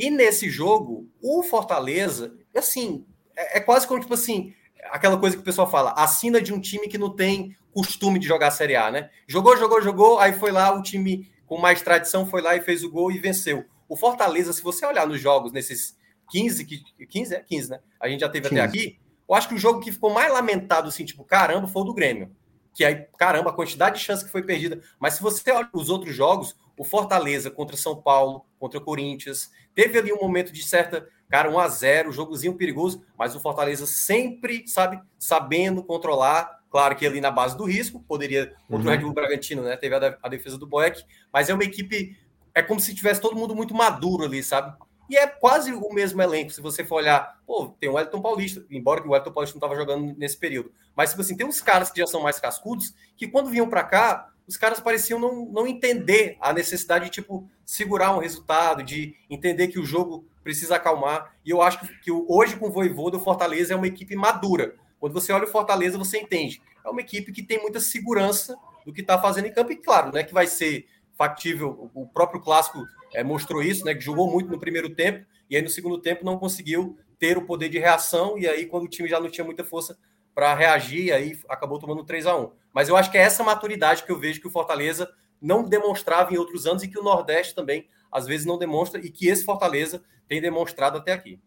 E 0.00 0.10
nesse 0.10 0.48
jogo, 0.48 1.06
o 1.20 1.42
Fortaleza, 1.42 2.34
assim, 2.56 3.04
é, 3.36 3.58
é, 3.58 3.60
quase 3.60 3.86
como, 3.86 4.00
tipo 4.00 4.14
assim, 4.14 4.54
aquela 4.90 5.18
coisa 5.18 5.36
que 5.36 5.42
o 5.42 5.44
pessoal 5.44 5.70
fala, 5.70 5.92
assina 5.92 6.40
de 6.40 6.54
um 6.54 6.60
time 6.60 6.88
que 6.88 6.96
não 6.96 7.14
tem 7.14 7.54
costume 7.70 8.18
de 8.18 8.26
jogar 8.26 8.48
a 8.48 8.50
Série 8.50 8.76
A, 8.76 8.90
né? 8.90 9.10
Jogou, 9.28 9.56
jogou, 9.58 9.82
jogou, 9.82 10.18
aí 10.18 10.32
foi 10.32 10.50
lá 10.50 10.74
o 10.74 10.82
time 10.82 11.30
com 11.46 11.58
mais 11.58 11.82
tradição, 11.82 12.26
foi 12.26 12.40
lá 12.40 12.56
e 12.56 12.62
fez 12.62 12.82
o 12.82 12.90
gol 12.90 13.12
e 13.12 13.18
venceu. 13.18 13.64
O 13.86 13.94
Fortaleza, 13.94 14.54
se 14.54 14.62
você 14.62 14.86
olhar 14.86 15.06
nos 15.06 15.20
jogos, 15.20 15.52
nesses 15.52 15.94
15, 16.30 16.64
15 16.64 17.34
é 17.34 17.40
15, 17.40 17.70
né? 17.70 17.80
A 18.00 18.08
gente 18.08 18.20
já 18.20 18.28
teve 18.28 18.48
15. 18.48 18.60
até 18.60 18.68
aqui. 18.68 18.98
Eu 19.28 19.34
acho 19.34 19.48
que 19.48 19.54
o 19.54 19.58
jogo 19.58 19.80
que 19.80 19.92
ficou 19.92 20.12
mais 20.14 20.32
lamentado, 20.32 20.88
assim, 20.88 21.04
tipo, 21.04 21.24
caramba, 21.24 21.68
foi 21.68 21.82
o 21.82 21.84
do 21.84 21.94
Grêmio. 21.94 22.34
Que 22.74 22.84
aí, 22.84 23.06
caramba, 23.18 23.50
a 23.50 23.52
quantidade 23.52 23.98
de 23.98 24.04
chance 24.04 24.24
que 24.24 24.30
foi 24.30 24.42
perdida. 24.42 24.80
Mas 24.98 25.14
se 25.14 25.22
você 25.22 25.50
olha 25.50 25.68
os 25.72 25.90
outros 25.90 26.14
jogos, 26.14 26.56
o 26.78 26.84
Fortaleza 26.84 27.50
contra 27.50 27.76
São 27.76 28.00
Paulo, 28.00 28.46
contra 28.58 28.78
o 28.78 28.82
Corinthians, 28.82 29.50
teve 29.74 29.98
ali 29.98 30.12
um 30.12 30.20
momento 30.20 30.52
de 30.52 30.62
certa, 30.62 31.08
cara, 31.28 31.50
1 31.50 31.58
a 31.58 31.68
0 31.68 32.12
jogozinho 32.12 32.54
perigoso, 32.54 33.04
mas 33.18 33.34
o 33.34 33.40
Fortaleza 33.40 33.86
sempre, 33.86 34.66
sabe, 34.66 35.00
sabendo 35.18 35.82
controlar. 35.82 36.60
Claro 36.70 36.94
que 36.94 37.06
ali 37.06 37.20
na 37.20 37.30
base 37.30 37.56
do 37.56 37.64
risco, 37.64 38.00
poderia, 38.00 38.54
contra 38.68 38.76
uhum. 38.76 38.86
o 38.86 38.90
Red 38.90 38.98
Bull 38.98 39.12
Bragantino, 39.12 39.62
né? 39.62 39.76
Teve 39.76 39.94
a, 39.94 40.18
a 40.22 40.28
defesa 40.28 40.56
do 40.56 40.66
Boeck, 40.66 41.04
mas 41.32 41.48
é 41.48 41.54
uma 41.54 41.64
equipe, 41.64 42.16
é 42.54 42.62
como 42.62 42.78
se 42.78 42.94
tivesse 42.94 43.20
todo 43.20 43.36
mundo 43.36 43.54
muito 43.54 43.74
maduro 43.74 44.24
ali, 44.24 44.42
sabe? 44.42 44.76
E 45.10 45.16
é 45.16 45.26
quase 45.26 45.72
o 45.72 45.92
mesmo 45.92 46.22
elenco. 46.22 46.52
Se 46.52 46.60
você 46.60 46.84
for 46.84 46.96
olhar, 46.96 47.40
pô, 47.44 47.74
tem 47.80 47.90
o 47.90 47.98
Elton 47.98 48.22
Paulista, 48.22 48.64
embora 48.70 49.02
que 49.02 49.08
o 49.08 49.16
Elton 49.16 49.32
Paulista 49.32 49.56
não 49.56 49.58
estava 49.58 49.74
jogando 49.74 50.16
nesse 50.16 50.36
período. 50.36 50.72
Mas, 50.94 51.10
tipo 51.10 51.22
assim, 51.22 51.36
tem 51.36 51.44
uns 51.44 51.60
caras 51.60 51.90
que 51.90 51.98
já 51.98 52.06
são 52.06 52.22
mais 52.22 52.38
cascudos, 52.38 52.94
que 53.16 53.26
quando 53.26 53.50
vinham 53.50 53.68
para 53.68 53.82
cá, 53.82 54.28
os 54.46 54.56
caras 54.56 54.80
pareciam 54.80 55.18
não, 55.18 55.46
não 55.46 55.66
entender 55.66 56.36
a 56.40 56.52
necessidade 56.52 57.06
de, 57.06 57.10
tipo, 57.10 57.48
segurar 57.64 58.14
um 58.14 58.20
resultado, 58.20 58.82
de 58.82 59.14
entender 59.28 59.68
que 59.68 59.78
o 59.78 59.84
jogo 59.84 60.24
precisa 60.42 60.76
acalmar. 60.76 61.34
E 61.44 61.50
eu 61.50 61.62
acho 61.62 61.80
que, 62.00 62.10
hoje, 62.10 62.56
com 62.56 62.68
o 62.68 62.70
Voivoda, 62.72 63.16
o 63.16 63.20
Fortaleza 63.20 63.72
é 63.74 63.76
uma 63.76 63.86
equipe 63.86 64.16
madura. 64.16 64.74
Quando 64.98 65.12
você 65.12 65.32
olha 65.32 65.44
o 65.44 65.50
Fortaleza, 65.50 65.96
você 65.96 66.18
entende. 66.18 66.60
É 66.84 66.88
uma 66.90 67.00
equipe 67.00 67.32
que 67.32 67.42
tem 67.42 67.60
muita 67.60 67.80
segurança 67.80 68.56
do 68.84 68.92
que 68.92 69.00
está 69.00 69.20
fazendo 69.20 69.46
em 69.46 69.52
campo. 69.52 69.72
E 69.72 69.76
claro, 69.76 70.12
né, 70.12 70.22
que 70.24 70.34
vai 70.34 70.46
ser 70.46 70.86
factível. 71.16 71.90
O 71.94 72.06
próprio 72.06 72.40
clássico 72.40 72.84
é, 73.12 73.22
mostrou 73.22 73.62
isso, 73.62 73.84
né? 73.84 73.94
Que 73.94 74.00
jogou 74.00 74.30
muito 74.30 74.50
no 74.50 74.58
primeiro 74.58 74.90
tempo 74.90 75.26
e 75.48 75.56
aí 75.56 75.62
no 75.62 75.68
segundo 75.68 75.98
tempo 75.98 76.24
não 76.24 76.38
conseguiu 76.38 76.98
ter 77.18 77.36
o 77.36 77.44
poder 77.44 77.68
de 77.68 77.78
reação. 77.78 78.38
E 78.38 78.48
aí, 78.48 78.66
quando 78.66 78.84
o 78.84 78.88
time 78.88 79.08
já 79.08 79.20
não 79.20 79.28
tinha 79.28 79.44
muita 79.44 79.64
força 79.64 79.98
para 80.34 80.54
reagir, 80.54 81.12
aí 81.12 81.38
acabou 81.48 81.78
tomando 81.78 82.04
3 82.04 82.26
a 82.26 82.36
1 82.36 82.50
Mas 82.72 82.88
eu 82.88 82.96
acho 82.96 83.10
que 83.10 83.18
é 83.18 83.22
essa 83.22 83.42
maturidade 83.42 84.04
que 84.04 84.12
eu 84.12 84.18
vejo 84.18 84.40
que 84.40 84.46
o 84.46 84.50
Fortaleza 84.50 85.10
não 85.40 85.64
demonstrava 85.64 86.32
em 86.32 86.36
outros 86.36 86.66
anos 86.66 86.82
e 86.82 86.88
que 86.88 86.98
o 86.98 87.02
Nordeste 87.02 87.54
também 87.54 87.88
às 88.12 88.26
vezes 88.26 88.46
não 88.46 88.58
demonstra 88.58 89.00
e 89.00 89.10
que 89.10 89.28
esse 89.28 89.44
Fortaleza 89.44 90.02
tem 90.28 90.40
demonstrado 90.40 90.98
até 90.98 91.12
aqui. 91.12 91.40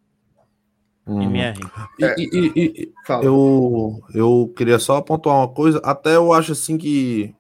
Hum. 1.06 1.22
MR. 1.22 1.60
E, 2.00 2.06
e, 2.18 2.54
e, 2.56 2.94
eu, 3.22 4.02
eu 4.14 4.54
queria 4.56 4.80
só 4.80 5.02
pontuar 5.02 5.38
uma 5.38 5.50
coisa. 5.50 5.80
Até 5.84 6.16
eu 6.16 6.32
acho 6.32 6.54
assim 6.54 6.78
que 6.78 7.36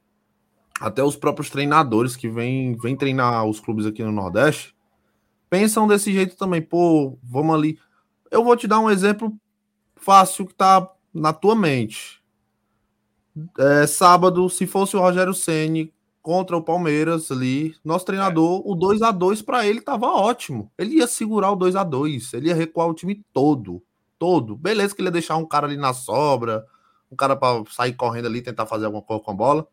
até 0.79 1.01
os 1.01 1.15
próprios 1.15 1.49
treinadores 1.49 2.15
que 2.15 2.27
vêm 2.27 2.75
vem 2.75 2.95
treinar 2.95 3.45
os 3.45 3.59
clubes 3.59 3.85
aqui 3.85 4.03
no 4.03 4.11
Nordeste 4.11 4.75
pensam 5.49 5.87
desse 5.87 6.11
jeito 6.11 6.35
também. 6.35 6.61
Pô, 6.61 7.17
vamos 7.23 7.55
ali. 7.55 7.79
Eu 8.29 8.43
vou 8.43 8.57
te 8.57 8.67
dar 8.67 8.79
um 8.79 8.89
exemplo 8.89 9.33
fácil 9.95 10.45
que 10.45 10.53
tá 10.55 10.89
na 11.13 11.31
tua 11.31 11.55
mente. 11.55 12.22
É, 13.57 13.87
sábado, 13.87 14.49
se 14.49 14.67
fosse 14.67 14.95
o 14.95 14.99
Rogério 14.99 15.33
Ceni 15.33 15.93
contra 16.21 16.55
o 16.55 16.63
Palmeiras 16.63 17.31
ali, 17.31 17.75
nosso 17.83 18.05
treinador, 18.05 18.59
é. 18.59 18.63
o 18.65 18.75
2 18.75 19.01
a 19.01 19.11
2 19.11 19.41
para 19.41 19.67
ele 19.67 19.81
tava 19.81 20.07
ótimo. 20.07 20.71
Ele 20.77 20.95
ia 20.95 21.07
segurar 21.07 21.51
o 21.51 21.55
2 21.55 21.75
a 21.75 21.83
2 21.83 22.33
ele 22.33 22.47
ia 22.47 22.55
recuar 22.55 22.87
o 22.87 22.93
time 22.93 23.23
todo, 23.33 23.83
todo. 24.17 24.55
Beleza 24.55 24.95
que 24.95 25.01
ele 25.01 25.09
ia 25.09 25.13
deixar 25.13 25.35
um 25.35 25.45
cara 25.45 25.67
ali 25.67 25.75
na 25.75 25.93
sobra, 25.93 26.65
um 27.11 27.15
cara 27.15 27.35
para 27.35 27.63
sair 27.69 27.93
correndo 27.93 28.27
ali, 28.27 28.41
tentar 28.41 28.65
fazer 28.65 28.85
alguma 28.85 29.03
coisa 29.03 29.21
com 29.21 29.31
a 29.31 29.35
bola. 29.35 29.67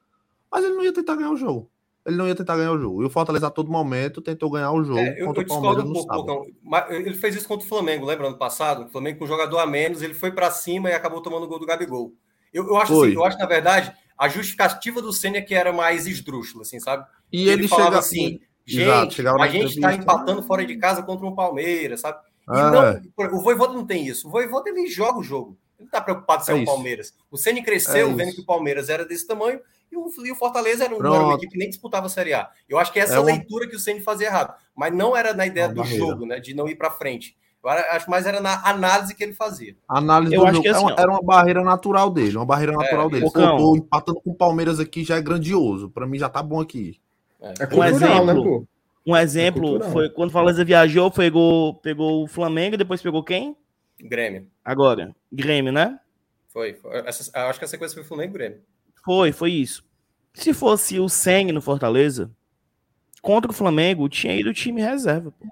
Mas 0.51 0.65
ele 0.65 0.75
não 0.75 0.83
ia 0.83 0.93
tentar 0.93 1.15
ganhar 1.15 1.31
o 1.31 1.37
jogo. 1.37 1.71
Ele 2.05 2.17
não 2.17 2.27
ia 2.27 2.35
tentar 2.35 2.57
ganhar 2.57 2.73
o 2.73 2.79
jogo. 2.79 3.03
E 3.03 3.07
o 3.07 3.11
Fortaleza 3.11 3.47
a 3.47 3.51
todo 3.51 3.71
momento 3.71 4.23
tentou 4.23 4.51
ganhar 4.51 4.73
o 4.73 4.83
jogo 4.83 4.99
é, 4.99 5.21
eu, 5.21 5.27
contra 5.27 5.43
eu 5.43 5.47
o 5.47 5.49
Palmeiras 5.49 5.85
um 5.85 5.93
pouco, 5.93 6.47
Mas 6.63 6.91
ele 6.91 7.15
fez 7.15 7.37
isso 7.37 7.47
contra 7.47 7.65
o 7.65 7.69
Flamengo, 7.69 8.07
lembra 8.07 8.27
ano 8.27 8.39
passado? 8.39 8.87
O 8.87 8.89
Flamengo 8.89 9.19
com 9.19 9.25
um 9.27 9.29
jogador 9.29 9.59
a 9.59 9.67
menos, 9.67 10.03
ele 10.03 10.15
foi 10.15 10.33
para 10.33 10.51
cima 10.51 10.89
e 10.91 10.95
acabou 10.95 11.21
tomando 11.21 11.45
o 11.45 11.49
gol 11.49 11.61
do 11.61 11.67
Gabigol. 11.67 12.13
Eu, 12.53 12.67
eu 12.67 12.77
acho 12.77 13.01
assim, 13.03 13.15
eu 13.15 13.25
acho, 13.25 13.39
na 13.39 13.47
verdade, 13.47 13.93
a 14.19 14.29
justificativa 14.29 15.01
do 15.01 15.13
Senna 15.13 15.39
é 15.39 15.43
que 15.43 15.55
era 15.55 15.73
mais 15.73 16.07
esdrúxula, 16.07 16.63
assim, 16.63 16.81
sabe? 16.81 17.07
E 17.33 17.49
ele, 17.49 17.63
ele 17.63 17.69
falava 17.69 17.99
assim, 17.99 18.41
gente, 18.67 19.21
Exato, 19.21 19.43
a 19.43 19.49
gente 19.49 19.75
está 19.75 19.95
empatando 19.95 20.43
fora 20.43 20.65
de 20.65 20.77
casa 20.77 21.03
contra 21.03 21.27
um 21.27 21.35
Palmeiras, 21.35 22.01
sabe? 22.01 22.19
E 22.49 22.53
ah, 22.53 22.71
não, 22.71 22.85
é. 22.85 23.01
o 23.33 23.41
Voivoda 23.41 23.73
não 23.73 23.87
tem 23.87 24.07
isso. 24.07 24.27
O 24.29 24.31
Voivoda, 24.31 24.69
ele 24.69 24.89
joga 24.89 25.19
o 25.19 25.23
jogo. 25.23 25.57
Ele 25.79 25.81
não 25.81 25.87
está 25.87 26.01
preocupado 26.01 26.45
se 26.45 26.53
é, 26.53 26.59
é 26.59 26.63
o 26.63 26.65
Palmeiras. 26.65 27.15
O 27.31 27.37
Senna 27.37 27.63
cresceu 27.63 28.11
é 28.11 28.13
vendo 28.13 28.35
que 28.35 28.41
o 28.41 28.47
Palmeiras 28.47 28.89
era 28.89 29.05
desse 29.05 29.27
tamanho 29.27 29.61
e 29.91 29.97
o, 29.97 30.11
e 30.25 30.33
o 30.33 30.37
Fortaleza 30.37 30.85
era, 30.85 30.99
não 30.99 31.15
era 31.15 31.25
uma 31.25 31.35
equipe 31.35 31.53
que 31.53 31.59
nem 31.59 31.69
disputava 31.69 32.07
a 32.07 32.11
Série 32.11 32.35
A. 32.35 32.49
Eu 32.69 32.79
acho 32.79 32.93
que 32.93 33.01
essa 33.01 33.15
é 33.15 33.21
leitura 33.21 33.69
que 33.69 33.77
o 33.77 33.81
Ceni 33.81 34.01
fazia 34.01 34.27
errado. 34.27 34.55
Mas 34.75 34.95
não 34.95 35.17
era 35.17 35.33
na 35.33 35.47
ideia 35.47 35.67
uma 35.67 35.75
do 35.75 35.81
barreira. 35.81 36.05
jogo, 36.05 36.27
né? 36.27 36.39
De 36.39 36.55
não 36.55 36.69
ir 36.69 36.77
para 36.77 36.91
frente. 36.91 37.37
Eu 37.63 37.71
acho 37.71 38.11
mais 38.11 38.27
era 38.27 38.41
na 38.41 38.67
análise 38.67 39.15
que 39.15 39.23
ele 39.23 39.35
fazia. 39.35 39.77
análise 39.87 40.35
eu 40.35 40.47
acho 40.47 40.63
que 40.63 40.69
assim, 40.69 40.87
era 40.97 41.11
uma 41.11 41.23
barreira 41.23 41.63
natural 41.63 42.11
dele, 42.11 42.37
uma 42.37 42.47
barreira 42.47 42.73
natural 42.73 43.07
é, 43.09 43.11
dele. 43.11 43.31
Pô, 43.31 43.31
tô 43.31 43.77
empatando 43.77 44.21
com 44.23 44.31
o 44.31 44.35
Palmeiras 44.35 44.81
aqui 44.81 45.05
já 45.05 45.17
é 45.17 45.21
grandioso. 45.21 45.91
Para 45.91 46.07
mim 46.07 46.19
já 46.19 46.29
tá 46.29 46.43
bom 46.43 46.61
aqui. 46.61 46.99
É, 47.41 47.51
é 47.61 47.67
cultural, 47.67 47.81
um 47.81 47.85
exemplo, 47.85 48.25
né, 48.25 48.35
pô? 48.35 48.67
Um 49.07 49.17
exemplo 49.17 49.83
é 49.83 49.91
foi 49.91 50.11
quando 50.11 50.31
o 50.31 50.33
Fortaleza 50.33 50.65
viajou, 50.65 51.11
pegou, 51.11 51.75
pegou 51.75 52.25
o 52.25 52.27
Flamengo, 52.27 52.77
depois 52.77 53.03
pegou 53.03 53.23
quem? 53.23 53.57
Grêmio. 53.99 54.47
Agora, 54.65 55.15
Grêmio, 55.31 55.73
né? 55.73 55.99
Foi. 56.49 56.75
foi. 56.75 56.99
Essa, 57.07 57.31
acho 57.49 57.59
que 57.59 57.65
a 57.65 57.69
sequência 57.69 57.95
foi 57.95 58.05
Flamengo 58.05 58.31
e 58.31 58.39
Grêmio. 58.39 58.61
Foi, 59.05 59.33
foi 59.33 59.53
isso. 59.53 59.85
Se 60.33 60.55
fosse 60.55 60.99
o 60.99 61.09
Seng 61.09 61.53
no 61.53 61.61
Fortaleza, 61.61 62.31
contra 63.21 63.51
o 63.51 63.55
Flamengo, 63.55 64.09
tinha 64.09 64.35
ido 64.35 64.51
o 64.51 64.55
time 64.55 64.81
reserva. 64.81 65.33
Pô. 65.33 65.47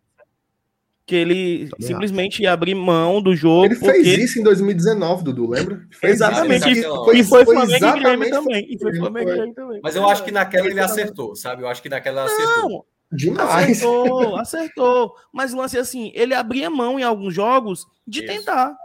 Que 1.09 1.16
ele 1.16 1.68
Também 1.70 1.86
simplesmente 1.86 2.34
acho. 2.34 2.42
ia 2.42 2.52
abrir 2.52 2.74
mão 2.74 3.22
do 3.22 3.34
jogo. 3.34 3.64
Ele 3.64 3.76
porque... 3.76 4.04
fez 4.04 4.24
isso 4.24 4.38
em 4.38 4.42
2019, 4.42 5.24
Dudu, 5.24 5.48
lembra? 5.48 5.80
Fez 5.90 6.16
exatamente. 6.16 6.70
Isso. 6.70 7.04
Foi, 7.04 7.18
e 7.18 7.24
foi, 7.24 7.44
foi 7.46 7.54
Flamengo 7.54 7.86
e 7.86 8.00
Grêmio 8.00 8.30
também. 8.30 8.66
E 8.68 8.78
foi 8.78 8.94
Flamengo 8.94 9.30
e 9.30 9.34
Grêmio 9.34 9.54
também. 9.54 9.80
Mas 9.82 9.96
eu 9.96 10.06
acho 10.06 10.22
que 10.22 10.30
naquela 10.30 10.66
ele 10.66 10.80
acertou, 10.80 11.34
sabe? 11.34 11.62
Eu 11.62 11.68
acho 11.68 11.80
que 11.80 11.88
naquela 11.88 12.26
ele 12.26 12.30
acertou. 12.30 12.68
Não, 12.68 12.84
Demais. 13.11 13.78
Acertou, 13.78 14.36
acertou. 14.38 15.14
Mas 15.32 15.54
o 15.54 15.56
lance 15.56 15.78
é 15.78 15.80
assim, 15.80 16.12
ele 16.14 16.34
abria 16.34 16.68
mão 16.68 17.00
em 17.00 17.02
alguns 17.02 17.34
jogos 17.34 17.86
de 18.06 18.22
Isso. 18.22 18.28
tentar. 18.28 18.76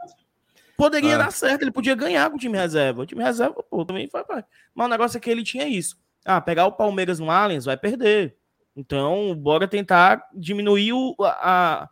Poderia 0.77 1.15
ah. 1.15 1.25
dar 1.25 1.31
certo, 1.31 1.63
ele 1.63 1.71
podia 1.71 1.93
ganhar 1.93 2.29
com 2.29 2.37
o 2.37 2.39
time 2.39 2.57
reserva. 2.57 3.01
O 3.01 3.05
time 3.05 3.21
reserva, 3.21 3.61
pô, 3.69 3.85
também 3.85 4.07
foi. 4.07 4.23
Mas 4.73 4.87
o 4.87 4.89
negócio 4.89 5.17
é 5.17 5.19
que 5.19 5.29
ele 5.29 5.43
tinha 5.43 5.67
isso. 5.67 5.97
Ah, 6.25 6.39
pegar 6.39 6.65
o 6.65 6.71
Palmeiras 6.71 7.19
no 7.19 7.29
Allianz 7.29 7.65
vai 7.65 7.75
perder. 7.75 8.37
Então, 8.75 9.35
bora 9.35 9.67
tentar 9.67 10.27
diminuir 10.33 10.93
o, 10.93 11.15
a, 11.21 11.89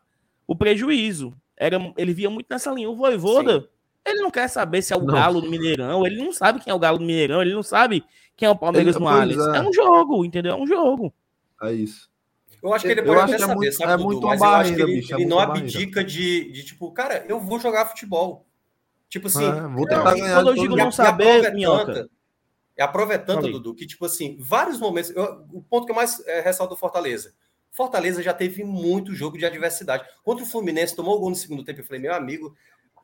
o 0.52 0.56
prejuízo. 0.56 1.34
Era, 1.56 1.78
ele 1.96 2.14
via 2.14 2.30
muito 2.30 2.48
nessa 2.50 2.72
linha. 2.72 2.90
O 2.90 2.96
Voivoda, 2.96 3.62
Sim. 3.62 3.68
Ele 4.06 4.22
não 4.22 4.32
quer 4.32 4.48
saber 4.48 4.82
se 4.82 4.94
é 4.94 4.98
o 4.98 5.04
não. 5.04 5.14
Galo 5.14 5.42
do 5.42 5.50
Mineirão, 5.50 6.06
ele 6.06 6.24
não 6.24 6.34
sabe 6.34 6.60
quem 6.60 6.72
é 6.72 6.74
o 6.74 6.80
Galo 6.80 6.98
do 6.98 7.06
Mineirão, 7.06 7.42
ele 7.42 7.54
não 7.54 7.62
sabe 7.62 8.04
quem 8.36 8.48
é 8.48 8.50
o 8.50 8.56
Palmeiras 8.56 8.96
ele, 8.96 9.04
no 9.04 9.10
Alex. 9.10 9.40
É. 9.40 9.58
é 9.58 9.62
um 9.62 9.72
jogo, 9.72 10.26
entendeu? 10.26 10.54
É 10.54 10.56
um 10.56 10.66
jogo. 10.66 11.14
É 11.62 11.72
isso. 11.72 12.10
Eu 12.64 12.74
acho 12.74 12.86
que 12.86 12.92
ele 12.92 13.04
pode 13.04 13.20
até 13.20 13.38
saber, 13.38 13.52
é 13.52 13.56
muito, 13.56 13.74
sabe, 13.74 13.92
é 13.92 13.98
Dudu, 13.98 14.06
muito 14.06 14.28
mas 14.28 14.40
barreira, 14.40 14.58
eu 14.58 14.62
acho 14.62 14.76
que 14.76 14.82
ele, 14.82 15.02
bicho, 15.02 15.14
é 15.14 15.18
ele 15.18 15.26
não 15.26 15.40
abdica 15.40 16.04
de, 16.04 16.52
de, 16.52 16.64
tipo, 16.64 16.92
cara, 16.92 17.26
eu 17.30 17.40
vou 17.40 17.60
jogar 17.60 17.86
futebol. 17.86 18.46
Tipo 19.08 19.28
assim, 19.28 19.46
é, 19.46 19.68
vou 19.68 19.86
tentar 19.86 20.16
ganhar 20.16 20.36
quando 20.36 20.48
eu 20.48 20.56
digo 20.56 20.76
não 20.76 20.92
saber, 20.92 21.54
minhoca. 21.54 22.10
É 22.76 22.84
aproveitando, 22.84 23.52
Dudu, 23.52 23.76
que, 23.76 23.86
tipo 23.86 24.06
assim, 24.06 24.36
vários 24.40 24.80
momentos. 24.80 25.12
Eu, 25.12 25.46
o 25.54 25.62
ponto 25.62 25.86
que 25.86 25.92
eu 25.92 25.96
mais 25.96 26.26
é, 26.26 26.42
ressalto 26.42 26.74
do 26.74 26.80
Fortaleza. 26.80 27.34
Fortaleza 27.72 28.22
já 28.22 28.34
teve 28.34 28.64
muito 28.64 29.16
jogo 29.16 29.38
de 29.38 29.46
adversidade. 29.46 30.06
Contra 30.24 30.44
o 30.44 30.48
Fluminense, 30.48 30.96
tomou 30.96 31.16
o 31.16 31.20
gol 31.20 31.30
no 31.30 31.36
segundo 31.36 31.64
tempo. 31.64 31.80
Eu 31.80 31.86
falei, 31.86 32.02
meu 32.02 32.14
amigo, 32.14 32.56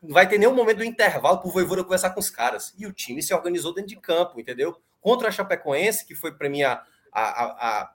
não 0.04 0.14
vai 0.14 0.28
ter 0.28 0.38
nenhum 0.38 0.54
momento 0.54 0.78
do 0.78 0.84
intervalo 0.84 1.40
pro 1.40 1.50
Voivoda 1.50 1.84
conversar 1.84 2.12
com 2.12 2.20
os 2.20 2.30
caras. 2.30 2.74
E 2.78 2.86
o 2.86 2.92
time 2.92 3.24
se 3.24 3.34
organizou 3.34 3.74
dentro 3.74 3.90
de 3.90 3.96
campo, 3.96 4.40
entendeu? 4.40 4.76
Contra 5.00 5.30
a 5.30 5.32
Chapecoense, 5.32 6.06
que 6.06 6.14
foi 6.14 6.34
para 6.34 6.50
mim 6.50 6.64
a, 6.64 6.84
a, 7.12 7.22
a, 7.22 7.92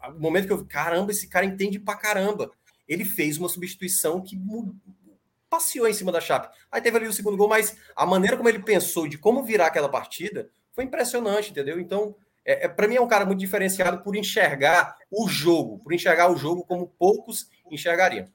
a, 0.00 0.08
o 0.10 0.20
momento 0.20 0.46
que 0.46 0.52
eu. 0.52 0.64
Caramba, 0.64 1.10
esse 1.10 1.28
cara 1.28 1.44
entende 1.44 1.78
pra 1.78 1.96
caramba. 1.96 2.52
Ele 2.88 3.04
fez 3.04 3.36
uma 3.36 3.48
substituição 3.48 4.20
que 4.20 4.38
passeou 5.50 5.88
em 5.88 5.92
cima 5.92 6.12
da 6.12 6.20
Chape. 6.20 6.56
Aí 6.70 6.80
teve 6.80 6.96
ali 6.96 7.06
o 7.06 7.12
segundo 7.12 7.36
gol, 7.36 7.48
mas 7.48 7.76
a 7.94 8.06
maneira 8.06 8.36
como 8.36 8.48
ele 8.48 8.60
pensou 8.60 9.06
de 9.06 9.18
como 9.18 9.42
virar 9.42 9.66
aquela 9.66 9.88
partida 9.88 10.48
foi 10.72 10.84
impressionante, 10.84 11.50
entendeu? 11.50 11.78
Então, 11.78 12.14
é, 12.44 12.66
é 12.66 12.68
para 12.68 12.88
mim 12.88 12.96
é 12.96 13.00
um 13.00 13.08
cara 13.08 13.24
muito 13.24 13.38
diferenciado 13.38 14.02
por 14.02 14.16
enxergar 14.16 14.96
o 15.10 15.28
jogo, 15.28 15.78
por 15.78 15.92
enxergar 15.92 16.30
o 16.30 16.36
jogo 16.36 16.64
como 16.64 16.86
poucos 16.98 17.48
enxergariam. 17.70 18.26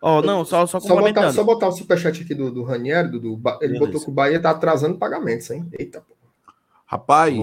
Ó, 0.00 0.18
oh, 0.18 0.22
não, 0.22 0.44
só, 0.44 0.66
só 0.66 0.78
só 0.78 0.94
botar, 0.94 1.32
só 1.32 1.42
botar 1.42 1.68
o 1.68 1.72
superchat 1.72 2.22
aqui 2.22 2.34
do, 2.34 2.52
do 2.52 2.62
Ranieri, 2.62 3.10
do, 3.10 3.18
do 3.18 3.28
ele 3.60 3.72
Beleza. 3.72 3.78
botou 3.78 4.00
que 4.00 4.10
o 4.10 4.12
Bahia 4.12 4.40
tá 4.40 4.50
atrasando 4.50 4.98
pagamentos, 4.98 5.50
hein? 5.50 5.66
Eita, 5.78 6.00
pô. 6.00 6.14
Rapaz, 6.84 7.34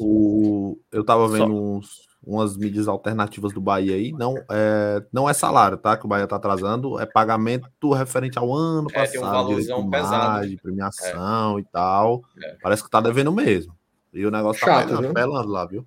o, 0.00 0.76
eu 0.90 1.04
tava 1.04 1.28
vendo 1.28 1.54
uns, 1.54 2.08
umas 2.26 2.56
mídias 2.56 2.88
alternativas 2.88 3.52
do 3.52 3.60
Bahia 3.60 3.94
aí. 3.94 4.10
Não 4.10 4.36
é, 4.50 5.04
não 5.12 5.28
é 5.28 5.32
salário, 5.32 5.78
tá? 5.78 5.96
Que 5.96 6.04
o 6.04 6.08
Bahia 6.08 6.26
tá 6.26 6.36
atrasando, 6.36 6.98
é 6.98 7.06
pagamento 7.06 7.92
referente 7.92 8.38
ao 8.38 8.52
ano 8.52 8.88
é, 8.90 8.94
passado. 8.94 9.12
Tem 9.12 9.20
um 9.20 9.30
valorzão 9.30 9.90
pesado. 9.90 10.48
De 10.48 10.56
premiação 10.56 11.58
é. 11.58 11.60
e 11.60 11.64
tal. 11.64 12.22
É. 12.42 12.56
Parece 12.60 12.82
que 12.82 12.90
tá 12.90 13.00
devendo 13.00 13.30
mesmo. 13.30 13.77
E 14.12 14.24
o 14.24 14.30
negócio 14.30 14.64
tá 14.64 14.80
chato, 14.80 15.02
tá 15.02 15.12
pelando, 15.12 15.48
lá, 15.48 15.66
viu? 15.66 15.86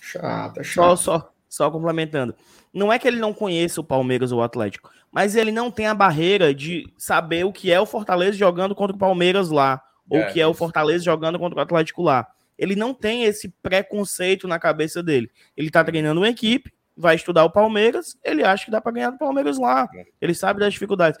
Chato, 0.00 0.60
é 0.60 0.64
chato. 0.64 0.96
Só, 0.96 0.96
só, 0.96 1.32
só 1.48 1.70
complementando. 1.70 2.34
Não 2.72 2.92
é 2.92 2.98
que 2.98 3.06
ele 3.06 3.18
não 3.18 3.34
conheça 3.34 3.80
o 3.80 3.84
Palmeiras 3.84 4.32
ou 4.32 4.40
o 4.40 4.42
Atlético, 4.42 4.90
mas 5.10 5.36
ele 5.36 5.52
não 5.52 5.70
tem 5.70 5.86
a 5.86 5.94
barreira 5.94 6.54
de 6.54 6.90
saber 6.96 7.44
o 7.44 7.52
que 7.52 7.70
é 7.70 7.78
o 7.78 7.86
Fortaleza 7.86 8.36
jogando 8.36 8.74
contra 8.74 8.96
o 8.96 8.98
Palmeiras 8.98 9.50
lá, 9.50 9.82
ou 10.08 10.20
o 10.20 10.32
que 10.32 10.40
é 10.40 10.46
o 10.46 10.54
Fortaleza 10.54 11.04
jogando 11.04 11.38
contra 11.38 11.58
o 11.58 11.62
Atlético 11.62 12.02
lá. 12.02 12.26
Ele 12.58 12.74
não 12.74 12.94
tem 12.94 13.24
esse 13.24 13.48
preconceito 13.62 14.48
na 14.48 14.58
cabeça 14.58 15.02
dele. 15.02 15.30
Ele 15.56 15.70
tá 15.70 15.84
treinando 15.84 16.20
uma 16.20 16.28
equipe, 16.28 16.72
vai 16.96 17.14
estudar 17.14 17.44
o 17.44 17.50
Palmeiras, 17.50 18.16
ele 18.24 18.44
acha 18.44 18.64
que 18.64 18.70
dá 18.70 18.80
para 18.80 18.92
ganhar 18.92 19.10
do 19.10 19.18
Palmeiras 19.18 19.58
lá. 19.58 19.88
Ele 20.20 20.34
sabe 20.34 20.60
das 20.60 20.72
dificuldades. 20.72 21.20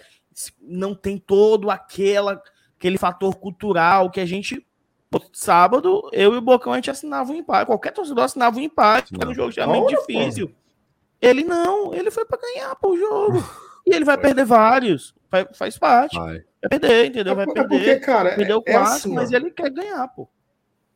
Não 0.60 0.94
tem 0.94 1.18
todo 1.18 1.70
aquela 1.70 2.42
aquele 2.78 2.98
fator 2.98 3.36
cultural 3.36 4.10
que 4.10 4.18
a 4.18 4.26
gente 4.26 4.66
sábado, 5.32 6.08
eu 6.12 6.34
e 6.34 6.36
o 6.36 6.40
Bocão, 6.40 6.72
a 6.72 6.76
gente 6.76 6.90
assinava 6.90 7.32
um 7.32 7.34
empate. 7.34 7.66
Qualquer 7.66 7.92
torcedor 7.92 8.24
assinava 8.24 8.58
um 8.58 8.62
empate, 8.62 9.14
era 9.18 9.28
um 9.28 9.34
jogo 9.34 9.48
extremamente 9.48 9.96
difícil. 9.96 10.48
Pô. 10.48 10.54
Ele 11.20 11.44
não, 11.44 11.94
ele 11.94 12.10
foi 12.10 12.24
para 12.24 12.40
ganhar 12.40 12.76
o 12.82 12.96
jogo. 12.96 13.44
e 13.86 13.94
ele 13.94 14.04
vai 14.04 14.18
perder 14.18 14.44
vários. 14.44 15.14
Vai, 15.30 15.46
faz 15.52 15.78
parte. 15.78 16.16
Vai. 16.18 16.44
vai 16.60 16.78
perder, 16.78 17.06
entendeu? 17.06 17.34
Vai 17.34 17.44
é 17.44 17.52
perder. 17.52 17.68
Porque, 17.68 17.96
cara, 17.96 18.34
perdeu 18.34 18.62
é, 18.66 18.72
quatro, 18.72 18.92
assim, 18.92 19.14
mas 19.14 19.32
ele 19.32 19.50
quer 19.50 19.70
ganhar, 19.70 20.06
pô. 20.08 20.28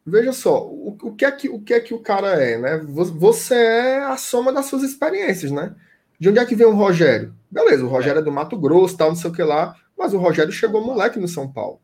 Veja 0.04 0.32
só, 0.32 0.64
o, 0.64 0.96
o, 1.02 1.14
que 1.14 1.24
é 1.24 1.32
que, 1.32 1.48
o 1.48 1.60
que 1.60 1.74
é 1.74 1.80
que 1.80 1.92
o 1.92 1.98
cara 1.98 2.28
é, 2.40 2.56
né? 2.56 2.78
Você 2.86 3.56
é 3.56 4.04
a 4.04 4.16
soma 4.16 4.52
das 4.52 4.66
suas 4.66 4.84
experiências, 4.84 5.50
né? 5.50 5.74
De 6.18 6.28
onde 6.28 6.38
é 6.38 6.46
que 6.46 6.54
vem 6.54 6.66
o 6.66 6.74
Rogério? 6.74 7.34
Beleza, 7.50 7.84
o 7.84 7.88
Rogério 7.88 8.20
é 8.20 8.22
do 8.22 8.30
Mato 8.30 8.56
Grosso, 8.56 8.96
tal, 8.96 9.08
não 9.08 9.16
sei 9.16 9.30
o 9.30 9.32
que 9.32 9.42
lá, 9.42 9.74
mas 9.98 10.14
o 10.14 10.18
Rogério 10.18 10.52
chegou 10.52 10.84
moleque 10.84 11.18
no 11.18 11.26
São 11.26 11.50
Paulo. 11.50 11.80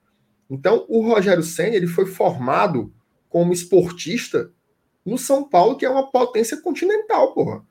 Então, 0.53 0.85
o 0.87 1.01
Rogério 1.01 1.43
Senna, 1.43 1.77
ele 1.77 1.87
foi 1.87 2.05
formado 2.05 2.93
como 3.31 3.55
esportista 3.55 4.51
no 5.05 5.17
São 5.17 5.43
Paulo, 5.43 5.77
que 5.77 5.87
é 5.87 5.89
uma 5.89 6.11
potência 6.11 6.61
continental, 6.61 7.33
porra. 7.33 7.63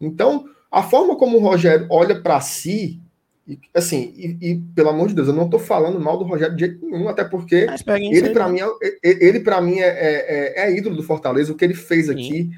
Então, 0.00 0.48
a 0.72 0.82
forma 0.82 1.14
como 1.14 1.36
o 1.36 1.40
Rogério 1.42 1.86
olha 1.90 2.18
para 2.18 2.40
si, 2.40 2.98
e, 3.46 3.60
assim, 3.74 4.14
e, 4.16 4.38
e, 4.40 4.58
pelo 4.74 4.88
amor 4.88 5.08
de 5.08 5.14
Deus, 5.14 5.28
eu 5.28 5.34
não 5.34 5.44
estou 5.44 5.60
falando 5.60 6.00
mal 6.00 6.16
do 6.16 6.24
Rogério 6.24 6.56
de 6.56 6.64
jeito 6.64 6.86
nenhum, 6.86 7.06
até 7.06 7.22
porque 7.22 7.66
ele 7.86 8.30
para 8.30 8.48
mim, 8.48 8.60
é, 8.60 8.68
ele 9.02 9.40
para 9.40 9.60
mim 9.60 9.78
é, 9.78 9.86
é, 9.86 10.64
é, 10.64 10.74
ídolo 10.74 10.96
do 10.96 11.02
Fortaleza, 11.02 11.52
o 11.52 11.54
que 11.54 11.66
ele 11.66 11.74
fez 11.74 12.08
aqui, 12.08 12.44
Sim. 12.44 12.50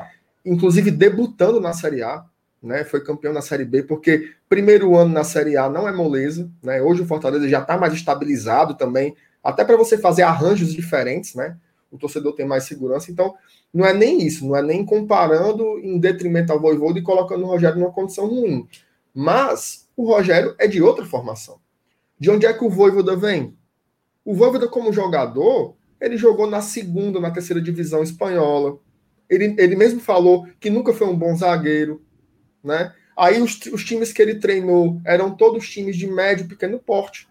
inclusive 0.46 0.92
debutando 0.92 1.60
na 1.60 1.72
Série 1.72 2.04
A, 2.04 2.24
né? 2.62 2.84
Foi 2.84 3.02
campeão 3.02 3.32
na 3.32 3.42
Série 3.42 3.64
B, 3.64 3.82
porque 3.82 4.32
primeiro 4.48 4.96
ano 4.96 5.12
na 5.12 5.24
Série 5.24 5.56
A 5.56 5.68
não 5.68 5.88
é 5.88 5.92
moleza, 5.92 6.48
né? 6.62 6.80
Hoje 6.80 7.02
o 7.02 7.06
Fortaleza 7.06 7.48
já 7.48 7.60
está 7.60 7.76
mais 7.76 7.92
estabilizado 7.92 8.74
também, 8.74 9.16
até 9.48 9.64
para 9.64 9.78
você 9.78 9.96
fazer 9.96 10.24
arranjos 10.24 10.74
diferentes, 10.74 11.34
né? 11.34 11.56
O 11.90 11.96
torcedor 11.96 12.34
tem 12.34 12.46
mais 12.46 12.64
segurança. 12.64 13.10
Então, 13.10 13.34
não 13.72 13.86
é 13.86 13.94
nem 13.94 14.20
isso, 14.20 14.46
não 14.46 14.54
é 14.54 14.62
nem 14.62 14.84
comparando 14.84 15.78
em 15.78 15.98
detrimento 15.98 16.52
ao 16.52 16.60
Voivoda 16.60 16.98
e 16.98 17.02
colocando 17.02 17.44
o 17.44 17.46
Rogério 17.46 17.78
numa 17.78 17.90
condição 17.90 18.26
ruim. 18.26 18.68
Mas 19.14 19.88
o 19.96 20.06
Rogério 20.06 20.54
é 20.58 20.66
de 20.66 20.82
outra 20.82 21.06
formação. 21.06 21.58
De 22.18 22.30
onde 22.30 22.44
é 22.44 22.52
que 22.52 22.62
o 22.62 22.68
Voivoda 22.68 23.16
vem? 23.16 23.56
O 24.22 24.34
Voivoda, 24.34 24.68
como 24.68 24.92
jogador, 24.92 25.74
ele 25.98 26.18
jogou 26.18 26.46
na 26.46 26.60
segunda, 26.60 27.18
na 27.18 27.30
terceira 27.30 27.62
divisão 27.62 28.02
espanhola. 28.02 28.78
Ele, 29.30 29.54
ele 29.56 29.76
mesmo 29.76 29.98
falou 29.98 30.46
que 30.60 30.68
nunca 30.68 30.92
foi 30.92 31.06
um 31.06 31.16
bom 31.16 31.34
zagueiro, 31.34 32.02
né? 32.62 32.92
Aí 33.16 33.40
os, 33.40 33.58
os 33.72 33.82
times 33.82 34.12
que 34.12 34.20
ele 34.20 34.34
treinou 34.34 35.00
eram 35.06 35.34
todos 35.34 35.70
times 35.70 35.96
de 35.96 36.06
médio 36.06 36.46
pequeno 36.46 36.78
porte, 36.78 37.26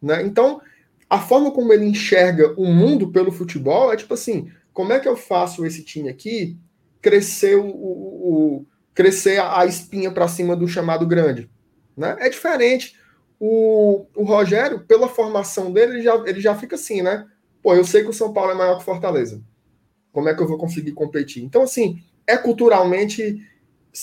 né? 0.00 0.22
Então, 0.22 0.62
a 1.10 1.18
forma 1.18 1.50
como 1.50 1.72
ele 1.72 1.84
enxerga 1.84 2.54
o 2.56 2.64
mundo 2.66 3.10
pelo 3.10 3.32
futebol 3.32 3.92
é 3.92 3.96
tipo 3.96 4.14
assim: 4.14 4.48
como 4.72 4.92
é 4.92 5.00
que 5.00 5.08
eu 5.08 5.16
faço 5.16 5.66
esse 5.66 5.82
time 5.82 6.08
aqui 6.08 6.56
crescer 7.02 7.56
o, 7.56 7.66
o, 7.66 8.58
o 8.58 8.66
crescer 8.94 9.40
a 9.40 9.66
espinha 9.66 10.12
para 10.12 10.28
cima 10.28 10.54
do 10.54 10.68
chamado 10.68 11.04
grande? 11.04 11.50
Né? 11.96 12.16
É 12.20 12.28
diferente. 12.28 12.96
O, 13.40 14.06
o 14.14 14.22
Rogério, 14.22 14.80
pela 14.80 15.08
formação 15.08 15.72
dele, 15.72 15.94
ele 15.94 16.02
já, 16.02 16.14
ele 16.26 16.40
já 16.40 16.54
fica 16.54 16.76
assim, 16.76 17.02
né? 17.02 17.26
Pô, 17.62 17.74
eu 17.74 17.84
sei 17.84 18.02
que 18.02 18.10
o 18.10 18.14
São 18.14 18.32
Paulo 18.32 18.52
é 18.52 18.54
maior 18.54 18.78
que 18.78 18.84
Fortaleza. 18.84 19.42
Como 20.12 20.28
é 20.28 20.34
que 20.34 20.42
eu 20.42 20.46
vou 20.46 20.58
conseguir 20.58 20.92
competir? 20.92 21.42
Então, 21.42 21.62
assim, 21.62 22.02
é 22.26 22.36
culturalmente. 22.36 23.42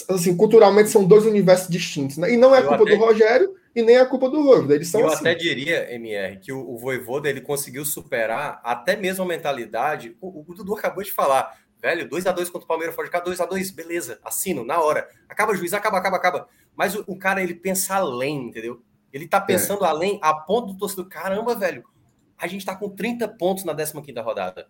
Assim, 0.09 0.35
culturalmente 0.35 0.89
são 0.89 1.05
dois 1.05 1.25
universos 1.25 1.69
distintos, 1.69 2.17
né? 2.17 2.33
E 2.33 2.37
não 2.37 2.53
é 2.53 2.59
eu 2.59 2.67
culpa 2.67 2.83
até... 2.83 2.95
do 2.95 2.99
Rogério, 2.99 3.55
e 3.77 3.83
nem 3.83 3.97
a 3.97 4.07
culpa 4.07 4.27
do 4.27 4.43
Voivoda. 4.43 4.73
Eles 4.73 4.87
são 4.87 5.01
Eu 5.01 5.07
assim. 5.07 5.19
até 5.19 5.35
diria, 5.35 5.93
MR, 5.93 6.39
que 6.39 6.51
o, 6.51 6.67
o 6.67 6.79
Voivoda 6.79 7.29
ele 7.29 7.41
conseguiu 7.41 7.85
superar 7.85 8.59
até 8.63 8.95
mesmo 8.95 9.23
a 9.23 9.27
mentalidade. 9.27 10.17
O, 10.19 10.41
o 10.41 10.55
Dudu 10.55 10.75
acabou 10.75 11.03
de 11.03 11.11
falar, 11.11 11.55
velho, 11.79 12.09
2 12.09 12.25
a 12.25 12.31
2 12.31 12.49
contra 12.49 12.65
o 12.65 12.67
Palmeiras 12.67 12.95
fora 12.95 13.07
de 13.07 13.11
cá, 13.11 13.19
2 13.19 13.39
a 13.39 13.45
2 13.45 13.69
beleza, 13.69 14.19
assino, 14.23 14.65
na 14.65 14.81
hora. 14.81 15.07
Acaba 15.29 15.55
juiz, 15.55 15.73
acaba, 15.73 15.99
acaba, 15.99 16.17
acaba. 16.17 16.49
Mas 16.75 16.95
o, 16.95 17.03
o 17.05 17.15
cara, 17.15 17.43
ele 17.43 17.53
pensa 17.53 17.93
além, 17.93 18.47
entendeu? 18.47 18.81
Ele 19.13 19.27
tá 19.27 19.39
pensando 19.39 19.85
é. 19.85 19.87
além, 19.87 20.19
a 20.23 20.33
ponto 20.33 20.73
do 20.73 20.79
torcedor, 20.79 21.07
caramba, 21.07 21.53
velho, 21.53 21.83
a 22.35 22.47
gente 22.47 22.65
tá 22.65 22.75
com 22.75 22.89
30 22.89 23.27
pontos 23.27 23.63
na 23.63 23.75
15 23.75 23.93
rodada. 24.21 24.67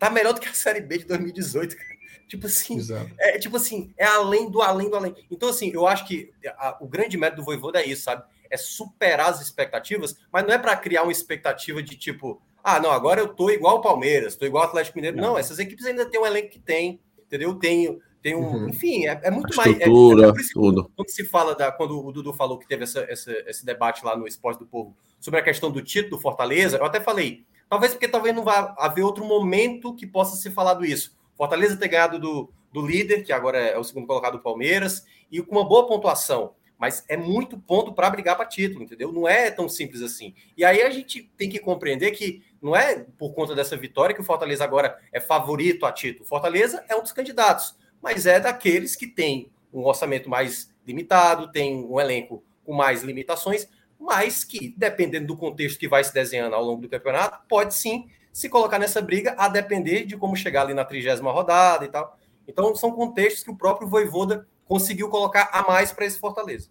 Tá 0.00 0.10
melhor 0.10 0.34
do 0.34 0.40
que 0.40 0.48
a 0.48 0.52
Série 0.52 0.80
B 0.80 0.98
de 0.98 1.04
2018, 1.04 1.76
cara. 1.76 1.98
Tipo 2.26 2.46
assim, 2.46 2.78
é 3.18 3.38
tipo 3.38 3.56
assim, 3.56 3.94
é 3.96 4.04
além 4.04 4.50
do 4.50 4.60
além 4.60 4.90
do 4.90 4.96
além. 4.96 5.14
Então, 5.30 5.48
assim, 5.48 5.70
eu 5.72 5.86
acho 5.86 6.06
que 6.06 6.30
a, 6.58 6.76
o 6.78 6.86
grande 6.86 7.16
método 7.16 7.40
do 7.40 7.44
Voivoda 7.44 7.80
é 7.80 7.86
isso, 7.86 8.02
sabe? 8.02 8.22
É 8.50 8.56
superar 8.56 9.30
as 9.30 9.40
expectativas, 9.40 10.16
mas 10.32 10.44
não 10.44 10.52
é 10.52 10.58
para 10.58 10.76
criar 10.76 11.02
uma 11.02 11.12
expectativa 11.12 11.82
de 11.82 11.96
tipo, 11.96 12.40
ah, 12.62 12.80
não, 12.80 12.90
agora 12.90 13.20
eu 13.20 13.28
tô 13.28 13.50
igual 13.50 13.76
o 13.76 13.80
Palmeiras, 13.80 14.36
tô 14.36 14.44
igual 14.44 14.64
o 14.64 14.66
Atlético 14.66 14.98
Mineiro. 14.98 15.16
Não, 15.16 15.38
essas 15.38 15.58
equipes 15.58 15.86
ainda 15.86 16.04
têm 16.04 16.20
um 16.20 16.26
elenco 16.26 16.50
que 16.50 16.58
tem, 16.58 17.00
entendeu? 17.18 17.54
Tem, 17.54 17.98
tem 18.20 18.34
um, 18.34 18.40
uhum. 18.40 18.68
enfim, 18.68 19.06
é, 19.06 19.20
é 19.22 19.30
muito 19.30 19.56
mais. 19.56 19.78
É, 19.78 19.84
é 19.84 19.86
tudo. 19.86 20.90
Quando 20.94 21.08
se 21.08 21.24
fala 21.24 21.54
da, 21.54 21.70
quando 21.72 22.04
o 22.04 22.12
Dudu 22.12 22.32
falou 22.32 22.58
que 22.58 22.68
teve 22.68 22.84
essa, 22.84 23.00
essa, 23.08 23.32
esse 23.46 23.64
debate 23.64 24.04
lá 24.04 24.16
no 24.16 24.26
Esporte 24.26 24.58
do 24.58 24.66
Povo 24.66 24.96
sobre 25.20 25.40
a 25.40 25.42
questão 25.42 25.70
do 25.70 25.82
título 25.82 26.16
do 26.16 26.22
Fortaleza, 26.22 26.76
eu 26.78 26.84
até 26.84 27.00
falei, 27.00 27.44
talvez 27.68 27.92
porque 27.92 28.08
talvez 28.08 28.34
não 28.34 28.44
vá 28.44 28.74
haver 28.78 29.02
outro 29.02 29.24
momento 29.24 29.94
que 29.94 30.06
possa 30.06 30.36
ser 30.36 30.50
falado 30.50 30.84
isso. 30.84 31.16
Fortaleza 31.36 31.76
ter 31.76 31.88
ganhado 31.88 32.18
do, 32.18 32.50
do 32.72 32.84
líder, 32.84 33.22
que 33.22 33.32
agora 33.32 33.58
é 33.58 33.78
o 33.78 33.84
segundo 33.84 34.06
colocado 34.06 34.32
do 34.32 34.42
Palmeiras, 34.42 35.04
e 35.30 35.40
com 35.40 35.56
uma 35.56 35.66
boa 35.66 35.86
pontuação 35.86 36.54
mas 36.78 37.04
é 37.08 37.16
muito 37.16 37.58
ponto 37.58 37.92
para 37.92 38.08
brigar 38.08 38.36
para 38.36 38.46
título, 38.46 38.84
entendeu? 38.84 39.12
Não 39.12 39.26
é 39.28 39.50
tão 39.50 39.68
simples 39.68 40.00
assim. 40.00 40.34
E 40.56 40.64
aí 40.64 40.80
a 40.80 40.90
gente 40.90 41.30
tem 41.36 41.50
que 41.50 41.58
compreender 41.58 42.12
que 42.12 42.42
não 42.62 42.74
é 42.74 43.04
por 43.18 43.34
conta 43.34 43.54
dessa 43.54 43.76
vitória 43.76 44.14
que 44.14 44.20
o 44.20 44.24
Fortaleza 44.24 44.62
agora 44.62 44.96
é 45.12 45.20
favorito 45.20 45.84
a 45.84 45.92
título. 45.92 46.24
O 46.24 46.28
Fortaleza 46.28 46.84
é 46.88 46.94
um 46.94 47.02
dos 47.02 47.12
candidatos, 47.12 47.76
mas 48.00 48.26
é 48.26 48.38
daqueles 48.38 48.94
que 48.94 49.08
tem 49.08 49.50
um 49.72 49.84
orçamento 49.84 50.30
mais 50.30 50.72
limitado, 50.86 51.50
tem 51.50 51.84
um 51.84 52.00
elenco 52.00 52.44
com 52.64 52.72
mais 52.72 53.02
limitações, 53.02 53.68
mas 53.98 54.44
que, 54.44 54.72
dependendo 54.76 55.26
do 55.26 55.36
contexto 55.36 55.78
que 55.78 55.88
vai 55.88 56.04
se 56.04 56.14
desenhando 56.14 56.54
ao 56.54 56.64
longo 56.64 56.82
do 56.82 56.88
campeonato, 56.88 57.40
pode 57.48 57.74
sim 57.74 58.08
se 58.32 58.48
colocar 58.48 58.78
nessa 58.78 59.02
briga, 59.02 59.34
a 59.36 59.48
depender 59.48 60.04
de 60.04 60.16
como 60.16 60.36
chegar 60.36 60.62
ali 60.62 60.74
na 60.74 60.84
trigésima 60.84 61.32
rodada 61.32 61.84
e 61.84 61.88
tal. 61.88 62.16
Então, 62.46 62.74
são 62.76 62.92
contextos 62.92 63.42
que 63.42 63.50
o 63.50 63.56
próprio 63.56 63.88
Voivoda 63.88 64.46
conseguiu 64.68 65.08
colocar 65.08 65.48
a 65.52 65.66
mais 65.66 65.90
para 65.90 66.04
esse 66.04 66.18
Fortaleza. 66.18 66.68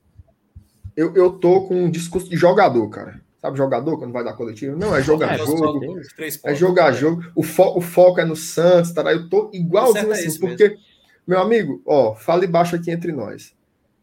Eu, 0.95 1.13
eu 1.15 1.31
tô 1.31 1.61
com 1.67 1.83
um 1.83 1.91
discurso 1.91 2.29
de 2.29 2.37
jogador, 2.37 2.87
cara. 2.89 3.21
Sabe 3.39 3.57
jogador 3.57 3.97
quando 3.97 4.13
vai 4.13 4.23
dar 4.23 4.33
coletivo? 4.33 4.77
Não, 4.77 4.95
é 4.95 5.01
jogar 5.01 5.35
é, 5.35 5.37
jogo. 5.37 5.99
é 6.43 6.55
jogar 6.55 6.91
né? 6.91 6.97
jogo. 6.97 7.23
O, 7.35 7.43
fo 7.43 7.77
o 7.77 7.81
foco 7.81 8.19
é 8.19 8.25
no 8.25 8.35
Santos, 8.35 8.91
tá? 8.91 9.11
Eu 9.11 9.29
tô 9.29 9.49
igualzinho 9.53 10.11
é 10.11 10.13
assim, 10.13 10.39
porque, 10.39 10.69
mesmo. 10.69 10.83
meu 11.27 11.39
amigo, 11.39 11.81
ó, 11.85 12.15
fale 12.15 12.47
baixo 12.47 12.75
aqui 12.75 12.89
entre 12.89 13.11
nós. 13.11 13.55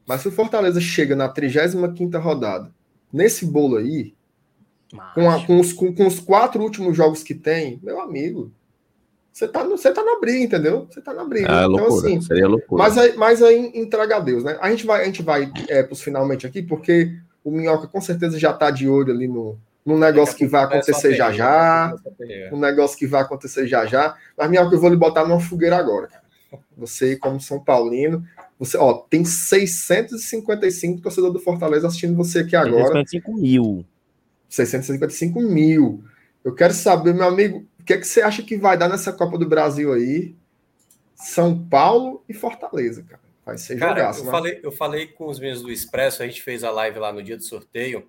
Mas 0.07 0.21
se 0.21 0.29
o 0.29 0.33
Fortaleza 0.33 0.81
chega 0.81 1.17
na 1.17 1.29
35 1.29 2.19
rodada, 2.19 2.71
nesse 3.13 3.45
bolo 3.45 3.77
aí, 3.77 4.15
com, 5.15 5.29
a, 5.29 5.45
com, 5.45 5.59
os, 5.59 5.73
com, 5.73 5.93
com, 5.93 6.07
os 6.07 6.21
quatro 6.21 6.63
últimos 6.63 6.97
jogos 6.97 7.23
que 7.23 7.35
tem, 7.35 7.81
meu 7.83 8.01
amigo, 8.01 8.53
você 9.35 9.49
tá, 9.49 9.65
você 9.65 9.93
tá 9.93 10.05
na 10.05 10.21
briga, 10.21 10.45
entendeu? 10.45 10.87
Você 10.89 11.01
tá 11.01 11.13
na 11.13 11.25
briga. 11.25 11.49
É, 11.49 11.65
então, 11.65 11.71
loucura, 11.71 12.07
assim, 12.07 12.21
seria 12.21 12.47
loucura. 12.47 12.81
Mas 12.85 12.97
aí, 12.97 13.17
mas 13.17 13.43
aí 13.43 13.73
entrega 13.75 14.17
a 14.17 14.21
Deus, 14.21 14.45
né? 14.45 14.57
A 14.61 14.71
gente 14.71 14.87
vai, 14.87 15.03
a 15.03 15.05
gente 15.07 15.25
vai 15.25 15.51
é, 15.69 15.83
pros 15.83 16.01
finalmente 16.01 16.47
aqui, 16.47 16.63
porque 16.63 17.13
o 17.43 17.51
Minhoca 17.51 17.89
com 17.89 18.01
certeza 18.01 18.39
já 18.39 18.53
tá 18.53 18.71
de 18.71 18.89
olho 18.89 19.13
ali 19.13 19.27
no, 19.27 19.59
no 19.85 19.99
negócio 19.99 20.37
que 20.37 20.47
vai 20.47 20.63
acontecer 20.63 21.17
já 21.17 21.33
já. 21.33 21.93
Um 22.53 22.61
negócio 22.61 22.97
que 22.97 23.09
vai 23.09 23.23
acontecer 23.23 23.67
já 23.67 23.85
já. 23.85 24.15
Mas, 24.39 24.49
Minhoca, 24.49 24.73
eu 24.73 24.81
vou 24.81 24.89
lhe 24.89 24.97
botar 24.97 25.27
numa 25.27 25.41
fogueira 25.41 25.77
agora. 25.77 26.09
Você, 26.77 27.17
como 27.17 27.41
São 27.41 27.59
Paulino, 27.59 28.25
você, 28.57 28.77
ó, 28.77 28.93
tem 28.93 29.25
655 29.25 31.03
torcedores 31.03 31.35
do 31.35 31.41
Fortaleza 31.41 31.89
assistindo 31.89 32.15
você 32.15 32.39
aqui 32.39 32.55
agora. 32.55 33.05
655 33.05 33.35
mil. 33.35 33.85
655 34.49 35.41
mil. 35.41 36.05
Eu 36.45 36.55
quero 36.55 36.73
saber, 36.73 37.13
meu 37.13 37.27
amigo, 37.27 37.67
o 37.85 37.87
que, 37.87 37.93
é 37.93 37.99
que 37.99 38.07
você 38.07 38.23
acha 38.23 38.43
que 38.43 38.57
vai 38.57 38.79
dar 38.79 38.89
nessa 38.89 39.13
Copa 39.13 39.37
do 39.37 39.47
Brasil 39.47 39.93
aí? 39.93 40.35
São 41.15 41.69
Paulo 41.69 42.25
e 42.27 42.33
Fortaleza, 42.33 43.03
cara. 43.03 43.21
Vai 43.45 43.59
ser 43.59 43.79
cara, 43.79 44.01
jogaço, 44.01 44.21
eu, 44.21 44.25
né? 44.25 44.31
falei, 44.31 44.61
eu 44.63 44.73
falei 44.73 45.07
com 45.09 45.27
os 45.27 45.39
meninos 45.39 45.61
do 45.61 45.71
Expresso, 45.71 46.23
a 46.23 46.27
gente 46.27 46.41
fez 46.41 46.65
a 46.65 46.71
live 46.71 46.99
lá 46.99 47.13
no 47.13 47.23
dia 47.23 47.37
do 47.37 47.43
sorteio, 47.43 48.09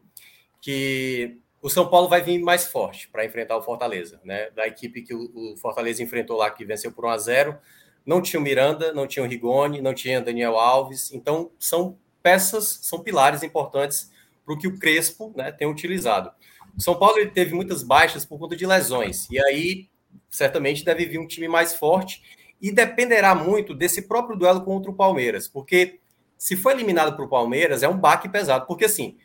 que 0.62 1.38
o 1.62 1.70
São 1.70 1.90
Paulo 1.90 2.08
vai 2.08 2.22
vir 2.22 2.40
mais 2.40 2.66
forte 2.66 3.10
para 3.10 3.26
enfrentar 3.26 3.58
o 3.58 3.62
Fortaleza, 3.62 4.18
né? 4.24 4.50
Da 4.52 4.66
equipe 4.66 5.02
que 5.02 5.14
o, 5.14 5.30
o, 5.36 5.58
Fortaleza 5.58 6.02
enfrentou 6.02 6.38
lá, 6.38 6.50
que 6.50 6.64
venceu 6.64 6.90
por 6.90 7.04
1 7.04 7.10
a 7.10 7.18
0 7.18 7.58
Não 8.06 8.22
tinha 8.22 8.40
o 8.40 8.44
Miranda, 8.44 8.94
não 8.94 9.06
tinha 9.06 9.26
o 9.26 9.28
Rigoni, 9.28 9.82
não 9.82 9.94
tinha 9.94 10.22
Daniel 10.22 10.58
Alves. 10.58 11.12
Então, 11.12 11.52
são 11.60 11.98
peças, 12.24 12.80
são 12.82 13.00
pilares 13.00 13.44
importantes 13.44 14.10
para 14.46 14.54
o 14.54 14.58
que 14.58 14.70
o 14.70 14.80
Crespo 14.80 15.34
né, 15.36 15.52
tem 15.52 15.68
utilizado. 15.68 16.32
São 16.78 16.98
Paulo 16.98 17.18
ele 17.18 17.32
teve 17.32 17.54
muitas 17.54 17.84
baixas 17.84 18.26
por 18.26 18.38
conta 18.40 18.56
de 18.56 18.66
lesões, 18.66 19.30
e 19.30 19.40
aí 19.40 19.90
certamente 20.30 20.84
deve 20.84 21.06
vir 21.06 21.20
um 21.20 21.28
time 21.28 21.48
mais 21.48 21.74
forte 21.74 22.22
e 22.62 22.72
dependerá 22.72 23.34
muito 23.36 23.74
desse 23.74 24.04
próprio 24.04 24.38
duelo 24.38 24.62
contra 24.62 24.92
o 24.92 24.96
Palmeiras, 24.96 25.48
porque 25.48 26.00
se 26.38 26.56
for 26.56 26.72
eliminado 26.72 27.16
para 27.16 27.26
o 27.26 27.30
Palmeiras 27.30 27.84
é 27.84 27.88
um 27.88 27.98
baque 27.98 28.28
pesado, 28.28 28.66
porque 28.66 28.86
assim, 28.86 29.18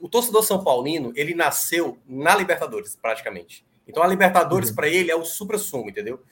o 0.00 0.08
torcedor 0.08 0.42
São 0.42 0.64
Paulino 0.64 1.12
ele 1.14 1.34
nasceu 1.34 1.98
na 2.06 2.34
Libertadores 2.34 2.96
praticamente, 2.96 3.64
então 3.86 4.02
a 4.02 4.06
Libertadores 4.06 4.70
uhum. 4.70 4.76
para 4.76 4.88
ele 4.88 5.10
é 5.10 5.16
o 5.16 5.24
supra-sumo, 5.24 5.90
entendeu? 5.90 6.22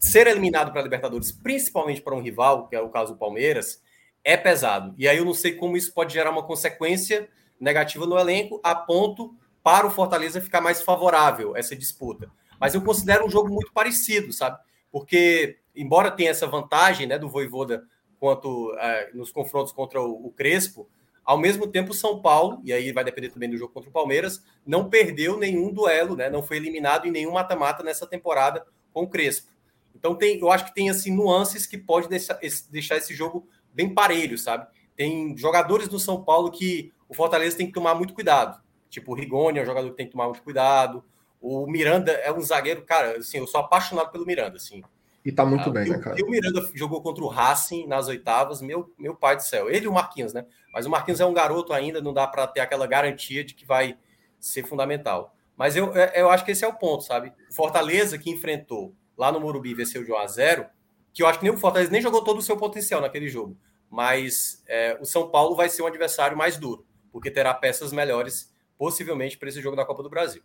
Ser 0.00 0.26
eliminado 0.26 0.72
para 0.72 0.80
a 0.80 0.84
Libertadores, 0.84 1.30
principalmente 1.30 2.00
para 2.00 2.14
um 2.14 2.20
rival, 2.20 2.66
que 2.68 2.74
é 2.74 2.80
o 2.80 2.88
caso 2.88 3.12
do 3.12 3.18
Palmeiras, 3.18 3.80
é 4.24 4.36
pesado. 4.36 4.94
E 4.98 5.08
aí 5.08 5.18
eu 5.18 5.24
não 5.24 5.34
sei 5.34 5.52
como 5.54 5.76
isso 5.76 5.92
pode 5.92 6.12
gerar 6.12 6.30
uma 6.30 6.42
consequência 6.42 7.28
negativa 7.60 8.06
no 8.06 8.18
elenco, 8.18 8.60
a 8.64 8.74
ponto 8.74 9.34
para 9.62 9.86
o 9.86 9.90
Fortaleza 9.90 10.40
ficar 10.40 10.60
mais 10.60 10.82
favorável 10.82 11.56
essa 11.56 11.76
disputa. 11.76 12.30
Mas 12.58 12.74
eu 12.74 12.82
considero 12.82 13.26
um 13.26 13.30
jogo 13.30 13.48
muito 13.48 13.72
parecido, 13.72 14.32
sabe? 14.32 14.58
Porque, 14.90 15.58
embora 15.74 16.10
tenha 16.10 16.30
essa 16.30 16.46
vantagem 16.46 17.06
né, 17.06 17.18
do 17.18 17.28
Voivoda 17.28 17.84
quanto 18.18 18.74
é, 18.78 19.10
nos 19.12 19.32
confrontos 19.32 19.72
contra 19.72 20.00
o, 20.00 20.26
o 20.26 20.30
Crespo, 20.30 20.88
ao 21.24 21.38
mesmo 21.38 21.66
tempo, 21.66 21.94
São 21.94 22.20
Paulo, 22.20 22.60
e 22.64 22.72
aí 22.72 22.92
vai 22.92 23.04
depender 23.04 23.30
também 23.30 23.48
do 23.48 23.56
jogo 23.56 23.72
contra 23.72 23.88
o 23.88 23.92
Palmeiras, 23.92 24.42
não 24.66 24.88
perdeu 24.88 25.38
nenhum 25.38 25.72
duelo, 25.72 26.16
né? 26.16 26.28
Não 26.28 26.42
foi 26.42 26.56
eliminado 26.56 27.06
em 27.06 27.10
nenhum 27.10 27.32
mata-mata 27.32 27.82
nessa 27.82 28.06
temporada 28.06 28.66
com 28.92 29.02
o 29.02 29.08
Crespo. 29.08 29.52
Então 29.94 30.16
tem, 30.16 30.38
eu 30.38 30.50
acho 30.50 30.64
que 30.64 30.74
tem 30.74 30.90
assim 30.90 31.14
nuances 31.14 31.66
que 31.66 31.78
pode 31.78 32.08
deixar 32.08 32.38
esse, 32.42 32.70
deixar 32.70 32.96
esse 32.96 33.14
jogo 33.14 33.48
bem 33.72 33.94
parelho, 33.94 34.36
sabe? 34.36 34.66
Tem 34.96 35.36
jogadores 35.36 35.86
do 35.86 35.98
São 35.98 36.24
Paulo 36.24 36.50
que 36.50 36.92
o 37.08 37.14
Fortaleza 37.14 37.56
tem 37.56 37.66
que 37.66 37.72
tomar 37.72 37.94
muito 37.94 38.14
cuidado. 38.14 38.60
Tipo, 38.92 39.12
o 39.12 39.14
Rigoni 39.14 39.58
é 39.58 39.62
um 39.62 39.66
jogador 39.66 39.88
que 39.88 39.96
tem 39.96 40.04
que 40.04 40.12
tomar 40.12 40.26
muito 40.26 40.42
cuidado. 40.42 41.02
O 41.40 41.66
Miranda 41.66 42.12
é 42.12 42.30
um 42.30 42.42
zagueiro, 42.42 42.82
cara, 42.82 43.16
assim, 43.16 43.38
eu 43.38 43.46
sou 43.46 43.58
apaixonado 43.58 44.12
pelo 44.12 44.26
Miranda, 44.26 44.58
assim. 44.58 44.82
E 45.24 45.32
tá 45.32 45.46
muito 45.46 45.70
ah, 45.70 45.72
bem, 45.72 45.88
né, 45.88 45.98
cara? 45.98 46.20
E 46.20 46.22
o 46.22 46.28
Miranda 46.28 46.68
jogou 46.74 47.00
contra 47.00 47.24
o 47.24 47.28
Racing 47.28 47.86
nas 47.86 48.06
oitavas, 48.08 48.60
meu, 48.60 48.92
meu 48.98 49.14
pai 49.14 49.34
do 49.34 49.42
céu. 49.42 49.70
Ele 49.70 49.86
e 49.86 49.88
o 49.88 49.94
Marquinhos, 49.94 50.34
né? 50.34 50.44
Mas 50.74 50.84
o 50.84 50.90
Marquinhos 50.90 51.20
é 51.20 51.24
um 51.24 51.32
garoto 51.32 51.72
ainda, 51.72 52.02
não 52.02 52.12
dá 52.12 52.26
para 52.26 52.46
ter 52.46 52.60
aquela 52.60 52.86
garantia 52.86 53.42
de 53.42 53.54
que 53.54 53.64
vai 53.64 53.96
ser 54.38 54.62
fundamental. 54.66 55.34
Mas 55.56 55.74
eu, 55.74 55.96
é, 55.96 56.20
eu 56.20 56.28
acho 56.28 56.44
que 56.44 56.50
esse 56.50 56.62
é 56.62 56.68
o 56.68 56.74
ponto, 56.74 57.02
sabe? 57.02 57.32
Fortaleza 57.50 58.18
que 58.18 58.30
enfrentou 58.30 58.94
lá 59.16 59.32
no 59.32 59.40
Morumbi 59.40 59.72
venceu 59.72 60.04
de 60.04 60.12
1 60.12 60.16
a 60.18 60.26
0 60.26 60.66
que 61.14 61.22
eu 61.22 61.26
acho 61.26 61.38
que 61.38 61.46
nem 61.46 61.54
o 61.54 61.58
Fortaleza 61.58 61.90
nem 61.90 62.02
jogou 62.02 62.22
todo 62.22 62.38
o 62.38 62.42
seu 62.42 62.58
potencial 62.58 63.00
naquele 63.00 63.28
jogo. 63.28 63.56
Mas 63.88 64.62
é, 64.68 64.98
o 65.00 65.06
São 65.06 65.30
Paulo 65.30 65.56
vai 65.56 65.70
ser 65.70 65.82
um 65.82 65.86
adversário 65.86 66.36
mais 66.36 66.58
duro, 66.58 66.86
porque 67.10 67.30
terá 67.30 67.54
peças 67.54 67.90
melhores 67.90 68.51
possivelmente 68.78 69.38
para 69.38 69.48
esse 69.48 69.60
jogo 69.60 69.76
da 69.76 69.84
Copa 69.84 70.02
do 70.02 70.10
Brasil. 70.10 70.42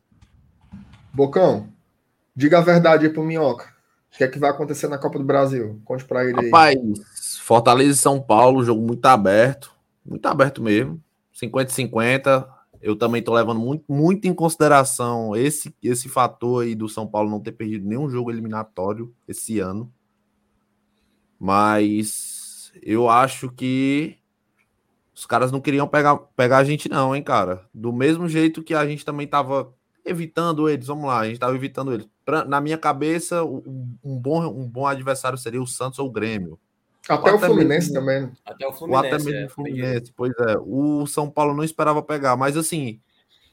Bocão, 1.14 1.70
diga 2.36 2.60
a 2.60 2.62
verdade 2.62 3.06
aí 3.06 3.12
pro 3.12 3.24
Minhoca. 3.24 3.76
O 4.14 4.18
que 4.18 4.24
é 4.24 4.28
que 4.28 4.40
vai 4.40 4.50
acontecer 4.50 4.88
na 4.88 4.98
Copa 4.98 5.20
do 5.20 5.26
Brasil? 5.26 5.82
Conte 5.84 6.06
para 6.06 6.24
ele 6.24 6.40
aí. 6.40 6.46
Rapaz, 6.46 6.78
Fortaleza 7.42 7.92
e 7.92 7.96
São 7.96 8.22
Paulo, 8.22 8.64
jogo 8.64 8.82
muito 8.82 9.06
aberto, 9.06 9.74
muito 10.06 10.26
aberto 10.26 10.62
mesmo. 10.62 11.02
50-50. 11.34 12.48
Eu 12.82 12.96
também 12.96 13.22
tô 13.22 13.34
levando 13.34 13.60
muito, 13.60 13.84
muito 13.92 14.28
em 14.28 14.34
consideração 14.34 15.36
esse, 15.36 15.76
esse 15.82 16.08
fator 16.08 16.64
aí 16.64 16.76
do 16.76 16.88
São 16.88 17.08
Paulo 17.08 17.30
não 17.30 17.40
ter 17.40 17.52
perdido 17.52 17.88
nenhum 17.88 18.10
jogo 18.10 18.32
eliminatório 18.32 19.14
esse 19.28 19.60
ano. 19.60 19.92
Mas 21.40 22.72
eu 22.82 23.10
acho 23.10 23.52
que 23.52 24.18
os 25.18 25.26
caras 25.26 25.52
não 25.52 25.60
queriam 25.60 25.88
pegar, 25.88 26.16
pegar 26.36 26.60
a 26.60 26.64
gente, 26.64 26.88
não, 26.88 27.16
hein, 27.16 27.24
cara. 27.24 27.66
Do 27.74 27.92
mesmo 27.92 28.30
jeito 28.30 28.62
que 28.62 28.76
a 28.76 28.86
gente 28.86 29.04
também 29.04 29.26
tava 29.26 29.74
evitando 30.06 30.70
eles, 30.70 30.86
vamos 30.86 31.06
lá, 31.06 31.22
a 31.22 31.28
gente 31.28 31.40
tava 31.40 31.56
evitando 31.56 31.92
eles. 31.92 32.08
Pra, 32.24 32.46
na 32.46 32.62
minha 32.62 32.78
cabeça, 32.78 33.44
um, 33.44 33.98
um, 34.04 34.20
bom, 34.20 34.46
um 34.46 34.70
bom 34.70 34.86
adversário 34.86 35.36
seria 35.36 35.60
o 35.60 35.66
Santos 35.66 35.98
ou 35.98 36.08
o 36.08 36.12
Grêmio. 36.12 36.60
Até, 37.10 37.34
o 37.34 37.40
Fluminense 37.40 37.92
mesmo, 37.92 37.94
também. 37.94 38.32
Até 38.46 38.68
o 38.68 38.72
Fluminense. 38.72 39.08
até 39.08 39.24
mesmo 39.24 39.40
é, 39.40 39.46
o 39.46 39.50
Fluminense, 39.50 40.14
pois 40.16 40.34
é. 40.38 40.56
O 40.60 41.08
São 41.08 41.28
Paulo 41.28 41.56
não 41.56 41.64
esperava 41.64 42.04
pegar, 42.04 42.38
mas 42.38 42.56
assim, 42.56 43.00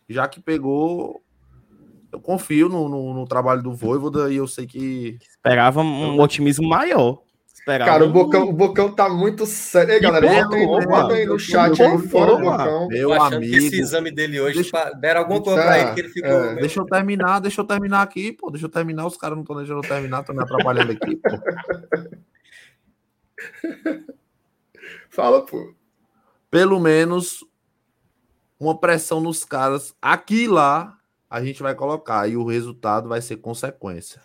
já 0.07 0.28
que 0.28 0.43
pegou, 0.43 1.23
eu 2.12 2.20
confio 2.20 2.69
no, 2.69 2.91
no, 2.91 3.15
no 3.15 3.24
trabalho 3.27 3.62
do 3.62 3.73
Voivoda 3.73 4.31
e 4.31 4.36
eu 4.36 4.47
sei 4.47 4.66
que. 4.66 5.16
Esperava 5.19 5.81
um 5.81 6.20
otimismo 6.20 6.69
maior. 6.69 7.23
Esperava. 7.65 7.93
Cara, 7.93 8.05
o 8.05 8.12
Bocão, 8.12 8.47
o 8.47 8.53
Bocão 8.53 8.93
tá 8.93 9.09
muito 9.09 9.47
sério. 9.47 9.95
Ei, 9.95 10.01
galera, 10.01 10.47
bota 10.86 11.15
aí, 11.15 11.24
no 11.24 11.39
chat 11.39 11.82
aí 11.82 11.99
fora 12.09 12.35
o 12.35 12.39
Bocão. 12.39 12.89
Meu 12.89 13.11
amigo. 13.11 13.57
esse 13.57 13.81
exame 13.81 14.11
dele 14.11 14.39
hoje 14.39 14.57
deixa, 14.57 14.91
deram 14.91 15.23
alguma 15.23 15.41
coisa 15.41 15.62
pra 15.62 15.78
ele 15.78 15.95
que 15.95 16.01
ele 16.01 16.11
ficou. 16.11 16.31
É. 16.31 16.57
Deixa 16.57 16.78
eu 16.78 16.85
terminar, 16.85 17.39
deixa 17.39 17.62
eu 17.62 17.65
terminar 17.65 18.03
aqui, 18.03 18.32
pô. 18.32 18.51
Deixa 18.51 18.66
eu 18.66 18.70
terminar, 18.70 19.07
os 19.07 19.16
caras 19.16 19.35
não 19.35 19.45
estão 19.45 19.57
deixando 19.57 19.82
eu 19.82 19.89
terminar, 19.89 20.20
estão 20.20 20.36
me 20.36 20.43
atrapalhando 20.43 20.93
aqui, 20.93 21.16
pô. 21.16 21.31
Fala, 25.09 25.47
pô. 25.47 25.74
Pelo 26.51 26.78
menos 26.78 27.43
uma 28.61 28.78
pressão 28.78 29.23
nos 29.23 29.43
caras 29.43 29.97
aqui 30.03 30.43
e 30.43 30.49
lá 30.49 30.99
a 31.31 31.43
gente 31.43 31.62
vai 31.62 31.74
colocar 31.74 32.28
e 32.28 32.36
o 32.36 32.45
resultado 32.45 33.09
vai 33.09 33.23
ser 33.23 33.39
consequência. 33.39 34.20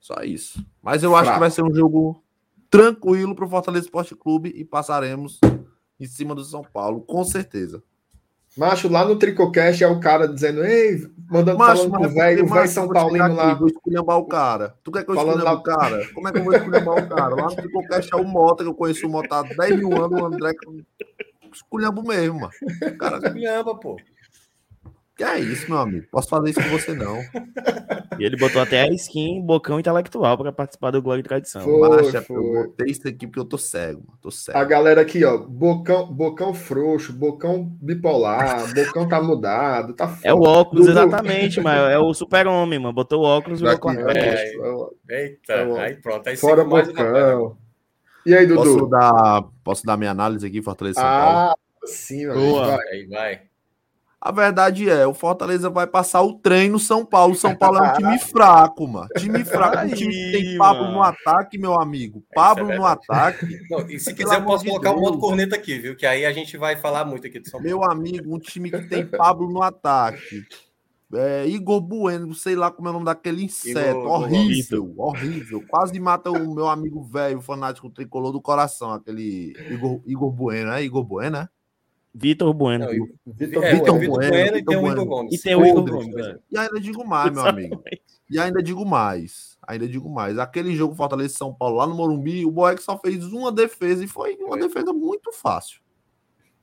Só 0.00 0.24
isso. 0.24 0.66
Mas 0.82 1.04
eu 1.04 1.10
Fraco. 1.10 1.22
acho 1.22 1.34
que 1.34 1.40
vai 1.40 1.52
ser 1.52 1.62
um 1.62 1.72
jogo 1.72 2.23
tranquilo 2.74 3.36
para 3.36 3.44
o 3.44 3.48
Fortaleza 3.48 3.84
Esporte 3.84 4.16
Clube 4.16 4.52
e 4.56 4.64
passaremos 4.64 5.38
em 6.00 6.06
cima 6.06 6.34
do 6.34 6.42
São 6.42 6.62
Paulo, 6.62 7.02
com 7.02 7.22
certeza. 7.22 7.80
Macho, 8.56 8.88
lá 8.88 9.04
no 9.04 9.16
Tricocast 9.16 9.82
é 9.82 9.86
o 9.86 10.00
cara 10.00 10.26
dizendo, 10.26 10.64
ei, 10.64 11.00
mandando 11.28 11.58
macho, 11.58 11.88
falando 11.88 11.96
com 11.96 12.06
o 12.06 12.14
velho, 12.14 12.44
o 12.44 12.48
velho 12.48 12.68
São 12.68 12.88
Paulino 12.88 13.34
lá. 13.34 13.54
Vou 13.54 13.68
esculhambar 13.68 14.18
o 14.18 14.26
cara. 14.26 14.76
Tu 14.82 14.90
quer 14.90 15.04
que 15.04 15.10
eu 15.10 15.14
esculhambe 15.14 15.42
lá... 15.42 15.52
o 15.52 15.62
cara? 15.62 16.08
Como 16.12 16.28
é 16.28 16.32
que 16.32 16.38
eu 16.38 16.44
vou 16.44 16.54
esculhambar 16.54 17.04
o 17.04 17.08
cara? 17.08 17.34
Lá 17.34 17.44
no 17.46 17.56
Tricocast 17.56 18.12
é 18.12 18.16
o 18.16 18.24
Mota, 18.24 18.64
que 18.64 18.68
eu 18.68 18.74
conheço 18.74 19.06
o 19.06 19.10
Mota 19.10 19.38
há 19.38 19.42
10 19.42 19.78
mil 19.78 20.04
anos, 20.04 20.20
o 20.20 20.26
André 20.26 20.52
esculhambo 21.52 22.02
mesmo, 22.02 22.40
mano. 22.40 22.52
Cara, 22.98 23.18
esculhamba, 23.18 23.76
pô. 23.76 23.96
Que 25.16 25.22
é 25.22 25.38
isso, 25.38 25.70
meu 25.70 25.78
amigo? 25.78 26.06
Posso 26.10 26.28
fazer 26.28 26.50
isso 26.50 26.60
com 26.60 26.68
você, 26.70 26.92
não. 26.92 27.20
E 28.18 28.24
ele 28.24 28.36
botou 28.36 28.60
até 28.60 28.82
a 28.82 28.88
skin 28.88 29.40
bocão 29.40 29.78
intelectual 29.78 30.36
para 30.36 30.50
participar 30.50 30.90
do 30.90 31.00
Glória 31.00 31.20
e 31.20 31.24
Tradição. 31.24 31.62
Foi, 31.62 31.88
Macha, 31.88 32.20
foi. 32.20 32.36
Eu 32.36 32.64
botei 32.64 32.90
isso 32.90 33.06
aqui 33.06 33.24
porque 33.26 33.38
eu 33.38 33.44
tô 33.44 33.56
cego, 33.56 34.02
tô 34.20 34.32
cego. 34.32 34.58
A 34.58 34.64
galera 34.64 35.00
aqui, 35.00 35.24
ó, 35.24 35.38
bocão, 35.38 36.12
bocão 36.12 36.52
frouxo, 36.52 37.12
bocão 37.12 37.64
bipolar, 37.80 38.66
bocão 38.74 39.08
tá 39.08 39.22
mudado, 39.22 39.94
tá 39.94 40.18
É 40.24 40.34
o 40.34 40.40
óculos, 40.40 40.86
Dudu. 40.86 40.98
exatamente, 40.98 41.60
mas 41.60 41.92
é 41.92 41.98
o 41.98 42.12
super-homem, 42.12 42.80
mano. 42.80 42.92
Botou 42.92 43.22
o 43.22 43.24
óculos 43.24 43.60
e 43.60 43.64
virou 43.64 44.10
é, 44.10 44.18
é, 45.08 45.22
Eita, 45.22 45.52
é 45.52 45.80
aí 45.80 45.94
pronto. 45.94 46.28
Aí 46.28 46.36
Fora 46.36 46.64
bocão. 46.64 47.56
E 48.26 48.34
aí, 48.34 48.46
Dudu? 48.46 48.62
Posso 48.62 48.86
dar, 48.86 49.44
posso 49.62 49.86
dar 49.86 49.96
minha 49.96 50.10
análise 50.10 50.44
aqui, 50.44 50.60
Fortaleza 50.60 50.98
São 50.98 51.08
ah, 51.08 51.20
Paulo? 51.20 51.38
Ah, 51.38 51.56
sim, 51.86 52.26
mano. 52.26 52.66
Vai. 52.66 52.88
Aí 52.88 53.06
vai. 53.06 53.53
A 54.24 54.32
verdade 54.32 54.88
é, 54.88 55.06
o 55.06 55.12
Fortaleza 55.12 55.68
vai 55.68 55.86
passar 55.86 56.22
o 56.22 56.32
trem 56.38 56.70
no 56.70 56.78
São 56.78 57.04
Paulo. 57.04 57.34
São 57.34 57.54
Paulo 57.54 57.76
é 57.76 57.90
um 57.90 57.92
time 57.92 58.18
fraco, 58.32 58.88
mano. 58.88 59.06
Time 59.18 59.44
fraco, 59.44 59.86
um 59.86 59.90
time 59.90 60.14
que 60.14 60.32
tem 60.32 60.56
Pablo 60.56 60.90
no 60.90 61.02
ataque, 61.02 61.58
meu 61.58 61.78
amigo. 61.78 62.24
Pablo 62.34 62.72
é 62.72 62.74
no 62.78 62.86
ataque. 62.86 63.46
Não, 63.68 63.86
e 63.86 64.00
se 64.00 64.14
quiser, 64.14 64.36
eu 64.36 64.44
posso 64.46 64.64
colocar 64.64 64.92
o 64.92 64.96
um 64.96 65.00
modo 65.00 65.18
corneta 65.18 65.56
aqui, 65.56 65.78
viu? 65.78 65.94
Que 65.94 66.06
aí 66.06 66.24
a 66.24 66.32
gente 66.32 66.56
vai 66.56 66.74
falar 66.74 67.04
muito 67.04 67.26
aqui 67.26 67.38
do 67.38 67.50
São 67.50 67.60
Paulo. 67.60 67.66
Meu 67.68 67.84
amigo, 67.84 68.34
um 68.34 68.38
time 68.38 68.70
que 68.70 68.88
tem 68.88 69.04
Pablo 69.04 69.50
no 69.50 69.60
ataque. 69.60 70.42
É, 71.12 71.46
Igor 71.46 71.82
Bueno, 71.82 72.32
sei 72.34 72.56
lá 72.56 72.70
como 72.70 72.88
é 72.88 72.90
o 72.90 72.94
nome 72.94 73.04
daquele 73.04 73.44
inseto. 73.44 73.78
Igor, 73.78 74.06
horrível, 74.06 74.84
Igor. 74.86 75.06
horrível. 75.06 75.64
Quase 75.68 76.00
mata 76.00 76.30
o 76.30 76.54
meu 76.54 76.66
amigo 76.66 77.04
velho, 77.04 77.42
fanático 77.42 77.90
tricolor 77.90 78.32
do 78.32 78.40
coração, 78.40 78.90
aquele 78.90 79.52
Igor, 79.70 80.00
Igor 80.06 80.32
Bueno, 80.32 80.72
é? 80.72 80.82
Igor 80.82 81.04
Bueno, 81.04 81.40
né? 81.40 81.48
Vitor 82.14 82.54
Bueno. 82.54 82.86
Não, 82.86 83.08
Vitor, 83.34 83.64
é, 83.64 83.74
Vitor, 83.74 83.98
Bueno, 83.98 84.14
bueno, 84.14 84.56
e 84.56 84.62
tem 84.62 84.76
o 84.76 84.86
Igor 84.86 85.04
Gomes. 85.04 85.34
E 85.34 85.42
tem 85.42 85.56
o 85.56 85.66
Igor 85.66 85.84
Gomes. 85.84 86.16
É. 86.16 86.38
E 86.50 86.58
ainda 86.58 86.80
digo 86.80 87.04
mais, 87.04 87.32
meu 87.32 87.44
amigo. 87.44 87.82
E 88.30 88.38
ainda 88.38 88.62
digo 88.62 88.86
mais. 88.86 89.58
Ainda 89.66 89.88
digo 89.88 90.08
mais. 90.08 90.38
Aquele 90.38 90.76
jogo 90.76 90.94
Fortaleza 90.94 91.36
São 91.36 91.52
Paulo 91.52 91.76
lá 91.76 91.86
no 91.86 91.94
Morumbi, 91.94 92.46
o 92.46 92.52
Boeck 92.52 92.80
só 92.80 92.96
fez 92.98 93.24
uma 93.24 93.50
defesa 93.50 94.04
e 94.04 94.06
foi 94.06 94.36
uma 94.36 94.56
defesa 94.56 94.92
muito 94.92 95.32
fácil. 95.32 95.80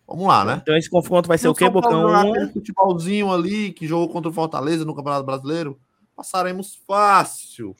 Vamos 0.07 0.25
lá, 0.25 0.45
né? 0.45 0.59
Então 0.61 0.75
esse 0.75 0.89
confronto 0.89 1.27
vai 1.27 1.37
ser 1.37 1.49
o 1.49 1.53
quê, 1.53 1.69
Bocão? 1.69 2.31
Um 2.31 2.49
futebolzinho 2.51 3.31
ali 3.31 3.71
que 3.73 3.87
jogou 3.87 4.09
contra 4.09 4.29
o 4.29 4.33
Fortaleza 4.33 4.85
no 4.85 4.95
Campeonato 4.95 5.25
Brasileiro. 5.25 5.79
Passaremos 6.15 6.81
fácil 6.87 7.75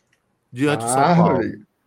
diante 0.52 0.84
ah, 0.84 0.88
do 0.88 0.92
São 0.92 1.02
ah, 1.02 1.16
Paulo. 1.16 1.40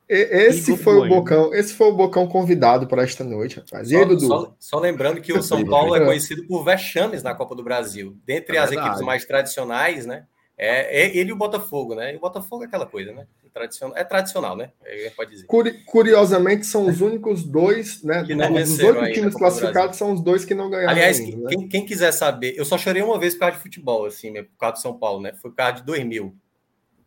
Esse 0.08 0.76
foi 0.76 0.96
o 0.98 1.08
Bocão, 1.08 1.54
esse 1.54 1.72
foi 1.72 1.88
o 1.88 1.94
Bocão 1.94 2.26
convidado 2.26 2.86
para 2.86 3.02
esta 3.02 3.24
noite, 3.24 3.56
rapaz. 3.56 3.90
E 3.90 3.96
aí, 3.96 4.04
Dudu? 4.04 4.26
Só, 4.26 4.56
só, 4.58 4.78
lembrando 4.78 5.20
que 5.20 5.32
o 5.32 5.42
São 5.42 5.64
Paulo 5.64 5.96
é 5.96 6.04
conhecido 6.04 6.46
por 6.46 6.62
vexames 6.62 7.22
na 7.22 7.34
Copa 7.34 7.54
do 7.54 7.62
Brasil. 7.62 8.16
Dentre 8.24 8.56
é 8.56 8.60
as 8.60 8.70
equipes 8.70 9.00
mais 9.00 9.24
tradicionais, 9.24 10.04
né? 10.04 10.26
É, 10.56 11.02
é, 11.02 11.16
ele 11.16 11.30
e 11.30 11.32
o 11.32 11.36
Botafogo, 11.36 11.94
né? 11.94 12.12
E 12.14 12.16
o 12.16 12.20
Botafogo 12.20 12.62
é 12.62 12.66
aquela 12.66 12.86
coisa, 12.86 13.12
né? 13.12 13.26
Tradicional, 13.52 13.96
é 13.96 14.04
tradicional, 14.04 14.56
né? 14.56 14.70
É, 14.84 15.10
pode 15.10 15.30
dizer. 15.30 15.46
Curiosamente, 15.86 16.66
são 16.66 16.86
os 16.88 17.00
únicos 17.00 17.44
dois, 17.44 18.02
né? 18.02 18.24
Que 18.24 18.34
não 18.34 18.52
os 18.52 18.78
oito 18.78 19.12
times 19.12 19.34
classificados 19.34 19.96
são 19.96 20.12
os 20.12 20.20
dois 20.20 20.44
que 20.44 20.54
não 20.54 20.70
ganharam. 20.70 20.90
Aliás, 20.90 21.18
ainda, 21.18 21.36
né? 21.36 21.50
quem, 21.50 21.68
quem, 21.68 21.86
quiser 21.86 22.12
saber, 22.12 22.54
eu 22.56 22.64
só 22.64 22.76
chorei 22.76 23.02
uma 23.02 23.18
vez 23.18 23.34
por 23.34 23.40
causa 23.40 23.56
de 23.56 23.62
futebol, 23.62 24.06
assim, 24.06 24.30
né? 24.30 24.42
por 24.42 24.56
causa 24.58 24.74
do 24.74 24.82
São 24.82 24.98
Paulo, 24.98 25.20
né? 25.20 25.32
Foi 25.40 25.50
por 25.50 25.56
causa 25.56 25.74
de 25.74 25.84
2000. 25.84 26.34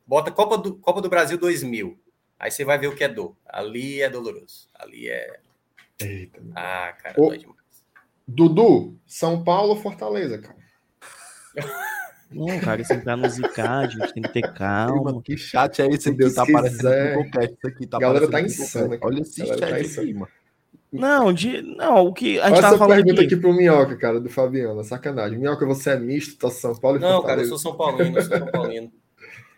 Bota 0.06 0.32
Copa 0.32 0.58
do, 0.58 0.76
Copa 0.76 1.02
do 1.02 1.10
Brasil 1.10 1.38
2000. 1.38 1.98
Aí 2.40 2.52
você 2.52 2.64
vai 2.64 2.78
ver 2.78 2.88
o 2.88 2.96
que 2.96 3.04
é 3.04 3.08
dor. 3.08 3.36
Ali 3.48 4.02
é 4.02 4.10
doloroso. 4.10 4.68
Ali 4.76 5.10
é. 5.10 5.40
Eita. 6.00 6.42
Ah, 6.56 6.94
cara, 7.02 7.16
Ô, 7.20 7.36
demais. 7.36 7.58
Dudu, 8.28 8.96
São 9.08 9.44
Paulo 9.44 9.72
ou 9.72 9.78
Fortaleza, 9.78 10.38
cara? 10.38 10.58
Não, 12.30 12.60
cara, 12.60 12.84
você 12.84 13.00
tá 13.00 13.16
no 13.16 13.28
zicar, 13.30 13.86
a 13.86 13.88
gente 13.88 14.14
tem 14.14 14.24
que 14.24 14.34
ter 14.34 14.42
calma. 14.54 15.22
Que 15.24 15.38
chat 15.38 15.82
é 15.82 15.88
esse, 15.88 16.12
Deus? 16.12 16.34
Tá 16.36 16.44
aparecendo 16.44 17.22
isso 17.24 17.68
aqui. 17.68 17.88
Tá 17.88 17.98
a 17.98 18.00
galera 18.02 18.30
tá 18.30 18.42
insana. 18.42 18.98
Olha 19.02 19.22
esse 19.22 19.46
chat 19.46 19.60
tá 19.60 19.68
aqui, 19.68 20.14
mano. 20.14 20.28
Não, 20.92 21.34
de, 21.34 21.62
não, 21.62 22.08
o 22.08 22.14
que 22.14 22.40
a 22.40 22.46
gente 22.46 22.54
Olha 22.54 22.62
tava 22.62 22.78
falando 22.78 22.96
pergunta 22.98 23.22
aqui. 23.22 23.34
aqui 23.34 23.42
pro 23.42 23.54
Minhoca, 23.54 23.98
cara, 23.98 24.22
do 24.22 24.30
Fabiano, 24.30 24.84
sacanagem. 24.84 25.38
Minhoca, 25.38 25.66
você 25.66 25.92
é 25.92 26.00
misto, 26.00 26.38
tá 26.38 26.50
São 26.50 26.76
Paulo 26.76 26.98
e 26.98 27.02
Não, 27.02 27.22
Fortaleza. 27.22 27.28
cara, 27.28 27.42
eu 27.42 27.48
sou 27.50 27.58
São 27.58 27.78
Paulino, 27.78 28.18
eu 28.18 28.22
sou 28.24 28.38
São 28.38 28.48
Paulino. 28.48 28.92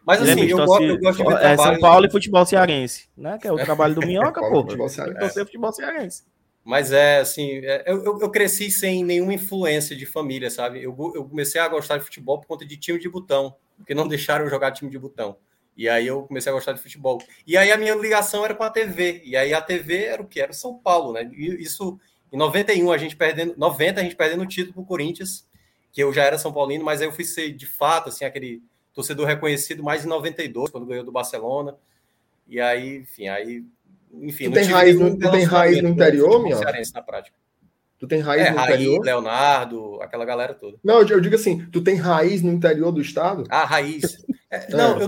Mas 0.05 0.21
assim, 0.21 0.41
eu, 0.45 0.57
gosto, 0.57 0.83
eu 0.83 0.99
gosto 0.99 1.23
de 1.23 1.29
ver 1.29 1.43
é, 1.43 1.57
São 1.57 1.79
Paulo 1.79 2.05
e 2.05 2.11
futebol 2.11 2.45
cearense, 2.45 3.09
né? 3.15 3.37
Que 3.39 3.47
é 3.47 3.51
o 3.51 3.57
trabalho 3.57 3.95
do 3.95 4.01
Minhoca, 4.05 4.41
pô. 4.41 4.63
Futebol 4.63 4.89
cearense. 4.89 5.39
futebol 5.45 5.71
cearense. 5.71 6.23
Mas 6.63 6.91
é 6.91 7.19
assim, 7.19 7.61
é, 7.63 7.83
eu, 7.87 8.19
eu 8.19 8.29
cresci 8.29 8.69
sem 8.69 9.03
nenhuma 9.03 9.33
influência 9.33 9.95
de 9.95 10.05
família, 10.05 10.49
sabe? 10.49 10.83
Eu, 10.83 10.95
eu 11.15 11.25
comecei 11.25 11.59
a 11.59 11.67
gostar 11.67 11.97
de 11.97 12.03
futebol 12.03 12.39
por 12.39 12.47
conta 12.47 12.65
de 12.65 12.77
time 12.77 12.99
de 12.99 13.09
botão, 13.09 13.55
porque 13.77 13.93
não 13.93 14.05
deixaram 14.07 14.45
eu 14.45 14.49
jogar 14.49 14.71
time 14.71 14.91
de 14.91 14.99
botão. 14.99 15.37
E 15.75 15.87
aí 15.87 16.07
eu 16.07 16.23
comecei 16.23 16.51
a 16.51 16.55
gostar 16.55 16.73
de 16.73 16.81
futebol. 16.81 17.21
E 17.47 17.55
aí 17.55 17.71
a 17.71 17.77
minha 17.77 17.95
ligação 17.95 18.43
era 18.43 18.53
com 18.53 18.63
a 18.63 18.69
TV. 18.69 19.21
E 19.23 19.37
aí 19.37 19.53
a 19.53 19.61
TV 19.61 20.03
era 20.03 20.21
o 20.21 20.27
que? 20.27 20.41
Era 20.41 20.51
o 20.51 20.53
São 20.53 20.77
Paulo, 20.77 21.13
né? 21.13 21.29
E 21.33 21.63
isso, 21.63 21.97
em 22.33 22.37
91, 22.37 22.91
a 22.91 22.97
gente 22.97 23.15
perdendo, 23.15 23.55
90, 23.57 24.01
a 24.01 24.03
gente 24.03 24.15
perdendo 24.15 24.43
o 24.43 24.47
título 24.47 24.73
pro 24.73 24.83
Corinthians, 24.83 25.47
que 25.91 26.03
eu 26.03 26.11
já 26.11 26.23
era 26.23 26.37
São 26.37 26.51
Paulino, 26.51 26.83
mas 26.83 26.99
aí 26.99 27.07
eu 27.07 27.13
fui 27.13 27.23
ser 27.23 27.51
de 27.53 27.65
fato, 27.65 28.09
assim, 28.09 28.25
aquele 28.25 28.61
torcedor 28.93 29.25
reconhecido 29.25 29.83
mais 29.83 30.05
em 30.05 30.07
92, 30.07 30.69
quando 30.69 30.85
ganhou 30.85 31.03
do 31.03 31.11
Barcelona. 31.11 31.75
E 32.47 32.59
aí, 32.59 32.97
enfim, 32.97 33.27
aí. 33.27 33.63
Enfim, 34.11 34.45
tu 34.45 34.53
tem 34.53 34.63
raiz, 34.63 34.99
no, 34.99 35.17
tu 35.17 35.31
tem 35.31 35.43
raiz 35.43 35.81
no 35.81 35.89
interior, 35.89 36.43
meu? 36.43 36.59
na 36.59 37.01
prática. 37.01 37.37
Tu 37.99 38.07
tem 38.07 38.21
raiz 38.21 38.47
é, 38.47 38.51
no 38.51 38.57
raiz, 38.57 38.75
interior? 38.75 39.05
Leonardo, 39.05 40.01
aquela 40.01 40.25
galera 40.25 40.53
toda. 40.53 40.77
Não, 40.83 41.01
eu 41.01 41.19
digo 41.19 41.35
assim, 41.35 41.65
tu 41.65 41.81
tem 41.81 41.95
raiz 41.95 42.41
no 42.41 42.51
interior 42.51 42.91
do 42.91 43.01
estado? 43.01 43.43
Ah, 43.49 43.65
raiz. 43.65 44.25
É, 44.49 44.67
não, 44.73 44.99
eu, 44.99 45.07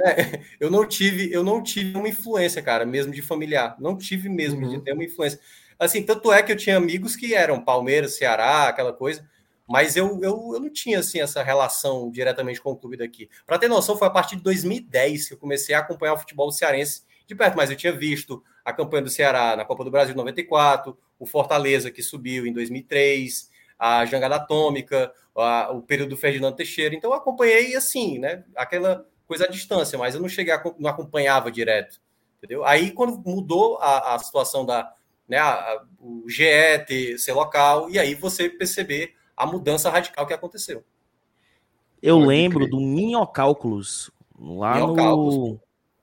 é, 0.00 0.40
eu 0.58 0.70
não 0.70 0.86
tive, 0.86 1.32
eu 1.32 1.42
não 1.42 1.62
tive 1.62 1.96
uma 1.96 2.08
influência, 2.08 2.62
cara, 2.62 2.86
mesmo 2.86 3.12
de 3.12 3.20
familiar. 3.20 3.76
Não 3.78 3.98
tive 3.98 4.28
mesmo 4.28 4.64
uhum. 4.64 4.70
de 4.70 4.80
ter 4.80 4.92
uma 4.92 5.04
influência. 5.04 5.38
Assim, 5.78 6.02
tanto 6.02 6.32
é 6.32 6.42
que 6.42 6.52
eu 6.52 6.56
tinha 6.56 6.76
amigos 6.76 7.16
que 7.16 7.34
eram 7.34 7.60
Palmeiras, 7.60 8.14
Ceará, 8.16 8.68
aquela 8.68 8.92
coisa. 8.92 9.28
Mas 9.68 9.96
eu, 9.96 10.20
eu, 10.22 10.52
eu 10.54 10.60
não 10.60 10.70
tinha 10.70 10.98
assim 10.98 11.20
essa 11.20 11.42
relação 11.42 12.10
diretamente 12.10 12.60
com 12.60 12.72
o 12.72 12.76
clube 12.76 12.96
daqui. 12.96 13.28
Para 13.46 13.58
ter 13.58 13.68
noção, 13.68 13.96
foi 13.96 14.08
a 14.08 14.10
partir 14.10 14.36
de 14.36 14.42
2010 14.42 15.28
que 15.28 15.34
eu 15.34 15.38
comecei 15.38 15.74
a 15.74 15.78
acompanhar 15.78 16.14
o 16.14 16.18
futebol 16.18 16.50
cearense 16.50 17.04
de 17.26 17.34
perto, 17.34 17.56
mas 17.56 17.70
eu 17.70 17.76
tinha 17.76 17.92
visto 17.92 18.42
a 18.64 18.72
campanha 18.72 19.02
do 19.02 19.10
Ceará 19.10 19.56
na 19.56 19.64
Copa 19.64 19.84
do 19.84 19.90
Brasil 19.90 20.14
94, 20.14 20.96
o 21.18 21.26
Fortaleza 21.26 21.90
que 21.90 22.02
subiu 22.02 22.46
em 22.46 22.52
2003, 22.52 23.50
a 23.78 24.04
jangada 24.04 24.36
atômica, 24.36 25.12
a, 25.36 25.72
o 25.72 25.82
período 25.82 26.10
do 26.10 26.16
Ferdinando 26.16 26.56
Teixeira. 26.56 26.94
Então 26.94 27.10
eu 27.10 27.16
acompanhei 27.16 27.74
assim, 27.74 28.18
né? 28.18 28.44
Aquela 28.54 29.06
coisa 29.26 29.44
à 29.44 29.48
distância, 29.48 29.98
mas 29.98 30.14
eu 30.14 30.20
não 30.20 30.28
cheguei 30.28 30.52
a, 30.52 30.62
não 30.78 30.90
acompanhava 30.90 31.50
direto, 31.50 32.00
entendeu? 32.38 32.64
Aí 32.64 32.90
quando 32.90 33.18
mudou 33.24 33.78
a, 33.78 34.14
a 34.14 34.18
situação 34.18 34.66
da, 34.66 34.92
né, 35.28 35.38
a, 35.38 35.82
o 35.98 36.28
GE 36.28 36.44
ter, 36.86 37.18
ser 37.18 37.32
local 37.32 37.88
e 37.90 37.98
aí 37.98 38.14
você 38.14 38.48
perceber 38.48 39.14
a 39.36 39.46
mudança 39.46 39.90
radical 39.90 40.26
que 40.26 40.34
aconteceu. 40.34 40.84
Eu 42.02 42.16
Pode 42.16 42.28
lembro 42.28 42.58
crer. 42.60 42.70
do 42.70 42.80
Minhocálculos, 42.80 44.10
lá 44.38 44.76
Minhocálculos. 44.76 45.36
no... 45.36 45.60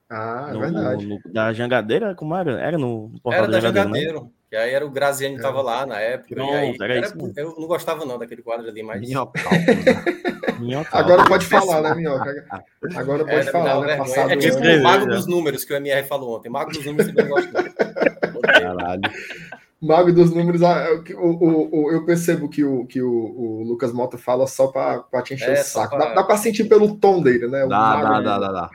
Ah, 0.08 0.46
é 0.48 0.52
no, 0.52 0.60
verdade. 0.60 1.06
No, 1.06 1.20
da 1.32 1.52
Jangadeira, 1.52 2.14
como 2.14 2.34
era? 2.34 2.60
Era 2.60 2.76
no, 2.76 3.12
no 3.24 3.32
Era 3.32 3.46
da 3.46 3.60
Jangadeiro. 3.60 4.24
Né? 4.24 4.30
Que 4.50 4.56
aí 4.56 4.74
era 4.74 4.84
o 4.84 4.90
Graziani 4.90 5.36
que 5.36 5.40
estava 5.40 5.62
lá 5.62 5.86
na 5.86 6.00
época. 6.00 6.34
Pronto, 6.34 6.52
aí, 6.52 6.76
era 6.80 6.96
era, 6.96 7.12
eu 7.36 7.54
não 7.56 7.68
gostava 7.68 8.04
não 8.04 8.18
daquele 8.18 8.42
quadro 8.42 8.68
ali, 8.68 8.82
mas. 8.82 9.00
Agora 10.90 11.24
pode 11.24 11.46
falar, 11.46 11.82
né, 11.82 11.94
Minhoca? 11.94 12.44
Agora 12.96 13.24
pode 13.24 13.48
é, 13.48 13.52
falar, 13.52 13.80
né? 13.86 13.96
Passado 13.96 14.32
é 14.32 14.36
tipo 14.36 14.58
o 14.58 14.82
Mago 14.82 15.06
dos 15.06 15.26
Números 15.28 15.64
que 15.64 15.72
o 15.72 15.76
MR 15.76 16.04
falou 16.06 16.36
ontem. 16.36 16.48
Mago 16.48 16.72
dos 16.72 16.84
Números 16.84 17.12
eu 17.14 17.14
não 17.14 17.28
gosto 17.28 17.50
Caralho. 18.42 19.02
Mago 19.80 20.12
dos 20.12 20.30
números, 20.30 20.62
ah, 20.62 20.78
é 20.78 21.14
o, 21.14 21.26
o, 21.26 21.84
o, 21.84 21.90
eu 21.90 22.04
percebo 22.04 22.50
que 22.50 22.62
o, 22.62 22.84
que 22.84 23.00
o, 23.00 23.10
o 23.10 23.62
Lucas 23.62 23.92
Mota 23.94 24.18
fala 24.18 24.46
só 24.46 24.66
para 24.66 25.22
te 25.22 25.32
encher 25.32 25.56
é, 25.56 25.60
o 25.60 25.64
saco. 25.64 25.96
Pra... 25.96 26.08
Dá, 26.08 26.14
dá 26.16 26.24
para 26.24 26.36
sentir 26.36 26.64
pelo 26.64 26.96
tom 26.96 27.22
dele, 27.22 27.48
né? 27.48 27.66
dá, 27.66 28.02
dá, 28.02 28.20
dá, 28.20 28.38
dá, 28.38 28.52
dá. 28.52 28.70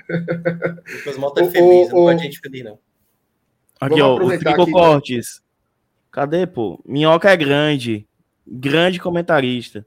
Lucas 0.98 1.18
Mota 1.18 1.44
é 1.44 1.50
feliz, 1.52 1.90
não 1.90 1.96
pode 1.96 2.24
gente 2.24 2.40
feliz, 2.40 2.64
não. 2.64 2.80
Aqui, 3.80 4.02
ó, 4.02 4.16
o 4.16 4.30
Fico 4.32 4.50
aqui, 4.50 4.72
Cortes. 4.72 5.44
Cadê, 6.12 6.48
pô? 6.48 6.82
Minhoca 6.86 7.30
é 7.30 7.38
grande. 7.38 8.08
Grande 8.48 9.00
comentarista. 9.00 9.86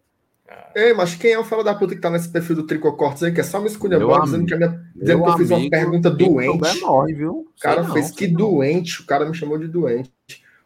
Ei, 0.75 0.95
mas 0.95 1.15
quem 1.15 1.33
é 1.33 1.39
o 1.39 1.45
fala 1.45 1.65
da 1.65 1.75
puta 1.75 1.95
que 1.95 2.01
tá 2.01 2.11
nesse 2.11 2.29
perfil 2.29 2.57
do 2.57 2.63
Tricocortes 2.63 3.23
aí, 3.23 3.33
que 3.33 3.41
é 3.41 3.45
só 3.45 3.61
me 3.61 3.67
escolher 3.67 3.99
dizendo 3.99 4.47
que, 4.47 4.55
minha, 4.55 4.81
dizendo 4.95 5.25
que 5.25 5.29
eu 5.31 5.37
fiz 5.37 5.51
uma 5.51 5.71
pergunta 5.71 6.11
doente. 6.11 6.81
Morre, 6.81 7.15
viu? 7.15 7.33
O 7.33 7.61
cara 7.61 7.83
Sei 7.83 7.93
fez 7.93 8.11
não, 8.11 8.17
que 8.17 8.27
doente, 8.29 9.01
o 9.01 9.07
cara 9.07 9.29
me 9.29 9.35
chamou 9.35 9.59
de 9.59 9.67
doente. 9.67 10.13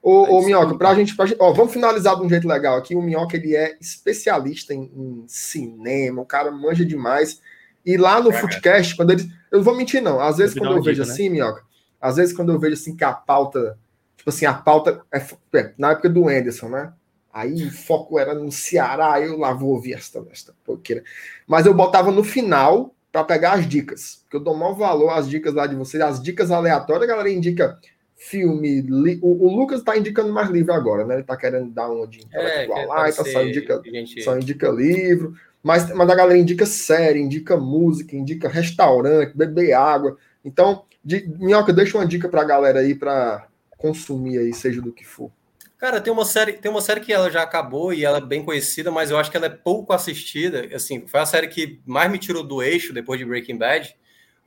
Ô, 0.02 0.38
ô 0.38 0.42
Minhoca, 0.44 0.76
pra 0.76 0.94
gente, 0.94 1.14
pra 1.14 1.26
ó, 1.38 1.52
vamos 1.52 1.72
finalizar 1.72 2.16
de 2.16 2.22
um 2.22 2.28
jeito 2.28 2.48
legal 2.48 2.76
aqui. 2.76 2.96
O 2.96 3.00
Minhoca, 3.00 3.36
ele 3.36 3.54
é 3.54 3.76
especialista 3.80 4.74
em, 4.74 4.90
em 4.92 5.24
cinema, 5.28 6.20
o 6.20 6.26
cara 6.26 6.50
manja 6.50 6.84
demais. 6.84 7.40
E 7.86 7.96
lá 7.96 8.20
no 8.20 8.32
é, 8.32 8.34
Footcast, 8.34 8.96
quando 8.96 9.12
ele. 9.12 9.30
Eu 9.50 9.58
não 9.58 9.64
vou 9.64 9.76
mentir, 9.76 10.02
não. 10.02 10.18
Às 10.18 10.38
vezes, 10.38 10.58
quando 10.58 10.76
eu 10.76 10.82
vejo 10.82 11.00
dica, 11.00 11.12
assim, 11.12 11.28
né? 11.28 11.30
Minhoca, 11.30 11.62
às 12.00 12.16
vezes, 12.16 12.34
quando 12.34 12.50
eu 12.50 12.58
vejo 12.58 12.74
assim 12.74 12.96
que 12.96 13.04
a 13.04 13.12
pauta. 13.12 13.78
Tipo 14.16 14.30
assim, 14.30 14.44
a 14.44 14.54
pauta. 14.54 15.02
É, 15.12 15.24
é, 15.54 15.72
na 15.78 15.92
época 15.92 16.08
do 16.08 16.28
Anderson, 16.28 16.68
né? 16.68 16.92
Aí 17.32 17.62
o 17.66 17.70
foco 17.70 18.18
era 18.18 18.34
no 18.34 18.50
Ceará, 18.50 19.20
eu 19.20 19.38
lá 19.38 19.52
vou 19.52 19.70
ouvir 19.70 19.94
esta, 19.94 20.22
esta 20.30 20.52
poqueira. 20.64 21.02
Mas 21.46 21.64
eu 21.64 21.72
botava 21.72 22.10
no 22.10 22.22
final 22.22 22.94
para 23.10 23.24
pegar 23.24 23.52
as 23.52 23.66
dicas, 23.66 24.20
porque 24.22 24.36
eu 24.36 24.40
dou 24.40 24.56
maior 24.56 24.74
valor 24.74 25.10
às 25.10 25.28
dicas 25.28 25.54
lá 25.54 25.66
de 25.66 25.74
vocês, 25.74 26.02
as 26.02 26.22
dicas 26.22 26.50
aleatórias, 26.50 27.04
a 27.04 27.06
galera 27.06 27.30
indica 27.30 27.78
filme. 28.28 28.80
Li... 28.82 29.18
O, 29.22 29.46
o, 29.46 29.56
Lucas 29.56 29.80
está 29.80 29.96
indicando 29.96 30.32
mais 30.32 30.48
livro 30.50 30.72
agora, 30.72 31.04
né? 31.04 31.14
Ele 31.14 31.22
está 31.22 31.36
querendo 31.36 31.70
dar 31.70 31.90
uma 31.90 32.06
de 32.06 32.20
intelectual 32.20 32.78
é, 32.78 32.86
lá, 32.86 33.08
então 33.08 33.24
só 33.24 33.42
indica, 33.42 33.82
gente... 33.84 34.22
só 34.22 34.36
indica 34.36 34.68
livro. 34.70 35.34
Mas, 35.62 35.92
mas 35.94 36.10
a 36.10 36.14
galera 36.14 36.38
indica 36.38 36.66
série, 36.66 37.20
indica 37.20 37.56
música, 37.56 38.16
indica 38.16 38.48
restaurante, 38.48 39.36
beber 39.36 39.72
água. 39.72 40.16
Então, 40.44 40.84
de, 41.04 41.28
Minhoca, 41.38 41.72
deixa 41.72 41.96
uma 41.96 42.06
dica 42.06 42.28
para 42.28 42.42
a 42.42 42.44
galera 42.44 42.80
aí 42.80 42.94
para 42.94 43.46
consumir 43.78 44.38
aí, 44.38 44.52
seja 44.52 44.80
do 44.80 44.92
que 44.92 45.04
for. 45.04 45.30
Cara, 45.78 46.00
tem 46.00 46.12
uma 46.12 46.24
série, 46.24 46.52
tem 46.52 46.70
uma 46.70 46.80
série 46.80 47.00
que 47.00 47.12
ela 47.12 47.28
já 47.30 47.42
acabou 47.42 47.92
e 47.92 48.04
ela 48.04 48.18
é 48.18 48.20
bem 48.20 48.44
conhecida, 48.44 48.90
mas 48.90 49.10
eu 49.10 49.18
acho 49.18 49.30
que 49.30 49.36
ela 49.36 49.46
é 49.46 49.50
pouco 49.50 49.92
assistida. 49.92 50.68
Assim, 50.74 51.06
foi 51.06 51.20
a 51.20 51.26
série 51.26 51.48
que 51.48 51.80
mais 51.84 52.10
me 52.10 52.18
tirou 52.18 52.44
do 52.44 52.62
eixo 52.62 52.92
depois 52.92 53.18
de 53.18 53.24
Breaking 53.24 53.58
Bad. 53.58 53.96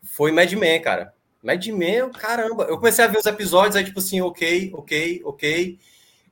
Foi 0.01 0.31
Mad 0.31 0.51
Men, 0.53 0.81
cara. 0.81 1.13
Mad 1.45 1.63
Men, 1.67 2.09
caramba. 2.09 2.63
Eu 2.63 2.77
comecei 2.77 3.05
a 3.05 3.07
ver 3.07 3.19
os 3.19 3.25
episódios, 3.27 3.75
aí, 3.75 3.83
tipo 3.83 3.99
assim, 3.99 4.19
ok, 4.19 4.71
ok, 4.73 5.21
ok. 5.23 5.79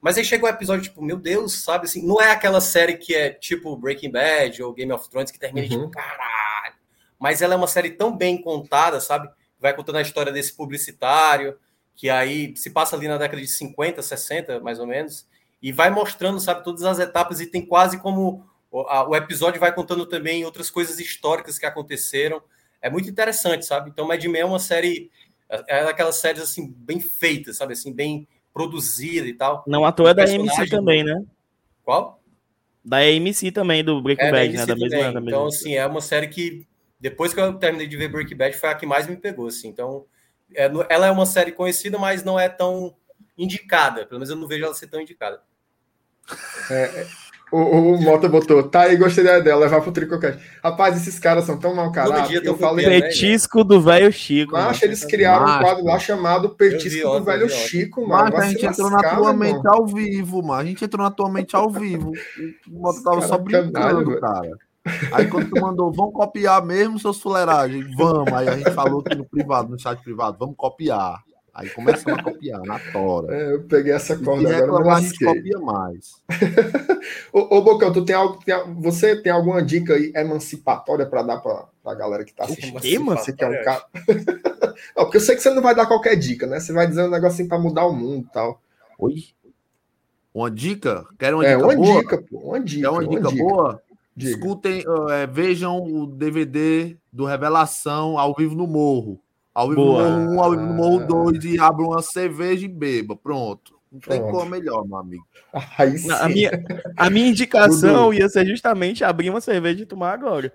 Mas 0.02 0.18
aí 0.18 0.26
chegou 0.26 0.49
o 0.49 0.52
episódio, 0.52 0.84
tipo, 0.85 1.03
meu 1.03 1.18
Deus, 1.18 1.64
sabe 1.64 1.85
assim, 1.85 2.03
não 2.03 2.19
é 2.19 2.31
aquela 2.31 2.60
série 2.60 2.98
que 2.98 3.14
é 3.14 3.30
tipo 3.30 3.77
Breaking 3.77 4.10
Bad 4.10 4.64
ou 4.64 4.73
Game 4.73 4.91
of 4.91 5.07
Thrones 5.07 5.30
que 5.30 5.40
termina 5.40 5.68
tipo, 5.68 5.81
uhum. 5.81 5.90
tipo, 5.91 6.02
caralho. 6.02 6.76
Mas 7.19 7.44
ela 7.44 7.53
é 7.53 7.57
uma 7.57 7.68
série 7.68 7.91
tão 7.91 8.18
bem 8.18 8.41
contada, 8.41 8.99
sabe? 8.99 9.30
Vai 9.60 9.76
contando 9.76 9.98
a 9.98 10.02
história 10.02 10.31
desse 10.31 10.57
publicitário, 10.57 11.60
que 11.95 12.10
aí 12.10 12.57
se 12.57 12.72
passa 12.72 12.95
ali 12.95 13.07
na 13.07 13.19
década 13.19 13.40
de 13.40 13.48
50, 13.48 14.02
60, 14.02 14.60
mais 14.61 14.80
ou 14.80 14.88
menos, 14.88 15.27
e 15.61 15.72
vai 15.72 15.91
mostrando, 15.91 16.40
sabe, 16.40 16.64
todas 16.64 16.84
as 16.84 16.98
etapas 16.98 17.40
e 17.40 17.45
tem 17.45 17.64
quase 17.64 17.99
como 17.99 18.44
o, 18.72 18.81
a, 18.81 19.07
o 19.07 19.15
episódio 19.15 19.60
vai 19.60 19.73
contando 19.73 20.07
também 20.07 20.44
outras 20.44 20.72
coisas 20.72 20.99
históricas 20.99 21.60
que 21.60 21.68
aconteceram 21.68 22.41
é 22.84 22.90
muito 22.90 23.10
interessante, 23.10 23.66
sabe? 23.66 23.90
Então, 23.90 24.06
Mad 24.06 24.22
Men 24.26 24.42
é 24.42 24.46
uma 24.46 24.60
série, 24.60 25.10
é, 25.50 25.80
é 25.80 25.80
aquelas 25.88 26.18
séries 26.18 26.42
assim, 26.42 26.70
bem 26.70 27.00
feitas, 27.00 27.56
sabe? 27.56 27.74
Assim, 27.74 27.94
bem 27.94 28.28
produzida 28.54 29.26
e 29.26 29.34
tal. 29.34 29.64
Não, 29.66 29.86
a 29.86 29.92
toa 29.92 30.12
é 30.12 30.14
da 30.14 30.24
AMC 30.24 30.70
também, 30.70 31.02
né? 31.02 31.24
Qual? 31.82 32.22
Da 32.84 32.98
AMC 32.98 33.52
também, 33.54 33.86
do 33.86 34.02
Breaking 34.02 34.26
é, 34.26 34.32
Bad, 34.32 34.54
né? 34.54 34.66
Da 34.66 34.76
mesma, 34.76 34.98
da 35.00 35.22
mesma, 35.22 35.30
então, 35.30 35.48
assim, 35.48 35.76
é 35.76 35.86
uma 35.88 36.02
série 36.02 36.28
que, 36.28 36.68
depois 37.00 37.34
que 37.34 37.40
eu 37.40 37.54
terminei 37.54 37.88
de 37.88 37.96
ver 37.96 38.10
Breaking 38.10 38.36
Bad, 38.36 38.58
foi 38.58 38.70
a 38.70 38.76
que 38.76 38.86
mais 38.86 39.08
me 39.08 39.16
pegou, 39.16 39.48
assim. 39.48 39.70
Então, 39.70 40.06
é, 40.54 40.66
ela 40.90 41.08
é 41.08 41.12
uma 41.12 41.26
série 41.26 41.54
conhecida, 41.54 41.98
mas 41.98 42.22
não 42.22 42.38
é 42.38 42.50
tão 42.50 42.94
indicada. 43.38 44.06
Pelo 44.06 44.20
menos 44.20 44.30
eu 44.30 44.36
não 44.36 44.48
vejo 44.48 44.66
ela 44.66 44.74
ser 44.74 44.88
tão 44.88 45.00
indicada. 45.00 45.42
É, 46.70 47.08
o, 47.56 47.94
o 47.94 48.02
Mota 48.02 48.28
botou, 48.28 48.64
tá 48.64 48.82
aí, 48.82 48.98
gostei 48.98 49.24
da 49.24 49.38
ideia, 49.38 49.56
levar 49.56 49.82
pro 49.82 49.92
Tricocast. 49.92 50.40
Rapaz, 50.64 50.98
esses 50.98 51.20
caras 51.20 51.46
são 51.46 51.56
tão 51.58 51.76
mau 51.76 51.92
caráter. 51.92 52.44
Eu 52.44 52.58
falei, 52.58 52.86
Petisco 52.86 53.64
do 53.64 53.80
velho 53.80 54.12
Chico. 54.12 54.54
Mas 54.54 54.82
eles 54.82 55.06
criaram 55.06 55.46
um 55.46 55.60
quadro 55.60 55.86
lá 55.86 56.00
chamado 56.00 56.50
Petisco 56.50 57.08
do 57.08 57.24
velho 57.24 57.48
Chico, 57.50 58.08
mano. 58.08 58.32
Mas 58.34 58.44
a 58.44 58.50
gente 58.50 58.66
entrou 58.66 58.90
na 58.90 59.04
tua 59.04 59.34
mente 59.34 59.68
ao 59.68 59.86
vivo, 59.86 60.42
mano. 60.42 60.62
A 60.62 60.66
gente 60.66 60.84
entrou 60.84 61.04
na 61.04 61.12
tua 61.12 61.30
mente 61.30 61.56
ao 61.56 61.70
vivo. 61.70 62.12
O 62.68 62.80
Mota 62.80 63.04
tava 63.04 63.22
só 63.22 63.38
brincando, 63.38 64.20
cara. 64.20 64.58
Aí 65.12 65.28
quando 65.28 65.50
tu 65.50 65.62
mandou, 65.62 65.92
vamos 65.92 66.14
copiar 66.14 66.66
mesmo 66.66 66.98
seus 66.98 67.22
fuleiragens? 67.22 67.86
Vamos. 67.96 68.34
Aí 68.34 68.48
a 68.48 68.58
gente 68.58 68.72
falou 68.72 69.02
aqui 69.06 69.16
no 69.16 69.26
privado, 69.26 69.70
no 69.70 69.80
chat 69.80 70.02
privado, 70.04 70.38
vamos 70.40 70.56
copiar. 70.58 71.22
Aí 71.54 71.70
começa 71.70 72.12
a 72.12 72.24
copiar 72.24 72.62
na 72.64 72.80
tora. 72.80 73.36
É, 73.36 73.54
eu 73.54 73.64
peguei 73.64 73.94
essa 73.94 74.18
corda 74.18 74.50
e 74.50 74.56
agora 74.56 74.96
a 74.96 75.00
gente 75.00 75.24
copia 75.24 75.60
mais. 75.60 76.16
ô, 77.32 77.58
ô 77.58 77.62
Bocão, 77.62 77.94
tu 77.94 78.04
tem 78.04 78.16
algo, 78.16 78.44
tem, 78.44 78.56
você 78.80 79.16
tem 79.16 79.32
alguma 79.32 79.62
dica 79.62 79.94
aí 79.94 80.12
emancipatória 80.16 81.06
para 81.06 81.22
dar 81.22 81.38
para 81.38 81.68
a 81.86 81.94
galera 81.94 82.24
que 82.24 82.32
está 82.32 82.46
assistindo? 82.46 82.82
Que 82.82 82.98
você 82.98 83.32
quer 83.34 83.50
um 83.52 83.64
cara... 83.64 83.86
não, 84.98 85.04
porque 85.04 85.18
eu 85.18 85.22
sei 85.22 85.36
que 85.36 85.44
você 85.44 85.52
não 85.52 85.62
vai 85.62 85.76
dar 85.76 85.86
qualquer 85.86 86.16
dica, 86.16 86.48
né? 86.48 86.60
Você 86.60 86.74
vai 86.74 86.88
dizer 86.88 87.04
um 87.04 87.12
negocinho 87.12 87.48
para 87.48 87.60
mudar 87.60 87.86
o 87.86 87.94
mundo 87.94 88.26
e 88.28 88.34
tal. 88.34 88.60
Oi? 88.98 89.24
Uma 90.34 90.50
dica? 90.50 91.06
Quer 91.20 91.36
uma 91.36 91.46
é, 91.46 91.56
dica 91.56 91.68
uma 91.68 91.76
boa? 91.76 92.02
Dica, 92.02 92.18
pô, 92.24 92.38
uma 92.40 92.60
dica, 92.60 92.82
Quer 92.82 92.90
uma, 92.90 93.02
uma 93.04 93.10
dica, 93.10 93.30
dica, 93.30 93.44
boa? 93.44 93.84
Diga. 94.16 94.32
Escutem, 94.32 94.84
é, 95.12 95.28
vejam 95.28 95.84
o 95.84 96.08
DVD 96.08 96.98
do 97.12 97.26
Revelação 97.26 98.18
ao 98.18 98.34
vivo 98.34 98.56
no 98.56 98.66
Morro. 98.66 99.23
Ao 99.54 99.70
vivo 99.70 99.84
Boa. 99.84 100.10
no 100.10 100.34
Morro 100.34 100.36
1, 100.36 100.42
ao 100.42 100.52
vivo 100.52 100.64
no 100.64 100.74
Morro 100.74 101.08
2 101.32 101.46
e 101.46 101.60
abra 101.60 101.86
uma 101.86 102.02
cerveja 102.02 102.66
e 102.66 102.70
beba. 102.70 103.16
Pronto. 103.16 103.74
Não 103.92 104.00
tem 104.00 104.20
Pronto. 104.20 104.32
como 104.32 104.50
melhor, 104.50 104.86
meu 104.88 104.98
amigo. 104.98 105.28
Aí 105.78 105.98
sim. 106.00 106.12
A 106.12 106.28
minha, 106.28 106.52
a 106.98 107.10
minha 107.12 107.30
indicação 107.30 108.12
ia 108.12 108.28
ser 108.28 108.46
justamente 108.48 109.04
abrir 109.04 109.30
uma 109.30 109.40
cerveja 109.40 109.84
e 109.84 109.86
tomar 109.86 110.14
agora. 110.14 110.52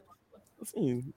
Assim, 0.61 1.13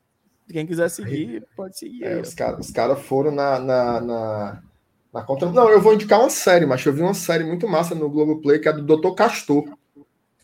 quem 0.47 0.67
quiser 0.67 0.89
seguir, 0.89 1.43
pode 1.55 1.79
seguir. 1.79 2.03
É, 2.03 2.19
os 2.19 2.35
caras 2.35 2.69
cara 2.69 2.95
foram 2.95 3.31
na, 3.31 3.59
na, 3.59 4.01
na, 4.01 4.63
na, 5.11 5.23
contra. 5.23 5.49
Não, 5.49 5.67
eu 5.69 5.81
vou 5.81 5.95
indicar 5.95 6.19
uma 6.19 6.29
série, 6.29 6.67
mas 6.67 6.85
eu 6.85 6.93
vi 6.93 7.01
uma 7.01 7.15
série 7.15 7.43
muito 7.43 7.67
massa 7.67 7.95
no 7.95 8.07
Globoplay, 8.07 8.59
que 8.59 8.69
é 8.69 8.73
do 8.73 8.83
Dr. 8.83 9.15
Castor. 9.15 9.65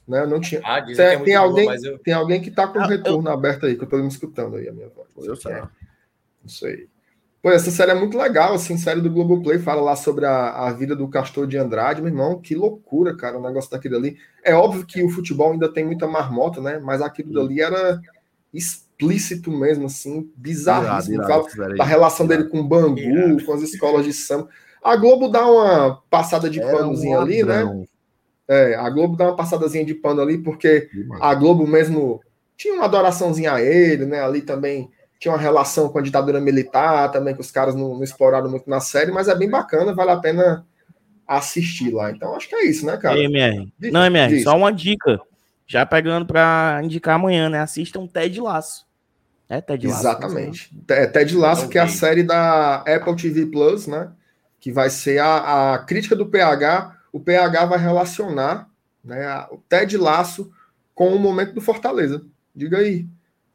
Né? 0.07 0.25
Não 0.25 0.39
tinha. 0.39 0.61
Ah, 0.63 0.81
tem, 0.81 0.95
é 0.97 1.19
tem 1.19 1.35
alguém, 1.35 1.65
boa, 1.65 1.77
eu... 1.83 1.99
tem 1.99 2.13
alguém 2.13 2.41
que 2.41 2.49
tá 2.49 2.67
com 2.67 2.79
o 2.79 2.83
ah, 2.83 2.87
retorno 2.87 3.29
eu... 3.29 3.33
aberto 3.33 3.67
aí, 3.67 3.75
que 3.75 3.83
eu 3.83 3.89
tô 3.89 3.97
me 3.97 4.07
escutando 4.07 4.55
aí 4.55 4.67
a 4.67 4.73
minha 4.73 4.89
voz. 4.89 5.09
Eu 5.27 5.35
sei. 5.35 5.51
É. 5.51 5.61
Não 5.61 6.49
sei. 6.49 6.87
Pô, 7.41 7.51
essa 7.51 7.69
série 7.69 7.91
é 7.91 7.95
muito 7.95 8.17
legal, 8.17 8.53
assim, 8.53 8.77
série 8.77 8.99
do 8.99 9.11
Globoplay, 9.11 9.59
fala 9.59 9.81
lá 9.81 9.95
sobre 9.95 10.25
a, 10.25 10.67
a 10.67 10.73
vida 10.73 10.95
do 10.95 11.07
Castor 11.07 11.45
de 11.45 11.57
Andrade, 11.57 12.01
meu 12.01 12.09
irmão, 12.09 12.41
que 12.41 12.55
loucura, 12.55 13.15
cara, 13.15 13.37
o 13.37 13.41
negócio 13.41 13.69
daquilo 13.69 13.95
ali. 13.95 14.17
É 14.43 14.55
óbvio 14.55 14.85
que 14.85 15.03
o 15.03 15.09
futebol 15.09 15.51
ainda 15.51 15.71
tem 15.71 15.85
muita 15.85 16.07
marmota, 16.07 16.59
né, 16.59 16.79
mas 16.79 17.01
aquilo 17.01 17.31
dali 17.31 17.61
era 17.61 18.01
explícito 18.53 19.51
mesmo, 19.51 19.85
assim, 19.85 20.29
bizarro. 20.35 20.87
da 21.77 21.83
relação 21.83 22.25
dele 22.25 22.45
com 22.45 22.59
o 22.59 22.67
Bangu, 22.67 23.45
com 23.45 23.53
as 23.53 23.61
escolas 23.61 24.03
de 24.03 24.13
samba. 24.13 24.49
A 24.83 24.95
Globo 24.95 25.27
dá 25.27 25.45
uma 25.45 26.01
passada 26.09 26.49
de 26.49 26.59
panozinho 26.59 27.17
um 27.17 27.21
ali, 27.21 27.43
né? 27.43 27.85
É, 28.47 28.75
a 28.75 28.89
Globo 28.89 29.15
dá 29.15 29.25
uma 29.25 29.35
passadazinha 29.35 29.85
de 29.85 29.93
pano 29.93 30.21
ali, 30.21 30.37
porque 30.37 30.89
a 31.21 31.35
Globo 31.35 31.67
mesmo 31.67 32.21
tinha 32.55 32.73
uma 32.73 32.85
adoraçãozinha 32.85 33.53
a 33.53 33.61
ele, 33.61 34.05
né, 34.05 34.21
ali 34.21 34.41
também 34.41 34.89
tinha 35.19 35.31
uma 35.31 35.39
relação 35.39 35.89
com 35.89 35.99
a 35.99 36.01
ditadura 36.01 36.39
militar 36.39 37.11
também, 37.11 37.33
que 37.33 37.41
os 37.41 37.51
caras 37.51 37.75
não, 37.75 37.95
não, 37.95 38.03
exploraram 38.03 38.49
muito 38.49 38.69
na 38.69 38.79
série, 38.79 39.11
mas 39.11 39.27
é 39.27 39.35
bem 39.35 39.49
bacana, 39.49 39.93
vale 39.93 40.11
a 40.11 40.17
pena 40.17 40.65
assistir 41.27 41.91
lá. 41.91 42.11
Então 42.11 42.35
acho 42.35 42.47
que 42.47 42.55
é 42.55 42.65
isso, 42.65 42.85
né, 42.85 42.97
cara? 42.97 43.19
MR. 43.19 43.71
Diz, 43.77 43.91
não, 43.91 44.05
MR, 44.05 44.35
diz. 44.35 44.43
só 44.43 44.55
uma 44.55 44.71
dica. 44.71 45.19
Já 45.65 45.85
pegando 45.85 46.25
para 46.25 46.79
indicar 46.83 47.15
amanhã, 47.15 47.49
né? 47.49 47.59
Assistam 47.59 48.07
Ted 48.07 48.39
Laço. 48.39 48.85
É 49.49 49.59
Ted 49.59 49.87
Laço. 49.87 49.99
Exatamente. 49.99 50.71
É 50.87 51.05
Ted 51.07 51.35
Laço, 51.35 51.61
okay. 51.61 51.73
que 51.73 51.77
é 51.77 51.81
a 51.81 51.87
série 51.87 52.23
da 52.23 52.77
Apple 52.77 53.15
TV 53.15 53.47
Plus, 53.47 53.87
né? 53.87 54.09
Que 54.59 54.71
vai 54.71 54.89
ser 54.89 55.19
a, 55.19 55.73
a 55.73 55.79
crítica 55.79 56.15
do 56.15 56.25
PH. 56.25 56.95
O 57.11 57.19
PH 57.19 57.65
vai 57.65 57.79
relacionar 57.79 58.69
né, 59.03 59.45
o 59.51 59.57
Ted 59.57 59.97
Laço 59.97 60.51
com 60.93 61.13
o 61.13 61.19
momento 61.19 61.53
do 61.53 61.61
Fortaleza. 61.61 62.21
Diga 62.55 62.77
aí. 62.77 63.07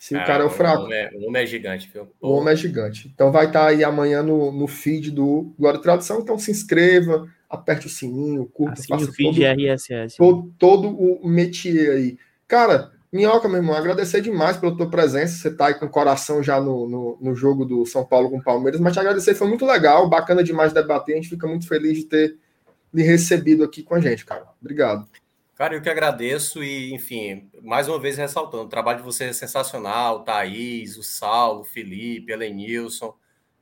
Se 0.03 0.17
ah, 0.17 0.25
o 0.25 0.27
cara 0.27 0.43
é 0.43 0.47
o 0.47 0.51
fraco. 0.51 0.83
O 0.83 0.85
homem 0.87 0.99
é, 0.99 1.11
o 1.15 1.29
homem 1.29 1.43
é 1.45 1.47
gigante, 1.47 1.89
viu? 1.95 2.09
O 2.21 2.33
homem 2.33 2.53
é 2.53 2.57
gigante. 2.57 3.09
Então 3.15 3.31
vai 3.31 3.47
estar 3.47 3.61
tá 3.61 3.67
aí 3.69 3.85
amanhã 3.85 4.21
no, 4.21 4.51
no 4.51 4.67
feed 4.67 5.13
do 5.13 5.55
Glória 5.57 5.79
e 5.79 5.81
Tradução. 5.81 6.19
Então 6.19 6.37
se 6.37 6.51
inscreva, 6.51 7.29
aperte 7.49 7.87
o 7.87 7.89
sininho, 7.89 8.45
curta, 8.47 8.81
assim, 8.81 8.89
faça 8.89 9.05
o 9.05 9.13
feed 9.13 9.41
todo, 9.41 9.61
RSS. 9.61 10.17
Todo, 10.17 10.53
todo 10.59 10.89
o 10.89 11.29
métier 11.29 11.93
aí. 11.93 12.19
Cara, 12.49 12.91
Minhoca, 13.13 13.49
meu 13.49 13.59
irmão, 13.59 13.77
agradecer 13.77 14.21
demais 14.21 14.57
pela 14.57 14.77
tua 14.77 14.91
presença. 14.91 15.37
Você 15.37 15.55
tá 15.55 15.67
aí 15.67 15.75
com 15.75 15.87
o 15.87 15.89
coração 15.89 16.43
já 16.43 16.61
no, 16.61 16.89
no, 16.89 17.19
no, 17.21 17.37
jogo 17.37 17.65
do 17.65 17.87
São 17.87 18.05
Paulo 18.05 18.29
com 18.29 18.39
o 18.39 18.43
Palmeiras, 18.43 18.81
mas 18.81 18.95
te 18.95 18.99
agradecer, 18.99 19.37
foi 19.37 19.47
muito 19.47 19.65
legal, 19.65 20.11
bacana 20.11 20.43
demais 20.43 20.73
debater. 20.73 21.13
A 21.13 21.17
gente 21.19 21.29
fica 21.29 21.47
muito 21.47 21.69
feliz 21.69 21.99
de 21.99 22.07
ter 22.07 22.37
lhe 22.93 23.05
recebido 23.05 23.63
aqui 23.63 23.85
com 23.85 23.95
a 23.95 24.01
gente, 24.01 24.25
cara. 24.25 24.47
Obrigado. 24.61 25.07
Cara, 25.63 25.77
eu 25.77 25.81
que 25.81 25.89
agradeço 25.89 26.61
e, 26.61 26.93
enfim, 26.93 27.49
mais 27.63 27.87
uma 27.87 27.97
vez 27.97 28.17
ressaltando, 28.17 28.65
o 28.65 28.69
trabalho 28.69 28.99
de 28.99 29.05
vocês 29.05 29.31
é 29.31 29.33
sensacional, 29.33 30.17
o 30.17 30.25
Thaís, 30.25 30.97
o 30.97 31.05
Saulo, 31.05 31.61
o 31.61 31.65
Felipe, 31.65 32.33
Elenilson. 32.33 33.15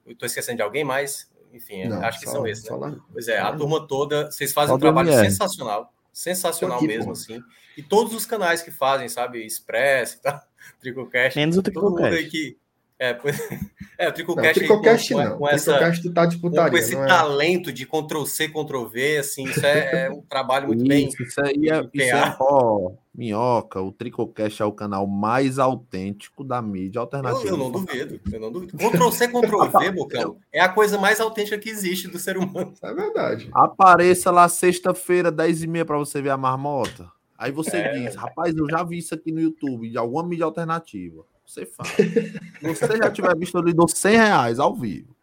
Estou 0.07 0.27
esquecendo 0.27 0.57
de 0.57 0.63
alguém 0.63 0.83
mais? 0.83 1.31
Enfim, 1.53 1.89
Não, 1.89 2.03
acho 2.03 2.19
que 2.19 2.27
são 2.27 2.47
esses. 2.47 2.65
Né? 2.71 2.99
Pois 3.13 3.29
é, 3.29 3.39
a 3.39 3.53
turma 3.53 3.87
toda, 3.87 4.31
vocês 4.31 4.51
fazem 4.51 4.75
um 4.75 4.79
trabalho 4.79 5.13
sensacional, 5.13 5.93
sensacional 6.11 6.79
aqui, 6.79 6.87
mesmo, 6.87 7.05
pô. 7.05 7.13
assim. 7.13 7.39
E 7.77 7.83
todos 7.83 8.15
os 8.15 8.25
canais 8.25 8.63
que 8.63 8.71
fazem, 8.71 9.07
sabe, 9.07 9.45
Express, 9.45 10.21
tá? 10.21 10.43
Tricocast. 10.81 11.39
Menos 11.39 11.59
o 11.59 11.63
Tricocast. 11.63 12.31
que 12.31 12.57
É, 13.01 13.15
pois, 13.15 13.35
é 13.97 14.09
o 14.11 14.13
Tricocast, 14.13 14.61
não, 14.61 14.67
Tricocast 14.69 15.15
com, 15.15 15.25
não. 15.25 15.39
Com, 15.39 15.49
essa, 15.49 15.73
Tricocast 15.73 16.11
tá 16.11 16.27
disputado. 16.27 16.71
Com 16.71 16.77
esse 16.77 16.95
é? 16.95 17.07
talento 17.07 17.73
de 17.73 17.87
Ctrl-C, 17.87 18.49
Ctrl-V, 18.51 19.17
assim, 19.17 19.45
isso 19.45 19.65
é, 19.65 20.05
é, 20.05 20.11
um 20.11 20.21
trabalho 20.21 20.67
muito 20.67 20.81
isso, 20.81 20.89
bem... 20.89 21.09
Isso 21.09 21.41
aí 21.41 21.71
é, 21.71 21.89
isso 21.95 22.15
é 22.15 22.37
ó, 22.39 22.93
minhoca, 23.15 23.81
o 23.81 23.91
Tricocast 23.91 24.61
é 24.61 24.67
o 24.67 24.73
canal 24.73 25.07
mais 25.07 25.59
autêntico 25.59 26.45
da 26.45 26.61
mídia 26.61 27.01
alternativa. 27.01 27.47
Eu, 27.47 27.53
eu 27.53 27.57
não 27.57 27.71
duvido, 27.71 28.21
eu 28.31 28.39
não 28.39 28.53
duvido. 28.53 28.77
Ctrl-C, 28.77 29.29
Ctrl-V, 29.29 29.93
Bocão, 29.97 30.37
é 30.53 30.61
a 30.61 30.69
coisa 30.69 30.99
mais 30.99 31.21
autêntica 31.21 31.57
que 31.57 31.71
existe 31.71 32.07
do 32.07 32.19
ser 32.19 32.37
humano. 32.37 32.75
É 32.83 32.93
verdade. 32.93 33.49
Apareça 33.51 34.31
lá 34.31 34.47
sexta-feira, 34.47 35.33
10h30, 35.33 35.87
para 35.87 35.97
você 35.97 36.21
ver 36.21 36.31
a 36.31 36.37
marmota. 36.37 37.11
Aí 37.39 37.51
você 37.51 37.79
é, 37.79 37.93
diz, 37.95 38.15
rapaz, 38.15 38.55
eu 38.55 38.69
já 38.69 38.85
vi 38.85 38.99
isso 38.99 39.15
aqui 39.15 39.33
no 39.33 39.41
YouTube, 39.41 39.89
de 39.89 39.97
alguma 39.97 40.23
mídia 40.23 40.45
alternativa. 40.45 41.25
Você 41.51 41.67
fala. 41.67 41.89
Se 41.89 42.87
você 42.87 42.97
já 42.97 43.11
tiver 43.11 43.37
visto, 43.37 43.59
eu 43.59 43.63
lhe 43.63 43.73
dou 43.73 43.89
100 43.89 44.17
reais 44.17 44.61
ao 44.61 44.73
vivo. 44.73 45.17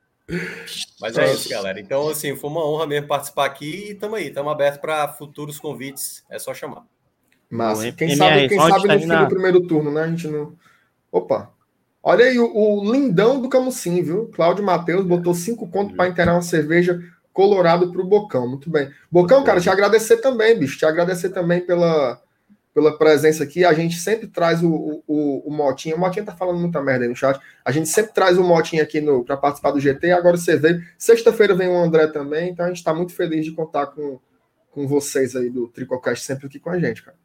Mas 1.00 1.18
é 1.18 1.34
isso, 1.34 1.48
galera. 1.48 1.80
Então, 1.80 2.10
assim, 2.10 2.36
foi 2.36 2.50
uma 2.50 2.68
honra 2.68 2.86
mesmo 2.86 3.08
participar 3.08 3.46
aqui 3.46 3.88
e 3.88 3.92
estamos 3.94 4.20
aí, 4.20 4.28
estamos 4.28 4.52
abertos 4.52 4.82
para 4.82 5.08
futuros 5.08 5.58
convites. 5.58 6.26
É 6.30 6.38
só 6.38 6.54
chamar. 6.54 6.84
Mas 7.50 7.80
quem 7.96 8.14
sabe, 8.14 8.50
quem 8.50 8.60
sabe 8.60 8.88
no 8.90 9.00
fim 9.00 9.08
do 9.08 9.28
primeiro 9.30 9.66
turno, 9.66 9.90
né? 9.90 10.02
A 10.04 10.08
gente 10.10 10.28
não. 10.28 10.54
Opa! 11.10 11.50
Olha 12.04 12.26
aí 12.26 12.38
o, 12.38 12.54
o 12.54 12.92
lindão 12.92 13.42
do 13.42 13.48
Camusim, 13.48 14.04
viu? 14.04 14.30
Cláudio 14.34 14.66
Matheus 14.66 15.06
botou 15.06 15.34
cinco 15.34 15.66
contos 15.70 15.96
para 15.96 16.10
inteirar 16.10 16.34
uma 16.34 16.42
cerveja 16.42 17.02
colorado 17.32 17.90
para 17.90 18.02
o 18.02 18.06
Bocão. 18.06 18.50
Muito 18.50 18.70
bem. 18.70 18.92
Bocão, 19.10 19.46
cara, 19.46 19.62
te 19.62 19.70
agradecer 19.70 20.18
também, 20.18 20.60
bicho. 20.60 20.78
Te 20.78 20.86
agradecer 20.86 21.30
também 21.30 21.62
pela, 21.62 22.22
pela 22.78 22.96
presença 22.96 23.44
aqui. 23.44 23.66
A 23.66 23.74
gente 23.74 23.96
sempre 23.96 24.28
traz 24.28 24.62
o, 24.62 25.02
o, 25.08 25.50
o 25.50 25.52
Motinha. 25.52 25.96
O 25.96 26.00
Motinha 26.00 26.24
tá 26.24 26.36
falando 26.36 26.60
muita 26.60 26.80
merda 26.80 27.06
aí 27.06 27.10
no 27.10 27.16
chat. 27.16 27.42
A 27.66 27.72
gente 27.72 27.90
sempre 27.90 28.14
traz 28.14 28.38
o 28.38 28.44
Motinha 28.44 28.84
aqui 28.84 29.02
para 29.26 29.36
participar 29.36 29.72
do 29.72 29.80
GT. 29.80 30.12
Agora 30.12 30.38
você 30.38 30.56
vê. 30.56 30.80
Sexta-feira 30.96 31.56
vem 31.56 31.68
o 31.68 31.76
André 31.76 32.06
também. 32.06 32.52
Então 32.52 32.64
a 32.64 32.68
gente 32.68 32.78
está 32.78 32.94
muito 32.94 33.14
feliz 33.14 33.44
de 33.46 33.52
contar 33.52 33.88
com, 33.88 34.20
com 34.70 34.88
vocês 34.88 35.36
aí 35.36 35.50
do 35.50 35.68
Tricocast 35.70 36.24
sempre 36.24 36.46
aqui 36.46 36.60
com 36.60 36.70
a 36.70 36.78
gente, 36.78 37.02
cara. 37.02 37.18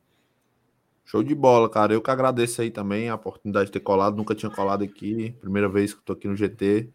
Show 1.05 1.23
de 1.23 1.35
bola, 1.35 1.69
cara. 1.69 1.93
Eu 1.93 2.01
que 2.01 2.11
agradeço 2.11 2.63
aí 2.63 2.71
também 2.71 3.11
a 3.11 3.15
oportunidade 3.15 3.67
de 3.67 3.73
ter 3.73 3.81
colado. 3.81 4.17
Nunca 4.17 4.35
tinha 4.35 4.51
colado 4.51 4.83
aqui. 4.83 5.37
Primeira 5.39 5.69
vez 5.69 5.93
que 5.93 6.01
estou 6.01 6.17
aqui 6.17 6.29
no 6.29 6.35
GT. 6.35 6.89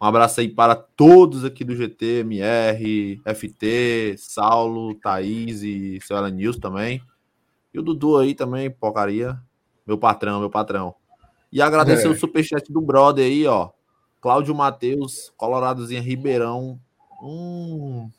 Um 0.00 0.06
abraço 0.06 0.40
aí 0.40 0.48
para 0.48 0.74
todos 0.74 1.44
aqui 1.44 1.62
do 1.62 1.76
GT, 1.76 2.20
MR, 2.20 3.20
FT, 3.34 4.14
Saulo, 4.16 4.94
Thaís 4.94 5.60
e 5.62 5.98
seu 6.00 6.16
Ellen 6.16 6.32
News 6.32 6.56
também. 6.56 7.02
E 7.72 7.78
o 7.78 7.82
Dudu 7.82 8.16
aí 8.16 8.34
também, 8.34 8.70
porcaria. 8.70 9.38
Meu 9.86 9.98
patrão, 9.98 10.40
meu 10.40 10.50
patrão. 10.50 10.94
E 11.50 11.62
agradecer 11.62 12.06
é. 12.06 12.10
o 12.10 12.18
superchat 12.18 12.72
do 12.72 12.80
brother 12.80 13.24
aí, 13.24 13.46
ó. 13.46 13.70
Cláudio 14.20 14.54
Matheus, 14.54 15.32
Coloradozinha 15.36 16.00
Ribeirão. 16.00 16.78
Hum, 17.22 18.10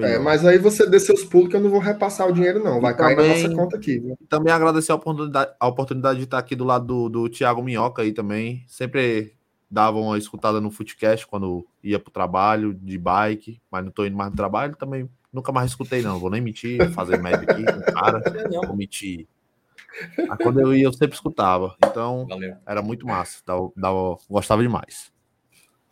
é, 0.00 0.18
mas 0.18 0.46
aí 0.46 0.58
você 0.58 0.88
dê 0.88 1.00
seus 1.00 1.24
pulos 1.24 1.48
que 1.48 1.56
eu 1.56 1.60
não 1.60 1.70
vou 1.70 1.80
repassar 1.80 2.28
o 2.28 2.32
dinheiro, 2.32 2.62
não. 2.62 2.80
Vai 2.80 2.92
e 2.92 2.96
cair 2.96 3.16
também, 3.16 3.42
na 3.42 3.48
nossa 3.48 3.54
conta 3.56 3.76
aqui. 3.76 3.98
Viu? 3.98 4.16
Também 4.28 4.52
agradecer 4.52 4.92
a 4.92 4.94
oportunidade, 4.94 5.52
a 5.58 5.66
oportunidade 5.66 6.18
de 6.18 6.24
estar 6.24 6.38
aqui 6.38 6.54
do 6.54 6.64
lado 6.64 6.86
do, 6.86 7.08
do 7.08 7.28
Thiago 7.28 7.62
Minhoca 7.62 8.02
aí 8.02 8.12
também. 8.12 8.64
Sempre 8.68 9.34
dava 9.68 9.98
uma 9.98 10.16
escutada 10.16 10.60
no 10.60 10.70
Footcast 10.70 11.26
quando 11.26 11.66
ia 11.82 11.98
pro 11.98 12.12
trabalho, 12.12 12.72
de 12.74 12.96
bike, 12.96 13.60
mas 13.70 13.84
não 13.84 13.90
tô 13.90 14.04
indo 14.04 14.16
mais 14.16 14.30
no 14.30 14.36
trabalho, 14.36 14.76
também 14.76 15.08
Nunca 15.32 15.50
mais 15.50 15.70
escutei, 15.70 16.02
não. 16.02 16.18
Vou 16.18 16.30
nem 16.30 16.40
mentir, 16.40 16.90
fazer 16.92 17.20
média 17.20 17.46
aqui 17.48 17.64
com 17.64 17.78
o 17.78 17.94
cara. 17.94 18.20
Vou 18.66 18.76
mentir. 18.76 19.26
Mas 20.28 20.38
quando 20.38 20.60
eu 20.60 20.74
ia, 20.74 20.84
eu 20.84 20.92
sempre 20.92 21.14
escutava. 21.14 21.74
Então, 21.84 22.26
Valeu. 22.28 22.56
era 22.66 22.82
muito 22.82 23.06
massa. 23.06 23.42
Dava, 23.46 23.70
dava, 23.76 24.16
gostava 24.28 24.62
demais. 24.62 25.12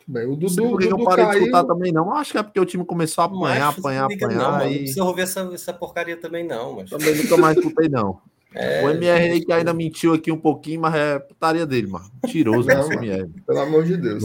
Bem, 0.07 0.25
o 0.25 0.35
Dudu, 0.35 0.63
não, 0.63 0.71
Dudu 0.71 0.89
não 0.89 1.03
parei 1.03 1.25
caiu... 1.25 1.39
de 1.39 1.45
escutar 1.45 1.63
também, 1.63 1.91
não. 1.91 2.13
Acho 2.13 2.31
que 2.31 2.37
é 2.37 2.43
porque 2.43 2.59
o 2.59 2.65
time 2.65 2.83
começou 2.83 3.23
a 3.23 3.25
apanhar, 3.25 3.69
apanhar, 3.69 4.05
apanhar. 4.05 4.59
Não, 4.59 4.67
e... 4.67 4.69
não 4.69 4.77
precisa 4.77 5.03
ouvir 5.03 5.21
essa, 5.21 5.41
essa 5.53 5.73
porcaria 5.73 6.17
também, 6.17 6.45
não. 6.45 6.75
Mas... 6.75 6.89
Também 6.89 7.15
nunca 7.15 7.37
mais 7.37 7.57
escutei, 7.57 7.87
não. 7.87 8.19
É... 8.53 8.83
O 8.85 8.89
MR 8.89 9.31
aí 9.31 9.45
que 9.45 9.51
ainda 9.51 9.73
mentiu 9.73 10.13
aqui 10.13 10.31
um 10.31 10.37
pouquinho, 10.37 10.81
mas 10.81 10.93
é 10.93 11.19
putaria 11.19 11.65
dele, 11.65 11.87
mano. 11.87 12.05
Tiroso 12.27 12.69
esse 12.69 12.93
MR. 12.93 13.29
Pelo 13.47 13.59
amor 13.59 13.83
de 13.85 13.97
Deus. 13.97 14.23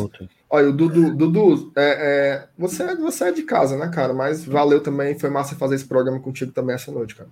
Olha, 0.49 0.69
o 0.69 0.73
Dudu, 0.73 1.15
Dudu 1.15 1.73
é, 1.77 1.83
é, 1.85 2.49
você, 2.57 2.83
é, 2.83 2.97
você 2.97 3.25
é 3.25 3.33
de 3.33 3.43
casa, 3.43 3.77
né, 3.77 3.89
cara? 3.89 4.13
Mas 4.13 4.45
valeu 4.45 4.81
também, 4.81 5.19
foi 5.19 5.31
massa 5.31 5.57
fazer 5.57 5.75
esse 5.77 5.85
programa 5.85 6.21
contigo 6.21 6.53
também 6.53 6.75
essa 6.75 6.91
noite, 6.91 7.15
cara. 7.15 7.29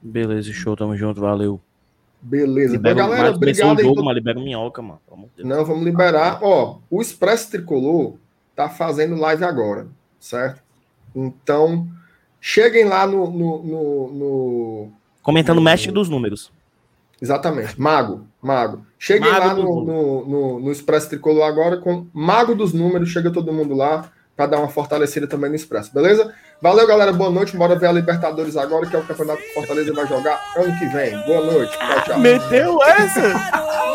Beleza, 0.00 0.52
show, 0.52 0.76
tamo 0.76 0.96
junto, 0.96 1.20
valeu. 1.20 1.60
Beleza. 2.20 2.72
Libera, 2.72 2.94
galera, 2.94 3.30
obrigado. 3.30 3.78
O 3.78 3.82
jogo, 3.82 4.04
mas 4.04 4.14
libera 4.14 4.40
minhoca, 4.40 4.82
mano. 4.82 5.00
Não, 5.38 5.64
vamos 5.64 5.84
liberar. 5.84 6.40
Ó, 6.42 6.78
o 6.90 7.00
Expresso 7.00 7.50
Tricolor 7.50 8.14
tá 8.56 8.68
fazendo 8.68 9.14
live 9.14 9.44
agora, 9.44 9.86
certo? 10.18 10.60
Então, 11.14 11.86
cheguem 12.40 12.84
lá 12.84 13.06
no. 13.06 13.30
no, 13.30 13.62
no, 13.62 14.12
no 14.12 14.92
Comentando 15.28 15.58
o 15.58 15.60
mestre 15.60 15.92
dos 15.92 16.08
números. 16.08 16.50
Exatamente, 17.20 17.78
Mago, 17.78 18.26
Mago. 18.40 18.86
Cheguem 18.98 19.30
Mago 19.30 19.46
lá 19.46 19.52
no, 19.52 19.84
no, 19.84 20.26
no, 20.26 20.60
no, 20.60 20.72
Expresso 20.72 21.10
Tricolor 21.10 21.46
agora 21.46 21.76
com 21.76 22.06
Mago 22.14 22.54
dos 22.54 22.72
Números, 22.72 23.10
chega 23.10 23.30
todo 23.30 23.52
mundo 23.52 23.74
lá 23.74 24.10
para 24.34 24.46
dar 24.46 24.58
uma 24.58 24.70
fortalecida 24.70 25.26
também 25.26 25.50
no 25.50 25.56
Expresso, 25.56 25.92
beleza? 25.92 26.34
Valeu, 26.62 26.86
galera, 26.86 27.12
boa 27.12 27.28
noite, 27.28 27.54
bora 27.54 27.78
ver 27.78 27.88
a 27.88 27.92
Libertadores 27.92 28.56
agora, 28.56 28.86
que 28.86 28.96
é 28.96 28.98
o 28.98 29.06
campeonato 29.06 29.42
que 29.42 29.52
Fortaleza 29.52 29.92
vai 29.92 30.06
jogar 30.06 30.40
ano 30.56 30.78
que 30.78 30.86
vem. 30.86 31.10
Boa 31.26 31.44
noite, 31.44 31.76
tchau, 31.76 32.04
tchau. 32.04 32.18
Meteu 32.20 32.82
essa? 32.84 33.20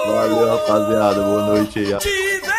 Valeu, 0.06 0.48
rapaziada, 0.50 1.20
boa 1.20 1.46
noite 1.48 1.80
aí. 1.80 2.53